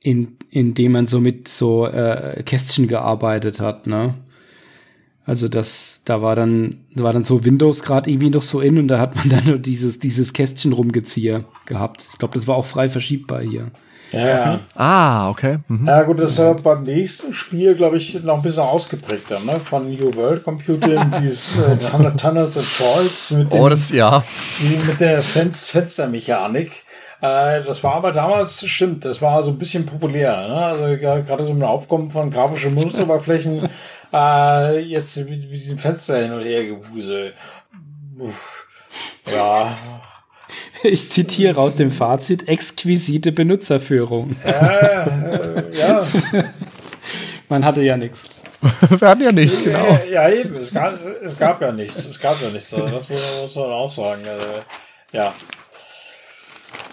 in, 0.00 0.38
in 0.48 0.72
dem 0.72 0.92
man 0.92 1.06
so 1.06 1.20
mit 1.20 1.48
so 1.48 1.86
äh, 1.86 2.42
Kästchen 2.44 2.88
gearbeitet 2.88 3.60
hat, 3.60 3.86
ne? 3.86 4.14
Also 5.28 5.46
das, 5.46 6.00
da 6.06 6.22
war 6.22 6.34
dann, 6.34 6.78
da 6.94 7.04
war 7.04 7.12
dann 7.12 7.22
so 7.22 7.44
Windows 7.44 7.82
gerade 7.82 8.08
irgendwie 8.08 8.30
noch 8.30 8.40
so 8.40 8.62
in 8.62 8.78
und 8.78 8.88
da 8.88 8.98
hat 8.98 9.14
man 9.14 9.28
dann 9.28 9.44
nur 9.44 9.58
dieses, 9.58 9.98
dieses 9.98 10.32
Kästchen 10.32 10.72
rumgezieher 10.72 11.44
gehabt. 11.66 12.06
Ich 12.12 12.18
glaube, 12.18 12.32
das 12.32 12.48
war 12.48 12.56
auch 12.56 12.64
frei 12.64 12.88
verschiebbar 12.88 13.42
hier. 13.42 13.70
Ja, 14.10 14.26
ja. 14.26 14.60
Ah, 14.74 15.28
okay. 15.28 15.58
Mhm. 15.68 15.86
Ja, 15.86 16.02
gut, 16.04 16.18
das 16.18 16.38
war 16.38 16.54
beim 16.54 16.82
nächsten 16.82 17.34
Spiel, 17.34 17.74
glaube 17.74 17.98
ich, 17.98 18.22
noch 18.22 18.36
ein 18.36 18.42
bisschen 18.42 18.62
ausgeprägter, 18.62 19.40
ne? 19.40 19.60
Von 19.62 19.94
New 19.94 20.14
World 20.14 20.44
Computing, 20.44 20.98
dieses 21.20 21.58
äh, 21.58 21.76
Tunnels 22.16 22.56
of 22.56 22.66
Choice 22.66 23.32
mit, 23.32 23.52
dem, 23.52 23.60
oh, 23.60 23.68
das, 23.68 23.90
ja. 23.90 24.24
mit 24.86 24.98
der 24.98 25.20
Fenster 25.20 25.68
Fenstermechanik. 25.68 26.72
Äh, 27.20 27.62
das 27.64 27.84
war 27.84 27.96
aber 27.96 28.12
damals, 28.12 28.66
stimmt, 28.66 29.04
das 29.04 29.20
war 29.20 29.42
so 29.42 29.50
ein 29.50 29.58
bisschen 29.58 29.84
populär. 29.84 30.48
Ne? 30.48 30.54
Also 30.54 30.96
gerade 30.96 31.44
so 31.44 31.52
ein 31.52 31.62
Aufkommen 31.62 32.10
von 32.10 32.30
grafischen 32.30 32.74
Benutzeroberflächen 32.74 33.68
äh, 34.12 34.78
jetzt 34.80 35.16
mit, 35.16 35.50
mit 35.50 35.62
diesem 35.62 35.78
Fenster 35.78 36.22
hin 36.22 36.32
und 36.32 36.44
her 36.44 36.66
gewusel. 36.66 37.34
Ja. 39.30 39.76
Ich 40.82 41.10
zitiere 41.10 41.60
aus 41.60 41.74
dem 41.76 41.90
Fazit: 41.90 42.48
exquisite 42.48 43.32
Benutzerführung. 43.32 44.36
Ja, 44.44 45.02
äh, 45.02 45.78
ja. 45.78 46.06
Man 47.48 47.64
hatte 47.64 47.82
ja 47.82 47.96
nichts. 47.96 48.28
Wir 48.98 49.08
hatten 49.08 49.22
ja 49.22 49.32
nichts, 49.32 49.62
genau. 49.62 49.98
Ja, 50.10 50.28
eben, 50.30 50.56
es 50.56 50.72
gab, 50.72 50.98
es 51.22 51.38
gab 51.38 51.62
ja 51.62 51.72
nichts. 51.72 52.04
Es 52.06 52.18
gab 52.18 52.40
ja 52.42 52.50
nichts. 52.50 52.74
Also 52.74 52.88
das 52.88 53.08
muss 53.08 53.54
man 53.54 53.70
auch 53.70 53.90
sagen. 53.90 54.22
Also, 54.26 54.48
ja. 55.12 55.32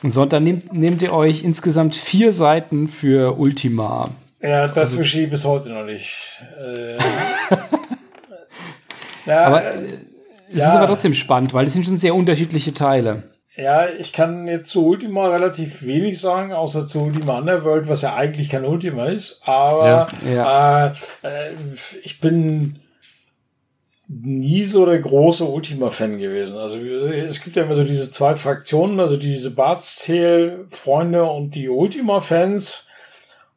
So, 0.03 0.21
und 0.21 0.33
dann 0.33 0.43
nehmt, 0.43 0.71
nehmt 0.73 1.01
ihr 1.01 1.13
euch 1.13 1.43
insgesamt 1.43 1.95
vier 1.95 2.31
Seiten 2.33 2.87
für 2.87 3.39
Ultima. 3.39 4.11
Ja, 4.45 4.67
das 4.67 4.77
also, 4.77 4.97
verstehe 4.97 5.25
ich 5.25 5.29
bis 5.31 5.45
heute 5.45 5.69
noch 5.69 5.85
nicht. 5.85 6.43
Äh, 6.59 6.97
ja, 9.25 9.43
aber 9.43 9.63
äh, 9.63 9.75
es 10.49 10.61
ja. 10.61 10.69
ist 10.69 10.75
aber 10.75 10.87
trotzdem 10.87 11.13
spannend, 11.13 11.53
weil 11.53 11.65
es 11.65 11.73
sind 11.73 11.85
schon 11.85 11.97
sehr 11.97 12.13
unterschiedliche 12.15 12.73
Teile. 12.73 13.23
Ja, 13.57 13.87
ich 13.87 14.11
kann 14.11 14.47
jetzt 14.47 14.69
zu 14.69 14.85
Ultima 14.85 15.27
relativ 15.27 15.83
wenig 15.83 16.19
sagen, 16.19 16.51
außer 16.51 16.87
zu 16.87 17.01
Ultima 17.03 17.37
Underworld, 17.37 17.87
was 17.87 18.01
ja 18.01 18.13
eigentlich 18.15 18.49
kein 18.49 18.65
Ultima 18.65 19.05
ist. 19.05 19.41
Aber 19.45 19.87
ja. 19.87 20.07
Ja. 20.29 20.87
Äh, 20.87 21.51
äh, 21.51 21.55
ich 22.03 22.19
bin 22.19 22.79
nie 24.07 24.63
so 24.63 24.85
der 24.85 24.99
große 24.99 25.45
Ultima-Fan 25.45 26.19
gewesen. 26.19 26.57
Also 26.57 26.77
es 26.79 27.41
gibt 27.41 27.55
ja 27.55 27.63
immer 27.63 27.75
so 27.75 27.83
diese 27.83 28.11
zwei 28.11 28.35
Fraktionen, 28.35 28.99
also 28.99 29.17
diese 29.17 29.51
Bart's-Freunde 29.51 31.23
und 31.23 31.55
die 31.55 31.69
Ultima-Fans. 31.69 32.84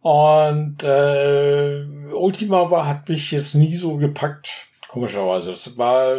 Und 0.01 0.83
äh, 0.85 1.85
Ultima 2.13 2.71
war, 2.71 2.87
hat 2.87 3.09
mich 3.09 3.31
jetzt 3.31 3.55
nie 3.55 3.77
so 3.77 3.97
gepackt, 3.97 4.49
komischerweise. 4.87 5.51
Das 5.51 5.77
war, 5.77 6.17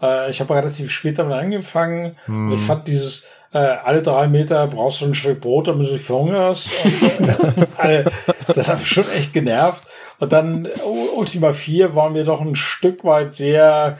äh, 0.00 0.30
ich 0.30 0.40
habe 0.40 0.54
relativ 0.54 0.90
spät 0.90 1.18
damit 1.18 1.34
angefangen. 1.34 2.16
Hm. 2.26 2.52
Ich 2.52 2.60
fand 2.60 2.88
dieses 2.88 3.26
äh, 3.52 3.58
alle 3.58 4.02
drei 4.02 4.28
Meter 4.28 4.66
brauchst 4.68 5.00
du 5.00 5.06
ein 5.06 5.14
Stück 5.14 5.40
Brot, 5.40 5.68
damit 5.68 5.88
du 5.88 5.92
nicht 5.92 6.04
verhungerst. 6.04 6.70
Und, 7.18 7.28
äh, 7.78 8.04
das 8.46 8.68
hat 8.68 8.78
mich 8.78 8.88
schon 8.88 9.10
echt 9.10 9.32
genervt. 9.32 9.84
Und 10.18 10.32
dann 10.32 10.68
Ultima 11.16 11.52
4 11.52 11.94
war 11.94 12.10
mir 12.10 12.24
doch 12.24 12.40
ein 12.40 12.54
Stück 12.54 13.04
weit 13.04 13.34
sehr, 13.34 13.98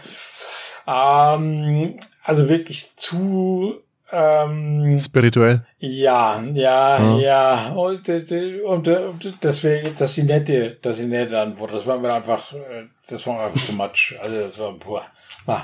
ähm, 0.87 1.99
also 2.23 2.49
wirklich 2.49 2.97
zu 2.97 3.81
ähm, 4.13 4.99
Spirituell. 4.99 5.65
Ja, 5.79 6.43
ja, 6.55 6.99
ja. 6.99 7.19
ja. 7.19 7.73
Und, 7.73 8.09
und, 8.09 8.89
und 8.89 9.39
deswegen, 9.43 9.97
dass 9.97 10.15
die 10.15 10.23
nette, 10.25 10.77
dass 10.83 10.97
die 10.97 11.05
nette 11.05 11.41
Antwort, 11.41 11.73
das 11.73 11.87
war 11.87 11.99
mir 11.99 12.13
einfach, 12.13 12.53
äh, 12.53 12.87
das 13.09 13.27
war 13.27 13.47
einfach 13.47 13.67
too 13.67 13.73
much. 13.73 14.17
Also 14.21 14.41
das 14.41 14.59
war, 14.59 14.73
boah. 14.73 15.05
Ah. 15.47 15.63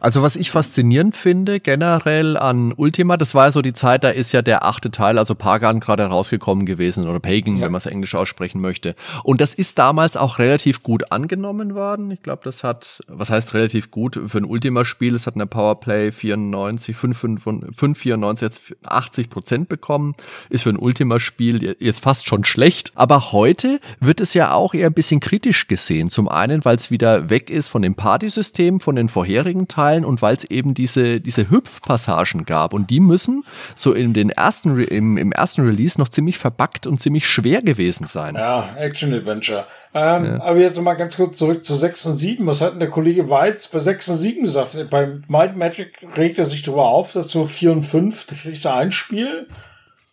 Also 0.00 0.22
was 0.22 0.36
ich 0.36 0.52
faszinierend 0.52 1.16
finde 1.16 1.58
generell 1.58 2.36
an 2.36 2.72
Ultima, 2.76 3.16
das 3.16 3.34
war 3.34 3.46
ja 3.46 3.52
so 3.52 3.62
die 3.62 3.72
Zeit, 3.72 4.04
da 4.04 4.10
ist 4.10 4.32
ja 4.32 4.42
der 4.42 4.64
achte 4.64 4.92
Teil, 4.92 5.18
also 5.18 5.34
Pagan 5.34 5.80
gerade 5.80 6.04
rausgekommen 6.04 6.66
gewesen 6.66 7.08
oder 7.08 7.18
Pagan, 7.18 7.56
ja. 7.56 7.64
wenn 7.64 7.72
man 7.72 7.78
es 7.78 7.86
englisch 7.86 8.14
aussprechen 8.14 8.60
möchte. 8.60 8.94
Und 9.24 9.40
das 9.40 9.54
ist 9.54 9.78
damals 9.78 10.16
auch 10.16 10.38
relativ 10.38 10.84
gut 10.84 11.10
angenommen 11.10 11.74
worden. 11.74 12.12
Ich 12.12 12.22
glaube, 12.22 12.42
das 12.44 12.62
hat, 12.62 13.02
was 13.08 13.30
heißt 13.30 13.54
relativ 13.54 13.90
gut 13.90 14.20
für 14.26 14.38
ein 14.38 14.44
Ultima-Spiel? 14.44 15.16
Es 15.16 15.26
hat 15.26 15.34
eine 15.34 15.46
Powerplay 15.46 16.12
94, 16.12 16.96
594 16.96 18.42
jetzt 18.42 18.76
80 18.84 19.30
Prozent 19.30 19.68
bekommen. 19.68 20.14
Ist 20.48 20.62
für 20.62 20.70
ein 20.70 20.78
Ultima-Spiel 20.78 21.76
jetzt 21.80 22.04
fast 22.04 22.28
schon 22.28 22.44
schlecht. 22.44 22.92
Aber 22.94 23.32
heute 23.32 23.80
wird 23.98 24.20
es 24.20 24.32
ja 24.34 24.52
auch 24.52 24.74
eher 24.74 24.86
ein 24.86 24.94
bisschen 24.94 25.18
kritisch 25.18 25.66
gesehen. 25.66 26.08
Zum 26.08 26.28
einen, 26.28 26.64
weil 26.64 26.76
es 26.76 26.92
wieder 26.92 27.30
weg 27.30 27.50
ist 27.50 27.66
von 27.66 27.82
dem 27.82 27.96
Partysystem, 27.96 28.78
von 28.78 28.94
den 28.94 29.08
vorherigen 29.08 29.66
Teilen 29.66 29.87
und 30.04 30.22
weil 30.22 30.36
es 30.36 30.44
eben 30.44 30.74
diese, 30.74 31.20
diese 31.20 31.50
Hüpfpassagen 31.50 32.44
gab. 32.44 32.72
Und 32.72 32.90
die 32.90 33.00
müssen 33.00 33.44
so 33.74 33.92
in 33.92 34.14
den 34.14 34.30
ersten, 34.30 34.78
im, 34.80 35.16
im 35.16 35.32
ersten 35.32 35.62
Release 35.62 36.00
noch 36.00 36.08
ziemlich 36.08 36.38
verbackt 36.38 36.86
und 36.86 37.00
ziemlich 37.00 37.26
schwer 37.26 37.62
gewesen 37.62 38.06
sein. 38.06 38.34
Ja, 38.34 38.76
Action-Adventure. 38.76 39.66
Ähm, 39.94 40.24
ja. 40.24 40.40
Aber 40.42 40.58
jetzt 40.58 40.80
mal 40.80 40.94
ganz 40.94 41.16
kurz 41.16 41.38
zurück 41.38 41.64
zu 41.64 41.76
6 41.76 42.06
und 42.06 42.16
7. 42.16 42.46
Was 42.46 42.60
hat 42.60 42.72
denn 42.72 42.80
der 42.80 42.90
Kollege 42.90 43.28
Weiz 43.30 43.68
bei 43.68 43.78
6 43.78 44.10
und 44.10 44.16
7 44.18 44.42
gesagt? 44.44 44.90
Beim 44.90 45.24
Might 45.28 45.56
Magic 45.56 45.94
regt 46.16 46.38
er 46.38 46.44
sich 46.44 46.62
darüber 46.62 46.86
auf, 46.86 47.12
dass 47.12 47.30
so 47.30 47.46
4 47.46 47.72
und 47.72 47.82
5, 47.84 48.26
da 48.26 48.36
kriegst 48.36 48.64
du 48.64 48.72
ein 48.72 48.92
Spiel 48.92 49.46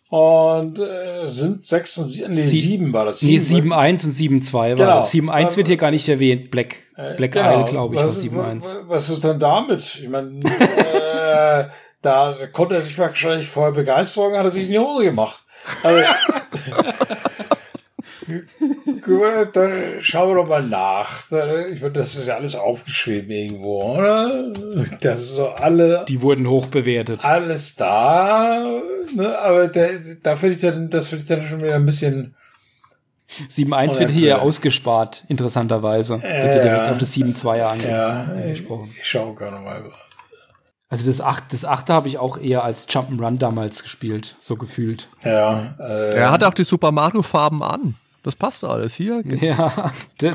und 0.08 0.78
äh, 0.78 1.26
sind 1.26 1.66
6 1.66 1.98
und 1.98 2.08
7, 2.08 2.30
nee, 2.30 2.42
Sie 2.42 2.60
7 2.60 2.92
war 2.92 3.06
das. 3.06 3.20
7, 3.20 3.32
nee, 3.32 3.38
7, 3.38 3.72
1 3.72 4.04
und 4.04 4.12
7, 4.12 4.42
2 4.42 4.58
war 4.58 4.76
genau. 4.76 4.98
das. 4.98 5.10
7, 5.10 5.30
1 5.30 5.56
wird 5.56 5.66
hier 5.66 5.76
gar 5.76 5.90
nicht 5.90 6.08
erwähnt. 6.08 6.50
Black, 6.50 6.76
äh, 6.96 7.14
Black 7.14 7.32
genau. 7.32 7.60
Isle, 7.60 7.70
glaube 7.70 7.94
ich, 7.96 8.00
was, 8.00 8.08
war 8.08 8.14
7, 8.14 8.40
1. 8.40 8.76
Was 8.86 9.08
ist 9.10 9.24
denn 9.24 9.40
damit? 9.40 9.82
Ich 9.82 10.08
meine, 10.08 10.38
äh, 10.40 11.64
da 12.02 12.36
konnte 12.52 12.76
er 12.76 12.82
sich 12.82 12.96
wahrscheinlich 12.98 13.48
vorher 13.48 13.72
begeistern, 13.72 14.36
hat 14.36 14.44
er 14.44 14.50
sich 14.50 14.64
in 14.64 14.70
die 14.72 14.78
Hose 14.78 15.04
gemacht. 15.04 15.42
Also, 15.82 16.00
dann 19.52 19.72
schauen 20.00 20.28
wir 20.30 20.34
doch 20.36 20.48
mal 20.48 20.62
nach. 20.62 21.24
Ich 21.70 21.80
meine, 21.80 21.92
das 21.92 22.16
ist 22.16 22.28
ja 22.28 22.36
alles 22.36 22.54
aufgeschrieben 22.54 23.30
irgendwo, 23.30 23.94
oder? 23.94 24.52
Das 25.00 25.22
ist 25.22 25.34
so 25.34 25.48
alle. 25.50 26.04
Die 26.08 26.20
wurden 26.22 26.48
hoch 26.48 26.66
bewertet. 26.66 27.20
Alles 27.22 27.76
da. 27.76 28.80
Ne? 29.14 29.38
Aber 29.38 29.68
der, 29.68 29.90
da 30.22 30.36
finde 30.36 30.56
ich 30.56 30.62
dann, 30.62 30.90
das 30.90 31.08
finde 31.08 31.22
ich 31.22 31.28
dann 31.28 31.42
schon 31.42 31.60
wieder 31.60 31.74
ein 31.74 31.86
bisschen. 31.86 32.34
7.1 33.50 33.98
wird 33.98 34.10
hier 34.12 34.40
ausgespart, 34.40 35.24
interessanterweise. 35.26 36.14
Äh, 36.22 36.44
wird 36.44 36.54
ja 36.54 36.62
direkt 36.62 36.90
auf 36.92 36.98
das 36.98 37.12
7.2 37.12 37.62
ange 37.62 37.90
ja, 37.90 38.22
angesprochen. 38.24 38.88
Ich, 38.92 39.00
ich 39.00 39.08
schaue 39.08 39.34
gerne 39.34 39.58
mal. 39.58 39.90
Also 40.88 41.06
das 41.06 41.20
8, 41.20 41.52
das 41.52 41.64
8 41.64 41.90
habe 41.90 42.08
ich 42.08 42.18
auch 42.18 42.38
eher 42.38 42.62
als 42.62 42.88
Jump'n'Run 42.88 43.38
damals 43.38 43.82
gespielt, 43.82 44.36
so 44.38 44.56
gefühlt. 44.56 45.08
Ja. 45.24 45.74
Äh, 45.80 46.14
er 46.14 46.30
hat 46.30 46.44
auch 46.44 46.54
die 46.54 46.62
Super 46.62 46.92
Mario 46.92 47.22
Farben 47.22 47.62
an. 47.62 47.96
Das 48.26 48.34
passt 48.34 48.64
alles 48.64 48.94
hier. 48.94 49.20
Ja, 49.40 49.92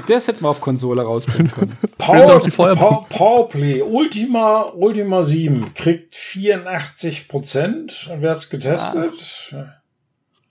das 0.08 0.28
hätten 0.30 0.44
wir 0.46 0.50
auf 0.50 0.62
Konsole 0.62 1.02
rausbringen 1.02 1.52
können. 1.56 1.78
Power, 1.98 2.40
Power, 2.40 3.06
Powerplay 3.10 3.82
Ultima, 3.82 4.62
Ultima 4.74 5.24
7 5.24 5.74
kriegt 5.74 6.16
84 6.16 7.28
Prozent. 7.28 8.10
Und 8.10 8.22
wer 8.22 8.32
hat's 8.32 8.50
getestet? 8.50 9.52
Ah. 9.54 9.82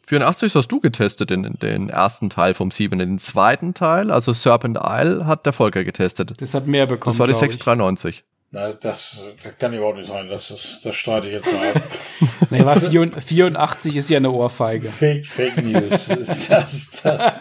84 0.07 0.55
hast 0.55 0.69
du 0.69 0.81
getestet 0.81 1.31
in, 1.31 1.45
in 1.45 1.55
den 1.55 1.89
ersten 1.89 2.29
Teil 2.29 2.53
vom 2.53 2.71
7. 2.71 2.99
Den 2.99 3.19
zweiten 3.19 3.73
Teil, 3.73 4.11
also 4.11 4.35
Serpent 4.35 4.79
Isle, 4.79 5.25
hat 5.27 5.47
der 5.47 5.55
Volker 5.55 5.83
getestet. 5.83 6.35
Das 6.43 6.53
hat 6.53 6.67
mehr 6.67 6.85
bekommen. 6.85 7.15
Das 7.15 7.19
war 7.19 7.27
die 7.27 7.33
693. 7.33 8.23
Na, 8.53 8.73
das, 8.73 9.29
das 9.43 9.57
kann 9.59 9.73
überhaupt 9.73 9.99
nicht 9.99 10.09
sein. 10.09 10.29
Das, 10.29 10.51
ist, 10.51 10.81
das 10.85 10.97
streite 10.97 11.29
ich 11.29 11.35
jetzt 11.35 11.53
mal 11.53 11.69
ab. 11.73 11.83
nee, 12.51 12.61
aber 12.61 12.75
84 13.21 13.97
ist 13.97 14.11
ja 14.11 14.17
eine 14.17 14.33
Ohrfeige. 14.33 14.89
Fake, 14.89 15.27
Fake 15.27 15.63
News. 15.63 16.09
das, 16.49 17.03
das. 17.03 17.33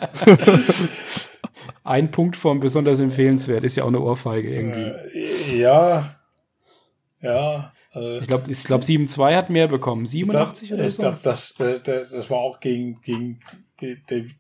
Ein 1.84 2.12
Punkt 2.12 2.38
vom 2.38 2.60
besonders 2.60 3.00
empfehlenswert 3.00 3.64
ist 3.64 3.76
ja 3.78 3.86
auch 3.86 3.88
eine 3.88 4.02
Ohrfeige 4.02 4.54
irgendwie. 4.54 5.18
Äh, 5.18 5.58
ja. 5.58 6.16
Ja. 7.22 7.74
Äh, 7.96 8.20
ich 8.20 8.28
glaube, 8.28 8.52
ich 8.52 8.64
glaub, 8.64 8.82
7-2 8.82 9.36
hat 9.36 9.50
mehr 9.50 9.68
bekommen. 9.68 10.06
87 10.06 10.68
glaub, 10.68 10.80
oder 10.80 10.90
so? 10.90 10.94
Ich 10.94 11.00
glaube, 11.00 11.20
das, 11.24 11.56
das, 11.56 12.12
das 12.12 12.30
war 12.30 12.38
auch 12.38 12.60
gegen, 12.60 13.02
gegen 13.02 13.40
der, 13.82 13.96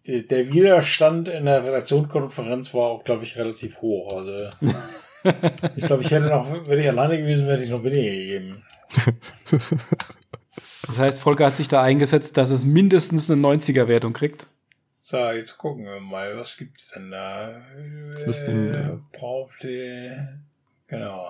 der, 0.05 0.22
der 0.22 0.53
Widerstand 0.53 1.30
in 1.30 1.45
der 1.45 1.63
Redaktionskonferenz 1.63 2.76
war 2.76 2.89
auch, 2.89 3.03
glaube 3.03 3.24
ich, 3.24 3.38
relativ 3.38 3.82
hoch. 3.82 4.13
Also. 4.15 4.49
Ich 5.76 5.86
glaube, 5.86 6.03
ich 6.03 6.11
hätte 6.11 6.28
noch, 6.28 6.67
wenn 6.67 6.80
ich 6.80 6.88
alleine 6.88 7.17
gewesen 7.17 7.45
wäre, 7.45 7.55
hätte 7.55 7.65
ich 7.65 7.70
noch 7.70 7.84
weniger 7.84 8.11
gegeben. 8.11 8.63
Das 10.88 10.99
heißt, 10.99 11.20
Volker 11.20 11.45
hat 11.47 11.55
sich 11.55 11.67
da 11.67 11.82
eingesetzt, 11.82 12.38
dass 12.38 12.49
es 12.49 12.65
mindestens 12.65 13.30
eine 13.30 13.41
90er-Wertung 13.41 14.13
kriegt. 14.13 14.47
So, 14.99 15.17
jetzt 15.30 15.57
gucken 15.57 15.86
wir 15.86 15.99
mal, 15.99 16.36
was 16.38 16.57
gibt's 16.57 16.91
denn 16.91 17.11
da? 17.11 17.61
Das 18.11 18.26
müssten, 18.26 18.74
äh, 18.74 18.89
Powerplay, 19.17 20.11
genau. 20.88 21.30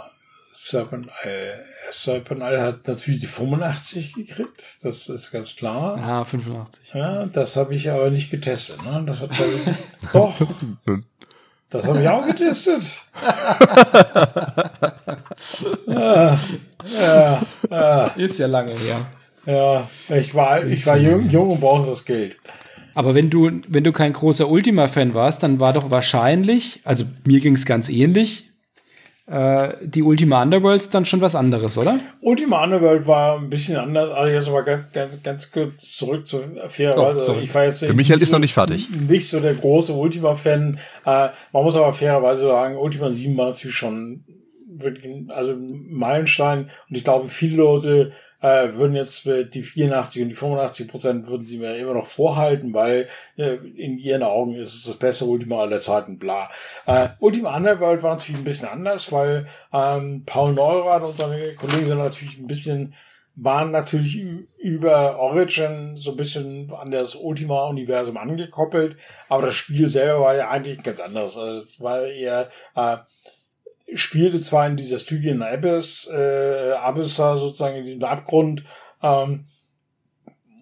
Serpent 0.54 1.08
Isle. 1.24 1.64
Serpent 1.92 2.42
Isle 2.42 2.62
hat 2.62 2.88
natürlich 2.88 3.22
die 3.22 3.28
85 3.28 4.14
gekriegt, 4.14 4.78
das 4.84 5.08
ist 5.08 5.32
ganz 5.32 5.56
klar. 5.56 5.98
Ah, 5.98 6.26
85. 6.26 6.94
Ja, 6.94 7.26
das 7.28 7.56
habe 7.56 7.76
ich 7.76 7.90
aber 7.90 8.10
nicht 8.10 8.32
getestet. 8.32 8.84
Ne? 8.84 9.04
Das 9.06 9.22
hat 9.22 9.32
ich, 9.32 9.76
doch. 10.14 10.36
Das 11.70 11.86
habe 11.88 12.02
ich 12.02 12.08
auch 12.10 12.26
getestet. 12.26 12.84
ja, 15.88 16.40
ja, 17.00 17.42
ja. 17.70 18.06
Ist 18.16 18.40
ja 18.40 18.48
lange 18.48 18.72
her. 18.72 19.06
Ja, 19.46 19.88
ich 20.10 20.34
war, 20.34 20.66
ich 20.66 20.86
war 20.88 20.98
jung, 20.98 21.30
jung 21.30 21.52
und 21.52 21.60
brauchte 21.60 21.90
das 21.90 22.04
Geld. 22.04 22.38
Aber 22.96 23.14
wenn 23.14 23.30
du, 23.30 23.52
wenn 23.68 23.84
du 23.84 23.92
kein 23.92 24.14
großer 24.14 24.50
Ultima-Fan 24.50 25.14
warst, 25.14 25.44
dann 25.44 25.60
war 25.60 25.74
doch 25.74 25.92
wahrscheinlich, 25.92 26.82
also 26.86 27.06
mir 27.26 27.40
ging 27.40 27.54
es 27.54 27.66
ganz 27.66 27.88
ähnlich, 27.88 28.46
äh, 28.46 28.49
die 29.32 30.02
Ultima 30.02 30.42
Underworld 30.42 30.92
dann 30.94 31.06
schon 31.06 31.22
was 31.22 31.36
anderes, 31.36 31.78
oder? 31.78 32.00
Ultima 32.22 32.64
Underworld 32.64 33.06
war 33.06 33.38
ein 33.38 33.50
bisschen 33.50 33.78
anders. 33.78 34.10
Also 34.10 34.34
jetzt 34.34 34.48
aber 34.48 34.64
ganz, 34.64 34.92
ganz, 34.92 35.22
ganz 35.22 35.52
kurz 35.52 35.98
zurück 35.98 36.26
zu 36.26 36.42
fairerweise. 36.68 37.36
Oh, 37.36 37.40
ich 37.40 37.54
war 37.54 37.66
jetzt 37.66 37.84
Der 37.84 37.94
Michael 37.94 38.22
ist 38.22 38.32
noch 38.32 38.40
nicht 38.40 38.56
fertig. 38.56 38.90
Nicht 39.08 39.30
so 39.30 39.40
der 39.40 39.54
große 39.54 39.94
Ultima-Fan. 39.94 40.80
Äh, 41.06 41.28
man 41.54 41.64
muss 41.64 41.76
aber 41.76 41.94
fairerweise 41.94 42.44
sagen, 42.44 42.78
Ultima 42.78 43.10
7 43.12 43.38
war 43.38 43.50
natürlich 43.50 43.76
schon 43.76 44.24
wirklich, 44.68 45.30
also 45.30 45.52
ein 45.52 45.86
Meilenstein. 45.90 46.70
Und 46.90 46.98
ich 46.98 47.04
glaube, 47.04 47.30
viele 47.30 47.58
Leute 47.58 48.12
äh, 48.42 48.74
würden 48.74 48.96
jetzt 48.96 49.26
die 49.26 49.64
84 49.64 50.24
und 50.24 50.30
die 50.30 50.36
85 50.36 50.88
Prozent 50.88 51.28
würden 51.28 51.46
sie 51.46 51.58
mir 51.58 51.76
immer 51.78 51.94
noch 51.94 52.08
vorhalten, 52.08 52.74
weil 52.74 53.08
äh, 53.38 53.56
in 53.56 53.98
ihren 53.98 54.24
Augen 54.24 54.56
ist 54.56 54.74
es 54.74 54.86
das 54.86 54.98
beste 54.98 55.26
Ultima 55.26 55.62
aller 55.62 55.82
Zeiten, 55.82 56.18
bla. 56.18 56.50
Äh, 56.86 57.10
Ultima 57.20 57.56
Underworld 57.56 58.04
war 58.04 58.16
natürlich 58.16 58.42
ein 58.42 58.46
bisschen 58.46 58.70
anders, 58.70 59.12
weil 59.12 59.48
ähm, 59.74 60.24
Paul 60.26 60.54
Neurath 60.54 61.04
und 61.04 61.18
seine 61.18 61.54
Kollegen 61.54 61.88
sind 61.88 61.98
natürlich 61.98 62.38
ein 62.38 62.48
bisschen 62.48 62.94
waren 63.42 63.72
natürlich 63.72 64.18
über 64.58 65.18
Origin 65.18 65.96
so 65.96 66.12
ein 66.12 66.18
bisschen 66.18 66.72
an 66.74 66.92
das 66.92 67.16
Ultima-Universum 67.16 68.18
angekoppelt, 68.18 68.98
aber 69.30 69.48
das 69.48 69.56
Spiel 69.56 69.88
selber 69.88 70.22
war 70.22 70.36
ja 70.36 70.50
eigentlich 70.50 70.84
ganz 70.84 71.00
anderes. 71.00 71.38
Also 71.38 71.64
es 71.64 71.80
war 71.80 72.06
eher 72.06 72.50
äh, 72.76 72.98
spielte 73.96 74.40
zwar 74.42 74.68
in 74.68 74.78
dieser 74.78 75.00
Studien 75.00 75.42
Abyss, 75.42 76.10
äh, 76.14 76.72
Abyssa 76.74 77.38
sozusagen 77.38 77.78
in 77.78 77.86
diesem 77.86 78.04
Abgrund, 78.04 78.64
ähm, 79.02 79.46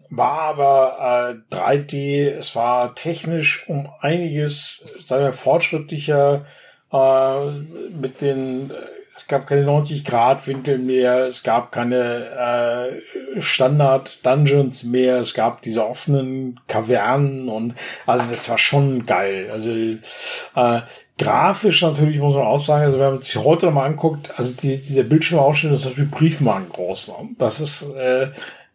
war 0.10 0.42
aber 0.42 1.44
äh, 1.52 1.56
3D, 1.56 2.30
es 2.30 2.56
war 2.56 2.96
technisch 2.96 3.68
um 3.68 3.90
einiges, 4.00 4.88
sagen 5.06 5.26
wir, 5.26 5.34
fortschrittlicher 5.34 6.46
äh, 6.92 7.52
mit 7.90 8.22
den 8.22 8.72
es 9.18 9.28
gab 9.28 9.48
keine 9.48 9.66
90-Grad-Winkel 9.66 10.78
mehr, 10.78 11.26
es 11.26 11.42
gab 11.42 11.72
keine 11.72 13.02
äh, 13.36 13.42
Standard-Dungeons 13.42 14.84
mehr, 14.84 15.18
es 15.18 15.34
gab 15.34 15.64
diese 15.64 15.88
offenen 15.88 16.60
Kavernen 16.68 17.50
und 17.50 17.74
also 18.06 18.30
das 18.30 18.48
war 18.48 18.60
schon 18.60 19.08
geil. 19.08 19.50
Also 19.52 19.72
äh, 19.72 20.82
grafisch 21.18 21.82
natürlich 21.82 22.20
muss 22.20 22.36
man 22.36 22.46
auch 22.46 22.60
sagen, 22.60 22.86
also 22.86 23.00
wenn 23.00 23.14
man 23.14 23.22
sich 23.22 23.36
heute 23.38 23.66
nochmal 23.66 23.88
anguckt, 23.88 24.38
also 24.38 24.54
die, 24.54 24.78
dieser 24.78 25.04
Bildschirmausschnitt 25.04 25.74
ist 25.74 25.86
natürlich 25.86 26.12
Briefmarken 26.12 26.70
groß. 26.70 27.08
Ne? 27.08 27.30
Das 27.40 27.60
ist 27.60 27.92
äh, 27.96 28.28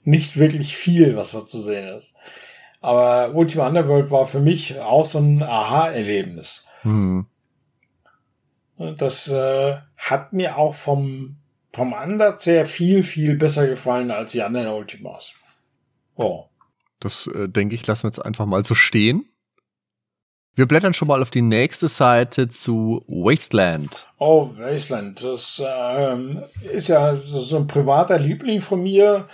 nicht 0.02 0.40
wirklich 0.40 0.76
viel, 0.76 1.14
was 1.16 1.30
da 1.30 1.46
zu 1.46 1.60
sehen 1.60 1.96
ist. 1.96 2.14
Aber 2.80 3.32
Ultima 3.32 3.68
Underworld 3.68 4.10
war 4.10 4.26
für 4.26 4.40
mich 4.40 4.80
auch 4.80 5.06
so 5.06 5.20
ein 5.20 5.40
Aha-Erlebnis. 5.40 6.66
Hm. 6.82 7.26
Das 8.98 9.28
äh, 9.28 9.76
hat 9.96 10.32
mir 10.32 10.56
auch 10.56 10.74
vom, 10.74 11.36
vom 11.72 11.94
Ansatz 11.94 12.46
her 12.46 12.66
viel, 12.66 13.02
viel 13.02 13.36
besser 13.36 13.66
gefallen 13.66 14.10
als 14.10 14.32
die 14.32 14.42
anderen 14.42 14.68
Ultimas. 14.68 15.34
Oh. 16.16 16.46
Das 17.00 17.26
äh, 17.28 17.48
denke 17.48 17.74
ich, 17.74 17.86
lassen 17.86 18.04
wir 18.04 18.08
jetzt 18.08 18.24
einfach 18.24 18.46
mal 18.46 18.64
so 18.64 18.74
stehen. 18.74 19.24
Wir 20.54 20.66
blättern 20.66 20.92
schon 20.92 21.08
mal 21.08 21.22
auf 21.22 21.30
die 21.30 21.40
nächste 21.40 21.88
Seite 21.88 22.48
zu 22.48 23.02
Wasteland. 23.06 24.08
Oh, 24.18 24.50
Wasteland. 24.58 25.24
Das 25.24 25.62
ähm, 25.64 26.42
ist 26.70 26.88
ja 26.88 27.16
so 27.16 27.56
ein 27.56 27.66
privater 27.66 28.18
Liebling 28.18 28.60
von 28.60 28.82
mir. 28.82 29.28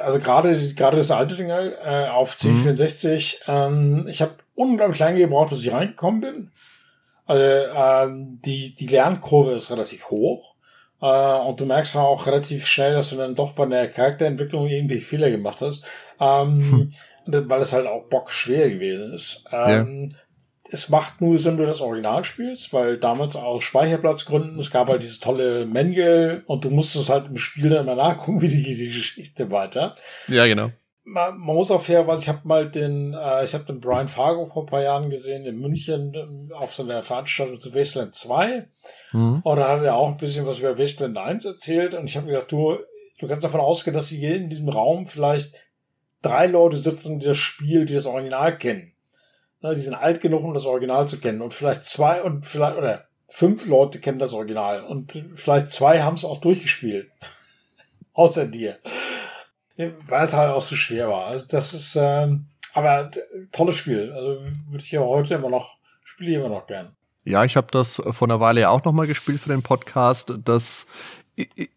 Also 0.00 0.18
gerade 0.18 0.74
gerade 0.74 0.96
das 0.96 1.12
alte 1.12 1.36
Ding 1.36 1.48
äh, 1.48 2.08
auf 2.10 2.34
C64. 2.34 3.36
Mhm. 3.46 4.02
Ähm, 4.02 4.08
ich 4.08 4.20
habe 4.20 4.34
unglaublich 4.56 4.98
lange 4.98 5.20
gebraucht, 5.20 5.50
bis 5.50 5.64
ich 5.64 5.72
reingekommen 5.72 6.20
bin. 6.20 6.50
Also 7.28 7.44
ähm, 7.44 8.40
die, 8.44 8.74
die 8.74 8.86
Lernkurve 8.86 9.52
ist 9.52 9.70
relativ 9.70 10.08
hoch. 10.10 10.54
Äh, 11.00 11.06
und 11.06 11.60
du 11.60 11.66
merkst 11.66 11.96
auch 11.96 12.26
relativ 12.26 12.66
schnell, 12.66 12.94
dass 12.94 13.10
du 13.10 13.16
dann 13.16 13.34
doch 13.34 13.52
bei 13.52 13.66
der 13.66 13.88
Charakterentwicklung 13.90 14.66
irgendwie 14.66 14.98
Fehler 14.98 15.30
gemacht 15.30 15.60
hast. 15.60 15.84
Ähm, 16.18 16.90
hm. 17.26 17.48
Weil 17.48 17.60
es 17.60 17.74
halt 17.74 17.86
auch 17.86 18.08
bockschwer 18.08 18.70
gewesen 18.70 19.12
ist. 19.12 19.44
Ähm, 19.52 20.08
ja. 20.10 20.18
Es 20.70 20.88
macht 20.88 21.20
nur 21.20 21.38
Sinn, 21.38 21.58
wenn 21.58 21.64
du 21.64 21.70
das 21.70 21.82
Original 21.82 22.24
spielst, 22.24 22.72
weil 22.72 22.96
damals 22.96 23.36
aus 23.36 23.62
Speicherplatzgründen, 23.64 24.58
es 24.58 24.70
gab 24.70 24.88
halt 24.88 25.02
dieses 25.02 25.20
tolle 25.20 25.66
Manual 25.66 26.42
und 26.46 26.64
du 26.64 26.70
musstest 26.70 27.10
halt 27.10 27.26
im 27.26 27.36
Spiel 27.36 27.70
dann 27.70 27.86
immer 27.86 27.94
nachgucken, 27.94 28.40
wie 28.40 28.48
die, 28.48 28.62
die 28.62 28.86
Geschichte 28.86 29.50
weiter. 29.50 29.96
Ja, 30.28 30.46
genau 30.46 30.70
man, 31.08 31.38
man 31.38 31.56
muss 31.56 31.70
auch 31.70 31.80
fairerweise, 31.80 32.22
ich 32.22 32.28
habe 32.28 32.40
mal 32.44 32.70
den, 32.70 33.14
äh, 33.14 33.44
ich 33.44 33.54
habe 33.54 33.64
den 33.64 33.80
Brian 33.80 34.08
Fargo 34.08 34.46
vor 34.46 34.64
ein 34.64 34.68
paar 34.68 34.82
Jahren 34.82 35.10
gesehen 35.10 35.44
in 35.46 35.58
München 35.58 36.14
ähm, 36.14 36.52
auf 36.54 36.74
so 36.74 36.82
einer 36.82 37.02
Veranstaltung 37.02 37.58
zu 37.58 37.74
Wasteland 37.74 38.14
2. 38.14 38.66
Mhm. 39.12 39.40
Und 39.42 39.56
da 39.56 39.68
hat 39.68 39.84
er 39.84 39.96
auch 39.96 40.08
ein 40.08 40.18
bisschen 40.18 40.46
was 40.46 40.58
über 40.58 40.78
Wasteland 40.78 41.16
1 41.16 41.44
erzählt. 41.44 41.94
Und 41.94 42.08
ich 42.08 42.16
habe 42.16 42.26
gesagt, 42.26 42.52
du, 42.52 42.76
du 43.18 43.26
kannst 43.26 43.44
davon 43.44 43.60
ausgehen, 43.60 43.94
dass 43.94 44.08
hier 44.08 44.36
in 44.36 44.50
diesem 44.50 44.68
Raum 44.68 45.06
vielleicht 45.06 45.54
drei 46.22 46.46
Leute 46.46 46.76
sitzen, 46.76 47.18
die 47.18 47.26
das 47.26 47.38
Spiel, 47.38 47.86
die 47.86 47.94
das 47.94 48.06
Original 48.06 48.56
kennen. 48.56 48.92
Na, 49.60 49.74
die 49.74 49.80
sind 49.80 49.94
alt 49.94 50.20
genug, 50.20 50.44
um 50.44 50.54
das 50.54 50.66
Original 50.66 51.08
zu 51.08 51.18
kennen. 51.18 51.42
Und 51.42 51.54
vielleicht 51.54 51.84
zwei 51.84 52.22
und 52.22 52.46
vielleicht, 52.46 52.76
oder 52.76 53.06
fünf 53.28 53.66
Leute 53.66 53.98
kennen 53.98 54.18
das 54.18 54.34
Original. 54.34 54.84
Und 54.84 55.24
vielleicht 55.34 55.70
zwei 55.70 56.02
haben 56.02 56.14
es 56.14 56.24
auch 56.24 56.38
durchgespielt. 56.38 57.10
Außer 58.12 58.46
dir 58.46 58.78
weil 59.78 60.24
es 60.24 60.34
halt 60.34 60.52
auch 60.52 60.62
so 60.62 60.76
schwer 60.76 61.08
war. 61.08 61.26
Also 61.26 61.46
das 61.46 61.72
ist, 61.72 61.96
ähm, 61.96 62.46
aber 62.74 63.10
tolles 63.52 63.76
Spiel. 63.76 64.12
Also 64.12 64.40
würde 64.70 64.84
ich 64.84 64.90
ja 64.90 65.00
heute 65.00 65.34
immer 65.34 65.50
noch, 65.50 65.76
spiele 66.04 66.30
ich 66.32 66.36
immer 66.36 66.48
noch 66.48 66.66
gern. 66.66 66.94
Ja, 67.24 67.44
ich 67.44 67.56
habe 67.56 67.68
das 67.70 68.02
vor 68.10 68.28
einer 68.28 68.40
Weile 68.40 68.62
ja 68.62 68.70
auch 68.70 68.84
nochmal 68.84 69.06
gespielt 69.06 69.40
für 69.40 69.50
den 69.50 69.62
Podcast. 69.62 70.34
Das 70.44 70.86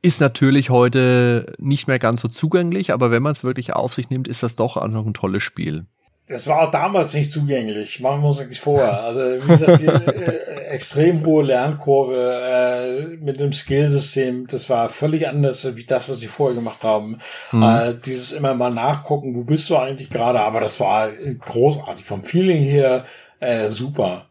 ist 0.01 0.21
natürlich 0.21 0.69
heute 0.69 1.53
nicht 1.59 1.87
mehr 1.87 1.99
ganz 1.99 2.21
so 2.21 2.27
zugänglich, 2.27 2.93
aber 2.93 3.11
wenn 3.11 3.21
man 3.21 3.33
es 3.33 3.43
wirklich 3.43 3.73
auf 3.73 3.93
sich 3.93 4.09
nimmt, 4.09 4.27
ist 4.27 4.43
das 4.43 4.55
doch 4.55 4.77
auch 4.77 4.87
noch 4.87 5.05
ein 5.05 5.13
tolles 5.13 5.43
Spiel. 5.43 5.85
Das 6.31 6.47
war 6.47 6.61
auch 6.61 6.71
damals 6.71 7.13
nicht 7.13 7.31
zugänglich, 7.31 7.99
machen 7.99 8.21
wir 8.21 8.29
uns 8.29 8.39
eigentlich 8.39 8.61
vor. 8.61 8.81
Also, 8.81 9.19
wie 9.19 9.47
gesagt, 9.47 9.81
die 9.81 9.85
äh, 9.85 10.65
extrem 10.69 11.25
hohe 11.25 11.43
Lernkurve 11.43 12.15
äh, 12.15 13.17
mit 13.17 13.39
dem 13.39 13.51
Skillsystem, 13.51 14.47
das 14.47 14.69
war 14.69 14.89
völlig 14.89 15.27
anders 15.27 15.75
wie 15.75 15.83
das, 15.83 16.09
was 16.09 16.19
sie 16.19 16.27
vorher 16.27 16.55
gemacht 16.55 16.83
haben. 16.83 17.19
Mhm. 17.51 17.63
Äh, 17.63 17.93
dieses 18.05 18.31
immer 18.31 18.53
mal 18.53 18.71
nachgucken, 18.71 19.35
wo 19.35 19.43
bist 19.43 19.69
du 19.69 19.77
eigentlich 19.77 20.09
gerade, 20.09 20.39
aber 20.39 20.61
das 20.61 20.79
war 20.79 21.09
großartig. 21.11 22.05
Vom 22.05 22.23
Feeling 22.23 22.63
her 22.63 23.05
äh, 23.39 23.69
super. 23.69 24.25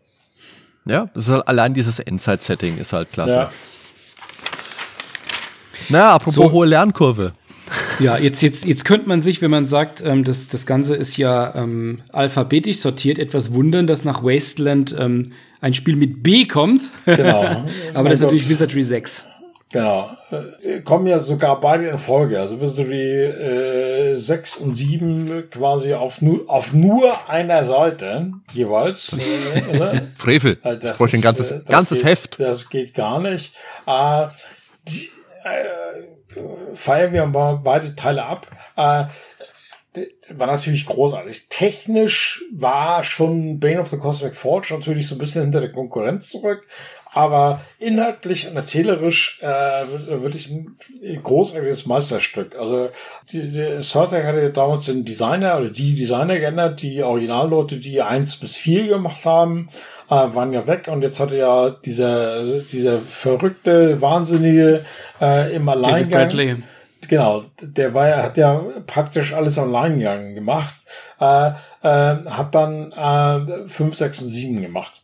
Ja, 0.87 1.09
das 1.15 1.27
ist 1.27 1.33
halt, 1.33 1.49
allein 1.49 1.75
dieses 1.75 1.99
Endzeit-Setting 1.99 2.79
ist 2.79 2.93
halt 2.93 3.13
klasse. 3.13 3.31
Ja. 3.31 3.51
Na, 5.89 6.15
apropos 6.15 6.35
so. 6.35 6.51
hohe 6.53 6.67
Lernkurve. 6.67 7.33
Ja, 8.01 8.19
jetzt, 8.19 8.41
jetzt, 8.41 8.65
jetzt 8.65 8.85
könnte 8.85 9.09
man 9.09 9.23
sich, 9.23 9.43
wenn 9.43 9.51
man 9.51 9.67
sagt, 9.67 10.03
ähm, 10.05 10.25
das, 10.25 10.49
das 10.49 10.67
Ganze 10.67 10.97
ist 10.97 11.17
ja 11.17 11.55
ähm, 11.55 12.03
alphabetisch 12.13 12.79
sortiert, 12.79 13.19
etwas 13.19 13.53
wundern, 13.53 13.87
dass 13.87 14.05
nach 14.05 14.23
Wasteland 14.23 14.95
ähm, 14.99 15.33
ein 15.61 15.75
Spiel 15.75 15.97
mit 15.97 16.23
B 16.23 16.47
kommt. 16.47 16.91
Genau. 17.05 17.43
Aber 17.95 18.09
das 18.09 18.19
ist 18.19 18.23
also 18.23 18.25
natürlich 18.27 18.49
Wizardry 18.49 18.83
6. 18.83 19.27
Genau. 19.73 20.11
Äh, 20.31 20.81
kommen 20.81 21.07
ja 21.07 21.21
sogar 21.21 21.61
beide 21.61 21.89
in 21.89 21.99
Folge. 21.99 22.41
Also 22.41 22.61
Wizardry 22.61 23.25
äh, 23.25 24.17
6 24.17 24.57
und 24.57 24.75
7 24.75 25.49
quasi 25.51 25.95
auf 25.95 26.21
nur, 26.23 26.49
auf 26.49 26.73
nur 26.73 27.29
einer 27.29 27.65
Seite 27.65 28.33
jeweils. 28.53 29.19
Äh, 29.71 30.01
Frevel. 30.17 30.57
Das, 30.63 30.79
das 30.81 30.99
bräuchte 30.99 31.19
ein 31.19 31.23
ganzes, 31.23 31.51
das 31.51 31.65
ganzes 31.65 31.99
geht, 31.99 32.09
Heft. 32.09 32.41
Das 32.41 32.69
geht 32.69 32.95
gar 32.95 33.21
nicht. 33.21 33.55
Äh, 33.87 34.27
die, 34.89 35.11
äh, 35.45 36.03
feiern 36.75 37.13
wir 37.13 37.27
mal 37.27 37.57
beide 37.57 37.95
Teile 37.95 38.25
ab. 38.25 38.47
Äh, 38.77 39.07
war 40.31 40.47
natürlich 40.47 40.87
großartig. 40.87 41.49
Technisch 41.49 42.45
war 42.53 43.03
schon 43.03 43.59
Bane 43.59 43.81
of 43.81 43.89
the 43.89 43.97
Cosmic 43.97 44.37
Forge 44.37 44.73
natürlich 44.73 45.09
so 45.09 45.17
ein 45.17 45.19
bisschen 45.19 45.43
hinter 45.43 45.61
der 45.61 45.73
Konkurrenz 45.73 46.29
zurück, 46.29 46.65
aber 47.13 47.61
inhaltlich 47.79 48.49
und 48.49 48.57
erzählerisch 48.57 49.41
äh, 49.43 49.49
wirklich 50.23 50.49
ein 50.51 50.77
großartiges 51.23 51.87
Meisterstück. 51.87 52.57
Also 52.57 52.91
die, 53.33 53.51
die 53.51 53.83
Surtech 53.83 54.25
hatte 54.25 54.51
damals 54.51 54.87
den 54.87 55.05
Designer 55.05 55.59
oder 55.59 55.71
die 55.71 55.95
Designer 55.95 56.39
geändert, 56.39 56.83
die 56.83 57.03
Originalleute, 57.03 57.79
die 57.79 58.01
eins 58.01 58.37
bis 58.37 58.55
vier 58.57 58.87
gemacht 58.87 59.25
haben, 59.25 59.69
äh, 60.09 60.15
waren 60.15 60.53
ja 60.53 60.67
weg 60.67 60.89
und 60.89 61.03
jetzt 61.03 61.19
hatte 61.19 61.37
ja 61.37 61.71
dieser 61.71 62.61
dieser 62.61 63.01
verrückte, 63.01 64.01
wahnsinnige 64.01 64.85
äh, 65.21 65.55
im 65.55 65.69
Alleingang. 65.69 66.11
David 66.11 66.11
Bradley. 66.11 66.57
Genau, 67.09 67.45
der 67.61 67.95
war 67.95 68.09
ja, 68.09 68.23
hat 68.23 68.37
ja 68.37 68.63
praktisch 68.87 69.33
alles 69.33 69.59
allein 69.59 69.99
gemacht, 70.35 70.75
äh, 71.19 71.49
äh, 71.49 71.55
hat 71.83 72.55
dann 72.55 72.93
äh, 72.93 73.69
5, 73.69 73.97
6 73.97 74.23
und 74.23 74.29
7 74.29 74.63
gemacht. 74.63 75.03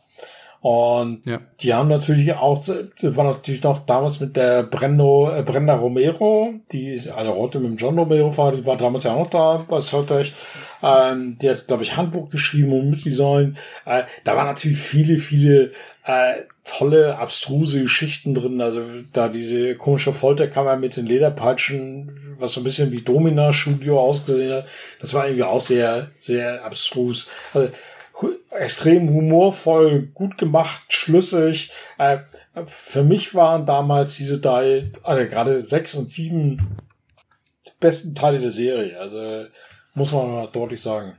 Und 0.59 1.25
ja. 1.25 1.39
die 1.59 1.73
haben 1.73 1.87
natürlich 1.87 2.33
auch, 2.33 2.67
war 2.67 3.23
natürlich 3.23 3.63
noch 3.63 3.85
damals 3.85 4.19
mit 4.19 4.35
der 4.35 4.63
Brendo, 4.63 5.31
äh, 5.31 5.43
Brenda 5.43 5.75
Romero, 5.75 6.53
die 6.71 6.89
ist, 6.93 7.09
also 7.09 7.35
heute 7.35 7.59
mit 7.59 7.71
dem 7.71 7.77
John 7.77 7.97
Romero 7.97 8.35
war, 8.35 8.51
die 8.51 8.65
war 8.65 8.75
damals 8.75 9.03
ja 9.03 9.13
auch 9.13 9.19
noch 9.19 9.29
da 9.29 9.65
bei 9.69 9.79
Surtech. 9.79 10.33
Ähm, 10.81 11.37
die 11.41 11.49
hat, 11.49 11.67
glaube 11.67 11.83
ich, 11.83 11.95
Handbuch 11.95 12.29
geschrieben 12.29 12.73
und 12.73 12.89
mitdesign. 12.89 13.57
Äh, 13.85 14.03
da 14.23 14.35
waren 14.35 14.47
natürlich 14.47 14.79
viele, 14.79 15.17
viele 15.17 15.71
äh, 16.05 16.43
tolle, 16.63 17.17
abstruse 17.17 17.81
Geschichten 17.81 18.33
drin. 18.33 18.61
Also 18.61 18.81
da 19.13 19.29
diese 19.29 19.75
komische 19.75 20.13
Folterkammer 20.13 20.75
mit 20.75 20.97
den 20.97 21.05
Lederpeitschen, 21.05 22.35
was 22.39 22.53
so 22.53 22.61
ein 22.61 22.63
bisschen 22.63 22.91
wie 22.91 23.01
Domina-Studio 23.01 23.99
ausgesehen 23.99 24.53
hat, 24.53 24.67
das 24.99 25.13
war 25.13 25.25
irgendwie 25.25 25.43
auch 25.43 25.61
sehr, 25.61 26.11
sehr 26.19 26.63
abstrus. 26.63 27.27
Also, 27.53 27.69
extrem 28.51 29.09
humorvoll, 29.09 30.09
gut 30.13 30.37
gemacht, 30.37 30.83
schlüssig. 30.89 31.71
Äh, 31.97 32.19
für 32.65 33.03
mich 33.03 33.35
waren 33.35 33.65
damals 33.65 34.17
diese 34.17 34.39
drei, 34.39 34.91
also 35.03 35.29
gerade 35.29 35.59
sechs 35.59 35.93
und 35.93 36.09
sieben 36.09 36.77
besten 37.79 38.15
Teile 38.15 38.39
der 38.39 38.51
Serie. 38.51 38.99
Also 38.99 39.45
muss 39.93 40.11
man 40.11 40.31
mal 40.31 40.47
deutlich 40.47 40.81
sagen. 40.81 41.13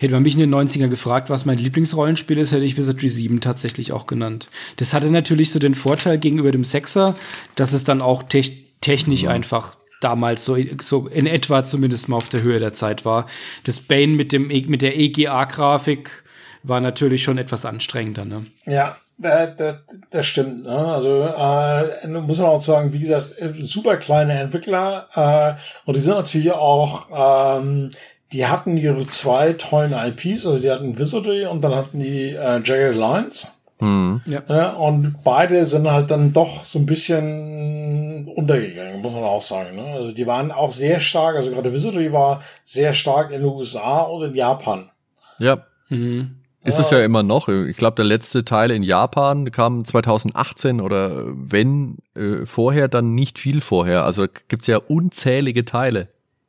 Hätte 0.00 0.14
man 0.14 0.22
mich 0.22 0.34
in 0.34 0.40
den 0.40 0.54
90ern 0.54 0.88
gefragt, 0.88 1.30
was 1.30 1.44
mein 1.44 1.58
Lieblingsrollenspiel 1.58 2.38
ist, 2.38 2.52
hätte 2.52 2.64
ich 2.64 2.78
Wizardry 2.78 3.08
7 3.08 3.40
tatsächlich 3.40 3.92
auch 3.92 4.06
genannt. 4.06 4.48
Das 4.76 4.94
hatte 4.94 5.10
natürlich 5.10 5.50
so 5.50 5.58
den 5.58 5.74
Vorteil 5.74 6.18
gegenüber 6.18 6.52
dem 6.52 6.64
Sechser, 6.64 7.16
dass 7.54 7.72
es 7.72 7.84
dann 7.84 8.00
auch 8.00 8.22
te 8.22 8.42
technisch 8.80 9.22
mhm. 9.22 9.30
einfach 9.30 9.76
damals 10.00 10.44
so, 10.44 10.58
so 10.82 11.08
in 11.08 11.26
etwa 11.26 11.64
zumindest 11.64 12.10
mal 12.10 12.16
auf 12.16 12.28
der 12.28 12.42
Höhe 12.42 12.58
der 12.58 12.74
Zeit 12.74 13.06
war. 13.06 13.26
Das 13.64 13.80
Bane 13.80 14.12
mit, 14.12 14.32
dem, 14.32 14.50
e, 14.50 14.64
mit 14.66 14.82
der 14.82 14.98
EGA-Grafik 14.98 16.23
war 16.64 16.80
natürlich 16.80 17.22
schon 17.22 17.38
etwas 17.38 17.64
anstrengender. 17.64 18.24
Ne? 18.24 18.46
Ja, 18.64 18.96
das, 19.18 19.56
das, 19.56 19.76
das 20.10 20.26
stimmt. 20.26 20.64
Ne? 20.64 20.76
Also 20.76 21.22
äh, 21.22 22.08
muss 22.08 22.38
man 22.38 22.48
auch 22.48 22.62
sagen, 22.62 22.92
wie 22.92 22.98
gesagt, 22.98 23.34
super 23.60 23.96
kleine 23.98 24.40
Entwickler 24.40 25.08
äh, 25.14 25.60
und 25.86 25.96
die 25.96 26.00
sind 26.00 26.14
natürlich 26.14 26.52
auch, 26.52 27.60
ähm, 27.60 27.90
die 28.32 28.46
hatten 28.46 28.76
ihre 28.76 29.06
zwei 29.06 29.52
tollen 29.52 29.92
IPs, 29.92 30.46
also 30.46 30.58
die 30.58 30.70
hatten 30.70 30.98
Wizardry 30.98 31.46
und 31.46 31.62
dann 31.62 31.74
hatten 31.74 32.00
die 32.00 32.30
äh, 32.30 32.60
Jagged 32.64 32.96
Lines. 32.96 33.46
Mhm. 33.78 34.22
Ja. 34.26 34.70
Und 34.70 35.16
beide 35.22 35.66
sind 35.66 35.90
halt 35.90 36.10
dann 36.10 36.32
doch 36.32 36.64
so 36.64 36.78
ein 36.78 36.86
bisschen 36.86 38.28
untergegangen, 38.28 39.02
muss 39.02 39.12
man 39.12 39.24
auch 39.24 39.42
sagen. 39.42 39.76
Ne? 39.76 39.84
Also 39.84 40.12
die 40.12 40.26
waren 40.26 40.50
auch 40.50 40.72
sehr 40.72 40.98
stark, 41.00 41.36
also 41.36 41.50
gerade 41.50 41.72
Wizardry 41.72 42.12
war 42.12 42.42
sehr 42.64 42.94
stark 42.94 43.30
in 43.30 43.42
den 43.42 43.50
USA 43.50 44.00
und 44.00 44.24
in 44.24 44.34
Japan. 44.34 44.90
Ja. 45.38 45.58
Mhm. 45.90 46.36
Ist 46.64 46.78
es 46.78 46.90
ja 46.90 47.04
immer 47.04 47.22
noch. 47.22 47.48
Ich 47.48 47.76
glaube, 47.76 47.96
der 47.96 48.06
letzte 48.06 48.44
Teil 48.44 48.70
in 48.70 48.82
Japan 48.82 49.50
kam 49.50 49.84
2018 49.84 50.80
oder 50.80 51.26
wenn 51.26 51.98
äh, 52.14 52.46
vorher, 52.46 52.88
dann 52.88 53.14
nicht 53.14 53.38
viel 53.38 53.60
vorher. 53.60 54.04
Also 54.04 54.26
gibt's 54.48 54.66
ja 54.66 54.78
unzählige 54.78 55.66
Teile. 55.66 56.08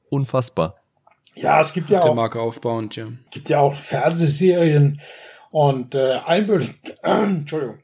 Unfassbar. 0.10 0.76
Ja, 1.36 1.60
es 1.60 1.74
gibt 1.74 1.90
ja 1.90 2.00
auch. 2.00 2.06
Der 2.06 2.14
Marke 2.14 2.40
aufbauend, 2.40 2.96
ja. 2.96 3.08
Gibt 3.32 3.50
ja 3.50 3.60
auch 3.60 3.76
Fernsehserien 3.76 5.02
und 5.52 5.96
äh, 5.96 6.20
allen 6.26 6.48
möglichen, 6.48 6.76
äh, 7.04 7.12
Entschuldigung, 7.24 7.80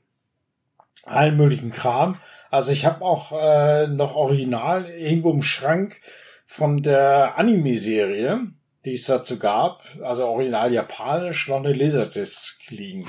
allen 1.04 1.36
möglichen 1.36 1.72
Kram. 1.72 2.18
Also 2.50 2.72
ich 2.72 2.86
habe 2.86 3.04
auch 3.04 3.34
äh, 3.34 3.88
noch 3.88 4.16
Original 4.16 4.90
irgendwo 4.90 5.32
im 5.32 5.42
Schrank 5.42 6.00
von 6.46 6.78
der 6.78 7.38
Anime-Serie 7.38 8.48
die 8.86 8.94
es 8.94 9.06
dazu 9.06 9.38
gab, 9.38 9.84
also 10.02 10.26
original 10.26 10.74
japanisch, 10.74 11.48
noch 11.48 11.58
eine 11.58 11.74
Laserdisc 11.74 12.70
liegen. 12.70 13.06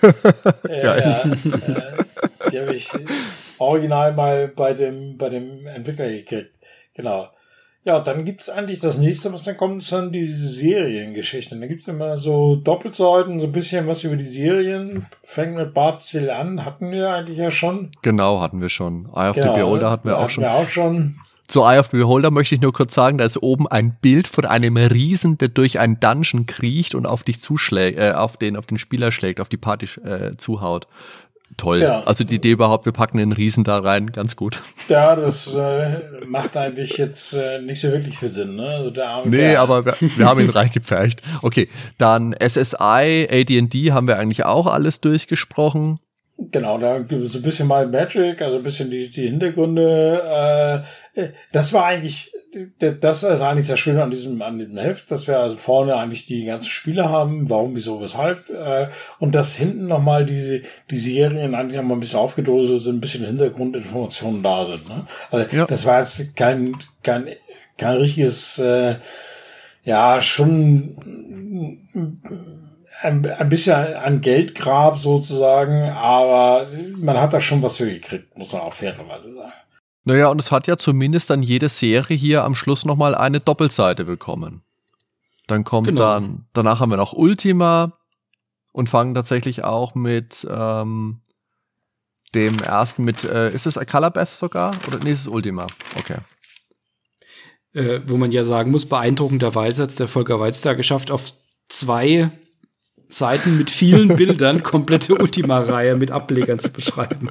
äh, 0.68 0.82
ja, 0.82 0.96
äh, 0.96 1.30
die 2.50 2.60
habe 2.60 2.74
ich 2.74 2.90
original 3.58 4.14
mal 4.14 4.48
bei 4.48 4.74
dem, 4.74 5.18
bei 5.18 5.28
dem 5.28 5.66
Entwickler 5.66 6.08
gekriegt. 6.08 6.52
Genau. 6.94 7.28
Ja, 7.84 7.98
dann 7.98 8.24
gibt's 8.24 8.48
eigentlich 8.48 8.78
das 8.78 8.98
nächste, 8.98 9.32
was 9.32 9.42
dann 9.42 9.56
kommt, 9.56 9.82
sind 9.82 10.12
die 10.12 10.22
Seriengeschichten. 10.24 11.60
Da 11.60 11.66
gibt's 11.66 11.88
immer 11.88 12.16
so 12.16 12.54
Doppelseiten, 12.54 13.40
so 13.40 13.46
ein 13.46 13.52
bisschen 13.52 13.88
was 13.88 14.04
über 14.04 14.14
die 14.14 14.22
Serien. 14.22 15.06
Fängt 15.24 15.56
mit 15.56 15.74
Bart 15.74 16.00
Still 16.00 16.30
an, 16.30 16.64
hatten 16.64 16.92
wir 16.92 17.10
eigentlich 17.10 17.38
ja 17.38 17.50
schon. 17.50 17.90
Genau, 18.02 18.40
hatten 18.40 18.60
wir 18.60 18.68
schon. 18.68 19.08
Eye 19.16 19.30
of 19.30 19.34
genau, 19.34 19.54
the 19.54 19.60
Beholder 19.60 19.90
hatten 19.90 20.08
wir 20.08 20.18
auch 20.18 20.30
schon. 20.30 20.44
Wir 20.44 20.52
auch 20.52 20.68
schon. 20.68 21.16
Zu 21.48 21.62
Eye 21.62 21.78
of 21.78 21.88
the 21.90 21.98
Beholder 21.98 22.30
möchte 22.30 22.54
ich 22.54 22.60
nur 22.60 22.72
kurz 22.72 22.94
sagen, 22.94 23.18
da 23.18 23.24
ist 23.24 23.42
oben 23.42 23.66
ein 23.66 23.96
Bild 24.00 24.26
von 24.26 24.44
einem 24.44 24.76
Riesen, 24.76 25.38
der 25.38 25.48
durch 25.48 25.78
einen 25.78 26.00
Dungeon 26.00 26.46
kriecht 26.46 26.94
und 26.94 27.06
auf 27.06 27.24
dich 27.24 27.40
zuschlägt, 27.40 27.98
äh, 27.98 28.12
auf 28.12 28.36
den, 28.36 28.56
auf 28.56 28.66
den 28.66 28.78
Spieler 28.78 29.12
schlägt, 29.12 29.40
auf 29.40 29.48
die 29.48 29.56
Party 29.56 29.86
äh, 30.04 30.36
zuhaut. 30.36 30.86
Toll. 31.56 31.80
Ja. 31.80 32.02
Also 32.04 32.24
die 32.24 32.36
Idee 32.36 32.52
überhaupt, 32.52 32.86
wir 32.86 32.92
packen 32.92 33.18
den 33.18 33.32
Riesen 33.32 33.64
da 33.64 33.78
rein, 33.78 34.10
ganz 34.10 34.36
gut. 34.36 34.60
Ja, 34.88 35.14
das 35.14 35.46
äh, 35.52 36.24
macht 36.26 36.56
eigentlich 36.56 36.96
jetzt 36.96 37.34
äh, 37.34 37.60
nicht 37.60 37.80
so 37.80 37.88
wirklich 37.88 38.18
viel 38.18 38.30
Sinn, 38.30 38.56
ne? 38.56 38.68
Also 38.68 38.90
der 38.90 39.10
arme 39.10 39.30
nee, 39.30 39.36
Kerl. 39.36 39.56
aber 39.56 39.84
wir, 39.84 39.94
wir 40.00 40.26
haben 40.26 40.40
ihn 40.40 40.50
reingepfercht. 40.50 41.22
Okay, 41.42 41.68
dann 41.98 42.34
SSI, 42.34 43.28
AD&D 43.30 43.92
haben 43.92 44.06
wir 44.06 44.18
eigentlich 44.18 44.44
auch 44.44 44.66
alles 44.66 45.00
durchgesprochen. 45.00 45.98
Genau, 46.38 46.78
da 46.78 46.98
gibt 46.98 47.24
es 47.24 47.36
ein 47.36 47.42
bisschen 47.42 47.68
mal 47.68 47.86
Magic, 47.86 48.40
also 48.40 48.56
ein 48.56 48.62
bisschen 48.62 48.90
die, 48.90 49.10
die 49.10 49.28
Hintergründe. 49.28 50.84
Äh, 51.14 51.28
das 51.52 51.72
war 51.72 51.84
eigentlich, 51.84 52.32
das 52.78 53.22
ist 53.22 53.42
eigentlich 53.42 53.68
das 53.68 53.78
Schöne 53.78 54.02
an 54.02 54.10
diesem, 54.10 54.40
an 54.40 54.58
diesem 54.58 54.78
Heft, 54.78 55.10
dass 55.10 55.26
wir 55.26 55.38
also 55.38 55.56
vorne 55.56 55.94
eigentlich 55.94 56.24
die 56.24 56.44
ganzen 56.44 56.70
Spiele 56.70 57.08
haben, 57.08 57.48
warum, 57.50 57.76
wieso, 57.76 58.00
weshalb, 58.00 58.48
äh, 58.50 58.88
und 59.18 59.34
dass 59.34 59.54
hinten 59.54 59.86
nochmal 59.86 60.24
diese, 60.24 60.62
die 60.90 60.96
Serien 60.96 61.54
eigentlich 61.54 61.76
nochmal 61.76 61.98
ein 61.98 62.00
bisschen 62.00 62.18
aufgedröselt 62.18 62.82
sind, 62.82 62.96
ein 62.96 63.00
bisschen 63.00 63.26
Hintergrundinformationen 63.26 64.42
da 64.42 64.64
sind. 64.64 64.88
Ne? 64.88 65.06
Also 65.30 65.46
ja. 65.54 65.66
das 65.66 65.84
war 65.84 66.00
jetzt 66.00 66.34
kein, 66.34 66.74
kein, 67.02 67.28
kein 67.76 67.96
richtiges, 67.98 68.58
äh, 68.58 68.96
ja, 69.84 70.20
schon 70.20 70.96
ein, 73.02 73.26
ein 73.26 73.48
bisschen 73.48 73.74
an 73.74 74.20
Geldgrab 74.20 74.98
sozusagen, 74.98 75.90
aber 75.90 76.66
man 76.98 77.18
hat 77.18 77.32
da 77.32 77.40
schon 77.40 77.62
was 77.62 77.76
für 77.76 77.86
gekriegt, 77.86 78.36
muss 78.36 78.52
man 78.52 78.62
auch 78.62 78.72
fairerweise 78.72 79.34
sagen. 79.34 79.52
Naja, 80.04 80.28
und 80.28 80.40
es 80.40 80.50
hat 80.50 80.66
ja 80.66 80.76
zumindest 80.76 81.30
dann 81.30 81.42
jede 81.42 81.68
Serie 81.68 82.16
hier 82.16 82.44
am 82.44 82.54
Schluss 82.54 82.84
nochmal 82.84 83.14
eine 83.14 83.40
Doppelseite 83.40 84.04
bekommen. 84.04 84.62
Dann 85.46 85.64
kommt 85.64 85.88
genau. 85.88 86.00
dann, 86.00 86.46
danach 86.52 86.80
haben 86.80 86.90
wir 86.90 86.96
noch 86.96 87.12
Ultima 87.12 87.98
und 88.72 88.88
fangen 88.88 89.14
tatsächlich 89.14 89.64
auch 89.64 89.94
mit 89.94 90.46
ähm, 90.50 91.20
dem 92.34 92.58
ersten 92.58 93.04
mit, 93.04 93.24
äh, 93.24 93.52
ist 93.52 93.66
es 93.66 93.74
Calabeth 93.74 94.28
sogar? 94.28 94.74
Oder 94.86 94.98
nee, 94.98 95.12
ist 95.12 95.20
es 95.20 95.28
Ultima? 95.28 95.66
Okay. 95.98 96.18
Äh, 97.74 98.00
wo 98.06 98.16
man 98.16 98.32
ja 98.32 98.44
sagen 98.44 98.70
muss, 98.70 98.86
beeindruckenderweise 98.86 99.84
hat 99.84 99.98
der 99.98 100.08
Volker 100.08 100.40
Weiz 100.40 100.60
da 100.60 100.74
geschafft, 100.74 101.10
auf 101.10 101.32
zwei 101.68 102.30
Seiten 103.14 103.58
mit 103.58 103.70
vielen 103.70 104.16
Bildern 104.16 104.62
komplette 104.62 105.14
Ultima-Reihe 105.14 105.96
mit 105.96 106.10
Ablegern 106.10 106.58
zu 106.58 106.72
beschreiben. 106.72 107.28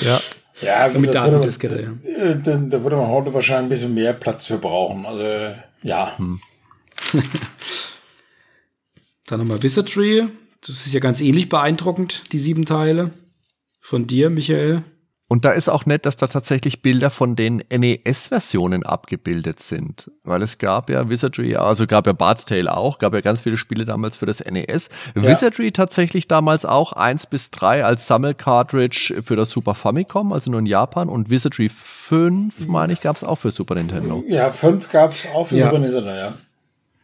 Ja. 0.00 0.20
Ja, 0.60 0.88
gut, 0.88 1.00
mit 1.00 1.14
Datendiskette, 1.14 1.98
ja. 2.04 2.10
Äh, 2.10 2.40
da, 2.40 2.56
da 2.56 2.82
würde 2.82 2.96
man 2.96 3.08
heute 3.08 3.34
wahrscheinlich 3.34 3.64
ein 3.64 3.68
bisschen 3.68 3.94
mehr 3.94 4.12
Platz 4.12 4.46
für 4.46 4.58
brauchen. 4.58 5.06
Also, 5.06 5.56
ja. 5.82 6.16
Hm. 6.18 6.40
Dann 9.26 9.40
nochmal 9.40 9.62
Wizardry. 9.62 10.28
Das 10.60 10.86
ist 10.86 10.92
ja 10.92 11.00
ganz 11.00 11.20
ähnlich 11.20 11.48
beeindruckend, 11.48 12.32
die 12.32 12.38
sieben 12.38 12.64
Teile. 12.64 13.10
Von 13.80 14.06
dir, 14.06 14.30
Michael. 14.30 14.84
Und 15.32 15.46
da 15.46 15.52
ist 15.52 15.70
auch 15.70 15.86
nett, 15.86 16.04
dass 16.04 16.18
da 16.18 16.26
tatsächlich 16.26 16.82
Bilder 16.82 17.08
von 17.08 17.36
den 17.36 17.64
NES-Versionen 17.74 18.82
abgebildet 18.82 19.60
sind. 19.60 20.10
Weil 20.24 20.42
es 20.42 20.58
gab 20.58 20.90
ja 20.90 21.08
Wizardry, 21.08 21.56
also 21.56 21.86
gab 21.86 22.06
ja 22.06 22.12
Bard's 22.12 22.44
Tale 22.44 22.76
auch, 22.76 22.98
gab 22.98 23.14
ja 23.14 23.22
ganz 23.22 23.40
viele 23.40 23.56
Spiele 23.56 23.86
damals 23.86 24.18
für 24.18 24.26
das 24.26 24.44
NES. 24.44 24.90
Ja. 25.14 25.22
Wizardry 25.22 25.72
tatsächlich 25.72 26.28
damals 26.28 26.66
auch 26.66 26.92
eins 26.92 27.26
bis 27.26 27.50
drei 27.50 27.82
als 27.82 28.06
Sammelcartridge 28.06 29.22
für 29.24 29.34
das 29.34 29.48
Super 29.48 29.74
Famicom, 29.74 30.34
also 30.34 30.50
nur 30.50 30.60
in 30.60 30.66
Japan. 30.66 31.08
Und 31.08 31.30
Wizardry 31.30 31.70
5, 31.70 32.66
meine 32.66 32.92
ich, 32.92 33.00
gab 33.00 33.16
es 33.16 33.24
auch 33.24 33.36
für 33.36 33.52
Super 33.52 33.76
Nintendo. 33.76 34.22
Ja, 34.28 34.52
5 34.52 34.90
gab 34.90 35.14
es 35.14 35.24
auch 35.34 35.46
für 35.46 35.56
ja. 35.56 35.64
Super 35.64 35.78
Nintendo, 35.78 36.10
ja. 36.10 36.34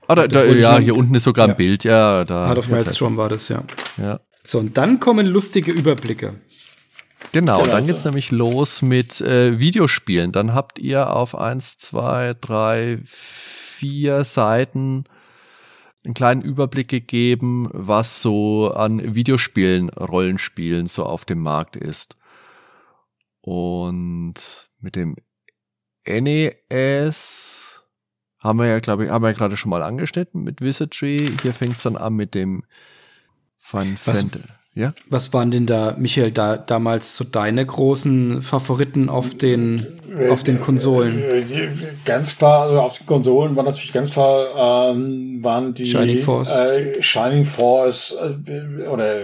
Ah, 0.07 0.15
da, 0.17 0.29
da, 0.29 0.45
ja, 0.45 0.77
hier 0.77 0.99
unten 0.99 1.15
ist 1.15 1.25
sogar 1.25 1.47
ein 1.47 1.53
ja. 1.53 1.57
Bild, 1.57 1.85
ja. 1.85 2.27
Da, 2.27 2.49
Heart 2.49 2.59
of 2.59 2.69
Maelstrom 2.69 3.17
war 3.17 3.31
das, 3.31 3.49
ja. 3.49 3.63
ja. 3.97 4.21
So, 4.45 4.59
und 4.59 4.77
dann 4.77 5.01
kommen 5.01 5.27
lustige 5.27 5.73
Überblicke. 5.73 6.35
Genau, 7.33 7.61
genau 7.61 7.73
dann 7.73 7.87
geht's 7.87 8.03
so. 8.03 8.09
nämlich 8.09 8.31
los 8.31 8.83
mit 8.83 9.21
äh, 9.21 9.59
Videospielen. 9.59 10.33
Dann 10.33 10.55
habt 10.55 10.79
ihr 10.79 11.15
auf 11.15 11.35
eins, 11.35 11.77
zwei, 11.77 12.35
drei, 12.41 13.01
vier 13.05 14.25
Seiten 14.25 15.05
einen 16.05 16.15
kleinen 16.15 16.43
Überblick 16.43 16.89
gegeben, 16.89 17.69
was 17.73 18.23
so 18.23 18.73
an 18.73 19.15
Videospielen, 19.15 19.91
Rollenspielen 19.91 20.87
so 20.87 21.05
auf 21.05 21.25
dem 21.25 21.43
Markt 21.43 21.77
ist. 21.77 22.17
Und 23.41 24.69
mit 24.81 24.97
dem 24.97 25.17
NES 26.07 27.83
haben 28.39 28.59
wir 28.59 28.67
ja, 28.67 28.79
glaube 28.79 29.05
ich, 29.05 29.11
haben 29.11 29.23
wir 29.23 29.31
ja 29.31 29.37
gerade 29.37 29.57
schon 29.57 29.71
mal 29.71 29.83
angeschnitten 29.83 30.43
mit 30.43 30.61
Wizardry. 30.61 31.31
Hier 31.43 31.53
fängt's 31.53 31.83
dann 31.83 31.97
an 31.97 32.15
mit 32.15 32.35
dem 32.35 32.65
Fun 33.59 33.97
Fantasy. 33.97 34.58
Ja? 34.79 34.95
Was 35.11 35.33
waren 35.33 35.51
denn 35.51 35.67
da, 35.67 35.97
Michael, 35.99 36.31
da 36.31 36.57
damals 36.57 37.17
so 37.17 37.25
deine 37.25 37.67
großen 37.67 38.43
Favoriten 38.43 39.09
auf 39.09 39.35
den, 39.35 39.85
auf 40.31 40.45
den 40.45 40.61
Konsolen? 40.61 41.21
Ganz 42.05 42.39
klar, 42.39 42.63
also 42.63 42.81
auf 42.81 42.99
den 42.99 43.07
Konsolen 43.07 43.57
war 43.57 43.65
natürlich 43.65 43.93
ganz 43.93 44.13
klar, 44.13 44.93
ähm, 44.93 45.43
waren 45.43 45.75
die 45.75 45.85
Shining 45.85 46.19
Force, 46.19 46.55
äh, 46.55 47.03
Shining 47.03 47.45
Force 47.45 48.17
äh, 48.23 48.87
oder 48.87 49.17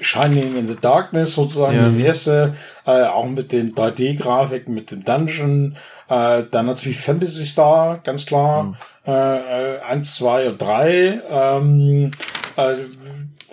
Shining 0.00 0.56
in 0.56 0.68
the 0.68 0.76
Darkness 0.80 1.34
sozusagen, 1.34 1.76
ja. 1.76 1.88
die 1.90 2.02
erste, 2.02 2.54
äh, 2.86 3.02
auch 3.02 3.26
mit 3.26 3.52
den 3.52 3.74
3D-Grafiken, 3.74 4.74
mit 4.74 4.90
dem 4.90 5.04
Dungeon, 5.04 5.76
äh, 6.08 6.44
dann 6.50 6.64
natürlich 6.64 6.98
Fantasy 6.98 7.44
Star, 7.44 8.00
ganz 8.02 8.24
klar, 8.24 8.62
mhm. 8.62 8.76
äh, 9.06 9.80
1, 9.86 10.14
2 10.14 10.48
und 10.48 10.62
3, 10.62 11.20
ähm, 11.30 12.10
äh, 12.56 12.74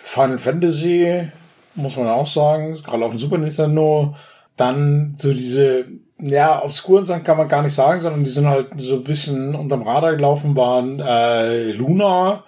Final 0.05 0.37
Fantasy, 0.37 1.27
muss 1.73 1.97
man 1.97 2.07
auch 2.07 2.27
sagen, 2.27 2.75
gerade 2.75 3.03
auf 3.03 3.09
dem 3.09 3.17
Super 3.17 3.39
Nintendo. 3.39 4.15
Dann 4.55 5.15
so 5.17 5.33
diese, 5.33 5.85
ja, 6.19 6.63
obskuren 6.63 7.07
Sachen 7.07 7.23
kann 7.23 7.37
man 7.37 7.47
gar 7.47 7.63
nicht 7.63 7.73
sagen, 7.73 8.01
sondern 8.01 8.23
die 8.23 8.29
sind 8.29 8.47
halt 8.47 8.67
so 8.77 8.97
ein 8.97 9.03
bisschen 9.03 9.55
unterm 9.55 9.81
Radar 9.81 10.15
gelaufen, 10.15 10.55
waren 10.55 10.99
äh, 10.99 11.71
Luna, 11.71 12.43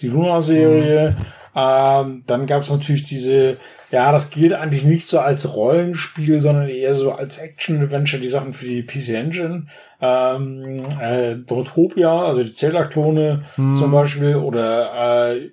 die 0.00 0.06
Luna-Serie. 0.06 1.16
Mhm. 1.18 1.26
Ähm, 1.56 2.22
dann 2.28 2.46
gab 2.46 2.62
es 2.62 2.70
natürlich 2.70 3.02
diese, 3.02 3.56
ja, 3.90 4.12
das 4.12 4.30
gilt 4.30 4.52
eigentlich 4.52 4.84
nicht 4.84 5.04
so 5.04 5.18
als 5.18 5.52
Rollenspiel, 5.52 6.40
sondern 6.40 6.68
eher 6.68 6.94
so 6.94 7.10
als 7.10 7.38
Action-Adventure, 7.38 8.22
die 8.22 8.28
Sachen 8.28 8.54
für 8.54 8.66
die 8.66 8.82
PC 8.84 9.08
Engine. 9.08 9.66
Ähm, 10.00 10.78
äh, 11.02 11.34
Drotopia, 11.34 12.24
also 12.24 12.44
die 12.44 12.54
Zelda-Klone 12.54 13.42
mhm. 13.56 13.76
zum 13.76 13.90
Beispiel, 13.90 14.36
oder 14.36 15.34
äh, 15.34 15.50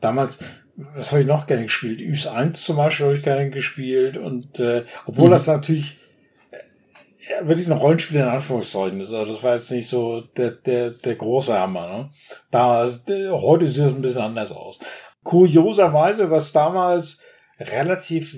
damals, 0.00 0.38
was 0.76 1.12
habe 1.12 1.22
ich 1.22 1.26
noch 1.26 1.46
gerne 1.46 1.64
gespielt? 1.64 2.00
Ys 2.00 2.26
1 2.26 2.62
zum 2.62 2.76
Beispiel 2.76 3.06
habe 3.06 3.16
ich 3.16 3.22
gerne 3.22 3.50
gespielt 3.50 4.16
und 4.16 4.58
äh, 4.60 4.84
obwohl 5.06 5.28
mhm. 5.28 5.32
das 5.32 5.46
natürlich 5.46 5.98
ja, 7.28 7.46
wirklich 7.46 7.66
ein 7.66 7.72
Rollenspiel 7.72 8.20
in 8.20 8.26
Anführungszeichen 8.26 9.00
ist, 9.00 9.12
also 9.12 9.32
das 9.32 9.42
war 9.42 9.54
jetzt 9.54 9.70
nicht 9.70 9.88
so 9.88 10.22
der, 10.36 10.50
der, 10.50 10.90
der 10.90 11.14
große 11.14 11.56
Hammer. 11.56 11.88
Ne? 11.88 12.10
Da, 12.50 12.88
heute 13.30 13.66
sieht 13.66 13.84
es 13.84 13.94
ein 13.94 14.02
bisschen 14.02 14.22
anders 14.22 14.52
aus. 14.52 14.80
Kurioserweise, 15.22 16.30
was 16.30 16.52
damals 16.52 17.20
relativ 17.60 18.36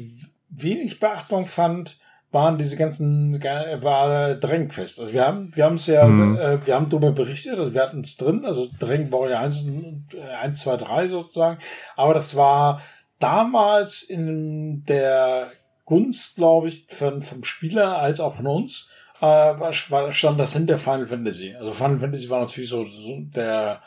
wenig 0.50 1.00
Beachtung 1.00 1.46
fand, 1.46 1.98
waren 2.34 2.58
diese 2.58 2.76
ganzen 2.76 3.42
war 3.42 4.34
Drängquest. 4.34 5.00
Also 5.00 5.12
wir 5.12 5.26
haben 5.26 5.54
wir 5.54 5.64
haben 5.64 5.76
es 5.76 5.86
ja 5.86 6.04
mhm. 6.04 6.36
äh, 6.36 6.66
wir 6.66 6.74
haben 6.74 6.90
darüber 6.90 7.12
berichtet, 7.12 7.58
also 7.58 7.72
wir 7.72 7.80
hatten 7.80 8.00
es 8.00 8.16
drin, 8.16 8.44
also 8.44 8.68
Drängen 8.78 9.10
Warrior 9.10 9.38
1 9.38 9.56
und 9.62 10.08
1 10.42 10.60
2 10.60 10.76
3 10.76 11.08
sozusagen, 11.08 11.58
aber 11.96 12.12
das 12.12 12.36
war 12.36 12.82
damals 13.18 14.02
in 14.02 14.84
der 14.84 15.50
Gunst, 15.84 16.36
glaube 16.36 16.68
ich, 16.68 16.86
von, 16.88 17.22
vom 17.22 17.44
Spieler 17.44 17.98
als 17.98 18.20
auch 18.20 18.36
von 18.36 18.46
uns, 18.46 18.88
äh, 19.20 19.24
war, 19.24 20.12
stand 20.12 20.40
das 20.40 20.54
hinter 20.54 20.78
Final 20.78 21.06
Fantasy. 21.06 21.54
Also 21.54 21.72
Final 21.72 22.00
Fantasy 22.00 22.28
war 22.28 22.40
natürlich 22.40 22.70
so, 22.70 22.84
so 22.86 23.20
der 23.34 23.82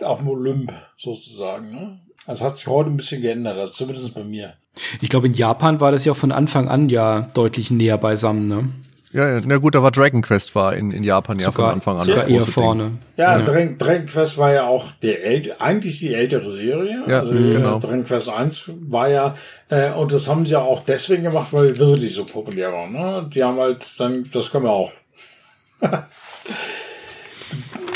auf 0.00 0.18
dem 0.18 0.28
Olymp 0.28 0.72
sozusagen. 0.96 1.70
Ne? 1.70 2.00
Das 2.26 2.42
hat 2.42 2.56
sich 2.56 2.66
heute 2.66 2.90
ein 2.90 2.96
bisschen 2.96 3.22
geändert, 3.22 3.56
also 3.56 3.72
zumindest 3.72 4.14
bei 4.14 4.24
mir. 4.24 4.54
Ich 5.00 5.08
glaube, 5.08 5.26
in 5.26 5.34
Japan 5.34 5.80
war 5.80 5.92
das 5.92 6.04
ja 6.04 6.12
auch 6.12 6.16
von 6.16 6.32
Anfang 6.32 6.68
an 6.68 6.88
ja 6.88 7.28
deutlich 7.34 7.70
näher 7.70 7.98
beisammen, 7.98 8.48
ne? 8.48 8.70
Ja, 9.12 9.28
ja, 9.28 9.40
na 9.44 9.58
gut, 9.58 9.76
aber 9.76 9.90
Dragon 9.90 10.22
Quest 10.22 10.54
war 10.54 10.74
in, 10.74 10.90
in 10.90 11.04
Japan 11.04 11.38
ja 11.38 11.52
von 11.52 11.66
Anfang 11.66 11.98
an. 11.98 12.06
Sogar 12.06 12.28
eher 12.28 12.40
vorne. 12.40 12.84
Ding. 12.84 12.98
Ja, 13.18 13.38
ja. 13.38 13.44
Dragon, 13.44 13.76
Dragon 13.76 14.06
Quest 14.06 14.38
war 14.38 14.54
ja 14.54 14.66
auch 14.66 14.86
der 15.02 15.22
ält 15.22 15.60
eigentlich 15.60 15.98
die 15.98 16.14
ältere 16.14 16.50
Serie. 16.50 17.04
Ja, 17.06 17.20
also 17.20 17.32
genau. 17.32 17.78
Dragon 17.78 18.06
Quest 18.06 18.30
1 18.30 18.70
war 18.88 19.10
ja, 19.10 19.36
äh, 19.68 19.90
und 19.90 20.12
das 20.12 20.28
haben 20.28 20.46
sie 20.46 20.52
ja 20.52 20.60
auch 20.60 20.82
deswegen 20.84 21.24
gemacht, 21.24 21.48
weil 21.52 21.78
Wizardry 21.78 22.08
so 22.08 22.24
populär 22.24 22.72
war. 22.72 22.88
Ne? 22.88 23.28
Die 23.28 23.44
haben 23.44 23.58
halt 23.58 24.00
dann, 24.00 24.30
das 24.32 24.50
können 24.50 24.64
wir 24.64 24.72
auch. 24.72 24.92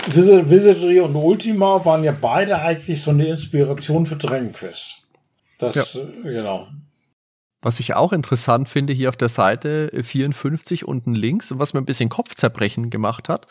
Wizardry 0.08 1.00
und 1.00 1.16
Ultima 1.16 1.82
waren 1.84 2.04
ja 2.04 2.12
beide 2.12 2.58
eigentlich 2.58 3.00
so 3.00 3.10
eine 3.10 3.26
Inspiration 3.26 4.04
für 4.04 4.16
Dragon 4.16 4.52
Quest. 4.52 5.05
Das, 5.58 5.94
ja. 5.94 6.04
genau. 6.22 6.68
Was 7.62 7.80
ich 7.80 7.94
auch 7.94 8.12
interessant 8.12 8.68
finde, 8.68 8.92
hier 8.92 9.08
auf 9.08 9.16
der 9.16 9.28
Seite 9.28 9.90
54 10.00 10.86
unten 10.86 11.14
links 11.14 11.50
und 11.50 11.58
was 11.58 11.74
mir 11.74 11.80
ein 11.80 11.86
bisschen 11.86 12.08
Kopfzerbrechen 12.08 12.90
gemacht 12.90 13.28
hat, 13.28 13.46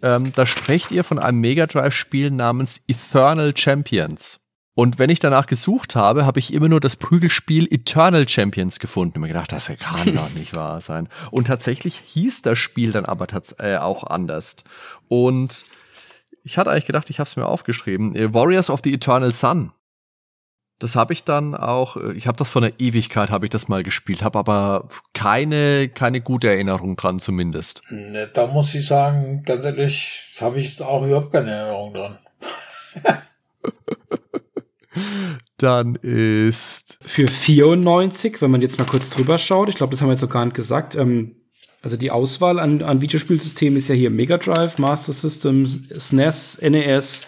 ähm, 0.00 0.32
da 0.34 0.46
sprecht 0.46 0.90
ihr 0.90 1.04
von 1.04 1.18
einem 1.18 1.40
Mega 1.40 1.66
Drive-Spiel 1.66 2.30
namens 2.30 2.80
Eternal 2.86 3.54
Champions. 3.56 4.38
Und 4.74 5.00
wenn 5.00 5.10
ich 5.10 5.18
danach 5.18 5.46
gesucht 5.46 5.96
habe, 5.96 6.24
habe 6.24 6.38
ich 6.38 6.54
immer 6.54 6.68
nur 6.68 6.78
das 6.78 6.94
Prügelspiel 6.94 7.66
Eternal 7.70 8.28
Champions 8.28 8.78
gefunden. 8.78 9.14
Ich 9.16 9.20
mir 9.20 9.26
gedacht, 9.28 9.50
das 9.50 9.66
kann 9.66 10.14
doch 10.14 10.30
nicht 10.30 10.54
wahr 10.54 10.80
sein. 10.80 11.08
Und 11.32 11.48
tatsächlich 11.48 12.00
hieß 12.06 12.42
das 12.42 12.58
Spiel 12.58 12.92
dann 12.92 13.04
aber 13.04 13.26
äh, 13.58 13.76
auch 13.76 14.04
anders. 14.04 14.56
Und 15.08 15.64
ich 16.44 16.56
hatte 16.56 16.70
eigentlich 16.70 16.86
gedacht, 16.86 17.10
ich 17.10 17.18
habe 17.18 17.28
es 17.28 17.36
mir 17.36 17.46
aufgeschrieben. 17.46 18.14
Äh, 18.14 18.32
Warriors 18.32 18.70
of 18.70 18.80
the 18.84 18.94
Eternal 18.94 19.32
Sun 19.32 19.72
das 20.78 20.96
habe 20.96 21.12
ich 21.12 21.24
dann 21.24 21.54
auch, 21.54 21.96
äh, 21.96 22.12
ich 22.12 22.26
habe 22.26 22.36
das 22.38 22.50
von 22.50 22.62
der 22.62 22.72
Ewigkeit, 22.78 23.30
habe 23.30 23.46
ich 23.46 23.50
das 23.50 23.68
mal 23.68 23.82
gespielt, 23.82 24.22
habe 24.22 24.38
aber 24.38 24.88
keine, 25.12 25.88
keine 25.88 26.20
gute 26.20 26.48
Erinnerung 26.48 26.96
dran 26.96 27.18
zumindest. 27.18 27.82
Ne, 27.90 28.28
da 28.32 28.46
muss 28.46 28.74
ich 28.74 28.86
sagen, 28.86 29.42
ganz 29.44 29.64
ehrlich, 29.64 30.34
habe 30.40 30.58
ich 30.60 30.80
auch 30.82 31.04
überhaupt 31.04 31.32
keine 31.32 31.50
Erinnerung 31.50 31.94
dran. 31.94 32.18
dann 35.56 35.96
ist... 35.96 36.98
Für 37.00 37.28
94, 37.28 38.40
wenn 38.40 38.50
man 38.50 38.62
jetzt 38.62 38.78
mal 38.78 38.84
kurz 38.84 39.10
drüber 39.10 39.38
schaut, 39.38 39.68
ich 39.68 39.74
glaube, 39.74 39.90
das 39.90 40.00
haben 40.00 40.08
wir 40.08 40.12
jetzt 40.12 40.22
noch 40.22 40.30
gar 40.30 40.44
nicht 40.44 40.54
gesagt, 40.54 40.94
ähm, 40.94 41.34
also 41.82 41.96
die 41.96 42.10
Auswahl 42.10 42.58
an, 42.58 42.82
an 42.82 43.00
Videospielsystemen 43.00 43.76
ist 43.76 43.88
ja 43.88 43.94
hier 43.94 44.10
Mega 44.10 44.36
Drive, 44.36 44.78
Master 44.78 45.12
System, 45.12 45.64
SNES, 45.96 46.60
NES 46.62 47.26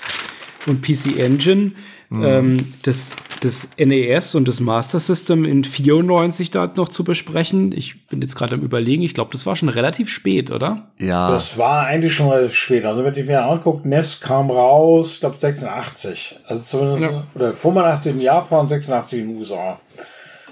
und 0.66 0.82
PC 0.82 1.18
Engine. 1.18 1.72
Mhm. 2.08 2.24
Ähm, 2.24 2.72
das, 2.82 3.14
das 3.40 3.70
NES 3.78 4.34
und 4.34 4.46
das 4.48 4.60
Master 4.60 4.98
System 4.98 5.44
in 5.44 5.64
94 5.64 6.50
da 6.50 6.66
noch 6.76 6.88
zu 6.88 7.04
besprechen. 7.04 7.72
Ich 7.72 8.06
bin 8.06 8.20
jetzt 8.20 8.36
gerade 8.36 8.54
am 8.54 8.60
überlegen, 8.60 9.02
ich 9.02 9.14
glaube, 9.14 9.32
das 9.32 9.46
war 9.46 9.56
schon 9.56 9.68
relativ 9.68 10.08
spät, 10.08 10.50
oder? 10.50 10.90
Ja. 10.98 11.30
Das 11.30 11.58
war 11.58 11.86
eigentlich 11.86 12.14
schon 12.14 12.28
relativ 12.28 12.54
spät. 12.54 12.84
Also 12.84 13.04
wenn 13.04 13.14
ich 13.14 13.26
mir 13.26 13.44
angucke, 13.44 13.88
NES 13.88 14.20
kam 14.20 14.50
raus, 14.50 15.14
ich 15.14 15.20
glaube 15.20 15.38
86. 15.38 16.38
Also 16.46 16.62
zumindest, 16.62 17.12
ja. 17.12 17.26
oder 17.34 17.54
85 17.54 18.12
in 18.12 18.20
Japan, 18.20 18.68
86 18.68 19.20
in 19.20 19.28
den 19.28 19.38
USA. 19.38 19.80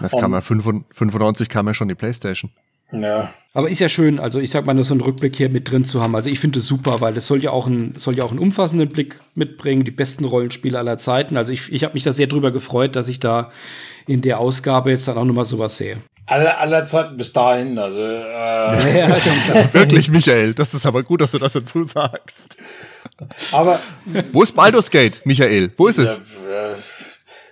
Das 0.01 0.13
kam 0.13 0.33
ja 0.33 0.41
95 0.41 1.49
kam 1.49 1.67
ja 1.67 1.75
schon 1.75 1.89
die 1.89 1.95
Playstation. 1.95 2.51
Ja. 2.93 3.33
Aber 3.55 3.69
ist 3.69 3.81
ja 3.81 3.89
schön, 3.89 4.21
also 4.21 4.41
ich 4.41 4.51
sag 4.51 4.67
mal, 4.67 4.75
nur 4.75 4.85
so 4.85 4.95
einen 4.95 5.01
Rückblick 5.01 5.35
hier 5.35 5.49
mit 5.49 5.71
drin 5.71 5.85
zu 5.85 6.01
haben. 6.01 6.15
Also 6.15 6.31
ich 6.31 6.39
finde 6.39 6.59
es 6.59 6.67
super, 6.67 7.01
weil 7.01 7.15
das 7.15 7.27
soll 7.27 7.43
ja 7.43 7.51
auch 7.51 7.67
ein, 7.67 7.95
soll 7.97 8.17
ja 8.17 8.25
auch 8.25 8.31
einen 8.31 8.39
umfassenden 8.39 8.89
Blick 8.91 9.21
mitbringen, 9.35 9.85
die 9.85 9.91
besten 9.91 10.25
Rollenspiele 10.25 10.79
aller 10.79 10.99
Zeiten. 10.99 11.37
Also 11.37 11.53
ich, 11.53 11.73
ich 11.73 11.83
habe 11.83 11.95
mich 11.95 12.05
da 12.05 12.13
sehr 12.13 12.27
drüber 12.27 12.51
gefreut, 12.51 12.95
dass 12.95 13.09
ich 13.09 13.21
da 13.21 13.51
in 14.07 14.21
der 14.21 14.39
Ausgabe 14.39 14.91
jetzt 14.91 15.09
dann 15.09 15.17
auch 15.17 15.25
nochmal 15.25 15.45
sowas 15.45 15.77
sehe. 15.77 15.97
Aller, 16.27 16.59
aller 16.61 16.87
Zeiten 16.87 17.17
bis 17.17 17.33
dahin, 17.33 17.79
also 17.79 18.01
äh. 18.01 18.99
ja, 18.99 19.09
ja, 19.09 19.09
Wirklich, 19.73 20.11
Michael, 20.11 20.53
das 20.53 20.75
ist 20.75 20.85
aber 20.85 21.03
gut, 21.03 21.23
dass 21.23 21.31
du 21.31 21.39
das 21.39 21.55
dazu 21.55 21.85
sagst. 21.85 22.59
Aber 23.53 23.81
wo 24.33 24.43
ist 24.43 24.55
Baldur's 24.55 24.91
Gate, 24.91 25.23
Michael? 25.25 25.73
Wo 25.77 25.87
ist 25.89 25.99
es? 25.99 26.21
Ja, 26.47 26.73
äh, 26.73 26.77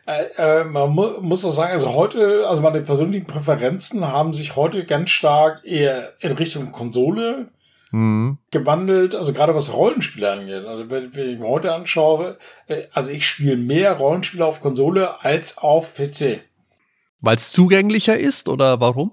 äh, 0.06 0.64
man 0.64 0.90
mu 0.90 1.20
muss 1.20 1.44
auch 1.44 1.54
sagen, 1.54 1.72
also 1.72 1.94
heute, 1.94 2.46
also 2.48 2.62
meine 2.62 2.80
persönlichen 2.80 3.26
Präferenzen 3.26 4.06
haben 4.06 4.32
sich 4.32 4.56
heute 4.56 4.84
ganz 4.84 5.10
stark 5.10 5.64
eher 5.64 6.12
in 6.20 6.32
Richtung 6.32 6.70
Konsole 6.72 7.48
mhm. 7.90 8.38
gewandelt, 8.50 9.14
also 9.14 9.32
gerade 9.32 9.54
was 9.54 9.72
Rollenspiele 9.72 10.30
angeht. 10.30 10.64
Also 10.64 10.88
wenn, 10.90 11.14
wenn 11.14 11.30
ich 11.30 11.38
mir 11.40 11.48
heute 11.48 11.74
anschaue, 11.74 12.38
äh, 12.68 12.84
also 12.92 13.10
ich 13.10 13.26
spiele 13.26 13.56
mehr 13.56 13.94
Rollenspiele 13.94 14.44
auf 14.44 14.60
Konsole 14.60 15.24
als 15.24 15.58
auf 15.58 15.94
PC. 15.94 16.40
Weil 17.20 17.36
es 17.36 17.50
zugänglicher 17.50 18.16
ist 18.16 18.48
oder 18.48 18.80
warum? 18.80 19.12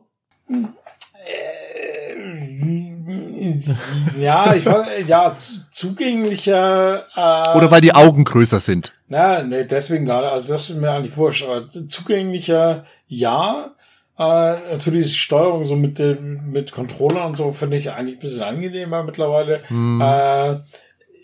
Ja, 4.19 4.53
ich 4.53 4.65
weiß, 4.65 5.07
ja, 5.07 5.35
zugänglicher. 5.71 7.05
Äh, 7.15 7.57
Oder 7.57 7.71
weil 7.71 7.81
die 7.81 7.93
Augen 7.93 8.23
größer 8.23 8.59
sind. 8.59 8.93
Na, 9.07 9.43
nee, 9.43 9.63
deswegen 9.63 10.05
gerade. 10.05 10.30
Also 10.30 10.53
das 10.53 10.69
ist 10.69 10.77
mir 10.77 10.91
eigentlich 10.91 11.17
wurscht. 11.17 11.43
Aber 11.43 11.67
zugänglicher, 11.67 12.85
ja. 13.07 13.71
Äh, 14.17 14.55
natürlich 14.71 15.05
ist 15.05 15.13
die 15.13 15.19
Steuerung 15.19 15.65
so 15.65 15.75
mit 15.75 15.97
dem 15.97 16.51
mit 16.51 16.71
Controller 16.71 17.25
und 17.25 17.35
so 17.35 17.51
finde 17.51 17.77
ich 17.77 17.91
eigentlich 17.91 18.17
ein 18.17 18.21
bisschen 18.21 18.43
angenehmer 18.43 19.03
mittlerweile. 19.03 19.61
Hm. 19.67 20.01
Äh, 20.01 20.59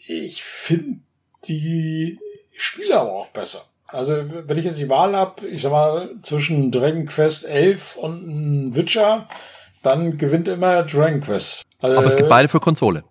ich 0.07 0.43
finde 0.43 0.99
die 1.47 2.19
Spiele 2.57 2.99
aber 2.99 3.13
auch 3.13 3.27
besser. 3.27 3.61
Also 3.87 4.15
wenn 4.47 4.57
ich 4.57 4.65
jetzt 4.65 4.79
die 4.79 4.89
Wahl 4.89 5.15
habe, 5.15 5.47
ich 5.47 5.61
sag 5.61 5.71
mal 5.71 6.09
zwischen 6.21 6.71
Dragon 6.71 7.05
Quest 7.07 7.47
11 7.47 7.95
und 7.95 8.75
Witcher, 8.75 9.27
dann 9.81 10.17
gewinnt 10.17 10.47
immer 10.47 10.83
Dragon 10.83 11.21
Quest. 11.21 11.63
Also, 11.81 11.97
aber 11.97 12.07
es 12.07 12.15
gibt 12.15 12.29
beide 12.29 12.47
für 12.47 12.59
Konsole. 12.59 13.03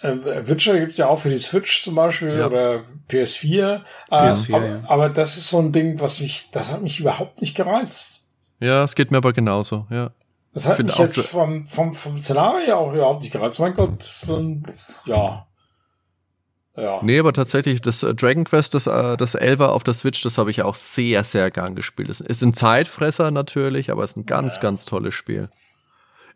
Äh, 0.00 0.46
Witcher 0.46 0.78
gibt's 0.78 0.98
ja 0.98 1.08
auch 1.08 1.18
für 1.18 1.30
die 1.30 1.38
Switch 1.38 1.82
zum 1.82 1.94
Beispiel 1.94 2.36
ja. 2.36 2.46
oder 2.46 2.84
PS4. 3.08 3.80
PS4 4.10 4.50
äh, 4.50 4.54
aber, 4.54 4.66
ja. 4.66 4.82
aber, 4.86 5.08
das 5.08 5.36
ist 5.38 5.48
so 5.48 5.58
ein 5.58 5.72
Ding, 5.72 5.98
was 5.98 6.20
mich, 6.20 6.50
das 6.52 6.72
hat 6.72 6.82
mich 6.82 7.00
überhaupt 7.00 7.40
nicht 7.40 7.56
gereizt. 7.56 8.24
Ja, 8.60 8.84
es 8.84 8.94
geht 8.94 9.10
mir 9.10 9.16
aber 9.16 9.32
genauso, 9.32 9.86
ja. 9.90 10.10
Das 10.52 10.68
hat 10.68 10.78
mich 10.78 10.96
jetzt 10.96 11.18
vom, 11.26 11.66
vom, 11.66 11.94
vom 11.94 12.22
Szenario 12.22 12.76
auch 12.76 12.92
überhaupt 12.92 13.22
nicht 13.22 13.32
gereizt. 13.32 13.58
Mein 13.58 13.74
Gott, 13.74 14.02
so 14.02 14.36
ein, 14.36 14.64
ja. 15.04 15.46
Ja. 16.76 17.00
Nee, 17.02 17.20
aber 17.20 17.32
tatsächlich, 17.32 17.80
das 17.80 18.02
äh, 18.02 18.14
Dragon 18.14 18.44
Quest, 18.44 18.74
das, 18.74 18.84
das 18.84 19.34
Elver 19.36 19.72
auf 19.72 19.84
der 19.84 19.94
Switch, 19.94 20.22
das 20.22 20.38
habe 20.38 20.50
ich 20.50 20.62
auch 20.62 20.74
sehr, 20.74 21.22
sehr 21.22 21.50
gern 21.50 21.76
gespielt. 21.76 22.08
Es 22.08 22.20
ist 22.20 22.42
ein 22.42 22.52
Zeitfresser 22.52 23.30
natürlich, 23.30 23.92
aber 23.92 24.02
es 24.02 24.10
ist 24.10 24.16
ein 24.16 24.26
ganz, 24.26 24.56
ja. 24.56 24.60
ganz 24.60 24.84
tolles 24.84 25.14
Spiel. 25.14 25.48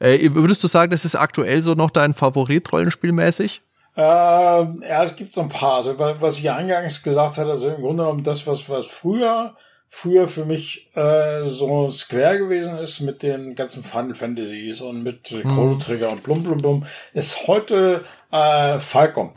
Äh, 0.01 0.35
würdest 0.35 0.63
du 0.63 0.69
sagen, 0.69 0.91
das 0.91 1.05
ist 1.05 1.17
aktuell 1.17 1.63
so 1.63 1.75
noch 1.75 1.91
dein 1.91 2.15
Favorit 2.15 2.73
rollenspielmäßig? 2.73 3.63
Äh, 3.97 4.01
ja, 4.01 5.03
es 5.03 5.17
gibt 5.17 5.35
so 5.35 5.41
ein 5.41 5.49
paar. 5.49 5.79
Also, 5.79 5.99
was 5.99 6.39
ich 6.39 6.51
eingangs 6.51 7.03
gesagt 7.03 7.37
hatte, 7.37 7.51
also 7.51 7.69
im 7.69 7.81
Grunde 7.83 8.05
genommen 8.05 8.23
das, 8.23 8.47
was, 8.47 8.69
was 8.69 8.87
früher, 8.87 9.57
früher 9.89 10.29
für 10.29 10.45
mich 10.45 10.95
äh, 10.95 11.45
so 11.45 11.89
Square 11.91 12.39
gewesen 12.39 12.79
ist 12.79 13.01
mit 13.01 13.25
den 13.25 13.57
ganzen 13.57 13.83
Final 13.83 14.15
Fantasies 14.15 14.81
und 14.81 15.03
mit 15.03 15.33
mhm. 15.33 15.43
Chrono 15.43 15.75
Trigger 15.77 16.13
und 16.13 16.23
blum 16.23 16.45
blum 16.45 16.59
blum, 16.59 16.87
ist 17.13 17.49
heute 17.49 18.05
äh, 18.31 18.79
Falcom. 18.79 19.33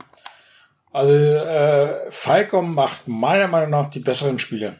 Also 0.91 1.11
äh, 1.11 2.11
Falcom 2.11 2.75
macht 2.75 3.07
meiner 3.07 3.47
Meinung 3.47 3.71
nach 3.71 3.89
die 3.89 3.99
besseren 3.99 4.37
Spiele. 4.37 4.75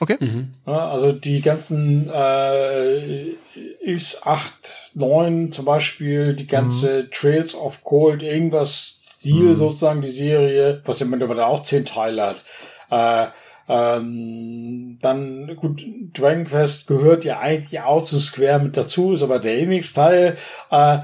Okay. 0.00 0.16
Mhm. 0.20 0.54
Also 0.64 1.12
die 1.12 1.40
ganzen 1.40 2.10
äh, 2.12 3.34
Is 3.80 4.20
8, 4.22 4.92
9 4.94 5.52
zum 5.52 5.64
Beispiel, 5.64 6.34
die 6.34 6.46
ganze 6.46 7.04
mhm. 7.04 7.10
Trails 7.10 7.54
of 7.54 7.84
Cold, 7.84 8.22
irgendwas 8.22 9.00
Stil 9.18 9.34
mhm. 9.34 9.56
sozusagen, 9.56 10.00
die 10.00 10.08
Serie, 10.08 10.82
was 10.84 11.00
ja 11.00 11.06
mittlerweile 11.06 11.46
auch 11.46 11.62
zehn 11.62 11.84
Teile 11.84 12.26
hat. 12.26 12.44
Äh, 12.90 13.30
ähm, 13.68 14.98
dann, 15.02 15.54
gut, 15.56 15.84
Dragon 16.14 16.46
Quest 16.46 16.86
gehört 16.86 17.24
ja 17.24 17.40
eigentlich 17.40 17.80
auch 17.80 18.02
zu 18.02 18.18
Square 18.18 18.60
mit 18.60 18.76
dazu, 18.76 19.12
ist 19.12 19.22
aber 19.22 19.38
der 19.38 19.58
Enix-Teil, 19.58 20.38
äh, 20.70 20.98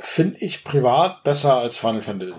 finde 0.00 0.38
ich 0.40 0.64
privat 0.64 1.24
besser 1.24 1.56
als 1.56 1.76
Final 1.76 2.02
Fantasy. 2.02 2.34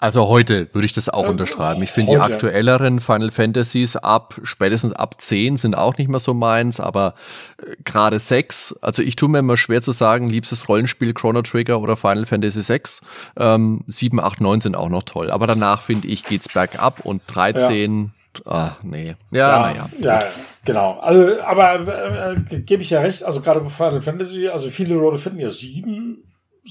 Also 0.00 0.28
heute 0.28 0.72
würde 0.74 0.86
ich 0.86 0.92
das 0.92 1.08
auch 1.08 1.24
ähm, 1.24 1.30
unterschreiben. 1.30 1.82
Ich 1.82 1.90
finde 1.90 2.12
die 2.12 2.18
aktuelleren 2.18 3.00
Final 3.00 3.32
Fantasies 3.32 3.96
ab, 3.96 4.36
spätestens 4.44 4.92
ab 4.92 5.20
10 5.20 5.56
sind 5.56 5.76
auch 5.76 5.98
nicht 5.98 6.08
mehr 6.08 6.20
so 6.20 6.34
meins, 6.34 6.78
aber 6.78 7.14
äh, 7.60 7.74
gerade 7.82 8.20
6, 8.20 8.78
also 8.80 9.02
ich 9.02 9.16
tue 9.16 9.28
mir 9.28 9.40
immer 9.40 9.56
schwer 9.56 9.82
zu 9.82 9.90
sagen, 9.90 10.28
liebstes 10.28 10.68
Rollenspiel 10.68 11.14
Chrono 11.14 11.42
Trigger 11.42 11.80
oder 11.80 11.96
Final 11.96 12.26
Fantasy 12.26 12.62
6. 12.62 13.00
Ähm, 13.36 13.82
7, 13.88 14.20
8, 14.20 14.40
9 14.40 14.60
sind 14.60 14.76
auch 14.76 14.88
noch 14.88 15.02
toll. 15.02 15.32
Aber 15.32 15.48
danach 15.48 15.82
finde 15.82 16.06
ich, 16.06 16.22
geht's 16.22 16.48
bergab 16.48 17.00
und 17.04 17.22
13, 17.26 18.12
ja. 18.46 18.52
ah, 18.52 18.76
nee. 18.82 19.16
Ja, 19.32 19.58
naja. 19.58 19.90
Ja, 19.98 20.20
ja, 20.20 20.26
genau. 20.64 21.00
Also, 21.00 21.42
aber 21.42 22.36
äh, 22.50 22.60
gebe 22.60 22.82
ich 22.82 22.90
ja 22.90 23.00
recht, 23.00 23.24
also 23.24 23.40
gerade 23.40 23.60
bei 23.60 23.70
Final 23.70 24.02
Fantasy, 24.02 24.46
also 24.46 24.70
viele 24.70 24.94
Leute 24.94 25.18
finden 25.18 25.40
ja 25.40 25.50
7 25.50 26.22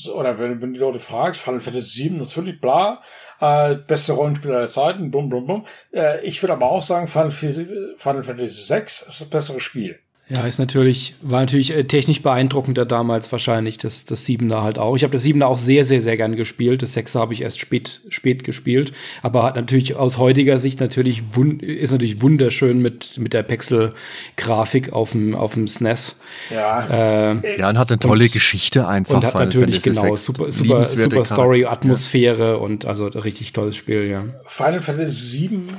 oder 0.07 0.37
wenn, 0.39 0.61
wenn 0.61 0.73
die 0.73 0.79
Leute 0.79 0.99
fragst, 0.99 1.41
Final 1.41 1.61
Fantasy 1.61 2.03
7 2.03 2.17
natürlich, 2.17 2.61
bla, 2.61 3.01
äh, 3.39 3.75
beste 3.75 4.13
Rollenspieler 4.13 4.59
der 4.59 4.69
Zeiten, 4.69 5.11
bum, 5.11 5.29
bum, 5.29 5.47
bum. 5.47 5.65
Äh, 5.91 6.25
ich 6.25 6.41
würde 6.43 6.53
aber 6.53 6.69
auch 6.69 6.81
sagen, 6.81 7.07
Final, 7.07 7.31
Final 7.31 8.23
Fantasy 8.23 8.63
6 8.63 9.01
ist 9.01 9.21
das 9.21 9.29
bessere 9.29 9.59
Spiel. 9.59 9.99
Ja, 10.29 10.45
ist 10.45 10.59
natürlich, 10.59 11.15
war 11.21 11.39
natürlich 11.39 11.73
äh, 11.73 11.85
technisch 11.85 12.21
beeindruckender 12.21 12.85
damals 12.85 13.31
wahrscheinlich, 13.31 13.77
das, 13.77 14.03
das 14.03 14.25
Siebener 14.25 14.61
halt 14.61 14.77
auch. 14.77 14.97
Ich 14.97 15.03
habe 15.03 15.13
das 15.13 15.23
Siebener 15.23 15.47
auch 15.47 15.57
sehr, 15.57 15.85
sehr, 15.85 16.01
sehr 16.01 16.17
gern 16.17 16.35
gespielt. 16.35 16.81
Das 16.81 16.93
Sechser 16.93 17.21
habe 17.21 17.31
ich 17.31 17.41
erst 17.41 17.61
spät, 17.61 18.01
spät 18.09 18.43
gespielt. 18.43 18.91
Aber 19.21 19.43
hat 19.43 19.55
natürlich 19.55 19.95
aus 19.95 20.17
heutiger 20.17 20.59
Sicht 20.59 20.81
natürlich 20.81 21.23
ist 21.61 21.91
natürlich 21.91 22.21
wunderschön 22.21 22.81
mit, 22.81 23.17
mit 23.19 23.31
der 23.31 23.43
Pixel-Grafik 23.43 24.91
auf 24.91 25.13
dem, 25.13 25.33
auf 25.33 25.53
dem 25.53 25.69
SNES. 25.69 26.19
Ja. 26.53 27.31
Äh, 27.31 27.59
ja, 27.59 27.69
und 27.69 27.77
hat 27.77 27.89
eine 27.89 27.99
tolle 27.99 28.25
und, 28.25 28.33
Geschichte 28.33 28.85
einfach. 28.85 29.15
Und 29.15 29.25
hat 29.25 29.35
natürlich, 29.35 29.81
genau, 29.81 30.13
super, 30.17 30.51
super, 30.51 30.83
super 30.83 31.23
Story, 31.23 31.63
Atmosphäre 31.63 32.51
ja. 32.51 32.55
und 32.55 32.85
also 32.85 33.05
richtig 33.05 33.53
tolles 33.53 33.77
Spiel, 33.77 34.03
ja. 34.07 34.25
Final 34.45 34.81
Fantasy 34.81 35.37
7 35.37 35.69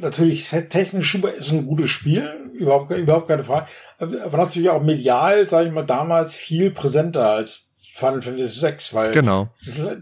natürlich 0.00 0.48
technisch 0.68 1.12
super, 1.12 1.32
ist 1.34 1.50
ein 1.52 1.66
gutes 1.66 1.90
Spiel, 1.90 2.30
überhaupt, 2.60 2.90
überhaupt 2.90 3.28
keine 3.28 3.42
Frage. 3.42 3.66
Aber 3.98 4.36
natürlich 4.36 4.70
auch 4.70 4.82
medial, 4.82 5.48
sage 5.48 5.68
ich 5.68 5.72
mal, 5.72 5.84
damals 5.84 6.34
viel 6.34 6.70
präsenter 6.70 7.30
als 7.30 7.70
Final 7.94 8.22
Fantasy 8.22 8.66
VI, 8.66 8.74
weil 8.92 9.10
genau. 9.12 9.48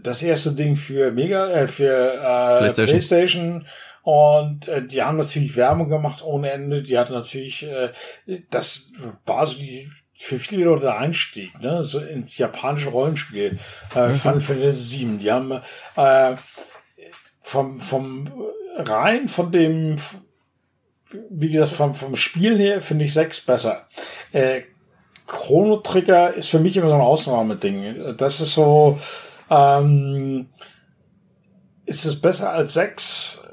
das 0.03 0.21
erste 0.21 0.53
Ding 0.53 0.77
für 0.77 1.11
Mega, 1.11 1.49
äh, 1.49 1.67
für 1.67 2.13
äh, 2.13 2.59
PlayStation. 2.59 2.87
PlayStation 2.87 3.65
und 4.03 4.67
äh, 4.67 4.81
die 4.83 5.01
haben 5.01 5.17
natürlich 5.17 5.55
Werbung 5.55 5.89
gemacht 5.89 6.23
ohne 6.23 6.51
Ende. 6.51 6.81
Die 6.81 6.97
hatten 6.97 7.13
natürlich, 7.13 7.67
äh, 7.67 7.89
das 8.49 8.91
war 9.25 9.45
so 9.45 9.57
die 9.57 9.89
für 10.17 10.37
viele 10.37 10.65
Leute 10.65 10.81
der 10.81 10.97
Einstieg, 10.97 11.59
ne, 11.61 11.83
so 11.83 11.99
ins 11.99 12.37
japanische 12.37 12.89
Rollenspiel, 12.89 13.57
äh, 13.95 14.09
mhm. 14.09 14.15
Final 14.15 14.41
Fantasy 14.41 14.99
VII. 14.99 15.17
Die 15.17 15.31
haben 15.31 15.51
äh, 15.95 16.33
vom, 17.41 17.79
vom 17.79 18.29
rein 18.77 19.29
von 19.29 19.51
dem, 19.51 19.97
wie 21.29 21.49
gesagt, 21.49 21.71
vom, 21.71 21.95
vom 21.95 22.15
Spiel 22.15 22.57
her 22.57 22.81
finde 22.81 23.05
ich 23.05 23.13
6 23.13 23.41
besser. 23.41 23.87
Äh, 24.31 24.61
Chrono 25.27 25.77
Trigger 25.77 26.33
ist 26.33 26.49
für 26.49 26.59
mich 26.59 26.75
immer 26.77 26.89
so 26.89 26.95
ein 26.95 27.01
Ausnahmeding. 27.01 28.15
Das 28.17 28.41
ist 28.41 28.55
so, 28.55 28.99
ähm, 29.49 30.47
ist 31.85 32.05
es 32.05 32.19
besser 32.19 32.51
als 32.51 32.73
6? 32.73 33.43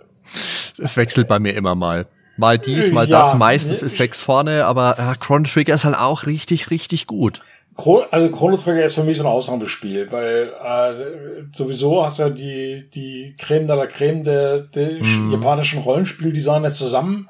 Es 0.78 0.96
wechselt 0.96 1.28
bei 1.28 1.38
mir 1.38 1.54
immer 1.54 1.74
mal. 1.74 2.06
Mal 2.38 2.58
dies, 2.58 2.92
mal 2.92 3.08
ja, 3.08 3.22
das. 3.22 3.34
Meistens 3.34 3.82
ist 3.82 3.96
6 3.96 4.20
vorne, 4.20 4.66
aber 4.66 4.98
äh, 4.98 5.14
Chrono 5.18 5.46
Trigger 5.46 5.74
ist 5.74 5.84
halt 5.84 5.96
auch 5.96 6.26
richtig, 6.26 6.70
richtig 6.70 7.06
gut 7.06 7.42
also 7.76 8.30
Chrono 8.30 8.56
Trigger 8.56 8.84
ist 8.84 8.94
für 8.94 9.04
mich 9.04 9.18
so 9.18 9.24
ein 9.24 9.28
Ausnahmespiel, 9.28 10.10
weil 10.10 10.52
äh, 10.62 11.54
sowieso 11.54 12.04
hast 12.04 12.18
du 12.18 12.22
ja 12.24 12.30
die, 12.30 12.90
die 12.90 13.36
Creme 13.38 13.66
de 13.66 13.76
la 13.76 13.86
Creme 13.86 14.24
der, 14.24 14.60
der 14.60 15.02
mm. 15.02 15.32
japanischen 15.32 15.80
Rollenspieldesigner 15.80 16.72
zusammen, 16.72 17.28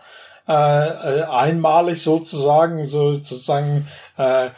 äh, 0.49 0.53
äh, 0.53 1.23
einmalig 1.25 2.01
sozusagen, 2.01 2.87
so 2.87 3.15
sozusagen, 3.15 3.89
äh, 4.17 4.51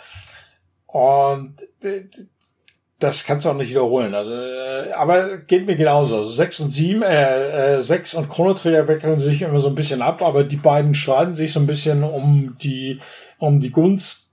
und 0.87 1.55
das 2.99 3.25
kannst 3.25 3.47
du 3.47 3.51
auch 3.51 3.55
nicht 3.55 3.71
wiederholen. 3.71 4.15
Also, 4.15 4.33
äh, 4.33 4.93
aber 4.93 5.39
geht 5.39 5.67
mir 5.67 5.77
genauso. 5.77 6.19
Also 6.19 6.33
6 6.33 6.61
und 6.61 6.71
7, 6.71 7.03
äh, 7.03 7.77
äh, 7.77 7.81
6 7.81 8.15
und 8.15 8.29
Chrono 8.29 8.55
Trigger 8.55 8.89
wechseln 8.89 9.21
sich 9.21 9.43
immer 9.43 9.61
so 9.61 9.69
ein 9.69 9.75
bisschen 9.75 10.03
ab, 10.03 10.23
aber 10.23 10.45
die 10.45 10.57
beiden 10.57 10.95
streiten 10.95 11.35
sich 11.35 11.53
so 11.53 11.61
ein 11.61 11.67
bisschen 11.67 12.03
um 12.03 12.57
die, 12.61 13.01
um 13.39 13.61
die 13.61 13.71
Gunst 13.71 14.28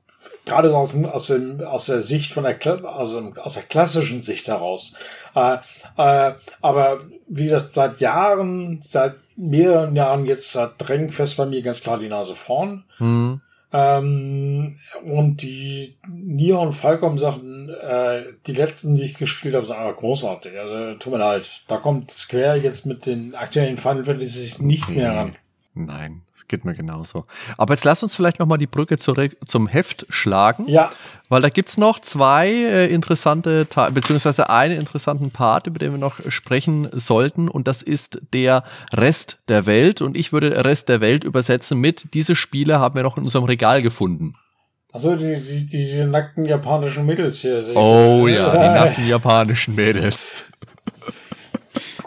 gerade 0.46 0.76
aus, 0.76 0.94
aus, 0.94 1.28
dem, 1.28 1.62
aus 1.62 1.88
der 1.88 2.02
Sicht 2.02 2.32
von 2.32 2.44
der, 2.44 2.58
also 2.86 3.34
aus 3.42 3.56
der 3.56 3.64
klassischen 3.64 4.22
Sicht 4.22 4.48
heraus. 4.48 4.94
Äh, 5.36 5.58
äh, 5.98 6.34
aber 6.62 7.02
wie 7.28 7.46
gesagt, 7.46 7.70
seit 7.70 8.00
Jahren, 8.00 8.80
seit 8.82 9.16
mehreren 9.36 9.96
Jahren 9.96 10.26
jetzt 10.26 10.58
drängt 10.78 11.14
fest 11.14 11.38
bei 11.38 11.46
mir 11.46 11.62
ganz 11.62 11.82
klar 11.82 12.00
die 12.00 12.10
Nase 12.10 12.36
vorn. 12.36 12.84
Mhm. 13.00 13.42
Ähm, 13.74 14.80
und 15.04 15.42
die 15.42 15.98
Nier 16.08 16.60
und 16.60 16.74
Falcom 16.74 17.20
Sachen, 17.20 17.70
äh, 17.70 18.24
die 18.48 18.54
letzten, 18.54 18.96
die 18.96 19.04
ich 19.04 19.16
gespielt 19.16 19.56
habe, 19.56 19.66
sind 19.66 19.76
einfach 19.76 19.98
großartig. 19.98 20.58
Also 20.58 20.98
tut 20.98 21.12
mir 21.12 21.20
leid. 21.20 21.44
Da 21.68 21.78
kommt 21.78 22.12
Square 22.12 22.58
jetzt 22.58 22.86
mit 22.86 23.06
den 23.06 23.36
aktuellen 23.36 23.78
Final 23.78 24.06
Fantasy 24.06 24.64
nicht 24.64 24.90
mehr 24.90 25.14
ran. 25.14 25.36
Nein 25.74 26.25
geht 26.48 26.66
mir 26.66 26.74
genauso. 26.74 27.26
Aber 27.58 27.74
jetzt 27.74 27.84
lass 27.84 28.04
uns 28.04 28.16
vielleicht 28.16 28.40
nochmal 28.40 28.58
die 28.58 28.68
Brücke 28.68 28.98
zurück 28.98 29.36
zum 29.46 29.68
Heft 29.68 30.06
schlagen. 30.10 30.68
Ja. 30.68 30.90
Weil 31.30 31.42
da 31.42 31.50
gibt 31.50 31.70
es 31.70 31.78
noch 31.78 32.00
zwei 32.00 32.50
äh, 32.50 32.94
interessante, 32.94 33.68
beziehungsweise 33.94 34.50
einen 34.50 34.80
interessanten 34.80 35.32
Part, 35.32 35.68
über 35.68 35.80
den 35.80 35.92
wir 35.92 35.98
noch 35.98 36.20
sprechen 36.30 36.88
sollten. 36.92 37.50
Und 37.50 37.68
das 37.68 37.82
ist 37.82 38.22
der 38.34 38.64
Rest 38.94 39.40
der 39.48 39.66
Welt. 39.66 40.02
Und 40.02 40.16
ich 40.18 40.32
würde 40.32 40.64
Rest 40.64 40.90
der 40.90 41.02
Welt 41.02 41.24
übersetzen 41.24 41.80
mit, 41.80 42.14
diese 42.14 42.36
Spiele 42.36 42.80
haben 42.80 42.96
wir 42.96 43.04
noch 43.04 43.18
in 43.18 43.24
unserem 43.24 43.46
Regal 43.46 43.82
gefunden. 43.82 44.36
Also 44.96 45.18
die, 45.18 45.42
die, 45.42 45.66
die 45.66 46.06
nackten 46.06 46.46
japanischen 46.46 47.06
Mädels 47.06 47.40
hier. 47.40 47.62
Oh 47.76 48.28
ja, 48.30 48.52
die 48.52 48.80
nackten 48.80 49.08
japanischen 49.08 49.76
Mädels. 49.76 50.36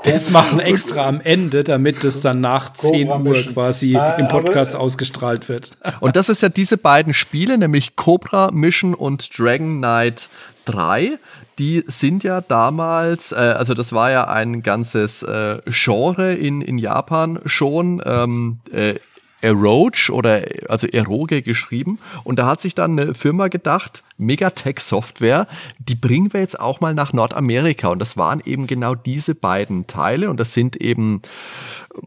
Das 0.04 0.30
machen 0.30 0.60
extra 0.60 1.06
am 1.06 1.20
Ende, 1.20 1.64
damit 1.64 2.04
es 2.04 2.20
dann 2.20 2.40
nach 2.40 2.72
10 2.72 3.08
Uhr 3.08 3.34
quasi 3.52 3.96
äh, 3.96 4.20
im 4.20 4.28
Podcast 4.28 4.74
aber, 4.74 4.84
ausgestrahlt 4.84 5.48
wird. 5.48 5.72
Und 6.00 6.16
das 6.16 6.28
ist 6.28 6.42
ja 6.42 6.48
diese 6.48 6.78
beiden 6.78 7.14
Spiele, 7.14 7.58
nämlich 7.58 7.96
Cobra 7.96 8.50
Mission 8.52 8.94
und 8.94 9.38
Dragon 9.38 9.78
Knight 9.78 10.28
3 10.64 11.18
die 11.58 11.82
sind 11.86 12.22
ja 12.22 12.40
damals, 12.40 13.32
äh, 13.32 13.36
also 13.36 13.74
das 13.74 13.92
war 13.92 14.10
ja 14.10 14.28
ein 14.28 14.62
ganzes 14.62 15.22
äh, 15.22 15.60
Genre 15.66 16.34
in, 16.34 16.62
in 16.62 16.78
Japan 16.78 17.40
schon. 17.44 18.00
Ähm, 18.04 18.58
äh, 18.72 18.94
Eroge 19.40 20.10
oder 20.12 20.42
also 20.68 20.86
Eroge 20.86 21.42
geschrieben. 21.42 21.98
Und 22.24 22.38
da 22.38 22.46
hat 22.46 22.60
sich 22.60 22.74
dann 22.74 22.98
eine 22.98 23.14
Firma 23.14 23.48
gedacht, 23.48 24.02
Megatech 24.16 24.80
Software, 24.80 25.46
die 25.78 25.94
bringen 25.94 26.32
wir 26.32 26.40
jetzt 26.40 26.58
auch 26.58 26.80
mal 26.80 26.94
nach 26.94 27.12
Nordamerika. 27.12 27.88
Und 27.88 28.00
das 28.00 28.16
waren 28.16 28.42
eben 28.44 28.66
genau 28.66 28.94
diese 28.94 29.34
beiden 29.34 29.86
Teile. 29.86 30.28
Und 30.28 30.40
das 30.40 30.54
sind 30.54 30.76
eben 30.76 31.22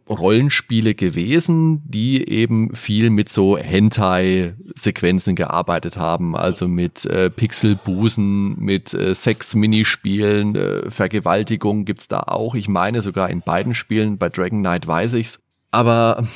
Rollenspiele 0.09 0.93
gewesen, 0.93 1.81
die 1.85 2.27
eben 2.27 2.75
viel 2.75 3.09
mit 3.09 3.29
so 3.29 3.57
Hentai-Sequenzen 3.57 5.35
gearbeitet 5.35 5.95
haben. 5.97 6.35
Also 6.35 6.67
mit 6.67 7.05
äh, 7.05 7.29
Pixelbusen, 7.29 8.59
mit 8.59 8.93
äh, 8.93 9.15
Sex-Minispielen, 9.15 10.55
äh, 10.55 10.91
Vergewaltigung 10.91 11.85
gibt's 11.85 12.09
da 12.09 12.19
auch. 12.21 12.55
Ich 12.55 12.67
meine 12.67 13.01
sogar 13.01 13.29
in 13.29 13.41
beiden 13.41 13.73
Spielen, 13.73 14.17
bei 14.17 14.27
Dragon 14.29 14.59
Knight 14.59 14.85
weiß 14.85 15.13
ich's. 15.13 15.39
Aber 15.71 16.27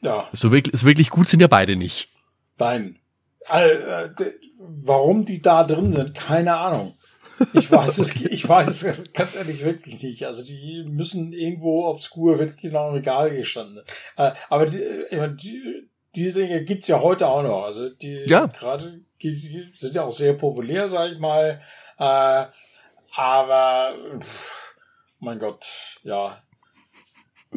ja. 0.00 0.28
So 0.32 0.52
wirklich, 0.52 0.78
so 0.78 0.86
wirklich 0.86 1.10
gut 1.10 1.28
sind 1.28 1.40
ja 1.40 1.46
beide 1.46 1.76
nicht. 1.76 2.08
Nein. 2.58 2.98
Äh, 3.48 4.10
warum 4.58 5.24
die 5.24 5.40
da 5.42 5.64
drin 5.64 5.92
sind, 5.92 6.14
keine 6.14 6.56
Ahnung. 6.56 6.94
Ich 7.54 7.70
weiß 7.70 7.98
es, 7.98 8.14
ich 8.30 8.48
weiß 8.48 8.82
es 8.82 9.12
ganz 9.12 9.34
ehrlich 9.34 9.64
wirklich 9.64 10.02
nicht. 10.02 10.26
Also 10.26 10.44
die 10.44 10.84
müssen 10.86 11.32
irgendwo 11.32 11.86
obskur 11.86 12.38
wirklich 12.38 12.60
genau 12.60 12.88
im 12.88 12.94
Regal 12.94 13.34
gestanden. 13.34 13.82
Äh, 14.16 14.32
aber 14.48 14.66
die, 14.66 14.78
die, 15.36 15.90
diese 16.14 16.40
Dinge 16.40 16.64
gibt's 16.64 16.88
ja 16.88 17.00
heute 17.00 17.26
auch 17.28 17.42
noch. 17.42 17.64
Also 17.64 17.88
die 17.88 18.24
ja. 18.26 18.46
gerade 18.46 19.00
sind 19.18 19.94
ja 19.94 20.04
auch 20.04 20.12
sehr 20.12 20.34
populär, 20.34 20.88
sag 20.88 21.12
ich 21.12 21.18
mal. 21.18 21.60
Äh, 21.98 22.44
aber 23.14 23.94
pff, 24.20 24.74
mein 25.18 25.38
Gott, 25.38 25.66
ja, 26.02 26.42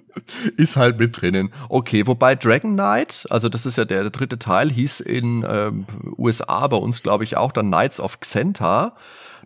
ist 0.57 0.75
halt 0.75 0.99
mit 0.99 1.21
drinnen. 1.21 1.53
Okay, 1.69 2.07
wobei 2.07 2.35
Dragon 2.35 2.73
Knight, 2.73 3.25
also 3.29 3.49
das 3.49 3.65
ist 3.65 3.77
ja 3.77 3.85
der, 3.85 4.01
der 4.01 4.11
dritte 4.11 4.39
Teil, 4.39 4.71
hieß 4.71 5.01
in 5.01 5.45
ähm, 5.47 5.85
USA 6.17 6.67
bei 6.67 6.77
uns, 6.77 7.03
glaube 7.03 7.23
ich, 7.23 7.37
auch 7.37 7.51
dann 7.51 7.67
Knights 7.67 7.99
of 7.99 8.19
Xenta. 8.19 8.95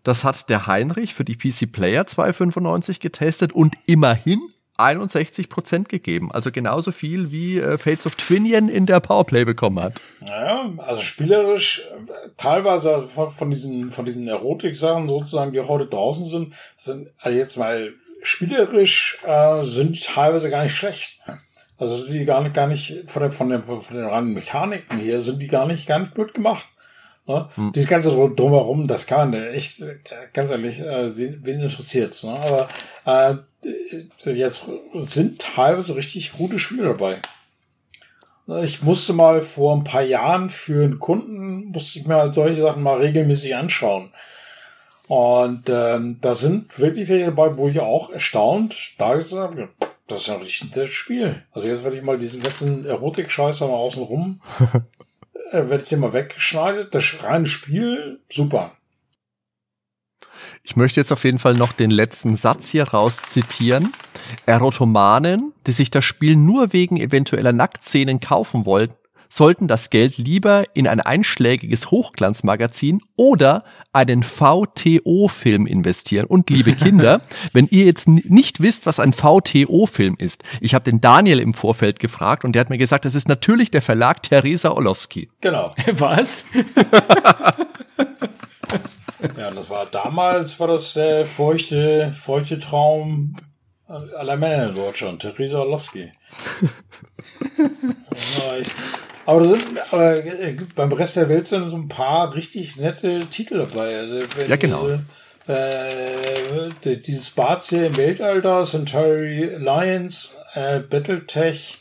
Das 0.03 0.23
hat 0.23 0.49
der 0.49 0.67
Heinrich 0.67 1.13
für 1.13 1.25
die 1.25 1.35
PC 1.35 1.71
Player 1.71 2.05
295 2.05 2.99
getestet 2.99 3.53
und 3.53 3.75
immerhin 3.85 4.39
61 4.77 5.49
Prozent 5.49 5.89
gegeben. 5.89 6.31
Also 6.31 6.51
genauso 6.51 6.91
viel 6.91 7.31
wie 7.31 7.57
äh, 7.57 7.77
Fates 7.77 8.05
of 8.05 8.15
Twinian 8.15 8.69
in 8.69 8.85
der 8.85 8.99
Powerplay 8.99 9.43
bekommen 9.43 9.81
hat. 9.81 9.99
Naja, 10.21 10.71
also 10.77 11.01
spielerisch 11.01 11.81
äh, 11.91 12.29
teilweise 12.37 13.07
von, 13.07 13.31
von 13.31 13.49
diesen, 13.49 13.91
von 13.91 14.05
diesen 14.05 14.27
Erotik-Sachen 14.27 15.09
sozusagen, 15.09 15.51
die 15.51 15.59
heute 15.61 15.87
draußen 15.87 16.27
sind, 16.27 16.53
sind 16.75 17.09
also 17.17 17.37
jetzt 17.37 17.57
mal 17.57 17.91
spielerisch 18.27 19.19
äh, 19.25 19.63
sind 19.63 19.95
die 19.95 20.01
teilweise 20.01 20.49
gar 20.49 20.63
nicht 20.63 20.75
schlecht. 20.75 21.21
Also 21.77 21.95
sind 21.95 22.13
die 22.13 22.25
gar 22.25 22.41
nicht, 22.41 22.53
gar 22.53 22.67
nicht 22.67 23.05
von, 23.07 23.21
der, 23.21 23.31
von, 23.31 23.49
der, 23.49 23.61
von 23.61 23.95
den 23.95 24.05
reinen 24.05 24.33
Mechaniken 24.33 24.99
hier 24.99 25.21
sind 25.21 25.39
die 25.39 25.47
gar 25.47 25.65
nicht, 25.65 25.87
gar 25.87 25.99
nicht 25.99 26.15
gut 26.15 26.33
gemacht. 26.33 26.65
Ne? 27.25 27.47
Hm. 27.55 27.71
Dieses 27.73 27.87
ganze 27.87 28.09
drumherum, 28.09 28.87
das 28.87 29.07
kann 29.07 29.31
man 29.31 29.43
echt, 29.53 29.81
ganz 30.33 30.51
ehrlich, 30.51 30.79
äh, 30.79 31.15
wen, 31.15 31.39
wen 31.43 31.61
interessiert's. 31.61 32.23
Ne? 32.23 32.67
Aber 33.05 33.45
äh, 34.25 34.31
jetzt 34.33 34.65
sind 34.95 35.39
teilweise 35.39 35.95
richtig 35.95 36.33
gute 36.33 36.59
Spiele 36.59 36.83
dabei. 36.83 37.21
Ich 38.63 38.81
musste 38.81 39.13
mal 39.13 39.41
vor 39.41 39.75
ein 39.75 39.83
paar 39.83 40.03
Jahren 40.03 40.49
für 40.49 40.83
einen 40.83 40.99
Kunden, 40.99 41.65
musste 41.65 41.99
ich 41.99 42.07
mir 42.07 42.15
halt 42.15 42.33
solche 42.33 42.61
Sachen 42.61 42.83
mal 42.83 42.97
regelmäßig 42.97 43.55
anschauen. 43.55 44.11
Und 45.07 45.69
ähm, 45.69 46.17
da 46.21 46.35
sind 46.35 46.77
wirklich 46.79 47.07
welche 47.07 47.25
dabei, 47.25 47.55
wo 47.57 47.69
ich 47.69 47.79
auch 47.79 48.09
erstaunt 48.09 48.75
da 48.97 49.15
gesagt 49.15 49.57
habe, 49.57 49.69
das 50.07 50.21
ist 50.21 50.27
ja 50.27 50.35
ein 50.35 50.41
richtig 50.41 50.75
nettes 50.75 50.89
Spiel. 50.89 51.43
Also 51.51 51.67
jetzt 51.67 51.83
werde 51.83 51.97
ich 51.97 52.03
mal 52.03 52.17
diesen 52.17 52.41
letzten 52.41 52.85
Erotik-Scheiß 52.85 53.61
mal 53.61 53.67
außen 53.67 54.03
rum, 54.03 54.41
äh, 55.51 55.69
werde 55.69 55.83
ich 55.83 55.89
den 55.89 55.99
mal 55.99 56.13
weggeschneidet. 56.13 56.93
Das 56.93 57.23
reine 57.23 57.47
Spiel, 57.47 58.19
super. 58.29 58.73
Ich 60.63 60.75
möchte 60.75 60.99
jetzt 60.99 61.13
auf 61.13 61.23
jeden 61.23 61.39
Fall 61.39 61.53
noch 61.53 61.71
den 61.71 61.91
letzten 61.91 62.35
Satz 62.35 62.69
hier 62.69 62.89
raus 62.89 63.21
zitieren. 63.25 63.93
Erotomanen, 64.45 65.53
die 65.65 65.71
sich 65.71 65.89
das 65.89 66.03
Spiel 66.03 66.35
nur 66.35 66.73
wegen 66.73 66.97
eventueller 66.97 67.53
Nacktszenen 67.53 68.19
kaufen 68.19 68.65
wollten, 68.65 68.95
sollten 69.29 69.67
das 69.67 69.89
Geld 69.89 70.17
lieber 70.17 70.63
in 70.73 70.87
ein 70.87 71.01
einschlägiges 71.01 71.91
Hochglanzmagazin 71.91 73.01
oder 73.15 73.63
einen 73.93 74.23
VTO-Film 74.23 75.67
investieren. 75.67 76.25
Und 76.25 76.49
liebe 76.49 76.73
Kinder, 76.75 77.21
wenn 77.53 77.67
ihr 77.67 77.85
jetzt 77.85 78.07
nicht 78.07 78.61
wisst, 78.61 78.85
was 78.85 78.99
ein 78.99 79.13
VTO-Film 79.13 80.15
ist, 80.17 80.43
ich 80.61 80.73
habe 80.73 80.89
den 80.89 81.01
Daniel 81.01 81.39
im 81.39 81.53
Vorfeld 81.53 81.99
gefragt 81.99 82.45
und 82.45 82.53
der 82.53 82.61
hat 82.61 82.69
mir 82.69 82.77
gesagt, 82.77 83.05
das 83.05 83.15
ist 83.15 83.27
natürlich 83.27 83.71
der 83.71 83.81
Verlag 83.81 84.23
Theresa 84.23 84.71
Orlowski. 84.71 85.29
Genau. 85.41 85.73
Was? 85.93 86.45
ja, 89.37 89.51
das 89.51 89.69
war 89.69 89.85
damals, 89.87 90.59
war 90.59 90.67
das 90.67 90.93
der 90.93 91.25
feuchte, 91.25 92.11
feuchte 92.11 92.59
Traum 92.59 93.35
aller 93.87 94.35
Männer 94.35 94.69
in 94.69 94.75
Deutschland, 94.75 95.21
Theresa 95.21 95.59
Orlowski. 95.59 96.11
Aber, 99.27 99.43
sind, 99.43 99.61
aber 99.91 100.23
äh, 100.23 100.55
beim 100.73 100.93
Rest 100.93 101.17
der 101.17 101.27
Welt 101.27 101.49
sind 101.49 101.69
so 101.69 101.75
ein 101.75 101.89
paar 101.89 102.33
richtig 102.33 102.77
nette 102.77 103.19
Titel 103.29 103.57
dabei. 103.57 103.97
Also, 103.97 104.21
ja, 104.47 104.55
genau. 104.55 104.87
Äh, 105.47 106.95
dieses 107.05 107.31
Barts 107.31 107.67
hier 107.67 107.87
im 107.87 107.97
Weltalter, 107.97 108.63
Centauri 108.63 109.53
Alliance, 109.53 110.29
äh, 110.53 110.79
Battletech, 110.79 111.77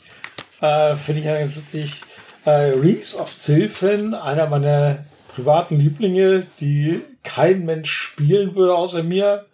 äh, 0.59 0.95
finde 0.95 1.21
ich 1.21 1.25
ja 1.25 1.39
ganz 1.39 1.55
witzig. 1.55 2.01
Äh, 2.43 2.73
Rings 2.81 3.15
of 3.15 3.39
Zilfin, 3.39 4.13
einer 4.13 4.47
meiner 4.47 5.05
privaten 5.33 5.79
Lieblinge, 5.79 6.45
die 6.59 6.99
kein 7.23 7.63
Mensch 7.63 7.91
spielen 7.91 8.55
würde 8.55 8.75
außer 8.75 9.03
mir. 9.03 9.45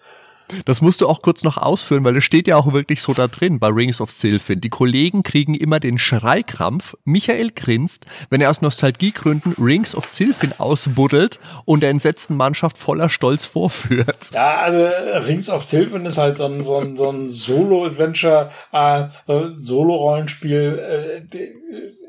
Das 0.66 0.82
musst 0.82 1.02
du 1.02 1.08
auch 1.08 1.22
kurz 1.22 1.44
noch 1.44 1.58
ausführen, 1.58 2.04
weil 2.04 2.18
es 2.18 2.24
steht 2.24 2.48
ja 2.48 2.58
auch 2.58 2.74
wirklich 2.74 3.02
so 3.02 3.14
da 3.14 3.28
drin 3.28 3.60
bei 3.60 3.70
Rings 3.70 4.02
of 4.02 4.12
Sylphin. 4.12 4.62
Die 4.62 4.70
Kollegen 4.70 5.24
kriegen 5.24 5.56
immer 5.56 5.80
den 5.80 5.98
Schreikrampf. 5.98 6.96
Michael 7.06 7.52
grinst, 7.52 8.06
wenn 8.30 8.42
er 8.42 8.50
aus 8.50 8.62
Nostalgiegründen 8.62 9.54
Rings 9.58 9.96
of 9.96 10.10
Sylphin 10.10 10.54
ausbuddelt 10.58 11.40
und 11.66 11.82
der 11.82 11.90
entsetzten 11.90 12.36
Mannschaft 12.36 12.78
voller 12.78 13.10
Stolz 13.10 13.46
vorführt. 13.46 14.32
Ja, 14.34 14.58
also 14.58 14.88
Rings 15.26 15.50
of 15.50 15.68
Sylphin 15.68 16.06
ist 16.06 16.18
halt 16.18 16.38
so 16.38 16.46
ein, 16.46 16.64
so 16.64 16.78
ein, 16.78 16.98
so 16.98 17.10
ein 17.10 17.32
Solo-Adventure, 17.32 18.52
äh, 18.72 19.06
Solo-Rollenspiel. 19.28 21.24
Äh, 21.34 21.38
äh, 21.38 22.03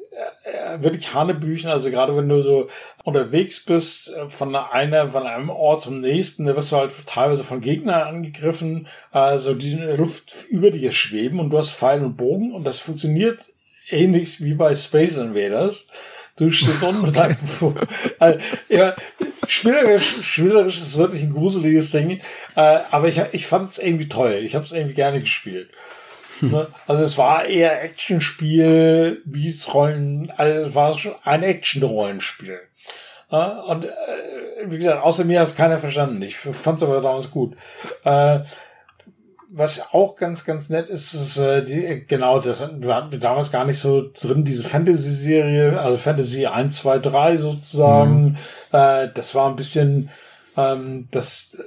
wirklich 0.79 1.15
Hanebüchen, 1.15 1.71
also 1.71 1.91
gerade 1.91 2.17
wenn 2.17 2.29
du 2.29 2.43
so 2.43 2.69
unterwegs 3.03 3.65
bist, 3.65 4.15
äh, 4.15 4.29
von 4.29 4.55
einer, 4.55 5.11
von 5.11 5.27
einem 5.27 5.51
Ort 5.51 5.83
zum 5.83 6.01
nächsten, 6.01 6.45
da 6.45 6.57
wirst 6.57 6.73
du 6.73 6.77
halt 6.77 6.93
teilweise 7.07 7.45
von 7.45 7.61
Gegnern 7.61 8.09
angegriffen, 8.09 8.87
also 9.11 9.55
die 9.55 9.73
in 9.73 9.81
der 9.81 9.97
Luft 9.97 10.35
über 10.49 10.71
dir 10.71 10.91
schweben 10.91 11.41
und 11.41 11.51
du 11.51 11.59
hast 11.59 11.71
Pfeil 11.71 12.03
und 12.03 12.17
Bogen 12.17 12.53
und 12.53 12.65
das 12.65 12.81
funktioniert 12.81 13.41
ähnlich 13.89 14.43
wie 14.43 14.55
bei 14.55 14.75
Space 14.75 15.17
Invaders. 15.17 15.89
Du 16.37 16.51
stehst 16.51 16.83
unten 16.83 17.03
mit 17.03 17.17
deinem, 17.17 17.37
also, 18.19 18.39
ja, 18.69 18.97
spielerisch, 19.47 20.23
spielerisch 20.23 20.81
ist 20.81 20.99
wirklich 20.99 21.23
ein 21.23 21.33
gruseliges 21.33 21.93
Ding, 21.93 22.21
äh, 22.57 22.79
aber 22.91 23.07
ich, 23.07 23.21
ich 23.33 23.47
fand 23.47 23.71
es 23.71 23.79
irgendwie 23.79 24.09
toll. 24.09 24.41
Ich 24.45 24.57
habe 24.57 24.65
es 24.65 24.73
irgendwie 24.73 24.95
gerne 24.95 25.21
gespielt. 25.21 25.71
Ne? 26.41 26.67
Also 26.87 27.05
es 27.05 27.17
war 27.19 27.45
eher 27.45 27.83
Actionspiel, 27.83 29.23
wie 29.25 29.49
es 29.49 29.73
Rollen, 29.73 30.33
also 30.37 30.69
es 30.69 30.75
war 30.75 30.99
schon 30.99 31.15
ein 31.23 31.43
Action-Rollenspiel. 31.43 32.61
Und 33.29 33.85
äh, 33.85 33.91
wie 34.67 34.77
gesagt, 34.77 35.03
außer 35.03 35.25
mir 35.25 35.41
hat 35.41 35.49
es 35.49 35.57
keiner 35.57 35.79
verstanden. 35.79 36.23
Ich 36.23 36.37
fand 36.37 36.79
es 36.79 36.85
aber 36.85 37.01
damals 37.01 37.31
gut. 37.31 37.57
Äh, 38.05 38.41
was 39.57 39.93
auch 39.93 40.17
ganz, 40.17 40.45
ganz 40.45 40.69
nett 40.69 40.89
ist, 40.89 41.15
ist 41.15 41.37
äh, 41.37 41.65
die, 41.65 42.05
genau, 42.07 42.41
das 42.41 42.61
hatten 42.61 42.83
wir 42.83 43.19
damals 43.19 43.53
gar 43.53 43.65
nicht 43.65 43.79
so 43.79 44.11
drin, 44.13 44.45
diese 44.45 44.65
Fantasy-Serie, 44.65 45.81
also 45.81 45.97
Fantasy 45.97 46.47
1, 46.47 46.77
2, 46.77 46.99
3 46.99 47.37
sozusagen. 47.37 48.23
Mhm. 48.23 48.37
Äh, 48.73 49.09
das 49.15 49.35
war 49.35 49.49
ein 49.49 49.57
bisschen, 49.57 50.11
ähm, 50.57 51.09
das 51.13 51.63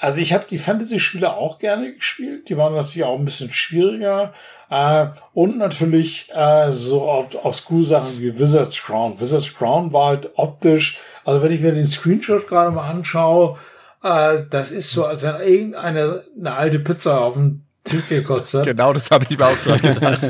also 0.00 0.18
ich 0.18 0.32
habe 0.32 0.44
die 0.48 0.58
Fantasy-Spiele 0.58 1.34
auch 1.34 1.58
gerne 1.58 1.94
gespielt. 1.94 2.48
Die 2.48 2.56
waren 2.56 2.74
natürlich 2.74 3.04
auch 3.04 3.18
ein 3.18 3.24
bisschen 3.24 3.52
schwieriger. 3.52 4.32
Äh, 4.70 5.06
und 5.34 5.58
natürlich 5.58 6.30
äh, 6.34 6.70
so 6.70 7.08
Obscure-Sachen 7.42 8.20
wie 8.20 8.38
Wizard's 8.38 8.80
Crown. 8.80 9.18
Wizard's 9.20 9.52
Crown 9.52 9.92
war 9.92 10.08
halt 10.08 10.30
optisch, 10.36 10.98
also 11.24 11.42
wenn 11.42 11.52
ich 11.52 11.60
mir 11.60 11.72
den 11.72 11.86
Screenshot 11.86 12.46
gerade 12.46 12.70
mal 12.70 12.88
anschaue, 12.88 13.58
äh, 14.02 14.44
das 14.50 14.70
ist 14.70 14.90
so, 14.90 15.04
als 15.04 15.22
wenn 15.22 15.36
irgendeine 15.36 16.22
eine 16.38 16.54
alte 16.54 16.78
Pizza 16.78 17.20
auf 17.20 17.34
dem 17.34 17.64
Tisch 17.82 18.08
gekotzt 18.08 18.54
hat. 18.54 18.66
genau, 18.66 18.92
das 18.92 19.10
habe 19.10 19.26
ich 19.28 19.38
mir 19.38 19.46
auch 19.46 19.64
gerade 19.64 19.94
gedacht. 19.94 20.20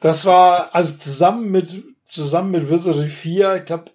das 0.00 0.26
war, 0.26 0.74
also 0.74 0.96
zusammen 0.96 1.50
mit 1.50 1.82
zusammen 2.10 2.50
mit 2.50 2.68
Wizardry 2.68 3.08
4, 3.08 3.56
ich 3.56 3.64
glaube, 3.64 3.90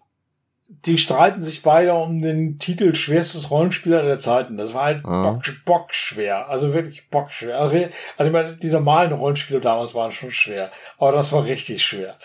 die 0.68 0.98
streiten 0.98 1.42
sich 1.42 1.62
beide 1.62 1.94
um 1.94 2.22
den 2.22 2.58
Titel 2.58 2.96
schwerstes 2.96 3.52
Rollenspieler 3.52 4.04
der 4.04 4.20
Zeiten. 4.20 4.58
Das 4.58 4.74
war 4.74 4.86
halt 4.86 5.06
ah. 5.06 5.32
bock, 5.32 5.44
bockschwer. 5.66 6.50
Also 6.50 6.74
wirklich 6.74 7.10
bockschwer. 7.10 7.60
Also, 7.60 7.76
also 7.76 8.28
ich 8.28 8.32
meine, 8.32 8.56
die 8.58 8.70
normalen 8.70 9.14
Rollenspiele 9.14 9.62
damals 9.62 9.94
waren 9.94 10.12
schon 10.12 10.32
schwer. 10.32 10.72
Aber 10.98 11.12
das 11.12 11.32
war 11.32 11.46
richtig 11.46 11.84
schwer. 11.84 12.18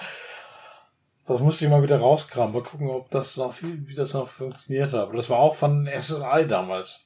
Das 1.27 1.41
musste 1.41 1.65
ich 1.65 1.71
mal 1.71 1.83
wieder 1.83 2.01
rauskramen. 2.01 2.53
Mal 2.53 2.63
gucken, 2.63 2.89
ob 2.89 3.11
das 3.11 3.37
noch 3.37 3.55
wie 3.63 3.95
das 3.95 4.15
noch 4.15 4.29
funktioniert 4.29 4.93
hat. 4.93 5.01
Aber 5.01 5.17
das 5.17 5.31
war 5.31 5.39
auch 5.39 5.55
von 5.55 5.87
SSI 5.87 6.47
damals. 6.49 7.05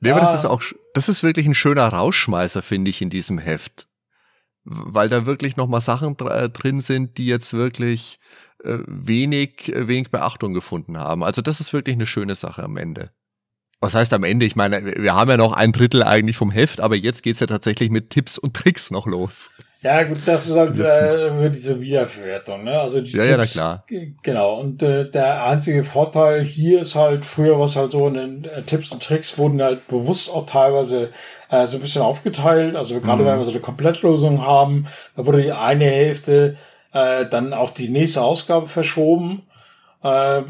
Ja, 0.00 0.12
aber 0.12 0.20
das 0.20 0.34
ist 0.34 0.44
auch, 0.46 0.62
das 0.94 1.08
ist 1.08 1.22
wirklich 1.22 1.46
ein 1.46 1.54
schöner 1.54 1.86
Rausschmeißer, 1.86 2.60
finde 2.60 2.90
ich, 2.90 3.00
in 3.00 3.10
diesem 3.10 3.38
Heft. 3.38 3.86
Weil 4.64 5.08
da 5.08 5.26
wirklich 5.26 5.56
nochmal 5.56 5.80
Sachen 5.80 6.16
drin 6.16 6.80
sind, 6.82 7.18
die 7.18 7.26
jetzt 7.26 7.52
wirklich, 7.52 8.18
äh, 8.64 8.78
wenig, 8.86 9.72
äh, 9.72 9.88
wenig 9.88 10.10
Beachtung 10.10 10.54
gefunden 10.54 10.98
haben. 10.98 11.22
Also 11.24 11.42
das 11.42 11.60
ist 11.60 11.72
wirklich 11.72 11.94
eine 11.94 12.06
schöne 12.06 12.34
Sache 12.34 12.62
am 12.62 12.76
Ende. 12.76 13.10
Was 13.80 13.94
heißt 13.94 14.12
am 14.12 14.22
Ende? 14.22 14.46
Ich 14.46 14.54
meine, 14.54 14.94
wir 14.96 15.14
haben 15.14 15.28
ja 15.28 15.36
noch 15.36 15.52
ein 15.52 15.72
Drittel 15.72 16.04
eigentlich 16.04 16.36
vom 16.36 16.52
Heft, 16.52 16.80
aber 16.80 16.94
jetzt 16.94 17.24
geht's 17.24 17.40
ja 17.40 17.48
tatsächlich 17.48 17.90
mit 17.90 18.10
Tipps 18.10 18.38
und 18.38 18.54
Tricks 18.54 18.92
noch 18.92 19.06
los. 19.06 19.50
Ja, 19.82 20.04
gut, 20.04 20.18
das 20.24 20.46
ist 20.46 20.56
halt 20.56 20.78
äh, 20.78 21.50
diese 21.50 21.80
Wiederverwertung, 21.80 22.62
ne? 22.62 22.78
Also 22.78 23.00
die 23.00 23.10
ja, 23.10 23.24
Tipps, 23.24 23.54
ja, 23.54 23.82
na 23.82 23.82
klar. 23.88 24.12
Genau. 24.22 24.60
Und 24.60 24.80
äh, 24.84 25.10
der 25.10 25.44
einzige 25.44 25.82
Vorteil 25.82 26.44
hier 26.44 26.82
ist 26.82 26.94
halt, 26.94 27.24
früher 27.24 27.58
war 27.58 27.66
es 27.66 27.74
halt 27.74 27.90
so, 27.90 28.06
in 28.06 28.44
äh, 28.44 28.62
Tipps 28.62 28.92
und 28.92 29.02
Tricks 29.02 29.36
wurden 29.36 29.60
halt 29.60 29.88
bewusst 29.88 30.30
auch 30.30 30.46
teilweise 30.46 31.10
äh, 31.50 31.66
so 31.66 31.78
ein 31.78 31.82
bisschen 31.82 32.02
aufgeteilt. 32.02 32.76
Also 32.76 33.00
gerade 33.00 33.24
mhm. 33.24 33.26
wenn 33.26 33.38
wir 33.38 33.44
so 33.44 33.50
eine 33.50 33.60
Komplettlösung 33.60 34.46
haben, 34.46 34.86
da 35.16 35.26
wurde 35.26 35.42
die 35.42 35.50
eine 35.50 35.86
Hälfte 35.86 36.56
äh, 36.92 37.26
dann 37.26 37.52
auf 37.52 37.72
die 37.72 37.88
nächste 37.88 38.22
Ausgabe 38.22 38.66
verschoben, 38.66 39.42
äh, 40.02 40.42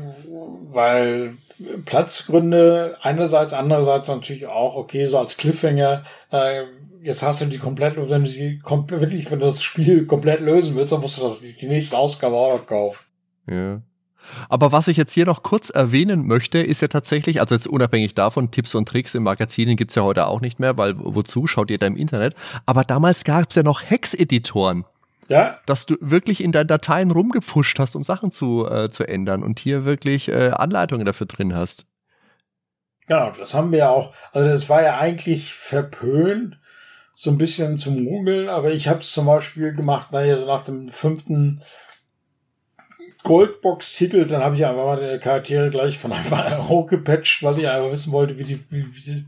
weil 0.72 1.36
Platzgründe 1.84 2.96
einerseits, 3.02 3.52
andererseits 3.52 4.08
natürlich 4.08 4.46
auch, 4.46 4.76
okay, 4.76 5.04
so 5.06 5.18
als 5.18 5.36
Cliffhanger, 5.36 6.04
äh, 6.30 6.62
jetzt 7.02 7.22
hast 7.22 7.40
du 7.40 7.46
die 7.46 7.58
komplett, 7.58 7.96
wenn 7.96 8.24
du 8.24 8.30
die 8.30 8.60
wirklich, 8.64 9.30
wenn 9.30 9.40
du 9.40 9.46
das 9.46 9.62
Spiel 9.62 10.06
komplett 10.06 10.40
lösen 10.40 10.74
willst, 10.76 10.92
dann 10.92 11.00
musst 11.00 11.18
du 11.18 11.22
das, 11.22 11.40
die 11.40 11.66
nächste 11.66 11.96
Ausgabe 11.96 12.36
auch 12.36 12.58
noch 12.58 12.66
kaufen. 12.66 13.00
Ja. 13.50 13.82
Aber 14.48 14.70
was 14.70 14.86
ich 14.88 14.96
jetzt 14.96 15.12
hier 15.12 15.26
noch 15.26 15.42
kurz 15.42 15.70
erwähnen 15.70 16.26
möchte, 16.26 16.58
ist 16.58 16.80
ja 16.80 16.88
tatsächlich, 16.88 17.40
also 17.40 17.56
jetzt 17.56 17.66
unabhängig 17.66 18.14
davon, 18.14 18.52
Tipps 18.52 18.74
und 18.74 18.88
Tricks 18.88 19.16
im 19.16 19.24
Magazinen 19.24 19.76
gibt's 19.76 19.96
ja 19.96 20.02
heute 20.02 20.26
auch 20.28 20.40
nicht 20.40 20.60
mehr, 20.60 20.78
weil 20.78 20.94
wozu, 20.96 21.48
schaut 21.48 21.70
ihr 21.70 21.78
da 21.78 21.86
im 21.86 21.96
Internet. 21.96 22.34
Aber 22.64 22.84
damals 22.84 23.24
gab's 23.24 23.56
ja 23.56 23.64
noch 23.64 23.82
Hex-Editoren. 23.82 24.84
Ja. 25.32 25.56
Dass 25.64 25.86
du 25.86 25.96
wirklich 26.00 26.44
in 26.44 26.52
deinen 26.52 26.66
Dateien 26.66 27.10
rumgepfuscht 27.10 27.78
hast, 27.78 27.96
um 27.96 28.04
Sachen 28.04 28.30
zu, 28.30 28.68
äh, 28.70 28.90
zu 28.90 29.08
ändern 29.08 29.42
und 29.42 29.58
hier 29.58 29.86
wirklich 29.86 30.28
äh, 30.28 30.50
Anleitungen 30.50 31.06
dafür 31.06 31.26
drin 31.26 31.54
hast. 31.54 31.86
Genau, 33.06 33.30
das 33.30 33.54
haben 33.54 33.72
wir 33.72 33.78
ja 33.78 33.88
auch. 33.88 34.12
Also 34.32 34.50
das 34.50 34.68
war 34.68 34.82
ja 34.82 34.98
eigentlich 34.98 35.54
verpönt, 35.54 36.58
so 37.14 37.30
ein 37.30 37.38
bisschen 37.38 37.78
zum 37.78 38.04
Mogeln, 38.04 38.50
aber 38.50 38.72
ich 38.72 38.88
habe 38.88 39.00
es 39.00 39.10
zum 39.10 39.24
Beispiel 39.24 39.74
gemacht, 39.74 40.12
naja, 40.12 40.36
so 40.36 40.44
nach 40.44 40.64
dem 40.64 40.90
fünften 40.90 41.62
Goldbox-Titel, 43.22 44.26
dann 44.26 44.42
habe 44.42 44.54
ich 44.54 44.66
einfach 44.66 44.84
mal 44.84 45.14
die 45.14 45.18
Charaktere 45.18 45.70
gleich 45.70 45.96
von 45.96 46.12
einfach 46.12 46.68
hochgepatcht, 46.68 47.42
weil 47.42 47.58
ich 47.58 47.68
einfach 47.68 47.90
wissen 47.90 48.12
wollte, 48.12 48.36
wie 48.36 48.44
die, 48.44 48.62
wie, 48.68 48.84
wie, 48.94 49.24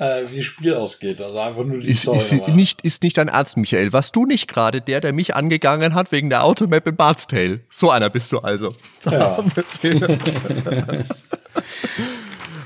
äh, 0.00 0.24
wie 0.30 0.38
das 0.38 0.46
Spiel 0.46 0.74
ausgeht. 0.74 1.20
Also 1.20 1.38
einfach 1.38 1.62
nur 1.62 1.78
die 1.78 1.88
ist, 1.88 2.02
Story. 2.02 2.16
Ist 2.18 2.48
nicht, 2.48 2.80
ist 2.80 3.02
nicht 3.02 3.18
dein 3.18 3.28
Ernst, 3.28 3.58
Michael. 3.58 3.92
Warst 3.92 4.16
du 4.16 4.24
nicht 4.24 4.48
gerade 4.48 4.80
der, 4.80 5.02
der 5.02 5.12
mich 5.12 5.36
angegangen 5.36 5.94
hat 5.94 6.10
wegen 6.10 6.30
der 6.30 6.42
Automap 6.42 6.86
in 6.86 6.96
Bart's 6.96 7.26
Tale? 7.26 7.60
So 7.68 7.90
einer 7.90 8.08
bist 8.08 8.32
du 8.32 8.38
also. 8.38 8.74
Ja. 9.10 9.42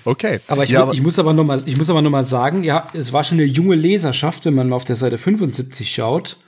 okay. 0.05 0.41
Aber 0.49 0.65
ich, 0.65 0.71
ja, 0.71 0.91
ich 0.93 1.01
muss 1.01 1.19
aber 1.19 1.33
noch 1.33 1.45
mal, 1.45 1.63
ich 1.65 1.77
muss 1.77 1.91
aber 1.91 2.03
noch 2.03 2.11
mal 2.11 2.25
sagen, 2.25 2.65
ja, 2.65 2.89
es 2.93 3.13
war 3.13 3.25
schon 3.25 3.39
eine 3.39 3.47
junge 3.47 3.77
Leserschaft, 3.77 4.45
wenn 4.45 4.55
man 4.55 4.73
auf 4.73 4.85
der 4.85 4.97
Seite 4.97 5.17
75 5.17 5.93
schaut. 5.93 6.39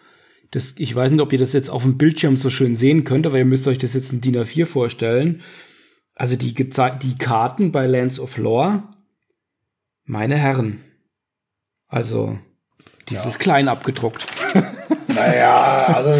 Das, 0.50 0.74
ich 0.78 0.94
weiß 0.94 1.10
nicht, 1.12 1.20
ob 1.20 1.32
ihr 1.32 1.38
das 1.38 1.52
jetzt 1.52 1.70
auf 1.70 1.82
dem 1.82 1.98
Bildschirm 1.98 2.36
so 2.36 2.50
schön 2.50 2.76
sehen 2.76 3.04
könnt, 3.04 3.26
aber 3.26 3.38
ihr 3.38 3.44
müsst 3.44 3.66
euch 3.68 3.78
das 3.78 3.94
jetzt 3.94 4.12
in 4.12 4.20
DIN 4.20 4.36
A4 4.36 4.66
vorstellen. 4.66 5.42
Also 6.14 6.36
die, 6.36 6.54
die 6.54 7.18
Karten 7.18 7.72
bei 7.72 7.86
Lands 7.86 8.18
of 8.20 8.38
Lore, 8.38 8.82
meine 10.06 10.36
Herren. 10.36 10.82
Also, 11.88 12.38
dieses 13.08 13.34
ja. 13.34 13.40
klein 13.40 13.68
abgedruckt. 13.68 14.26
Naja, 15.08 15.86
also 15.86 16.10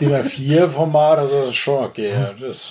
DIN 0.00 0.10
A4-Format, 0.14 1.18
also 1.18 1.40
das 1.42 1.50
ist 1.50 1.56
schon 1.56 1.84
okay. 1.84 2.14
Das 2.40 2.70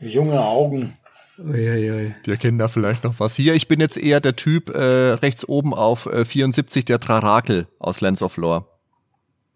äh, 0.00 0.06
junge 0.06 0.40
Augen. 0.40 0.96
Uiuiui. 1.38 2.14
Die 2.24 2.30
erkennen 2.30 2.56
da 2.56 2.68
vielleicht 2.68 3.04
noch 3.04 3.20
was. 3.20 3.36
Hier, 3.36 3.54
ich 3.54 3.68
bin 3.68 3.78
jetzt 3.78 3.98
eher 3.98 4.20
der 4.20 4.36
Typ 4.36 4.70
äh, 4.70 4.78
rechts 5.12 5.46
oben 5.46 5.74
auf 5.74 6.06
äh, 6.06 6.24
74, 6.24 6.86
der 6.86 6.98
Trarakel 6.98 7.68
aus 7.78 8.00
Lands 8.00 8.22
of 8.22 8.38
Lore. 8.38 8.64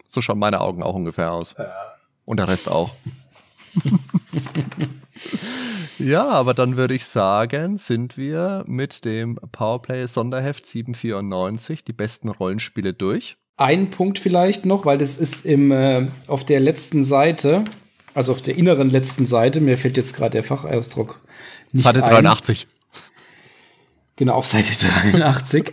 So 0.06 0.20
schauen 0.20 0.38
meine 0.38 0.60
Augen 0.60 0.82
auch 0.82 0.94
ungefähr 0.94 1.32
aus. 1.32 1.54
Ja. 1.58 1.72
Und 2.26 2.38
der 2.38 2.48
Rest 2.48 2.68
auch. 2.68 2.90
ja, 6.00 6.28
aber 6.28 6.54
dann 6.54 6.76
würde 6.76 6.94
ich 6.94 7.04
sagen, 7.04 7.76
sind 7.76 8.16
wir 8.16 8.64
mit 8.66 9.04
dem 9.04 9.38
Powerplay 9.52 10.06
Sonderheft 10.06 10.66
794 10.66 11.84
die 11.84 11.92
besten 11.92 12.28
Rollenspiele 12.28 12.92
durch. 12.92 13.36
Ein 13.56 13.90
Punkt 13.90 14.18
vielleicht 14.18 14.64
noch, 14.64 14.86
weil 14.86 14.98
das 14.98 15.16
ist 15.16 15.44
im, 15.44 15.70
äh, 15.70 16.08
auf 16.26 16.44
der 16.44 16.60
letzten 16.60 17.04
Seite, 17.04 17.64
also 18.14 18.32
auf 18.32 18.42
der 18.42 18.56
inneren 18.56 18.90
letzten 18.90 19.26
Seite, 19.26 19.60
mir 19.60 19.76
fällt 19.76 19.96
jetzt 19.96 20.16
gerade 20.16 20.30
der 20.30 20.44
Fachausdruck 20.44 21.20
nicht 21.72 21.84
Seite 21.84 22.00
83. 22.00 22.66
Ein. 22.66 23.02
Genau, 24.16 24.34
auf 24.34 24.46
Seite 24.46 24.68
83 25.12 25.72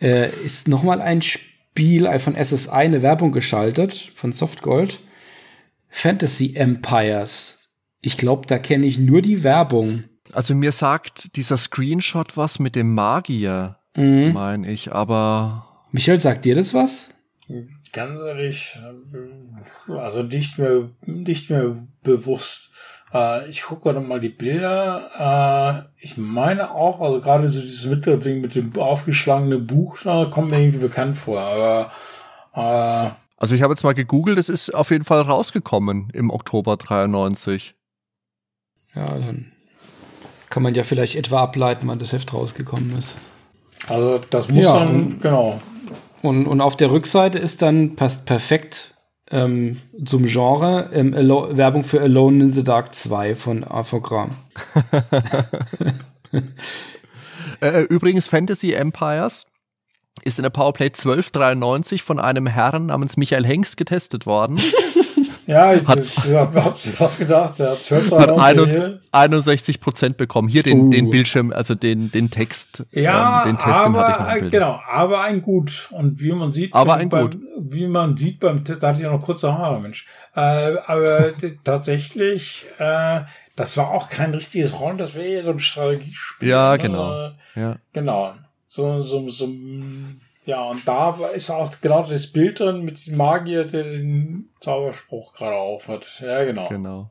äh, 0.00 0.30
ist 0.44 0.68
nochmal 0.68 1.00
ein 1.00 1.22
Spiel 1.22 2.18
von 2.18 2.34
SSI 2.34 2.70
eine 2.70 3.02
Werbung 3.02 3.32
geschaltet 3.32 4.12
von 4.14 4.32
Softgold. 4.32 5.00
Fantasy 5.88 6.54
Empires. 6.54 7.59
Ich 8.00 8.16
glaube, 8.16 8.46
da 8.46 8.58
kenne 8.58 8.86
ich 8.86 8.98
nur 8.98 9.22
die 9.22 9.42
Werbung. 9.42 10.04
Also 10.32 10.54
mir 10.54 10.72
sagt 10.72 11.36
dieser 11.36 11.56
Screenshot 11.56 12.36
was 12.36 12.58
mit 12.58 12.76
dem 12.76 12.94
Magier, 12.94 13.78
mhm. 13.96 14.32
meine 14.32 14.70
ich, 14.70 14.92
aber. 14.92 15.66
Michael, 15.92 16.20
sagt 16.20 16.44
dir 16.44 16.54
das 16.54 16.72
was? 16.72 17.14
Ganz 17.92 18.20
ehrlich, 18.20 18.78
also 19.88 20.22
nicht 20.22 20.58
mehr, 20.58 20.90
nicht 21.04 21.50
mehr 21.50 21.76
bewusst. 22.02 22.70
Äh, 23.12 23.48
ich 23.50 23.62
gucke 23.62 23.82
gerade 23.82 24.00
mal 24.00 24.20
die 24.20 24.28
Bilder. 24.28 25.88
Äh, 25.98 26.04
ich 26.04 26.16
meine 26.16 26.70
auch, 26.70 27.00
also 27.00 27.20
gerade 27.20 27.50
so 27.50 27.60
dieses 27.60 27.86
Mittelding 27.86 28.40
mit 28.40 28.54
dem 28.54 28.76
aufgeschlagenen 28.76 29.66
Buch, 29.66 29.98
da 30.04 30.26
kommt 30.26 30.52
mir 30.52 30.60
irgendwie 30.60 30.78
bekannt 30.78 31.16
vor, 31.16 31.40
aber 31.40 31.90
äh, 32.54 33.10
also 33.36 33.54
ich 33.54 33.62
habe 33.62 33.72
jetzt 33.72 33.84
mal 33.84 33.94
gegoogelt, 33.94 34.38
es 34.38 34.50
ist 34.50 34.74
auf 34.74 34.90
jeden 34.90 35.04
Fall 35.04 35.22
rausgekommen 35.22 36.10
im 36.12 36.30
Oktober 36.30 36.76
93. 36.76 37.74
Ja, 38.94 39.06
dann 39.06 39.52
kann 40.48 40.62
man 40.62 40.74
ja 40.74 40.82
vielleicht 40.82 41.14
etwa 41.14 41.42
ableiten, 41.42 41.86
wann 41.86 41.98
das 41.98 42.12
Heft 42.12 42.34
rausgekommen 42.34 42.96
ist. 42.98 43.14
Also 43.88 44.20
das 44.30 44.48
muss 44.48 44.64
ja, 44.64 44.80
dann, 44.80 44.94
und, 44.94 45.22
genau. 45.22 45.60
Und, 46.22 46.46
und 46.46 46.60
auf 46.60 46.76
der 46.76 46.90
Rückseite 46.90 47.38
ist 47.38 47.62
dann, 47.62 47.96
passt 47.96 48.26
perfekt 48.26 48.94
ähm, 49.30 49.80
zum 50.04 50.26
Genre, 50.26 50.90
ähm, 50.92 51.14
Werbung 51.14 51.82
für 51.82 52.00
Alone 52.00 52.44
in 52.44 52.50
the 52.50 52.64
Dark 52.64 52.94
2 52.94 53.34
von 53.34 53.64
Arthogram. 53.64 54.36
Äh, 57.60 57.82
übrigens 57.82 58.26
Fantasy 58.26 58.72
Empires 58.72 59.46
ist 60.24 60.38
in 60.38 60.42
der 60.44 60.50
Powerplay 60.50 60.86
1293 60.86 62.02
von 62.02 62.18
einem 62.18 62.46
Herrn 62.46 62.86
namens 62.86 63.18
Michael 63.18 63.44
Hengst 63.44 63.76
getestet 63.76 64.24
worden. 64.24 64.58
ja, 65.50 65.74
ich, 65.74 65.82
ich 65.82 66.34
hab 66.34 66.78
fast 66.78 67.18
gedacht, 67.18 67.58
der 67.58 67.72
hat 67.72 67.78
1293 67.78 68.82
hat 68.82 69.00
61 69.12 69.80
Prozent 69.80 70.16
bekommen. 70.16 70.48
Hier 70.48 70.62
den, 70.62 70.80
uh. 70.80 70.90
den 70.90 71.10
Bildschirm, 71.10 71.52
also 71.52 71.74
den, 71.74 72.10
den 72.10 72.30
Text. 72.30 72.86
Ja, 72.92 73.42
ähm, 73.42 73.48
den 73.48 73.58
Test, 73.58 73.74
aber, 73.74 74.02
den 74.04 74.18
hatte 74.18 74.44
ich 74.46 74.52
genau, 74.52 74.80
aber 74.88 75.22
ein 75.22 75.42
Gut. 75.42 75.88
Und 75.90 76.20
wie 76.20 76.32
man 76.32 76.52
sieht, 76.52 76.74
aber 76.74 76.94
ein 76.94 77.08
beim, 77.08 77.30
Gut. 77.30 77.38
wie 77.58 77.86
man 77.86 78.16
sieht 78.16 78.40
beim 78.40 78.64
Test, 78.64 78.82
da 78.82 78.88
hatte 78.88 78.98
ich 78.98 79.04
ja 79.04 79.10
noch 79.10 79.24
kurze 79.24 79.52
Haare, 79.52 79.80
Mensch. 79.80 80.06
Äh, 80.36 80.76
aber 80.86 81.32
tatsächlich, 81.64 82.66
äh, 82.78 83.22
das 83.56 83.76
war 83.76 83.90
auch 83.90 84.08
kein 84.08 84.32
richtiges 84.32 84.78
Rollen, 84.78 84.98
das 84.98 85.14
wäre 85.14 85.26
eher 85.26 85.42
so 85.42 85.50
ein 85.50 85.60
Strategiespiel. 85.60 86.48
Ja, 86.48 86.76
genau. 86.76 87.10
Ne? 87.10 87.34
Ja. 87.56 87.76
Genau 87.92 88.34
so, 88.70 89.02
so, 89.02 89.28
so, 89.28 89.48
ja, 90.50 90.64
und 90.64 90.86
da 90.86 91.14
ist 91.32 91.48
auch 91.48 91.70
genau 91.80 92.02
das 92.02 92.26
Bild 92.26 92.58
drin 92.58 92.82
mit 92.82 93.06
dem 93.06 93.16
Magier, 93.16 93.64
der 93.64 93.84
den 93.84 94.50
Zauberspruch 94.60 95.32
gerade 95.32 95.54
auf 95.54 95.86
hat. 95.86 96.20
Ja, 96.20 96.44
genau. 96.44 96.68
Genau. 96.68 97.10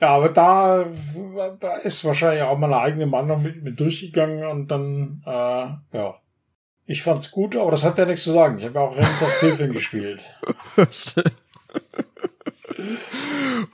Ja, 0.00 0.08
aber 0.08 0.30
da, 0.30 0.86
da 1.60 1.76
ist 1.76 2.02
wahrscheinlich 2.06 2.42
auch 2.42 2.56
meine 2.56 2.78
eigene 2.78 3.04
Meinung 3.06 3.42
mit, 3.42 3.62
mit 3.62 3.78
durchgegangen 3.78 4.46
und 4.46 4.68
dann, 4.68 5.22
äh, 5.26 5.98
ja. 5.98 6.14
Ich 6.86 7.02
fand's 7.02 7.30
gut, 7.30 7.56
aber 7.56 7.70
das 7.72 7.84
hat 7.84 7.98
ja 7.98 8.06
nichts 8.06 8.24
zu 8.24 8.32
sagen. 8.32 8.56
Ich 8.56 8.64
habe 8.64 8.76
ja 8.76 8.80
auch 8.80 8.96
Renns 8.96 9.22
auf 9.22 9.36
Zilfin 9.36 9.72
gespielt. 9.74 10.22
Stimmt. 10.90 11.32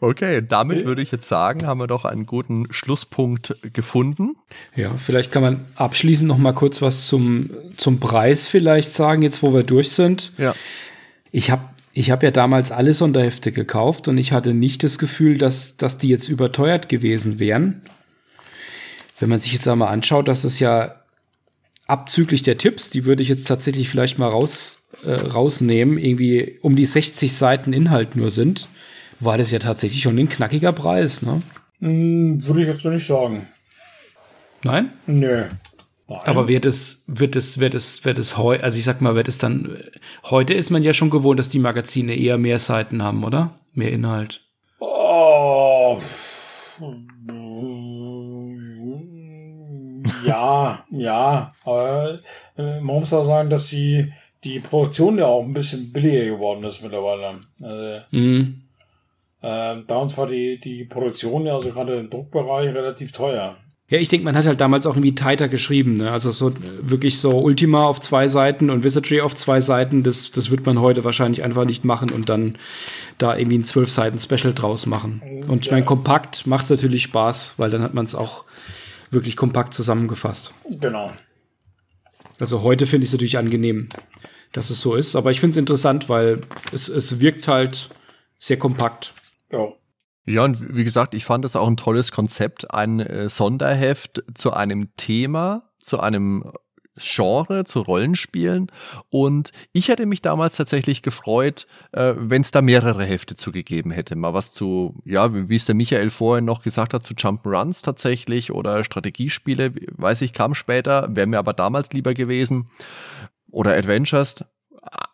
Okay, 0.01 0.43
damit 0.47 0.85
würde 0.85 1.02
ich 1.02 1.10
jetzt 1.10 1.28
sagen, 1.28 1.66
haben 1.66 1.81
wir 1.81 1.86
doch 1.86 2.05
einen 2.05 2.26
guten 2.26 2.72
Schlusspunkt 2.72 3.56
gefunden. 3.72 4.36
Ja, 4.74 4.90
vielleicht 4.97 5.31
kann 5.31 5.43
man 5.43 5.64
abschließend 5.74 6.28
noch 6.28 6.39
mal 6.39 6.52
kurz 6.52 6.82
was 6.82 7.06
zum, 7.06 7.51
zum 7.76 8.01
Preis 8.01 8.48
vielleicht 8.48 8.93
sagen, 8.93 9.22
jetzt 9.22 9.43
wo 9.43 9.52
wir 9.52 9.62
durch 9.62 9.90
sind. 9.90 10.32
Ja. 10.39 10.55
Ich 11.32 11.51
habe 11.51 11.62
ich 11.93 12.10
hab 12.10 12.22
ja 12.22 12.32
damals 12.32 12.72
alle 12.72 12.93
Sonderhefte 12.93 13.52
gekauft 13.52 14.09
und 14.09 14.18
ich 14.18 14.32
hatte 14.32 14.52
nicht 14.52 14.82
das 14.82 14.98
Gefühl, 14.98 15.39
dass, 15.39 15.76
dass 15.76 15.97
die 15.97 16.09
jetzt 16.09 16.28
überteuert 16.28 16.89
gewesen 16.89 17.39
wären. 17.39 17.82
Wenn 19.20 19.28
man 19.28 19.39
sich 19.39 19.52
jetzt 19.52 19.68
einmal 19.68 19.93
anschaut, 19.93 20.26
dass 20.26 20.43
es 20.43 20.59
ja 20.59 20.97
abzüglich 21.86 22.43
der 22.43 22.59
Tipps, 22.59 22.90
die 22.90 23.05
würde 23.05 23.22
ich 23.22 23.28
jetzt 23.28 23.47
tatsächlich 23.47 23.89
vielleicht 23.89 24.18
mal 24.18 24.28
raus, 24.28 24.89
äh, 25.05 25.12
rausnehmen, 25.12 25.98
irgendwie 25.98 26.59
um 26.62 26.74
die 26.74 26.86
60 26.86 27.32
Seiten 27.32 27.72
Inhalt 27.72 28.16
nur 28.16 28.31
sind 28.31 28.68
war 29.20 29.38
das 29.38 29.50
ja 29.50 29.58
tatsächlich 29.58 30.02
schon 30.02 30.18
ein 30.18 30.28
knackiger 30.28 30.72
Preis, 30.72 31.22
ne? 31.22 31.42
Hm, 31.80 32.46
würde 32.46 32.62
ich 32.62 32.68
jetzt 32.68 32.84
nicht 32.84 33.06
sagen. 33.06 33.46
Nein? 34.62 34.92
Nö. 35.06 35.44
Nein. 36.06 36.20
Aber 36.24 36.48
wird 36.48 36.66
es, 36.66 37.04
wird 37.06 37.34
es, 37.34 37.58
wird 37.58 37.74
es, 37.74 38.04
wird 38.04 38.18
es 38.18 38.36
heute, 38.36 38.62
also 38.62 38.78
ich 38.78 38.84
sag 38.84 39.00
mal, 39.00 39.14
wird 39.14 39.28
es 39.28 39.38
dann, 39.38 39.78
heute 40.24 40.52
ist 40.52 40.70
man 40.70 40.82
ja 40.82 40.92
schon 40.92 41.10
gewohnt, 41.10 41.38
dass 41.38 41.48
die 41.48 41.58
Magazine 41.58 42.14
eher 42.14 42.36
mehr 42.36 42.58
Seiten 42.58 43.02
haben, 43.02 43.24
oder? 43.24 43.58
Mehr 43.72 43.90
Inhalt. 43.90 44.42
Oh. 44.80 45.98
Ja, 50.26 50.84
ja. 50.90 51.54
Aber 51.64 52.20
äh, 52.56 52.80
man 52.80 53.00
muss 53.00 53.12
auch 53.12 53.24
sagen, 53.24 53.50
dass 53.50 53.68
die, 53.68 54.12
die 54.44 54.60
Produktion 54.60 55.18
ja 55.18 55.26
auch 55.26 55.42
ein 55.42 55.54
bisschen 55.54 55.92
billiger 55.92 56.36
geworden 56.36 56.64
ist 56.64 56.82
mittlerweile. 56.82 57.40
Also, 57.62 58.00
mhm. 58.10 58.63
Ähm, 59.46 59.84
da 59.86 59.96
uns 59.96 60.16
war 60.16 60.26
die, 60.26 60.58
die 60.58 60.84
Produktion 60.84 61.44
ja 61.44 61.54
also 61.54 61.70
gerade 61.70 61.98
im 61.98 62.08
Druckbereich 62.08 62.74
relativ 62.74 63.12
teuer. 63.12 63.56
Ja, 63.90 63.98
ich 63.98 64.08
denke, 64.08 64.24
man 64.24 64.34
hat 64.34 64.46
halt 64.46 64.62
damals 64.62 64.86
auch 64.86 64.94
irgendwie 64.94 65.14
tighter 65.14 65.48
geschrieben. 65.48 65.98
Ne? 65.98 66.10
Also 66.10 66.30
so 66.30 66.54
wirklich 66.80 67.18
so 67.18 67.38
Ultima 67.38 67.84
auf 67.84 68.00
zwei 68.00 68.28
Seiten 68.28 68.70
und 68.70 68.82
Wizardry 68.82 69.20
auf 69.20 69.34
zwei 69.36 69.60
Seiten, 69.60 70.02
das, 70.02 70.30
das 70.30 70.50
wird 70.50 70.64
man 70.64 70.80
heute 70.80 71.04
wahrscheinlich 71.04 71.42
einfach 71.42 71.66
nicht 71.66 71.84
machen 71.84 72.10
und 72.10 72.30
dann 72.30 72.56
da 73.18 73.36
irgendwie 73.36 73.58
ein 73.58 73.64
zwölf 73.64 73.90
Seiten 73.90 74.18
Special 74.18 74.54
draus 74.54 74.86
machen. 74.86 75.20
Und 75.46 75.66
ich 75.66 75.70
meine, 75.70 75.84
kompakt 75.84 76.46
macht 76.46 76.64
es 76.64 76.70
natürlich 76.70 77.02
Spaß, 77.02 77.54
weil 77.58 77.68
dann 77.68 77.82
hat 77.82 77.92
man 77.92 78.06
es 78.06 78.14
auch 78.14 78.44
wirklich 79.10 79.36
kompakt 79.36 79.74
zusammengefasst. 79.74 80.54
Genau. 80.80 81.12
Also 82.40 82.62
heute 82.62 82.86
finde 82.86 83.04
ich 83.04 83.10
es 83.10 83.12
natürlich 83.12 83.36
angenehm, 83.36 83.90
dass 84.52 84.70
es 84.70 84.80
so 84.80 84.94
ist. 84.94 85.14
Aber 85.14 85.30
ich 85.30 85.40
finde 85.40 85.52
es 85.52 85.56
interessant, 85.58 86.08
weil 86.08 86.40
es, 86.72 86.88
es 86.88 87.20
wirkt 87.20 87.48
halt 87.48 87.90
sehr 88.38 88.58
kompakt. 88.58 89.12
Ja. 89.55 89.72
Ja, 90.26 90.43
und 90.43 90.74
wie 90.74 90.85
gesagt, 90.85 91.12
ich 91.12 91.26
fand 91.26 91.44
das 91.44 91.55
auch 91.55 91.68
ein 91.68 91.76
tolles 91.76 92.10
Konzept, 92.10 92.70
ein 92.72 93.01
äh, 93.01 93.28
Sonderheft 93.28 94.24
zu 94.35 94.55
einem 94.55 94.97
Thema 94.97 95.70
zu 95.85 96.01
einem 96.01 96.51
Genre, 96.97 97.64
zu 97.64 97.81
Rollenspielen. 97.81 98.70
Und 99.10 99.51
ich 99.72 99.89
hätte 99.89 100.06
mich 100.06 100.22
damals 100.22 100.56
tatsächlich 100.56 101.02
gefreut, 101.02 101.66
äh, 101.93 102.14
wenn 102.16 102.43
es 102.43 102.52
da 102.52 102.62
mehrere 102.62 103.05
Hefte 103.05 103.35
zugegeben 103.35 103.90
hätte. 103.90 104.14
Mal 104.16 104.32
was 104.32 104.52
zu, 104.52 104.97
ja, 105.05 105.48
wie 105.48 105.56
es 105.56 105.66
der 105.66 105.74
Michael 105.74 106.10
vorhin 106.10 106.44
noch 106.44 106.62
gesagt 106.62 106.94
hat, 106.94 107.02
zu 107.02 107.14
Jump'n'Runs 107.14 107.85
tatsächlich 107.85 108.52
oder 108.52 108.85
Strategiespiele, 108.85 109.72
weiß 109.93 110.22
ich, 110.22 110.32
kam 110.32 110.55
später, 110.55 111.09
wäre 111.14 111.26
mir 111.26 111.39
aber 111.39 111.52
damals 111.52 111.93
lieber 111.93 112.14
gewesen. 112.14 112.70
Oder 113.51 113.76
Adventures, 113.76 114.44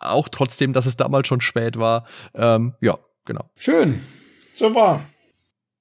auch 0.00 0.28
trotzdem, 0.28 0.72
dass 0.74 0.86
es 0.86 0.96
damals 0.96 1.28
schon 1.28 1.40
spät 1.40 1.78
war. 1.78 2.06
Ähm, 2.34 2.74
ja, 2.80 2.98
genau. 3.24 3.50
Schön. 3.56 4.00
Super. 4.52 5.00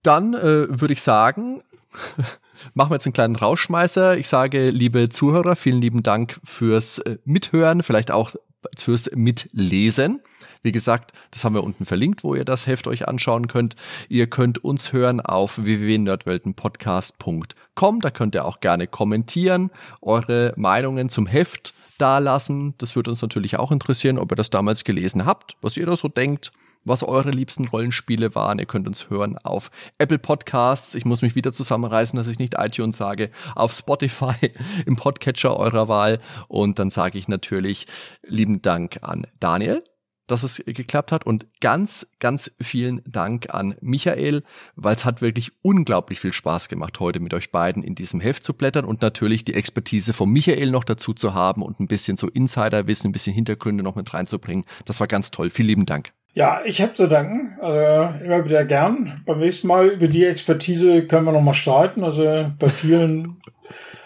Dann 0.04 0.34
äh, 0.34 0.68
würde 0.70 0.94
ich 0.94 1.02
sagen, 1.02 1.62
machen 2.74 2.92
wir 2.92 2.96
jetzt 2.96 3.06
einen 3.06 3.14
kleinen 3.14 3.36
Rausschmeißer. 3.36 4.18
Ich 4.18 4.28
sage, 4.28 4.70
liebe 4.70 5.10
Zuhörer, 5.10 5.56
vielen 5.56 5.82
lieben 5.82 6.04
Dank 6.04 6.40
fürs 6.44 7.00
äh, 7.00 7.18
Mithören, 7.26 7.84
vielleicht 7.84 8.12
auch 8.12 8.32
fürs 8.78 9.10
Mitlesen. 9.14 10.22
Wie 10.62 10.74
gesagt, 10.74 11.14
das 11.32 11.46
haben 11.46 11.56
wir 11.56 11.64
unten 11.64 11.86
verlinkt, 11.86 12.26
wo 12.26 12.36
ihr 12.36 12.44
das 12.44 12.68
Heft 12.68 12.86
euch 12.88 13.08
anschauen 13.08 13.48
könnt. 13.48 13.78
Ihr 14.10 14.30
könnt 14.30 14.62
uns 14.64 14.92
hören 14.92 15.22
auf 15.22 15.58
www.nerdweltenpodcast.com. 15.58 18.02
Da 18.02 18.12
könnt 18.12 18.36
ihr 18.36 18.44
auch 18.44 18.60
gerne 18.60 18.88
kommentieren, 18.88 19.72
eure 20.02 20.54
Meinungen 20.58 21.08
zum 21.08 21.28
Heft 21.28 21.74
dalassen. 21.98 22.76
Das 22.78 22.98
würde 22.98 23.12
uns 23.12 23.22
natürlich 23.22 23.58
auch 23.58 23.72
interessieren, 23.72 24.18
ob 24.18 24.34
ihr 24.34 24.36
das 24.36 24.50
damals 24.50 24.84
gelesen 24.84 25.26
habt, 25.26 25.56
was 25.62 25.78
ihr 25.78 25.86
da 25.86 25.96
so 25.96 26.10
denkt 26.10 26.52
was 26.84 27.04
eure 27.04 27.32
liebsten 27.32 27.68
Rollenspiele 27.68 28.36
waren. 28.36 28.60
Ihr 28.60 28.66
könnt 28.66 28.88
uns 28.88 29.10
hören 29.10 29.38
auf 29.38 29.72
Apple 29.98 30.20
Podcasts. 30.20 30.96
Ich 30.96 31.06
muss 31.06 31.22
mich 31.22 31.36
wieder 31.36 31.52
zusammenreißen, 31.52 32.18
dass 32.18 32.28
ich 32.28 32.40
nicht 32.40 32.56
iTunes 32.58 32.98
sage. 32.98 33.32
Auf 33.56 33.74
Spotify 33.74 34.52
im 34.86 34.96
Podcatcher 34.96 35.58
eurer 35.58 35.88
Wahl. 35.88 36.20
Und 36.48 36.80
dann 36.80 36.90
sage 36.90 37.18
ich 37.18 37.28
natürlich 37.28 37.88
lieben 38.24 38.62
Dank 38.62 39.00
an 39.02 39.28
Daniel 39.40 39.84
dass 40.30 40.44
es 40.44 40.64
geklappt 40.66 41.12
hat 41.12 41.26
und 41.26 41.48
ganz, 41.60 42.08
ganz 42.20 42.52
vielen 42.62 43.02
Dank 43.06 43.54
an 43.54 43.76
Michael, 43.82 44.44
weil 44.76 44.96
es 44.96 45.06
hat 45.06 45.22
wirklich 45.22 45.52
unglaublich 45.62 46.20
viel 46.20 46.34
Spaß 46.34 46.70
gemacht, 46.70 47.00
heute 47.00 47.20
mit 47.20 47.34
euch 47.34 47.52
beiden 47.52 47.84
in 47.84 47.96
diesem 47.96 48.20
Heft 48.20 48.44
zu 48.44 48.54
blättern 48.54 48.86
und 48.86 49.02
natürlich 49.02 49.44
die 49.44 49.56
Expertise 49.56 50.14
von 50.14 50.30
Michael 50.30 50.72
noch 50.72 50.84
dazu 50.84 51.14
zu 51.14 51.34
haben 51.34 51.62
und 51.62 51.80
ein 51.80 51.88
bisschen 51.88 52.18
so 52.18 52.28
Insiderwissen, 52.28 53.10
ein 53.10 53.14
bisschen 53.14 53.34
Hintergründe 53.34 53.84
noch 53.84 53.96
mit 53.96 54.14
reinzubringen. 54.14 54.66
Das 54.86 55.00
war 55.00 55.08
ganz 55.08 55.32
toll. 55.32 55.50
Vielen 55.50 55.68
lieben 55.68 55.86
Dank. 55.86 56.14
Ja, 56.34 56.62
ich 56.64 56.82
habe 56.82 56.94
zu 56.94 57.08
danken. 57.08 57.58
Also 57.60 58.24
immer 58.24 58.46
wieder 58.46 58.64
gern. 58.66 59.22
Beim 59.26 59.40
nächsten 59.40 59.68
Mal 59.68 59.88
über 59.88 60.08
die 60.08 60.26
Expertise 60.26 61.04
können 61.04 61.26
wir 61.26 61.32
noch 61.32 61.42
mal 61.42 61.54
streiten. 61.54 62.04
Also 62.04 62.52
bei 62.58 62.70
vielen, 62.70 63.42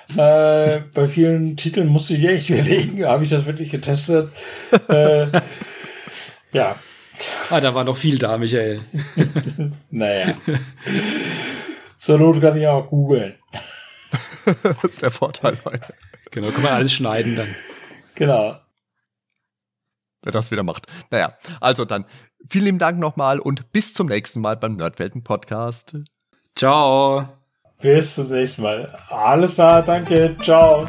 äh, 0.18 0.80
bei 0.94 1.08
vielen 1.08 1.58
Titeln 1.58 1.88
musste 1.88 2.16
ich 2.16 2.26
echt 2.26 2.50
überlegen, 2.50 3.06
habe 3.08 3.24
ich 3.24 3.30
das 3.30 3.46
wirklich 3.46 3.70
getestet? 3.72 4.32
äh, 4.88 5.28
ja. 6.54 6.76
Ah, 7.50 7.62
da 7.62 7.76
war 7.76 7.84
noch 7.84 7.98
viel 7.98 8.18
da, 8.18 8.38
Michael. 8.38 8.80
naja. 9.92 10.34
Zur 11.98 12.18
Not 12.18 12.42
kann 12.42 12.58
ich 12.58 12.66
auch 12.66 12.90
googeln. 12.90 13.36
das 14.64 14.84
ist 14.84 15.04
der 15.04 15.12
Vorteil. 15.12 15.58
Genau, 16.32 16.48
kann 16.48 16.64
man 16.64 16.74
alles 16.74 16.94
schneiden 16.94 17.36
dann. 17.36 17.56
Genau 18.16 18.56
das 20.32 20.52
wieder 20.52 20.64
macht. 20.64 20.88
Naja, 21.12 21.34
also 21.60 21.86
dann 21.86 22.06
vielen 22.50 22.66
lieben 22.66 22.80
Dank 22.80 23.00
nochmal 23.00 23.40
und 23.40 23.72
bis 23.72 23.94
zum 23.94 24.08
nächsten 24.08 24.42
Mal 24.42 24.58
beim 24.58 24.76
Nerdwelten 24.76 25.24
Podcast. 25.24 25.96
Ciao. 26.56 27.28
Bis 27.82 28.16
zum 28.16 28.30
nächsten 28.30 28.62
Mal. 28.62 28.98
Alles 29.10 29.56
klar, 29.56 29.82
danke. 29.82 30.36
Ciao. 30.44 30.88